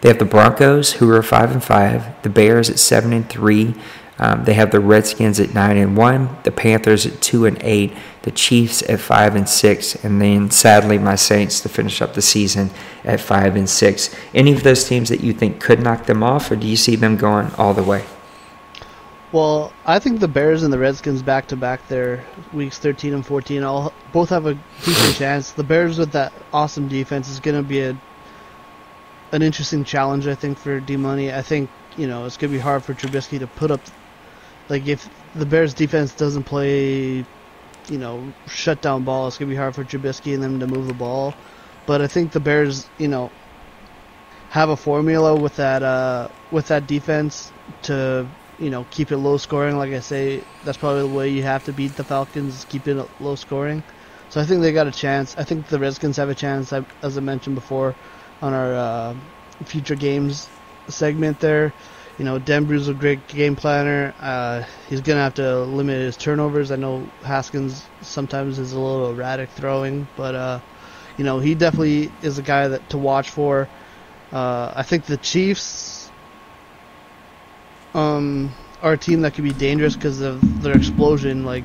they 0.00 0.08
have 0.08 0.18
the 0.18 0.24
Broncos, 0.24 0.94
who 0.94 1.10
are 1.10 1.22
five 1.22 1.52
and 1.52 1.62
five, 1.62 2.20
the 2.22 2.28
Bears 2.28 2.68
at 2.68 2.78
seven 2.78 3.12
and 3.12 3.28
three, 3.28 3.74
um, 4.22 4.44
they 4.44 4.54
have 4.54 4.70
the 4.70 4.78
Redskins 4.78 5.40
at 5.40 5.52
nine 5.52 5.76
and 5.76 5.96
one, 5.96 6.28
the 6.44 6.52
Panthers 6.52 7.06
at 7.06 7.20
two 7.20 7.44
and 7.44 7.58
eight, 7.60 7.92
the 8.22 8.30
Chiefs 8.30 8.80
at 8.88 9.00
five 9.00 9.34
and 9.34 9.48
six, 9.48 9.96
and 10.04 10.22
then 10.22 10.48
sadly 10.48 10.96
my 10.96 11.16
Saints 11.16 11.60
to 11.62 11.68
finish 11.68 12.00
up 12.00 12.14
the 12.14 12.22
season 12.22 12.70
at 13.04 13.20
five 13.20 13.56
and 13.56 13.68
six. 13.68 14.14
Any 14.32 14.52
of 14.52 14.62
those 14.62 14.84
teams 14.84 15.08
that 15.08 15.22
you 15.22 15.32
think 15.32 15.60
could 15.60 15.80
knock 15.82 16.06
them 16.06 16.22
off, 16.22 16.52
or 16.52 16.56
do 16.56 16.68
you 16.68 16.76
see 16.76 16.94
them 16.94 17.16
going 17.16 17.50
all 17.54 17.74
the 17.74 17.82
way? 17.82 18.04
Well, 19.32 19.72
I 19.86 19.98
think 19.98 20.20
the 20.20 20.28
Bears 20.28 20.62
and 20.62 20.72
the 20.72 20.78
Redskins 20.78 21.22
back 21.22 21.46
to 21.48 21.56
back 21.56 21.88
their 21.88 22.22
weeks 22.52 22.78
13 22.78 23.14
and 23.14 23.24
14 23.24 23.62
all 23.62 23.92
both 24.12 24.28
have 24.28 24.46
a 24.46 24.58
decent 24.84 25.16
chance. 25.18 25.52
The 25.52 25.64
Bears 25.64 25.98
with 25.98 26.12
that 26.12 26.32
awesome 26.52 26.88
defense 26.88 27.30
is 27.30 27.40
going 27.40 27.56
to 27.56 27.66
be 27.66 27.80
a 27.80 27.96
an 29.32 29.40
interesting 29.40 29.82
challenge 29.84 30.26
I 30.26 30.34
think 30.34 30.58
for 30.58 30.78
D 30.80 30.96
Money. 30.96 31.32
I 31.32 31.40
think, 31.40 31.70
you 31.96 32.06
know, 32.06 32.26
it's 32.26 32.36
going 32.36 32.52
to 32.52 32.58
be 32.58 32.60
hard 32.60 32.84
for 32.84 32.92
Trubisky 32.92 33.38
to 33.38 33.46
put 33.46 33.70
up 33.70 33.80
like 34.68 34.86
if 34.86 35.08
the 35.34 35.46
Bears 35.46 35.74
defense 35.74 36.14
doesn't 36.14 36.44
play, 36.44 37.24
you 37.88 37.98
know, 37.98 38.32
shut 38.48 38.80
down 38.80 39.04
ball, 39.04 39.28
it's 39.28 39.38
gonna 39.38 39.48
be 39.48 39.56
hard 39.56 39.74
for 39.74 39.84
Trubisky 39.84 40.34
and 40.34 40.42
them 40.42 40.60
to 40.60 40.66
move 40.66 40.86
the 40.86 40.94
ball. 40.94 41.34
But 41.86 42.00
I 42.00 42.06
think 42.06 42.32
the 42.32 42.40
Bears, 42.40 42.86
you 42.98 43.08
know, 43.08 43.30
have 44.50 44.68
a 44.68 44.76
formula 44.76 45.34
with 45.34 45.56
that 45.56 45.82
uh, 45.82 46.28
with 46.50 46.68
that 46.68 46.86
defense 46.86 47.50
to 47.82 48.26
you 48.62 48.70
know 48.70 48.84
keep 48.86 49.12
it 49.12 49.18
low 49.18 49.36
scoring. 49.38 49.76
Like 49.76 49.92
I 49.92 50.00
say, 50.00 50.44
that's 50.62 50.78
probably 50.78 51.02
the 51.02 51.08
way 51.08 51.28
you 51.30 51.42
have 51.42 51.64
to 51.64 51.72
beat 51.72 51.96
the 51.96 52.04
Falcons, 52.04 52.64
keep 52.64 52.88
it 52.88 52.96
low 53.20 53.36
scoring. 53.36 53.84
So 54.28 54.40
I 54.40 54.44
think 54.44 54.62
they 54.62 54.72
got 54.72 54.86
a 54.86 54.92
chance. 54.92 55.36
I 55.36 55.44
think 55.44 55.66
the 55.66 55.78
Redskins 55.78 56.16
have 56.16 56.30
a 56.30 56.34
chance, 56.34 56.72
as 57.02 57.18
I 57.18 57.20
mentioned 57.20 57.54
before, 57.54 57.96
on 58.40 58.54
our 58.54 58.74
uh, 58.74 59.14
future 59.64 59.96
games 59.96 60.50
segment 60.88 61.38
there 61.40 61.74
you 62.18 62.24
know, 62.24 62.38
Denbru's 62.38 62.88
a 62.88 62.94
great 62.94 63.26
game 63.26 63.56
planner. 63.56 64.14
Uh, 64.18 64.62
he's 64.88 65.00
going 65.00 65.16
to 65.16 65.22
have 65.22 65.34
to 65.34 65.64
limit 65.64 65.96
his 66.00 66.16
turnovers. 66.16 66.70
I 66.70 66.76
know 66.76 67.12
Haskins 67.24 67.90
sometimes 68.02 68.58
is 68.58 68.72
a 68.72 68.78
little 68.80 69.10
erratic 69.10 69.50
throwing, 69.50 70.08
but, 70.14 70.34
uh, 70.34 70.60
you 71.16 71.24
know, 71.24 71.38
he 71.40 71.54
definitely 71.54 72.12
is 72.20 72.38
a 72.38 72.42
guy 72.42 72.68
that 72.68 72.90
to 72.90 72.98
watch 72.98 73.30
for. 73.30 73.70
Uh, 74.30 74.72
I 74.76 74.82
think 74.82 75.06
the 75.06 75.18
Chiefs 75.18 75.62
um, 77.94 78.52
are 78.82 78.94
a 78.94 78.98
team 78.98 79.22
that 79.22 79.34
could 79.34 79.44
be 79.44 79.52
dangerous 79.52 79.94
because 79.94 80.20
of 80.20 80.62
their 80.62 80.76
explosion. 80.76 81.44
Like, 81.44 81.64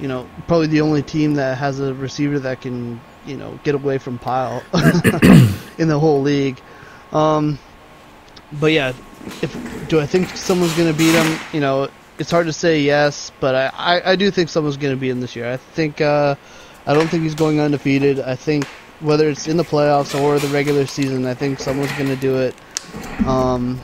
you 0.00 0.08
know, 0.08 0.28
probably 0.46 0.68
the 0.68 0.80
only 0.80 1.02
team 1.02 1.34
that 1.34 1.58
has 1.58 1.80
a 1.80 1.94
receiver 1.94 2.38
that 2.40 2.60
can, 2.60 3.00
you 3.26 3.36
know, 3.36 3.58
get 3.62 3.74
away 3.74 3.98
from 3.98 4.18
Pile 4.18 4.62
in 5.78 5.88
the 5.88 5.98
whole 5.98 6.22
league. 6.22 6.60
Um, 7.12 7.58
but 8.52 8.72
yeah, 8.72 8.92
if 9.42 9.88
do 9.88 10.00
I 10.00 10.06
think 10.06 10.28
someone's 10.30 10.74
going 10.76 10.90
to 10.90 10.98
beat 10.98 11.14
him? 11.14 11.38
You 11.52 11.60
know, 11.60 11.88
it's 12.18 12.30
hard 12.30 12.46
to 12.46 12.52
say 12.52 12.80
yes, 12.80 13.32
but 13.40 13.54
I, 13.54 13.70
I, 13.74 14.12
I 14.12 14.16
do 14.16 14.30
think 14.30 14.48
someone's 14.48 14.76
going 14.76 14.94
to 14.94 15.00
beat 15.00 15.10
him 15.10 15.20
this 15.20 15.34
year. 15.36 15.50
I 15.50 15.56
think 15.56 16.00
uh, 16.00 16.34
I 16.86 16.94
don't 16.94 17.08
think 17.08 17.22
he's 17.22 17.34
going 17.34 17.60
undefeated. 17.60 18.20
I 18.20 18.36
think 18.36 18.66
whether 19.00 19.28
it's 19.28 19.48
in 19.48 19.56
the 19.56 19.64
playoffs 19.64 20.18
or 20.18 20.38
the 20.38 20.48
regular 20.48 20.86
season, 20.86 21.26
I 21.26 21.34
think 21.34 21.58
someone's 21.58 21.92
going 21.92 22.08
to 22.08 22.16
do 22.16 22.36
it. 22.36 22.54
Um, 23.26 23.80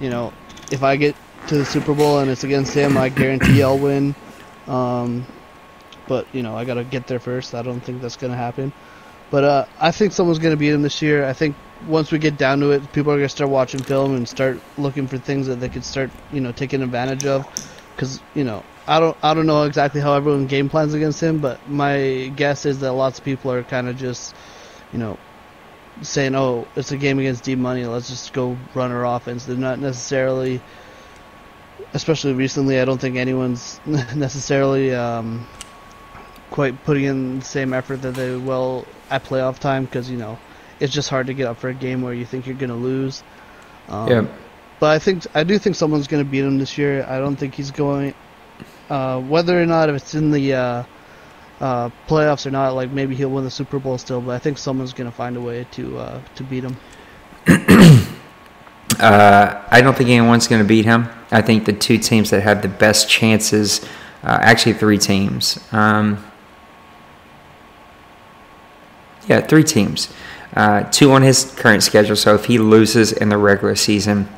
you 0.00 0.10
know, 0.10 0.32
if 0.70 0.82
I 0.82 0.96
get 0.96 1.16
to 1.48 1.58
the 1.58 1.64
Super 1.64 1.94
Bowl 1.94 2.18
and 2.18 2.30
it's 2.30 2.44
against 2.44 2.74
him, 2.74 2.96
I 2.96 3.08
guarantee 3.08 3.62
I'll 3.62 3.78
win. 3.78 4.14
Um, 4.66 5.26
but 6.06 6.26
you 6.32 6.42
know, 6.42 6.56
I 6.56 6.64
got 6.64 6.74
to 6.74 6.84
get 6.84 7.06
there 7.06 7.20
first. 7.20 7.54
I 7.54 7.62
don't 7.62 7.80
think 7.80 8.02
that's 8.02 8.16
to 8.32 8.38
happen. 8.38 8.72
But 9.30 9.44
uh, 9.44 9.64
I 9.78 9.90
think 9.90 10.12
someone's 10.12 10.38
to 10.52 10.56
beat 10.56 10.72
him 10.72 10.82
this 10.82 11.02
year. 11.02 11.26
I 11.26 11.32
think 11.32 11.54
once 11.86 12.10
we 12.10 12.18
get 12.18 12.38
down 12.38 12.60
to 12.60 12.70
it, 12.72 12.92
people 12.92 13.12
are 13.12 13.16
gonna 13.16 13.28
start 13.28 13.50
watching 13.50 13.80
film 13.80 14.14
and 14.16 14.26
start 14.26 14.58
looking 14.78 15.06
for 15.06 15.18
things 15.18 15.46
that 15.46 15.56
they 15.56 15.68
could 15.68 15.84
start, 15.84 16.10
you 16.32 16.40
know, 16.40 16.52
taking 16.52 16.82
advantage 16.82 17.26
of. 17.26 17.46
Because 17.94 18.20
you 18.34 18.44
know, 18.44 18.64
I 18.86 19.00
don't, 19.00 19.16
I 19.22 19.34
don't 19.34 19.46
know 19.46 19.64
exactly 19.64 20.00
how 20.00 20.14
everyone 20.14 20.46
game 20.46 20.70
plans 20.70 20.94
against 20.94 21.22
him, 21.22 21.40
but 21.40 21.68
my 21.68 22.32
guess 22.36 22.64
is 22.64 22.80
that 22.80 22.92
lots 22.92 23.18
of 23.18 23.24
people 23.24 23.52
are 23.52 23.62
kind 23.62 23.88
of 23.88 23.96
just, 23.96 24.34
you 24.92 24.98
know, 24.98 25.18
saying, 26.02 26.34
"Oh, 26.34 26.66
it's 26.76 26.92
a 26.92 26.96
game 26.96 27.18
against 27.18 27.44
D 27.44 27.54
Money. 27.54 27.84
Let's 27.84 28.08
just 28.08 28.32
go 28.32 28.56
run 28.74 28.92
our 28.92 29.04
offense." 29.06 29.44
They're 29.44 29.56
not 29.56 29.78
necessarily, 29.78 30.60
especially 31.94 32.32
recently. 32.32 32.80
I 32.80 32.84
don't 32.84 33.00
think 33.00 33.16
anyone's 33.16 33.80
necessarily 33.86 34.94
um, 34.94 35.46
quite 36.50 36.82
putting 36.84 37.04
in 37.04 37.38
the 37.40 37.44
same 37.44 37.72
effort 37.72 38.02
that 38.02 38.14
they 38.14 38.36
will 38.36 38.86
at 39.10 39.24
playoff 39.24 39.58
time 39.58 39.84
because 39.84 40.10
you 40.10 40.16
know 40.16 40.38
it's 40.80 40.92
just 40.92 41.10
hard 41.10 41.26
to 41.26 41.34
get 41.34 41.46
up 41.46 41.58
for 41.58 41.68
a 41.68 41.74
game 41.74 42.02
where 42.02 42.14
you 42.14 42.24
think 42.24 42.46
you're 42.46 42.56
going 42.56 42.70
to 42.70 42.76
lose. 42.76 43.22
Um, 43.88 44.08
yeah. 44.08 44.26
but 44.80 44.90
I 44.90 44.98
think 44.98 45.26
I 45.34 45.44
do 45.44 45.58
think 45.58 45.76
someone's 45.76 46.06
going 46.06 46.24
to 46.24 46.30
beat 46.30 46.44
him 46.44 46.58
this 46.58 46.78
year. 46.78 47.04
I 47.08 47.18
don't 47.18 47.36
think 47.36 47.54
he's 47.54 47.70
going. 47.70 48.14
Uh, 48.88 49.20
whether 49.20 49.60
or 49.60 49.66
not 49.66 49.88
if 49.90 49.96
it's 49.96 50.14
in 50.14 50.30
the 50.30 50.54
uh, 50.54 50.84
uh, 51.60 51.90
playoffs 52.06 52.46
or 52.46 52.50
not, 52.50 52.74
like 52.74 52.90
maybe 52.90 53.14
he'll 53.14 53.30
win 53.30 53.44
the 53.44 53.50
Super 53.50 53.78
Bowl 53.78 53.98
still. 53.98 54.20
But 54.20 54.32
I 54.32 54.38
think 54.38 54.58
someone's 54.58 54.92
going 54.92 55.10
to 55.10 55.16
find 55.16 55.36
a 55.36 55.40
way 55.40 55.66
to 55.72 55.98
uh, 55.98 56.20
to 56.36 56.42
beat 56.44 56.64
him. 56.64 56.76
Uh, 58.98 59.64
I 59.70 59.80
don't 59.80 59.96
think 59.96 60.10
anyone's 60.10 60.48
going 60.48 60.60
to 60.60 60.66
beat 60.66 60.84
him. 60.84 61.08
I 61.30 61.40
think 61.40 61.66
the 61.66 61.72
two 61.72 61.98
teams 61.98 62.30
that 62.30 62.40
have 62.40 62.62
the 62.62 62.68
best 62.68 63.08
chances, 63.08 63.84
uh, 64.24 64.38
actually 64.40 64.72
three 64.72 64.98
teams. 64.98 65.60
Um, 65.72 66.24
yeah, 69.28 69.40
three 69.40 69.62
teams. 69.62 70.12
Uh, 70.56 70.82
two 70.84 71.12
on 71.12 71.22
his 71.22 71.54
current 71.54 71.82
schedule. 71.84 72.16
So 72.16 72.34
if 72.34 72.46
he 72.46 72.58
loses 72.58 73.12
in 73.12 73.28
the 73.28 73.38
regular 73.38 73.76
season, 73.76 74.28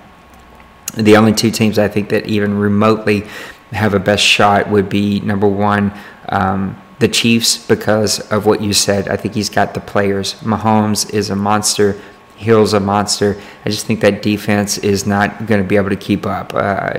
the 0.94 1.16
only 1.16 1.32
two 1.32 1.50
teams 1.50 1.78
I 1.78 1.88
think 1.88 2.10
that 2.10 2.26
even 2.26 2.58
remotely 2.58 3.26
have 3.70 3.94
a 3.94 4.00
best 4.00 4.24
shot 4.24 4.68
would 4.68 4.88
be 4.88 5.20
number 5.20 5.46
one, 5.48 5.92
um, 6.28 6.80
the 7.00 7.08
Chiefs, 7.08 7.66
because 7.66 8.20
of 8.30 8.46
what 8.46 8.60
you 8.62 8.72
said. 8.72 9.08
I 9.08 9.16
think 9.16 9.34
he's 9.34 9.48
got 9.48 9.74
the 9.74 9.80
players. 9.80 10.34
Mahomes 10.34 11.12
is 11.12 11.30
a 11.30 11.36
monster. 11.36 12.00
Hill's 12.36 12.74
a 12.74 12.80
monster. 12.80 13.40
I 13.64 13.70
just 13.70 13.86
think 13.86 14.00
that 14.00 14.22
defense 14.22 14.78
is 14.78 15.06
not 15.06 15.46
going 15.46 15.62
to 15.62 15.68
be 15.68 15.76
able 15.76 15.88
to 15.88 15.96
keep 15.96 16.26
up. 16.26 16.52
Uh, 16.54 16.92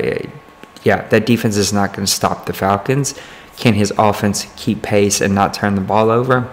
yeah, 0.83 1.07
that 1.09 1.25
defense 1.27 1.55
is 1.55 1.71
not 1.71 1.93
going 1.93 2.05
to 2.05 2.11
stop 2.11 2.47
the 2.47 2.53
Falcons. 2.53 3.13
Can 3.57 3.75
his 3.75 3.93
offense 3.97 4.51
keep 4.57 4.81
pace 4.81 5.21
and 5.21 5.35
not 5.35 5.53
turn 5.53 5.75
the 5.75 5.81
ball 5.81 6.09
over? 6.09 6.51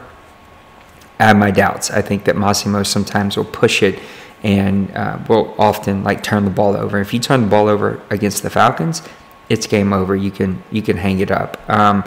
I 1.19 1.25
have 1.25 1.37
my 1.39 1.51
doubts. 1.51 1.91
I 1.91 2.03
think 2.03 2.25
that 2.25 2.37
Massimo 2.37 2.83
sometimes 2.83 3.37
will 3.37 3.47
push 3.47 3.83
it 3.83 3.99
and 4.43 4.95
uh, 4.95 5.19
will 5.27 5.55
often 5.59 6.05
like 6.05 6.23
turn 6.23 6.45
the 6.45 6.51
ball 6.51 6.77
over. 6.77 7.01
If 7.01 7.15
you 7.15 7.21
turn 7.21 7.43
the 7.43 7.49
ball 7.49 7.67
over 7.69 8.01
against 8.11 8.43
the 8.43 8.51
Falcons, 8.51 9.03
it's 9.49 9.67
game 9.67 9.95
over. 9.95 10.15
You 10.15 10.31
can 10.31 10.63
you 10.71 10.83
can 10.83 10.99
hang 10.99 11.21
it 11.21 11.31
up. 11.31 11.59
Um, 11.69 12.05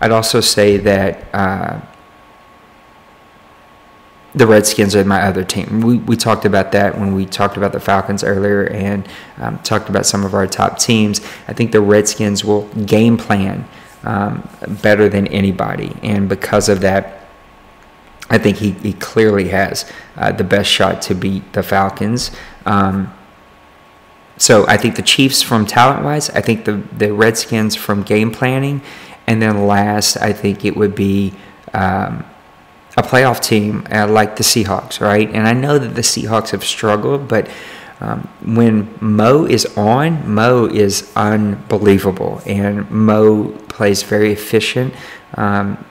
I'd 0.00 0.12
also 0.12 0.40
say 0.40 0.76
that 0.78 1.34
uh, 1.34 1.80
the 4.34 4.46
Redskins 4.46 4.94
are 4.94 5.04
my 5.04 5.22
other 5.22 5.44
team. 5.44 5.80
We, 5.80 5.98
we 5.98 6.16
talked 6.16 6.44
about 6.44 6.72
that 6.72 6.98
when 6.98 7.14
we 7.14 7.26
talked 7.26 7.56
about 7.56 7.72
the 7.72 7.80
Falcons 7.80 8.22
earlier 8.22 8.64
and 8.68 9.06
um, 9.38 9.58
talked 9.58 9.88
about 9.88 10.06
some 10.06 10.24
of 10.24 10.34
our 10.34 10.46
top 10.46 10.78
teams. 10.78 11.20
I 11.48 11.52
think 11.52 11.72
the 11.72 11.80
Redskins 11.80 12.44
will 12.44 12.66
game 12.86 13.16
plan 13.16 13.68
um, 14.04 14.48
better 14.82 15.08
than 15.08 15.26
anybody, 15.28 15.94
and 16.02 16.28
because 16.28 16.68
of 16.68 16.80
that, 16.80 17.28
I 18.30 18.38
think 18.38 18.58
he, 18.58 18.70
he 18.70 18.92
clearly 18.94 19.48
has 19.48 19.90
uh, 20.16 20.30
the 20.30 20.44
best 20.44 20.70
shot 20.70 21.02
to 21.02 21.14
beat 21.14 21.52
the 21.52 21.64
Falcons. 21.64 22.30
Um, 22.64 23.12
so 24.36 24.66
I 24.68 24.76
think 24.76 24.94
the 24.94 25.02
Chiefs 25.02 25.42
from 25.42 25.66
talent 25.66 26.04
wise, 26.04 26.30
I 26.30 26.40
think 26.40 26.64
the, 26.64 26.82
the 26.96 27.12
Redskins 27.12 27.74
from 27.74 28.02
game 28.02 28.30
planning, 28.30 28.80
and 29.30 29.40
then 29.40 29.64
last, 29.68 30.16
I 30.16 30.32
think 30.32 30.64
it 30.64 30.76
would 30.76 30.96
be 30.96 31.32
um, 31.72 32.24
a 32.96 33.02
playoff 33.02 33.38
team 33.40 33.86
uh, 33.92 34.08
like 34.08 34.34
the 34.34 34.42
Seahawks, 34.42 35.00
right? 35.00 35.30
And 35.30 35.46
I 35.46 35.52
know 35.52 35.78
that 35.78 35.94
the 35.94 36.00
Seahawks 36.00 36.50
have 36.50 36.64
struggled, 36.64 37.28
but 37.28 37.48
um, 38.00 38.28
when 38.44 38.92
Mo 39.00 39.44
is 39.46 39.66
on, 39.76 40.28
Mo 40.28 40.66
is 40.66 41.12
unbelievable, 41.14 42.42
and 42.44 42.90
Mo 42.90 43.50
plays 43.68 44.02
very 44.02 44.32
efficient. 44.32 44.92
Um, 45.34 45.84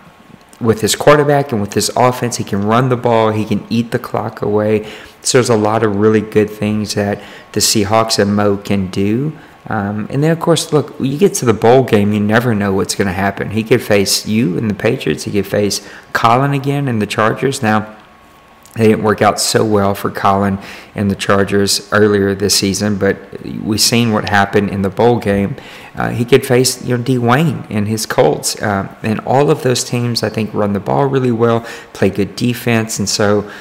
with 0.59 0.81
his 0.81 0.97
quarterback 0.97 1.53
and 1.53 1.61
with 1.61 1.75
his 1.75 1.89
offense, 1.95 2.35
he 2.35 2.43
can 2.43 2.65
run 2.65 2.89
the 2.89 2.97
ball, 2.97 3.31
he 3.31 3.45
can 3.45 3.65
eat 3.69 3.91
the 3.91 3.99
clock 3.99 4.41
away. 4.41 4.91
So 5.21 5.37
there's 5.37 5.49
a 5.49 5.55
lot 5.55 5.81
of 5.83 5.95
really 5.95 6.19
good 6.19 6.49
things 6.49 6.95
that 6.95 7.23
the 7.53 7.61
Seahawks 7.61 8.19
and 8.19 8.35
Mo 8.35 8.57
can 8.57 8.87
do. 8.87 9.31
Um, 9.67 10.07
and 10.09 10.23
then, 10.23 10.31
of 10.31 10.39
course, 10.39 10.73
look, 10.73 10.95
you 10.99 11.17
get 11.17 11.33
to 11.35 11.45
the 11.45 11.53
bowl 11.53 11.83
game, 11.83 12.13
you 12.13 12.19
never 12.19 12.55
know 12.55 12.73
what's 12.73 12.95
going 12.95 13.07
to 13.07 13.13
happen. 13.13 13.51
He 13.51 13.63
could 13.63 13.81
face 13.81 14.25
you 14.25 14.57
and 14.57 14.69
the 14.69 14.73
Patriots. 14.73 15.25
He 15.25 15.31
could 15.31 15.47
face 15.47 15.87
Colin 16.13 16.53
again 16.53 16.87
and 16.87 17.01
the 17.01 17.05
Chargers. 17.05 17.61
Now, 17.61 17.95
they 18.75 18.87
didn't 18.87 19.03
work 19.03 19.21
out 19.21 19.39
so 19.39 19.65
well 19.65 19.95
for 19.95 20.11
Colin 20.11 20.59
and 20.93 21.09
the 21.09 21.15
Chargers 21.15 21.91
earlier 21.91 22.35
this 22.35 22.55
season, 22.55 22.97
but 22.97 23.17
we've 23.63 23.81
seen 23.81 24.13
what 24.13 24.29
happened 24.29 24.69
in 24.69 24.83
the 24.83 24.89
bowl 24.89 25.17
game. 25.17 25.55
Uh, 25.95 26.09
he 26.09 26.23
could 26.23 26.45
face 26.45 26.85
you 26.85 26.95
know 26.95 27.03
Dwayne 27.03 27.65
and 27.69 27.87
his 27.87 28.05
Colts, 28.05 28.61
uh, 28.61 28.87
and 29.01 29.19
all 29.21 29.49
of 29.49 29.63
those 29.63 29.83
teams 29.83 30.21
I 30.21 30.29
think 30.29 30.53
run 30.53 30.73
the 30.73 30.79
ball 30.79 31.07
really 31.07 31.31
well, 31.31 31.61
play 31.93 32.09
good 32.09 32.35
defense, 32.35 32.99
and 32.99 33.09
so 33.09 33.51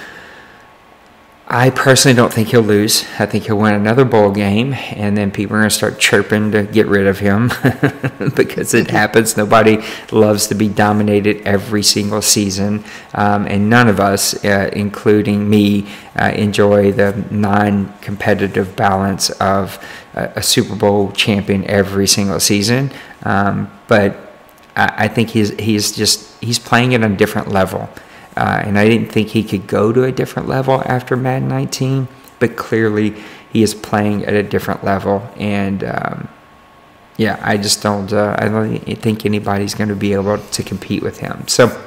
I 1.50 1.70
personally 1.70 2.14
don't 2.14 2.30
think 2.30 2.48
he'll 2.48 2.60
lose. 2.60 3.06
I 3.18 3.24
think 3.24 3.44
he'll 3.44 3.56
win 3.56 3.72
another 3.72 4.04
bowl 4.04 4.30
game, 4.30 4.74
and 4.74 5.16
then 5.16 5.30
people 5.30 5.56
are 5.56 5.60
going 5.60 5.70
to 5.70 5.74
start 5.74 5.98
chirping 5.98 6.52
to 6.52 6.64
get 6.64 6.86
rid 6.86 7.06
of 7.06 7.20
him 7.20 7.48
because 8.36 8.74
it 8.74 8.90
happens. 8.90 9.34
Nobody 9.34 9.82
loves 10.12 10.48
to 10.48 10.54
be 10.54 10.68
dominated 10.68 11.40
every 11.46 11.82
single 11.82 12.20
season, 12.20 12.84
um, 13.14 13.46
and 13.46 13.70
none 13.70 13.88
of 13.88 13.98
us, 13.98 14.44
uh, 14.44 14.68
including 14.74 15.48
me, 15.48 15.88
uh, 16.20 16.32
enjoy 16.36 16.92
the 16.92 17.24
non 17.30 17.98
competitive 18.00 18.76
balance 18.76 19.30
of 19.30 19.82
a, 20.12 20.32
a, 20.36 20.42
Super 20.42 20.76
Bowl 20.76 21.12
champion 21.12 21.64
every 21.64 22.06
single 22.06 22.40
season. 22.40 22.90
Um, 23.22 23.70
but 23.86 24.34
I, 24.76 25.04
I 25.04 25.08
think 25.08 25.30
he's, 25.30 25.58
he's 25.58 25.96
just 25.96 26.42
he's 26.42 26.58
playing 26.58 26.94
on 26.94 27.04
a 27.04 27.16
different 27.16 27.48
level. 27.48 27.88
Uh, 28.38 28.62
and 28.64 28.78
I 28.78 28.88
didn't 28.88 29.08
think 29.08 29.30
he 29.30 29.42
could 29.42 29.66
go 29.66 29.92
to 29.92 30.04
a 30.04 30.12
different 30.12 30.48
level 30.48 30.80
after 30.86 31.16
Madden 31.16 31.48
19, 31.48 32.06
but 32.38 32.56
clearly 32.56 33.16
he 33.52 33.64
is 33.64 33.74
playing 33.74 34.24
at 34.26 34.34
a 34.34 34.44
different 34.44 34.84
level. 34.84 35.28
And 35.36 35.82
um, 35.82 36.28
yeah, 37.16 37.40
I 37.42 37.56
just 37.56 37.82
don't. 37.82 38.12
Uh, 38.12 38.36
I 38.38 38.48
don't 38.48 38.78
think 39.00 39.26
anybody's 39.26 39.74
going 39.74 39.88
to 39.88 39.96
be 39.96 40.12
able 40.12 40.38
to 40.38 40.62
compete 40.62 41.02
with 41.02 41.18
him. 41.18 41.46
So. 41.48 41.84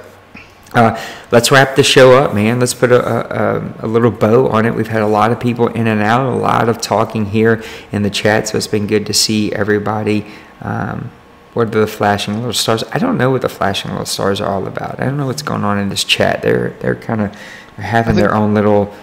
Uh, 0.73 0.97
let's 1.33 1.51
wrap 1.51 1.75
the 1.75 1.83
show 1.83 2.13
up, 2.13 2.33
man. 2.33 2.61
Let's 2.61 2.73
put 2.73 2.93
a, 2.93 3.01
a, 3.03 3.85
a, 3.85 3.87
little 3.87 4.09
bow 4.09 4.47
on 4.47 4.65
it. 4.65 4.73
We've 4.73 4.87
had 4.87 5.01
a 5.01 5.07
lot 5.07 5.33
of 5.33 5.37
people 5.37 5.67
in 5.67 5.85
and 5.85 5.99
out, 5.99 6.25
a 6.25 6.33
lot 6.33 6.69
of 6.69 6.79
talking 6.79 7.25
here 7.25 7.61
in 7.91 8.03
the 8.03 8.09
chat, 8.09 8.47
so 8.47 8.57
it's 8.57 8.67
been 8.67 8.87
good 8.87 9.05
to 9.07 9.13
see 9.13 9.51
everybody. 9.51 10.25
Um, 10.61 11.11
what 11.53 11.67
are 11.67 11.81
the 11.81 11.87
flashing 11.87 12.35
little 12.35 12.53
stars? 12.53 12.83
I 12.91 12.97
don't 12.97 13.17
know 13.17 13.29
what 13.29 13.41
the 13.41 13.49
flashing 13.49 13.91
little 13.91 14.05
stars 14.05 14.39
are 14.39 14.49
all 14.49 14.65
about. 14.67 14.99
I 14.99 15.05
don't 15.05 15.17
know 15.17 15.25
what's 15.25 15.41
going 15.41 15.63
on 15.63 15.77
in 15.77 15.89
this 15.89 16.03
chat. 16.03 16.41
They're 16.41 16.69
they're 16.79 16.95
kind 16.95 17.21
of 17.21 17.35
having 17.75 18.15
think, 18.15 18.25
their 18.25 18.33
own 18.33 18.53
little. 18.53 18.93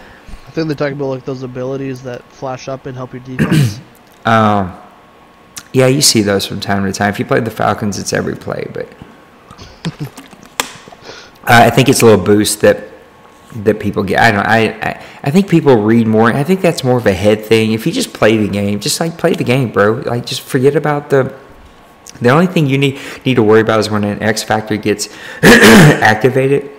I 0.46 0.50
think 0.50 0.68
they're 0.68 0.76
talking 0.76 0.94
about 0.94 1.08
like 1.08 1.24
those 1.24 1.42
abilities 1.42 2.02
that 2.02 2.22
flash 2.24 2.68
up 2.68 2.86
and 2.86 2.96
help 2.96 3.12
your 3.12 3.22
defense. 3.22 3.80
um, 4.24 4.74
yeah, 5.74 5.86
you 5.88 6.00
see 6.00 6.22
those 6.22 6.46
from 6.46 6.60
time 6.60 6.84
to 6.84 6.92
time. 6.92 7.10
If 7.10 7.18
you 7.18 7.26
play 7.26 7.40
the 7.40 7.50
Falcons, 7.50 7.98
it's 7.98 8.14
every 8.14 8.34
play, 8.34 8.66
but 8.72 8.88
uh, 10.02 10.06
I 11.44 11.70
think 11.70 11.90
it's 11.90 12.00
a 12.00 12.06
little 12.06 12.24
boost 12.24 12.62
that 12.62 12.84
that 13.56 13.78
people 13.78 14.04
get. 14.04 14.20
I 14.20 14.30
don't. 14.30 14.46
I, 14.46 14.58
I 14.80 15.04
I 15.24 15.30
think 15.30 15.50
people 15.50 15.76
read 15.76 16.06
more. 16.06 16.32
I 16.32 16.44
think 16.44 16.62
that's 16.62 16.82
more 16.82 16.96
of 16.96 17.06
a 17.06 17.12
head 17.12 17.44
thing. 17.44 17.72
If 17.72 17.86
you 17.86 17.92
just 17.92 18.14
play 18.14 18.38
the 18.38 18.48
game, 18.48 18.80
just 18.80 19.00
like 19.00 19.18
play 19.18 19.34
the 19.34 19.44
game, 19.44 19.70
bro. 19.70 19.92
Like 20.06 20.24
just 20.24 20.40
forget 20.40 20.76
about 20.76 21.10
the 21.10 21.36
the 22.20 22.30
only 22.30 22.46
thing 22.46 22.66
you 22.66 22.78
need 22.78 22.98
need 23.24 23.34
to 23.34 23.42
worry 23.42 23.60
about 23.60 23.80
is 23.80 23.90
when 23.90 24.04
an 24.04 24.22
X 24.22 24.42
factor 24.42 24.76
gets 24.76 25.08
activated. 25.42 26.70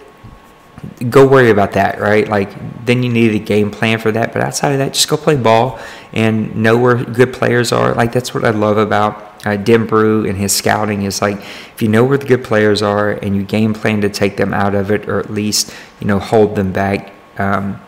Go 1.09 1.27
worry 1.27 1.49
about 1.49 1.73
that, 1.73 1.99
right? 1.99 2.27
Like 2.27 2.85
then 2.85 3.03
you 3.03 3.09
need 3.09 3.35
a 3.35 3.43
game 3.43 3.69
plan 3.71 3.99
for 3.99 4.11
that. 4.11 4.31
But 4.33 4.41
outside 4.41 4.71
of 4.71 4.77
that, 4.79 4.93
just 4.93 5.07
go 5.09 5.17
play 5.17 5.35
ball 5.35 5.79
and 6.13 6.55
know 6.55 6.77
where 6.77 6.95
good 6.95 7.33
players 7.33 7.71
are. 7.71 7.93
Like 7.93 8.13
that's 8.13 8.33
what 8.33 8.45
I 8.45 8.51
love 8.51 8.77
about 8.77 9.29
uh, 9.45 9.57
Denbrew 9.57 10.27
and 10.27 10.37
his 10.37 10.53
scouting 10.53 11.03
is 11.03 11.21
like 11.21 11.37
if 11.37 11.81
you 11.81 11.87
know 11.87 12.03
where 12.03 12.17
the 12.17 12.25
good 12.25 12.43
players 12.43 12.81
are 12.81 13.11
and 13.11 13.35
you 13.35 13.43
game 13.43 13.73
plan 13.73 14.01
to 14.01 14.09
take 14.09 14.35
them 14.37 14.53
out 14.53 14.75
of 14.75 14.91
it 14.91 15.07
or 15.07 15.19
at 15.19 15.29
least 15.29 15.73
you 15.99 16.07
know 16.07 16.19
hold 16.19 16.55
them 16.55 16.71
back. 16.71 17.13
Um, 17.37 17.79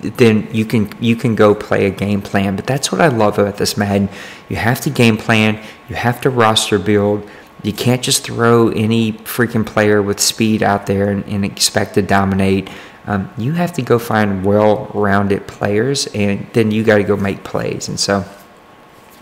then 0.00 0.48
you 0.52 0.64
can 0.64 0.90
you 1.00 1.16
can 1.16 1.34
go 1.34 1.54
play 1.54 1.86
a 1.86 1.90
game 1.90 2.22
plan. 2.22 2.56
But 2.56 2.66
that's 2.66 2.92
what 2.92 3.00
I 3.00 3.08
love 3.08 3.38
about 3.38 3.56
this 3.56 3.76
Madden. 3.76 4.08
You 4.48 4.56
have 4.56 4.80
to 4.82 4.90
game 4.90 5.16
plan. 5.16 5.62
You 5.88 5.96
have 5.96 6.20
to 6.22 6.30
roster 6.30 6.78
build. 6.78 7.28
You 7.62 7.72
can't 7.72 8.02
just 8.02 8.24
throw 8.24 8.68
any 8.68 9.12
freaking 9.12 9.66
player 9.66 10.00
with 10.00 10.20
speed 10.20 10.62
out 10.62 10.86
there 10.86 11.10
and, 11.10 11.24
and 11.24 11.44
expect 11.44 11.94
to 11.94 12.02
dominate. 12.02 12.70
Um, 13.06 13.30
you 13.36 13.52
have 13.52 13.72
to 13.72 13.82
go 13.82 13.98
find 13.98 14.44
well-rounded 14.44 15.46
players, 15.48 16.06
and 16.08 16.46
then 16.52 16.70
you 16.70 16.84
got 16.84 16.98
to 16.98 17.04
go 17.04 17.16
make 17.16 17.42
plays. 17.42 17.88
And 17.88 17.98
so 17.98 18.24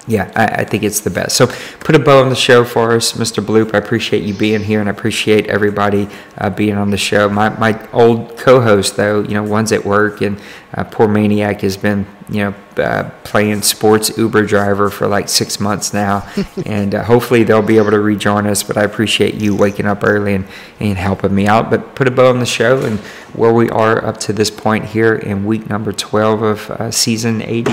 yeah, 0.08 0.30
I, 0.36 0.62
I, 0.62 0.64
think 0.64 0.84
it's 0.84 1.00
the 1.00 1.10
best. 1.10 1.36
So 1.36 1.48
put 1.80 1.96
a 1.96 1.98
bow 1.98 2.22
on 2.22 2.28
the 2.28 2.36
show 2.36 2.64
for 2.64 2.92
us, 2.92 3.14
Mr. 3.14 3.44
Bloop. 3.44 3.74
I 3.74 3.78
appreciate 3.78 4.22
you 4.22 4.34
being 4.34 4.62
here, 4.62 4.78
and 4.78 4.88
I 4.88 4.92
appreciate 4.92 5.46
everybody 5.46 6.08
uh, 6.38 6.50
being 6.50 6.76
on 6.76 6.90
the 6.90 6.96
show. 6.96 7.28
My 7.28 7.48
my 7.58 7.88
old 7.90 8.38
co-host, 8.38 8.96
though, 8.96 9.22
you 9.22 9.34
know, 9.34 9.42
one's 9.42 9.72
at 9.72 9.84
work, 9.84 10.20
and 10.20 10.40
uh, 10.74 10.84
poor 10.84 11.08
maniac 11.08 11.62
has 11.62 11.76
been, 11.76 12.06
you 12.28 12.43
know, 12.43 12.82
uh, 12.82 13.11
playing 13.23 13.62
sports 13.62 14.16
Uber 14.19 14.44
driver 14.47 14.90
for 14.90 15.07
like 15.07 15.28
six 15.28 15.61
months 15.61 15.94
now, 15.94 16.28
and 16.66 16.94
uh, 16.94 17.05
hopefully 17.05 17.44
they'll 17.44 17.62
be 17.62 17.77
able 17.77 17.93
to 17.93 18.01
rejoin 18.01 18.47
us. 18.47 18.62
But 18.62 18.77
I 18.77 18.82
appreciate 18.82 19.35
you 19.35 19.55
waking 19.55 19.86
up 19.86 20.03
early 20.03 20.35
and, 20.35 20.47
and 20.81 20.98
helping 20.98 21.35
me 21.35 21.47
out. 21.47 21.70
But 21.70 21.94
put 21.94 22.09
a 22.09 22.11
bow 22.11 22.31
on 22.31 22.40
the 22.40 22.47
show 22.47 22.85
and 22.85 22.98
where 23.35 23.53
we 23.53 23.70
are 23.70 24.05
up 24.05 24.19
to 24.19 24.32
this 24.32 24.51
point 24.51 24.86
here 24.86 25.15
in 25.15 25.44
week 25.44 25.69
number 25.69 25.93
12 25.93 26.43
of 26.43 26.70
uh, 26.70 26.90
season 26.90 27.43
80, 27.43 27.70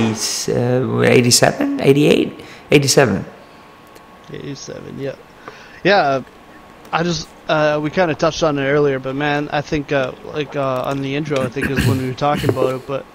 uh, 0.53 1.01
87, 1.01 1.81
88, 1.81 2.43
87. 2.71 3.25
87, 4.31 4.99
yeah. 4.99 5.15
Yeah, 5.83 5.97
uh, 5.97 6.23
I 6.91 7.03
just, 7.03 7.27
uh, 7.47 7.79
we 7.81 7.89
kind 7.89 8.11
of 8.11 8.17
touched 8.17 8.43
on 8.43 8.59
it 8.59 8.63
earlier, 8.63 8.99
but 8.99 9.15
man, 9.15 9.49
I 9.51 9.61
think, 9.61 9.91
uh, 9.91 10.13
like, 10.25 10.55
uh, 10.55 10.83
on 10.83 11.01
the 11.01 11.15
intro, 11.15 11.41
I 11.41 11.49
think 11.49 11.69
is 11.69 11.85
when 11.87 11.97
we 11.97 12.07
were 12.07 12.13
talking 12.13 12.49
about 12.49 12.75
it, 12.75 12.87
but 12.87 13.05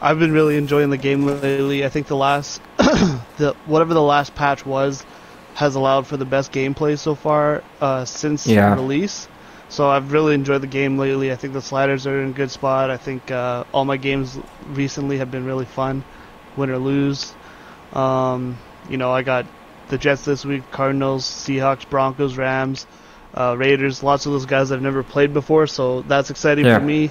I've 0.00 0.18
been 0.18 0.32
really 0.32 0.56
enjoying 0.56 0.90
the 0.90 0.96
game 0.96 1.26
lately. 1.26 1.84
I 1.84 1.88
think 1.88 2.06
the 2.06 2.16
last, 2.16 2.60
the 2.78 3.56
whatever 3.66 3.94
the 3.94 4.02
last 4.02 4.34
patch 4.34 4.64
was, 4.64 5.04
has 5.54 5.74
allowed 5.74 6.06
for 6.06 6.16
the 6.16 6.24
best 6.24 6.52
gameplay 6.52 6.98
so 6.98 7.14
far 7.14 7.62
uh, 7.80 8.04
since 8.04 8.46
Yeah. 8.46 8.74
release. 8.74 9.28
So 9.68 9.88
I've 9.88 10.12
really 10.12 10.34
enjoyed 10.34 10.62
the 10.62 10.66
game 10.68 10.98
lately. 10.98 11.30
I 11.32 11.36
think 11.36 11.52
the 11.52 11.60
sliders 11.60 12.06
are 12.06 12.22
in 12.22 12.30
a 12.30 12.32
good 12.32 12.50
spot. 12.50 12.90
I 12.90 12.96
think 12.96 13.30
uh, 13.30 13.64
all 13.74 13.84
my 13.84 13.96
games 13.96 14.38
recently 14.66 15.18
have 15.18 15.30
been 15.30 15.44
really 15.44 15.66
fun, 15.66 16.04
win 16.56 16.70
or 16.70 16.78
lose. 16.78 17.34
Um, 17.92 18.56
you 18.88 18.96
know, 18.96 19.12
I 19.12 19.22
got 19.22 19.46
the 19.88 19.98
Jets 19.98 20.24
this 20.24 20.44
week, 20.44 20.62
Cardinals, 20.70 21.24
Seahawks, 21.24 21.88
Broncos, 21.88 22.36
Rams, 22.38 22.86
uh, 23.34 23.56
Raiders. 23.58 24.02
Lots 24.02 24.26
of 24.26 24.32
those 24.32 24.46
guys 24.46 24.72
I've 24.72 24.80
never 24.82 25.02
played 25.02 25.34
before, 25.34 25.66
so 25.66 26.02
that's 26.02 26.30
exciting 26.30 26.64
Yeah. 26.64 26.78
for 26.78 26.84
me. 26.84 27.10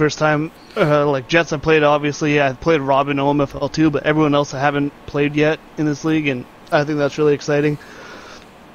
First 0.00 0.18
time, 0.18 0.50
uh, 0.78 1.06
like 1.06 1.28
Jets, 1.28 1.52
I 1.52 1.58
played 1.58 1.82
obviously. 1.82 2.40
I 2.40 2.54
played 2.54 2.80
Robin 2.80 3.18
OMFL 3.18 3.70
too, 3.70 3.90
but 3.90 4.04
everyone 4.04 4.34
else 4.34 4.54
I 4.54 4.58
haven't 4.58 4.94
played 5.04 5.36
yet 5.36 5.60
in 5.76 5.84
this 5.84 6.06
league, 6.06 6.26
and 6.26 6.46
I 6.72 6.84
think 6.84 6.96
that's 6.96 7.18
really 7.18 7.34
exciting. 7.34 7.76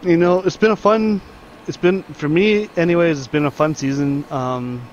You 0.03 0.17
know, 0.17 0.41
it's 0.41 0.55
been 0.55 0.69
a 0.69 0.75
fun. 0.75 1.21
It's 1.65 1.77
been 1.77 2.03
for 2.03 2.29
me, 2.29 2.69
anyways. 2.77 3.17
It's 3.17 3.27
been 3.27 3.47
a 3.47 3.49
fun 3.49 3.73
season. 3.73 4.23
Um, 4.29 4.87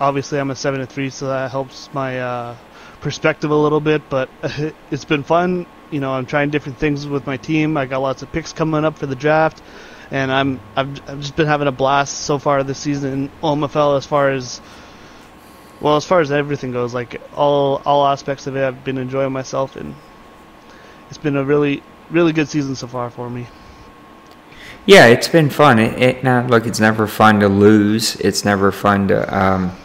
obviously, 0.00 0.38
I'm 0.38 0.50
a 0.50 0.56
seven 0.56 0.80
and 0.80 0.88
three, 0.88 1.10
so 1.10 1.26
that 1.26 1.50
helps 1.50 1.92
my 1.92 2.20
uh, 2.20 2.56
perspective 3.02 3.50
a 3.50 3.54
little 3.54 3.80
bit. 3.80 4.08
But 4.08 4.30
it's 4.90 5.04
been 5.04 5.24
fun. 5.24 5.66
You 5.90 6.00
know, 6.00 6.10
I'm 6.10 6.24
trying 6.24 6.48
different 6.48 6.78
things 6.78 7.06
with 7.06 7.26
my 7.26 7.36
team. 7.36 7.76
I 7.76 7.84
got 7.84 7.98
lots 7.98 8.22
of 8.22 8.32
picks 8.32 8.54
coming 8.54 8.86
up 8.86 8.96
for 8.96 9.04
the 9.04 9.14
draft, 9.14 9.62
and 10.10 10.32
I'm 10.32 10.58
I've, 10.74 11.06
I've 11.06 11.20
just 11.20 11.36
been 11.36 11.48
having 11.48 11.68
a 11.68 11.72
blast 11.72 12.20
so 12.20 12.38
far 12.38 12.62
this 12.62 12.78
season 12.78 13.12
in 13.12 13.28
OMFL 13.42 13.98
as 13.98 14.06
far 14.06 14.30
as 14.30 14.62
well 15.80 15.96
as 15.96 16.04
far 16.04 16.20
as 16.20 16.32
everything 16.32 16.72
goes. 16.72 16.94
Like 16.94 17.20
all 17.34 17.82
all 17.84 18.06
aspects 18.06 18.46
of 18.46 18.56
it, 18.56 18.64
I've 18.64 18.84
been 18.84 18.98
enjoying 18.98 19.32
myself, 19.32 19.76
and 19.76 19.94
it's 21.08 21.18
been 21.18 21.36
a 21.36 21.44
really 21.44 21.82
really 22.10 22.32
good 22.32 22.48
season 22.48 22.74
so 22.74 22.86
far 22.86 23.10
for 23.10 23.28
me. 23.28 23.46
Yeah, 24.86 25.06
it's 25.06 25.26
been 25.26 25.50
fun. 25.50 25.78
It, 25.80 26.00
it 26.00 26.24
now 26.24 26.46
look, 26.46 26.66
it's 26.66 26.80
never 26.80 27.06
fun 27.06 27.40
to 27.40 27.48
lose. 27.48 28.16
It's 28.16 28.44
never 28.44 28.70
fun 28.70 29.08
to, 29.08 29.36
um, 29.36 29.76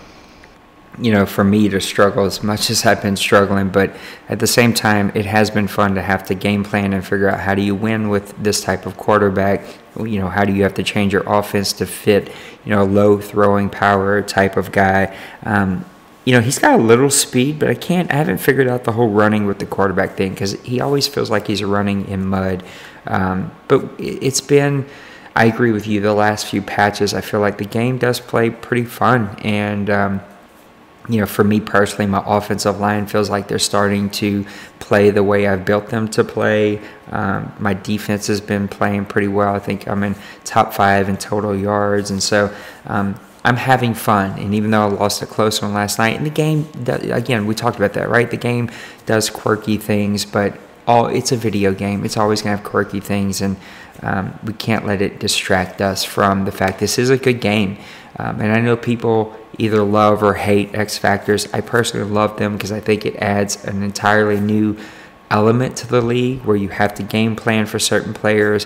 you 0.99 1.11
know, 1.11 1.25
for 1.25 1.43
me 1.43 1.69
to 1.69 1.79
struggle 1.79 2.25
as 2.25 2.43
much 2.43 2.69
as 2.69 2.85
I've 2.85 3.01
been 3.01 3.15
struggling. 3.15 3.69
But 3.69 3.95
at 4.29 4.39
the 4.39 4.47
same 4.47 4.73
time, 4.73 5.11
it 5.15 5.25
has 5.25 5.49
been 5.49 5.67
fun 5.67 5.95
to 5.95 6.01
have 6.01 6.23
to 6.25 6.35
game 6.35 6.63
plan 6.63 6.93
and 6.93 7.05
figure 7.05 7.29
out 7.29 7.39
how 7.39 7.55
do 7.55 7.61
you 7.61 7.75
win 7.75 8.09
with 8.09 8.35
this 8.41 8.61
type 8.61 8.85
of 8.85 8.97
quarterback. 8.97 9.63
You 9.97 10.19
know, 10.19 10.27
how 10.29 10.43
do 10.45 10.53
you 10.53 10.63
have 10.63 10.73
to 10.75 10.83
change 10.83 11.13
your 11.13 11.23
offense 11.25 11.73
to 11.73 11.85
fit, 11.85 12.29
you 12.65 12.71
know, 12.71 12.83
a 12.83 12.85
low 12.85 13.19
throwing 13.19 13.69
power 13.69 14.21
type 14.21 14.57
of 14.57 14.71
guy. 14.71 15.15
Um, 15.43 15.85
you 16.25 16.33
know, 16.33 16.41
he's 16.41 16.59
got 16.59 16.79
a 16.79 16.83
little 16.83 17.09
speed, 17.09 17.57
but 17.57 17.69
I 17.69 17.73
can't, 17.73 18.11
I 18.11 18.15
haven't 18.15 18.37
figured 18.37 18.67
out 18.67 18.83
the 18.83 18.91
whole 18.91 19.09
running 19.09 19.47
with 19.47 19.59
the 19.59 19.65
quarterback 19.65 20.15
thing 20.17 20.31
because 20.33 20.53
he 20.61 20.79
always 20.79 21.07
feels 21.07 21.31
like 21.31 21.47
he's 21.47 21.63
running 21.63 22.07
in 22.07 22.25
mud. 22.27 22.63
Um, 23.07 23.51
but 23.67 23.83
it- 23.97 24.19
it's 24.23 24.41
been, 24.41 24.85
I 25.35 25.45
agree 25.45 25.71
with 25.71 25.87
you, 25.87 25.99
the 25.99 26.13
last 26.13 26.45
few 26.45 26.61
patches, 26.61 27.13
I 27.13 27.21
feel 27.21 27.39
like 27.39 27.57
the 27.57 27.65
game 27.65 27.97
does 27.97 28.19
play 28.19 28.49
pretty 28.49 28.85
fun. 28.85 29.35
And, 29.43 29.89
um, 29.89 30.21
you 31.09 31.19
know, 31.19 31.25
for 31.25 31.43
me 31.43 31.59
personally, 31.59 32.05
my 32.05 32.23
offensive 32.25 32.79
line 32.79 33.07
feels 33.07 33.29
like 33.29 33.47
they're 33.47 33.59
starting 33.59 34.09
to 34.11 34.45
play 34.79 35.09
the 35.09 35.23
way 35.23 35.47
I've 35.47 35.65
built 35.65 35.89
them 35.89 36.07
to 36.09 36.23
play. 36.23 36.79
Um, 37.09 37.51
my 37.59 37.73
defense 37.73 38.27
has 38.27 38.39
been 38.39 38.67
playing 38.67 39.05
pretty 39.05 39.27
well. 39.27 39.53
I 39.53 39.59
think 39.59 39.87
I'm 39.87 40.03
in 40.03 40.15
top 40.43 40.73
five 40.73 41.09
in 41.09 41.17
total 41.17 41.55
yards, 41.55 42.11
and 42.11 42.21
so 42.21 42.53
um, 42.85 43.19
I'm 43.43 43.55
having 43.55 43.93
fun. 43.93 44.37
And 44.39 44.53
even 44.53 44.71
though 44.71 44.83
I 44.83 44.89
lost 44.89 45.21
a 45.21 45.25
close 45.25 45.61
one 45.61 45.73
last 45.73 45.97
night, 45.97 46.17
and 46.17 46.25
the 46.25 46.29
game, 46.29 46.67
again, 46.87 47.47
we 47.47 47.55
talked 47.55 47.77
about 47.77 47.93
that, 47.93 48.09
right? 48.09 48.29
The 48.29 48.37
game 48.37 48.69
does 49.05 49.29
quirky 49.29 49.77
things, 49.77 50.25
but 50.25 50.57
all 50.87 51.07
it's 51.07 51.31
a 51.31 51.37
video 51.37 51.73
game. 51.73 52.05
It's 52.05 52.17
always 52.17 52.41
gonna 52.41 52.57
have 52.57 52.65
quirky 52.65 52.99
things, 52.99 53.41
and 53.41 53.57
um, 54.03 54.37
we 54.43 54.53
can't 54.53 54.85
let 54.85 55.01
it 55.01 55.19
distract 55.19 55.81
us 55.81 56.03
from 56.03 56.45
the 56.45 56.51
fact 56.51 56.79
this 56.79 56.99
is 56.99 57.09
a 57.09 57.17
good 57.17 57.41
game. 57.41 57.77
Um, 58.19 58.39
and 58.41 58.51
I 58.51 58.59
know 58.59 58.77
people 58.77 59.35
either 59.61 59.83
love 59.83 60.23
or 60.23 60.33
hate 60.33 60.73
X 60.73 60.97
Factors. 60.97 61.47
I 61.53 61.61
personally 61.61 62.09
love 62.09 62.37
them 62.37 62.53
because 62.53 62.71
I 62.71 62.79
think 62.79 63.05
it 63.05 63.15
adds 63.17 63.63
an 63.63 63.83
entirely 63.83 64.39
new 64.39 64.77
element 65.29 65.77
to 65.77 65.87
the 65.87 66.01
league 66.01 66.43
where 66.43 66.57
you 66.57 66.69
have 66.69 66.95
to 66.95 67.03
game 67.03 67.35
plan 67.35 67.67
for 67.67 67.77
certain 67.77 68.13
players. 68.13 68.65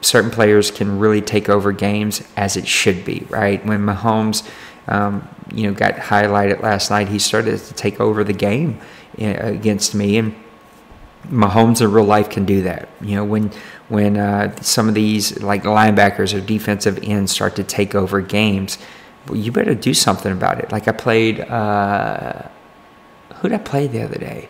Certain 0.00 0.30
players 0.30 0.70
can 0.70 0.98
really 0.98 1.20
take 1.20 1.48
over 1.48 1.72
games 1.72 2.22
as 2.36 2.56
it 2.56 2.68
should 2.68 3.04
be, 3.04 3.26
right? 3.28 3.64
When 3.66 3.80
Mahomes, 3.84 4.48
um, 4.86 5.28
you 5.52 5.66
know, 5.66 5.74
got 5.74 5.96
highlighted 5.96 6.62
last 6.62 6.90
night, 6.90 7.08
he 7.08 7.18
started 7.18 7.58
to 7.58 7.74
take 7.74 8.00
over 8.00 8.22
the 8.22 8.32
game 8.32 8.80
uh, 9.20 9.24
against 9.24 9.94
me, 9.94 10.18
and 10.18 10.34
Mahomes 11.28 11.80
in 11.80 11.90
real 11.90 12.04
life 12.04 12.30
can 12.30 12.44
do 12.44 12.62
that. 12.62 12.88
You 13.00 13.16
know, 13.16 13.24
when 13.24 13.50
when 13.88 14.16
uh, 14.16 14.54
some 14.62 14.88
of 14.88 14.94
these 14.94 15.42
like 15.42 15.64
linebackers 15.64 16.36
or 16.36 16.40
defensive 16.40 16.98
ends 17.02 17.32
start 17.32 17.56
to 17.56 17.64
take 17.64 17.94
over 17.94 18.20
games, 18.20 18.78
well, 19.26 19.36
you 19.36 19.52
better 19.52 19.74
do 19.74 19.94
something 19.94 20.32
about 20.32 20.58
it. 20.58 20.72
Like 20.72 20.88
I 20.88 20.92
played, 20.92 21.40
uh, 21.40 22.42
who 23.36 23.48
did 23.48 23.60
I 23.60 23.62
play 23.62 23.86
the 23.86 24.02
other 24.02 24.18
day? 24.18 24.48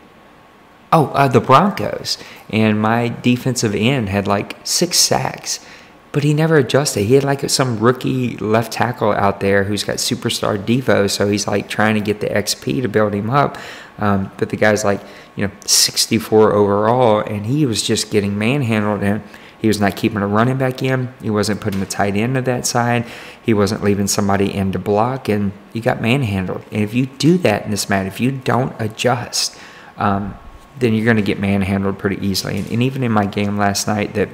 Oh, 0.92 1.06
uh, 1.08 1.28
the 1.28 1.40
Broncos, 1.40 2.16
and 2.48 2.80
my 2.80 3.08
defensive 3.08 3.74
end 3.74 4.08
had 4.08 4.28
like 4.28 4.56
six 4.64 4.98
sacks, 4.98 5.64
but 6.12 6.22
he 6.22 6.32
never 6.32 6.56
adjusted. 6.56 7.02
He 7.04 7.14
had 7.14 7.24
like 7.24 7.48
some 7.50 7.80
rookie 7.80 8.36
left 8.36 8.72
tackle 8.72 9.12
out 9.12 9.40
there 9.40 9.64
who's 9.64 9.82
got 9.82 9.96
superstar 9.96 10.56
devo, 10.56 11.10
so 11.10 11.28
he's 11.28 11.46
like 11.46 11.68
trying 11.68 11.96
to 11.96 12.00
get 12.00 12.20
the 12.20 12.28
XP 12.28 12.82
to 12.82 12.88
build 12.88 13.14
him 13.14 13.30
up. 13.30 13.58
Um, 13.98 14.30
but 14.38 14.50
the 14.50 14.56
guy's 14.56 14.84
like, 14.84 15.00
you 15.34 15.46
know, 15.46 15.52
64 15.64 16.52
overall, 16.52 17.20
and 17.20 17.46
he 17.46 17.66
was 17.66 17.82
just 17.82 18.10
getting 18.10 18.38
manhandled, 18.38 19.02
and 19.02 19.22
he 19.58 19.68
was 19.68 19.80
not 19.80 19.96
keeping 19.96 20.18
a 20.18 20.26
running 20.26 20.58
back 20.58 20.82
in. 20.82 21.12
He 21.22 21.30
wasn't 21.30 21.60
putting 21.60 21.80
a 21.82 21.86
tight 21.86 22.14
end 22.14 22.34
to 22.34 22.42
that 22.42 22.66
side. 22.66 23.06
He 23.42 23.54
wasn't 23.54 23.82
leaving 23.82 24.06
somebody 24.06 24.52
in 24.54 24.72
to 24.72 24.78
block, 24.78 25.28
and 25.28 25.52
you 25.72 25.80
got 25.80 26.00
manhandled. 26.00 26.62
And 26.70 26.82
if 26.82 26.94
you 26.94 27.06
do 27.06 27.38
that 27.38 27.64
in 27.64 27.70
this 27.70 27.88
match, 27.88 28.06
if 28.06 28.20
you 28.20 28.32
don't 28.32 28.74
adjust, 28.80 29.58
um, 29.96 30.36
then 30.78 30.94
you're 30.94 31.04
going 31.04 31.16
to 31.16 31.22
get 31.22 31.38
manhandled 31.38 31.98
pretty 31.98 32.24
easily. 32.26 32.58
And, 32.58 32.70
and 32.70 32.82
even 32.82 33.02
in 33.02 33.12
my 33.12 33.26
game 33.26 33.56
last 33.56 33.86
night, 33.86 34.14
that 34.14 34.28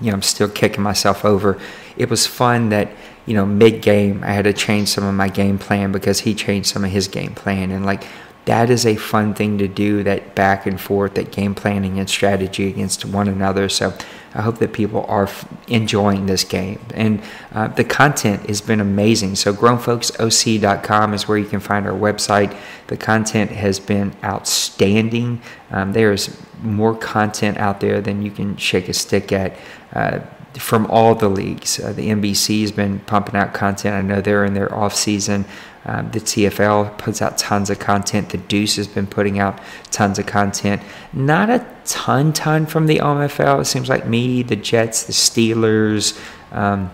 you 0.00 0.10
know, 0.10 0.14
I'm 0.14 0.22
still 0.22 0.48
kicking 0.48 0.82
myself 0.82 1.24
over. 1.24 1.58
It 1.96 2.10
was 2.10 2.26
fun 2.26 2.68
that, 2.70 2.90
you 3.24 3.34
know, 3.34 3.46
mid 3.46 3.80
game, 3.80 4.22
I 4.22 4.32
had 4.32 4.44
to 4.44 4.52
change 4.52 4.88
some 4.88 5.04
of 5.04 5.14
my 5.14 5.28
game 5.28 5.58
plan 5.58 5.92
because 5.92 6.20
he 6.20 6.34
changed 6.34 6.68
some 6.68 6.84
of 6.84 6.90
his 6.90 7.08
game 7.08 7.34
plan. 7.34 7.70
And, 7.70 7.86
like, 7.86 8.04
that 8.46 8.70
is 8.70 8.86
a 8.86 8.94
fun 8.96 9.34
thing 9.34 9.58
to 9.58 9.68
do, 9.68 10.02
that 10.04 10.34
back 10.36 10.66
and 10.66 10.80
forth, 10.80 11.14
that 11.14 11.32
game 11.32 11.54
planning 11.54 11.98
and 11.98 12.08
strategy 12.08 12.68
against 12.68 13.04
one 13.04 13.28
another. 13.28 13.68
So 13.68 13.92
I 14.34 14.42
hope 14.42 14.58
that 14.58 14.72
people 14.72 15.04
are 15.08 15.28
enjoying 15.66 16.26
this 16.26 16.44
game. 16.44 16.78
And 16.94 17.22
uh, 17.52 17.68
the 17.68 17.82
content 17.82 18.48
has 18.48 18.60
been 18.60 18.80
amazing. 18.80 19.34
So 19.34 19.52
grownfolksoc.com 19.52 21.14
is 21.14 21.26
where 21.26 21.38
you 21.38 21.46
can 21.46 21.58
find 21.58 21.86
our 21.86 21.98
website. 21.98 22.56
The 22.86 22.96
content 22.96 23.50
has 23.50 23.80
been 23.80 24.14
outstanding. 24.22 25.42
Um, 25.72 25.92
there's 25.92 26.40
more 26.62 26.96
content 26.96 27.58
out 27.58 27.80
there 27.80 28.00
than 28.00 28.22
you 28.22 28.30
can 28.30 28.56
shake 28.56 28.88
a 28.88 28.94
stick 28.94 29.32
at. 29.32 29.56
Uh, 29.92 30.20
from 30.58 30.86
all 30.86 31.14
the 31.14 31.28
leagues, 31.28 31.80
uh, 31.80 31.92
the 31.92 32.08
NBC 32.08 32.62
has 32.62 32.72
been 32.72 33.00
pumping 33.00 33.36
out 33.36 33.52
content. 33.52 33.94
I 33.94 34.02
know 34.02 34.20
they're 34.20 34.44
in 34.44 34.54
their 34.54 34.74
off 34.74 34.94
season. 34.94 35.44
Um, 35.88 36.10
the 36.10 36.18
TFL 36.18 36.98
puts 36.98 37.22
out 37.22 37.38
tons 37.38 37.70
of 37.70 37.78
content. 37.78 38.30
The 38.30 38.38
Deuce 38.38 38.74
has 38.74 38.88
been 38.88 39.06
putting 39.06 39.38
out 39.38 39.60
tons 39.92 40.18
of 40.18 40.26
content. 40.26 40.82
Not 41.12 41.48
a 41.48 41.64
ton, 41.84 42.32
ton 42.32 42.66
from 42.66 42.86
the 42.86 42.98
OMFL. 42.98 43.60
It 43.60 43.66
seems 43.66 43.88
like 43.88 44.04
me, 44.06 44.42
the 44.42 44.56
Jets, 44.56 45.04
the 45.04 45.12
Steelers. 45.12 46.18
Um, 46.50 46.90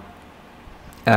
uh, 1.06 1.10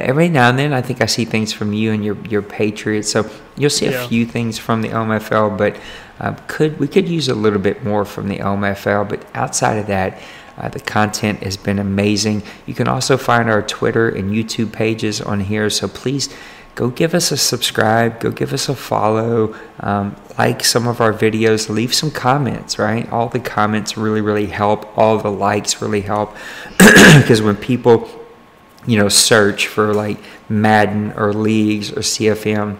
every 0.00 0.28
now 0.28 0.50
and 0.50 0.58
then, 0.58 0.72
I 0.72 0.82
think 0.82 1.00
I 1.00 1.06
see 1.06 1.24
things 1.24 1.52
from 1.52 1.72
you 1.72 1.92
and 1.92 2.04
your 2.04 2.16
your 2.26 2.42
Patriots. 2.42 3.10
So 3.10 3.30
you'll 3.56 3.70
see 3.70 3.86
Yeah. 3.86 4.04
a 4.04 4.08
few 4.08 4.26
things 4.26 4.58
from 4.58 4.82
the 4.82 4.88
OMFL, 4.88 5.56
but 5.56 5.76
uh, 6.20 6.34
could 6.48 6.78
we 6.78 6.86
could 6.88 7.08
use 7.08 7.28
a 7.28 7.34
little 7.34 7.60
bit 7.60 7.84
more 7.84 8.04
from 8.04 8.28
the 8.28 8.38
OMFL. 8.40 9.08
But 9.08 9.24
outside 9.34 9.78
of 9.78 9.86
that, 9.86 10.18
uh, 10.58 10.68
the 10.68 10.80
content 10.80 11.42
has 11.44 11.56
been 11.56 11.78
amazing. 11.78 12.42
You 12.66 12.74
can 12.74 12.88
also 12.88 13.16
find 13.16 13.48
our 13.48 13.62
Twitter 13.62 14.08
and 14.08 14.32
YouTube 14.32 14.72
pages 14.72 15.20
on 15.22 15.40
here. 15.40 15.70
So 15.70 15.88
please 15.88 16.28
go 16.74 16.88
give 16.88 17.14
us 17.14 17.30
a 17.30 17.36
subscribe, 17.36 18.20
go 18.20 18.30
give 18.30 18.52
us 18.52 18.68
a 18.68 18.74
follow, 18.74 19.54
um, 19.80 20.16
like 20.38 20.64
some 20.64 20.86
of 20.86 21.00
our 21.00 21.12
videos, 21.12 21.68
leave 21.68 21.92
some 21.92 22.10
comments, 22.10 22.78
right? 22.78 23.10
All 23.10 23.28
the 23.28 23.40
comments 23.40 23.96
really, 23.96 24.20
really 24.20 24.46
help. 24.46 24.96
All 24.96 25.18
the 25.18 25.30
likes 25.30 25.82
really 25.82 26.00
help 26.00 26.34
because 26.78 27.42
when 27.42 27.56
people, 27.56 28.08
you 28.86 28.98
know, 28.98 29.08
search 29.08 29.66
for 29.66 29.92
like 29.92 30.18
Madden 30.48 31.12
or 31.12 31.32
leagues 31.32 31.92
or 31.92 32.00
CFM, 32.00 32.78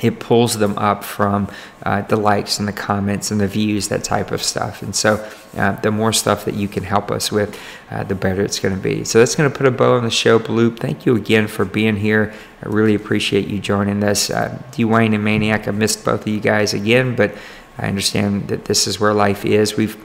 it 0.00 0.18
pulls 0.18 0.58
them 0.58 0.76
up 0.78 1.04
from 1.04 1.48
uh, 1.82 2.02
the 2.02 2.16
likes 2.16 2.58
and 2.58 2.66
the 2.66 2.72
comments 2.72 3.30
and 3.30 3.40
the 3.40 3.46
views, 3.46 3.88
that 3.88 4.02
type 4.02 4.32
of 4.32 4.42
stuff. 4.42 4.82
And 4.82 4.96
so, 4.96 5.28
uh, 5.56 5.72
the 5.80 5.90
more 5.90 6.12
stuff 6.12 6.44
that 6.46 6.54
you 6.54 6.66
can 6.66 6.82
help 6.82 7.10
us 7.10 7.30
with, 7.30 7.58
uh, 7.90 8.02
the 8.04 8.14
better 8.14 8.42
it's 8.42 8.58
going 8.58 8.74
to 8.74 8.80
be. 8.80 9.04
So, 9.04 9.18
that's 9.18 9.36
going 9.36 9.50
to 9.50 9.56
put 9.56 9.66
a 9.66 9.70
bow 9.70 9.96
on 9.96 10.04
the 10.04 10.10
show, 10.10 10.38
Bloop. 10.38 10.78
Thank 10.78 11.06
you 11.06 11.14
again 11.14 11.46
for 11.46 11.64
being 11.64 11.96
here. 11.96 12.32
I 12.62 12.68
really 12.68 12.94
appreciate 12.94 13.48
you 13.48 13.60
joining 13.60 14.02
us. 14.02 14.30
Uh, 14.30 14.60
Dwayne 14.72 15.14
and 15.14 15.24
Maniac, 15.24 15.68
I 15.68 15.72
missed 15.72 16.04
both 16.04 16.22
of 16.22 16.28
you 16.28 16.40
guys 16.40 16.74
again, 16.74 17.14
but 17.14 17.34
I 17.78 17.86
understand 17.86 18.48
that 18.48 18.64
this 18.64 18.86
is 18.86 18.98
where 18.98 19.12
life 19.12 19.44
is. 19.44 19.76
We've 19.76 20.02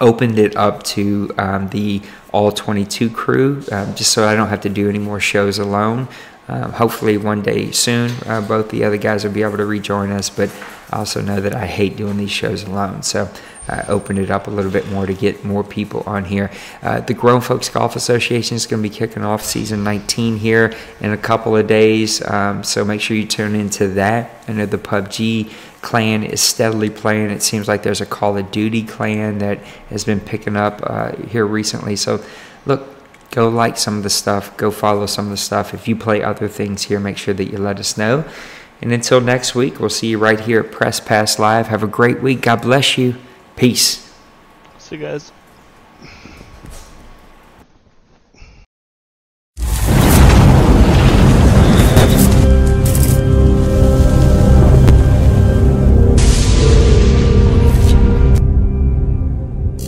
opened 0.00 0.38
it 0.38 0.56
up 0.56 0.82
to 0.82 1.34
um, 1.38 1.68
the 1.68 2.02
all 2.32 2.52
22 2.52 3.10
crew 3.10 3.62
um, 3.72 3.94
just 3.94 4.12
so 4.12 4.28
I 4.28 4.34
don't 4.34 4.48
have 4.48 4.60
to 4.62 4.68
do 4.68 4.88
any 4.88 4.98
more 4.98 5.20
shows 5.20 5.58
alone. 5.58 6.08
Um, 6.48 6.72
hopefully, 6.72 7.18
one 7.18 7.42
day 7.42 7.72
soon, 7.72 8.12
uh, 8.26 8.40
both 8.40 8.70
the 8.70 8.84
other 8.84 8.96
guys 8.96 9.24
will 9.24 9.32
be 9.32 9.42
able 9.42 9.56
to 9.56 9.66
rejoin 9.66 10.10
us. 10.10 10.30
But 10.30 10.50
I 10.90 10.98
also 10.98 11.20
know 11.20 11.40
that 11.40 11.54
I 11.54 11.66
hate 11.66 11.96
doing 11.96 12.16
these 12.16 12.30
shows 12.30 12.62
alone. 12.62 13.02
So 13.02 13.28
I 13.68 13.82
opened 13.88 14.20
it 14.20 14.30
up 14.30 14.46
a 14.46 14.50
little 14.50 14.70
bit 14.70 14.88
more 14.88 15.06
to 15.06 15.14
get 15.14 15.44
more 15.44 15.64
people 15.64 16.04
on 16.06 16.24
here. 16.24 16.50
Uh, 16.82 17.00
the 17.00 17.14
Grown 17.14 17.40
Folks 17.40 17.68
Golf 17.68 17.96
Association 17.96 18.56
is 18.56 18.66
going 18.66 18.82
to 18.82 18.88
be 18.88 18.94
kicking 18.94 19.24
off 19.24 19.42
season 19.42 19.82
19 19.82 20.36
here 20.36 20.72
in 21.00 21.12
a 21.12 21.16
couple 21.16 21.56
of 21.56 21.66
days. 21.66 22.24
Um, 22.24 22.62
so 22.62 22.84
make 22.84 23.00
sure 23.00 23.16
you 23.16 23.26
tune 23.26 23.56
into 23.56 23.88
that. 23.88 24.44
I 24.46 24.52
know 24.52 24.66
the 24.66 24.78
PUBG 24.78 25.50
clan 25.82 26.22
is 26.22 26.40
steadily 26.40 26.90
playing. 26.90 27.30
It 27.30 27.42
seems 27.42 27.66
like 27.66 27.82
there's 27.82 28.00
a 28.00 28.06
Call 28.06 28.36
of 28.36 28.50
Duty 28.52 28.84
clan 28.84 29.38
that 29.38 29.58
has 29.90 30.04
been 30.04 30.20
picking 30.20 30.56
up 30.56 30.80
uh, 30.84 31.16
here 31.28 31.46
recently. 31.46 31.96
So 31.96 32.24
look, 32.66 32.95
go 33.30 33.48
like 33.48 33.76
some 33.76 33.96
of 33.96 34.02
the 34.02 34.10
stuff, 34.10 34.56
go 34.56 34.70
follow 34.70 35.06
some 35.06 35.26
of 35.26 35.30
the 35.30 35.36
stuff. 35.36 35.74
If 35.74 35.86
you 35.88 35.96
play 35.96 36.22
other 36.22 36.48
things 36.48 36.84
here, 36.84 37.00
make 37.00 37.18
sure 37.18 37.34
that 37.34 37.50
you 37.50 37.58
let 37.58 37.78
us 37.78 37.96
know. 37.96 38.24
And 38.82 38.92
until 38.92 39.20
next 39.20 39.54
week, 39.54 39.80
we'll 39.80 39.88
see 39.90 40.08
you 40.08 40.18
right 40.18 40.38
here 40.40 40.60
at 40.60 40.70
Press 40.70 41.00
Pass 41.00 41.38
Live. 41.38 41.68
Have 41.68 41.82
a 41.82 41.88
great 41.88 42.22
week. 42.22 42.42
God 42.42 42.62
bless 42.62 42.98
you. 42.98 43.16
Peace. 43.56 44.12
See 44.78 44.96
you 44.96 45.02
guys. 45.02 45.32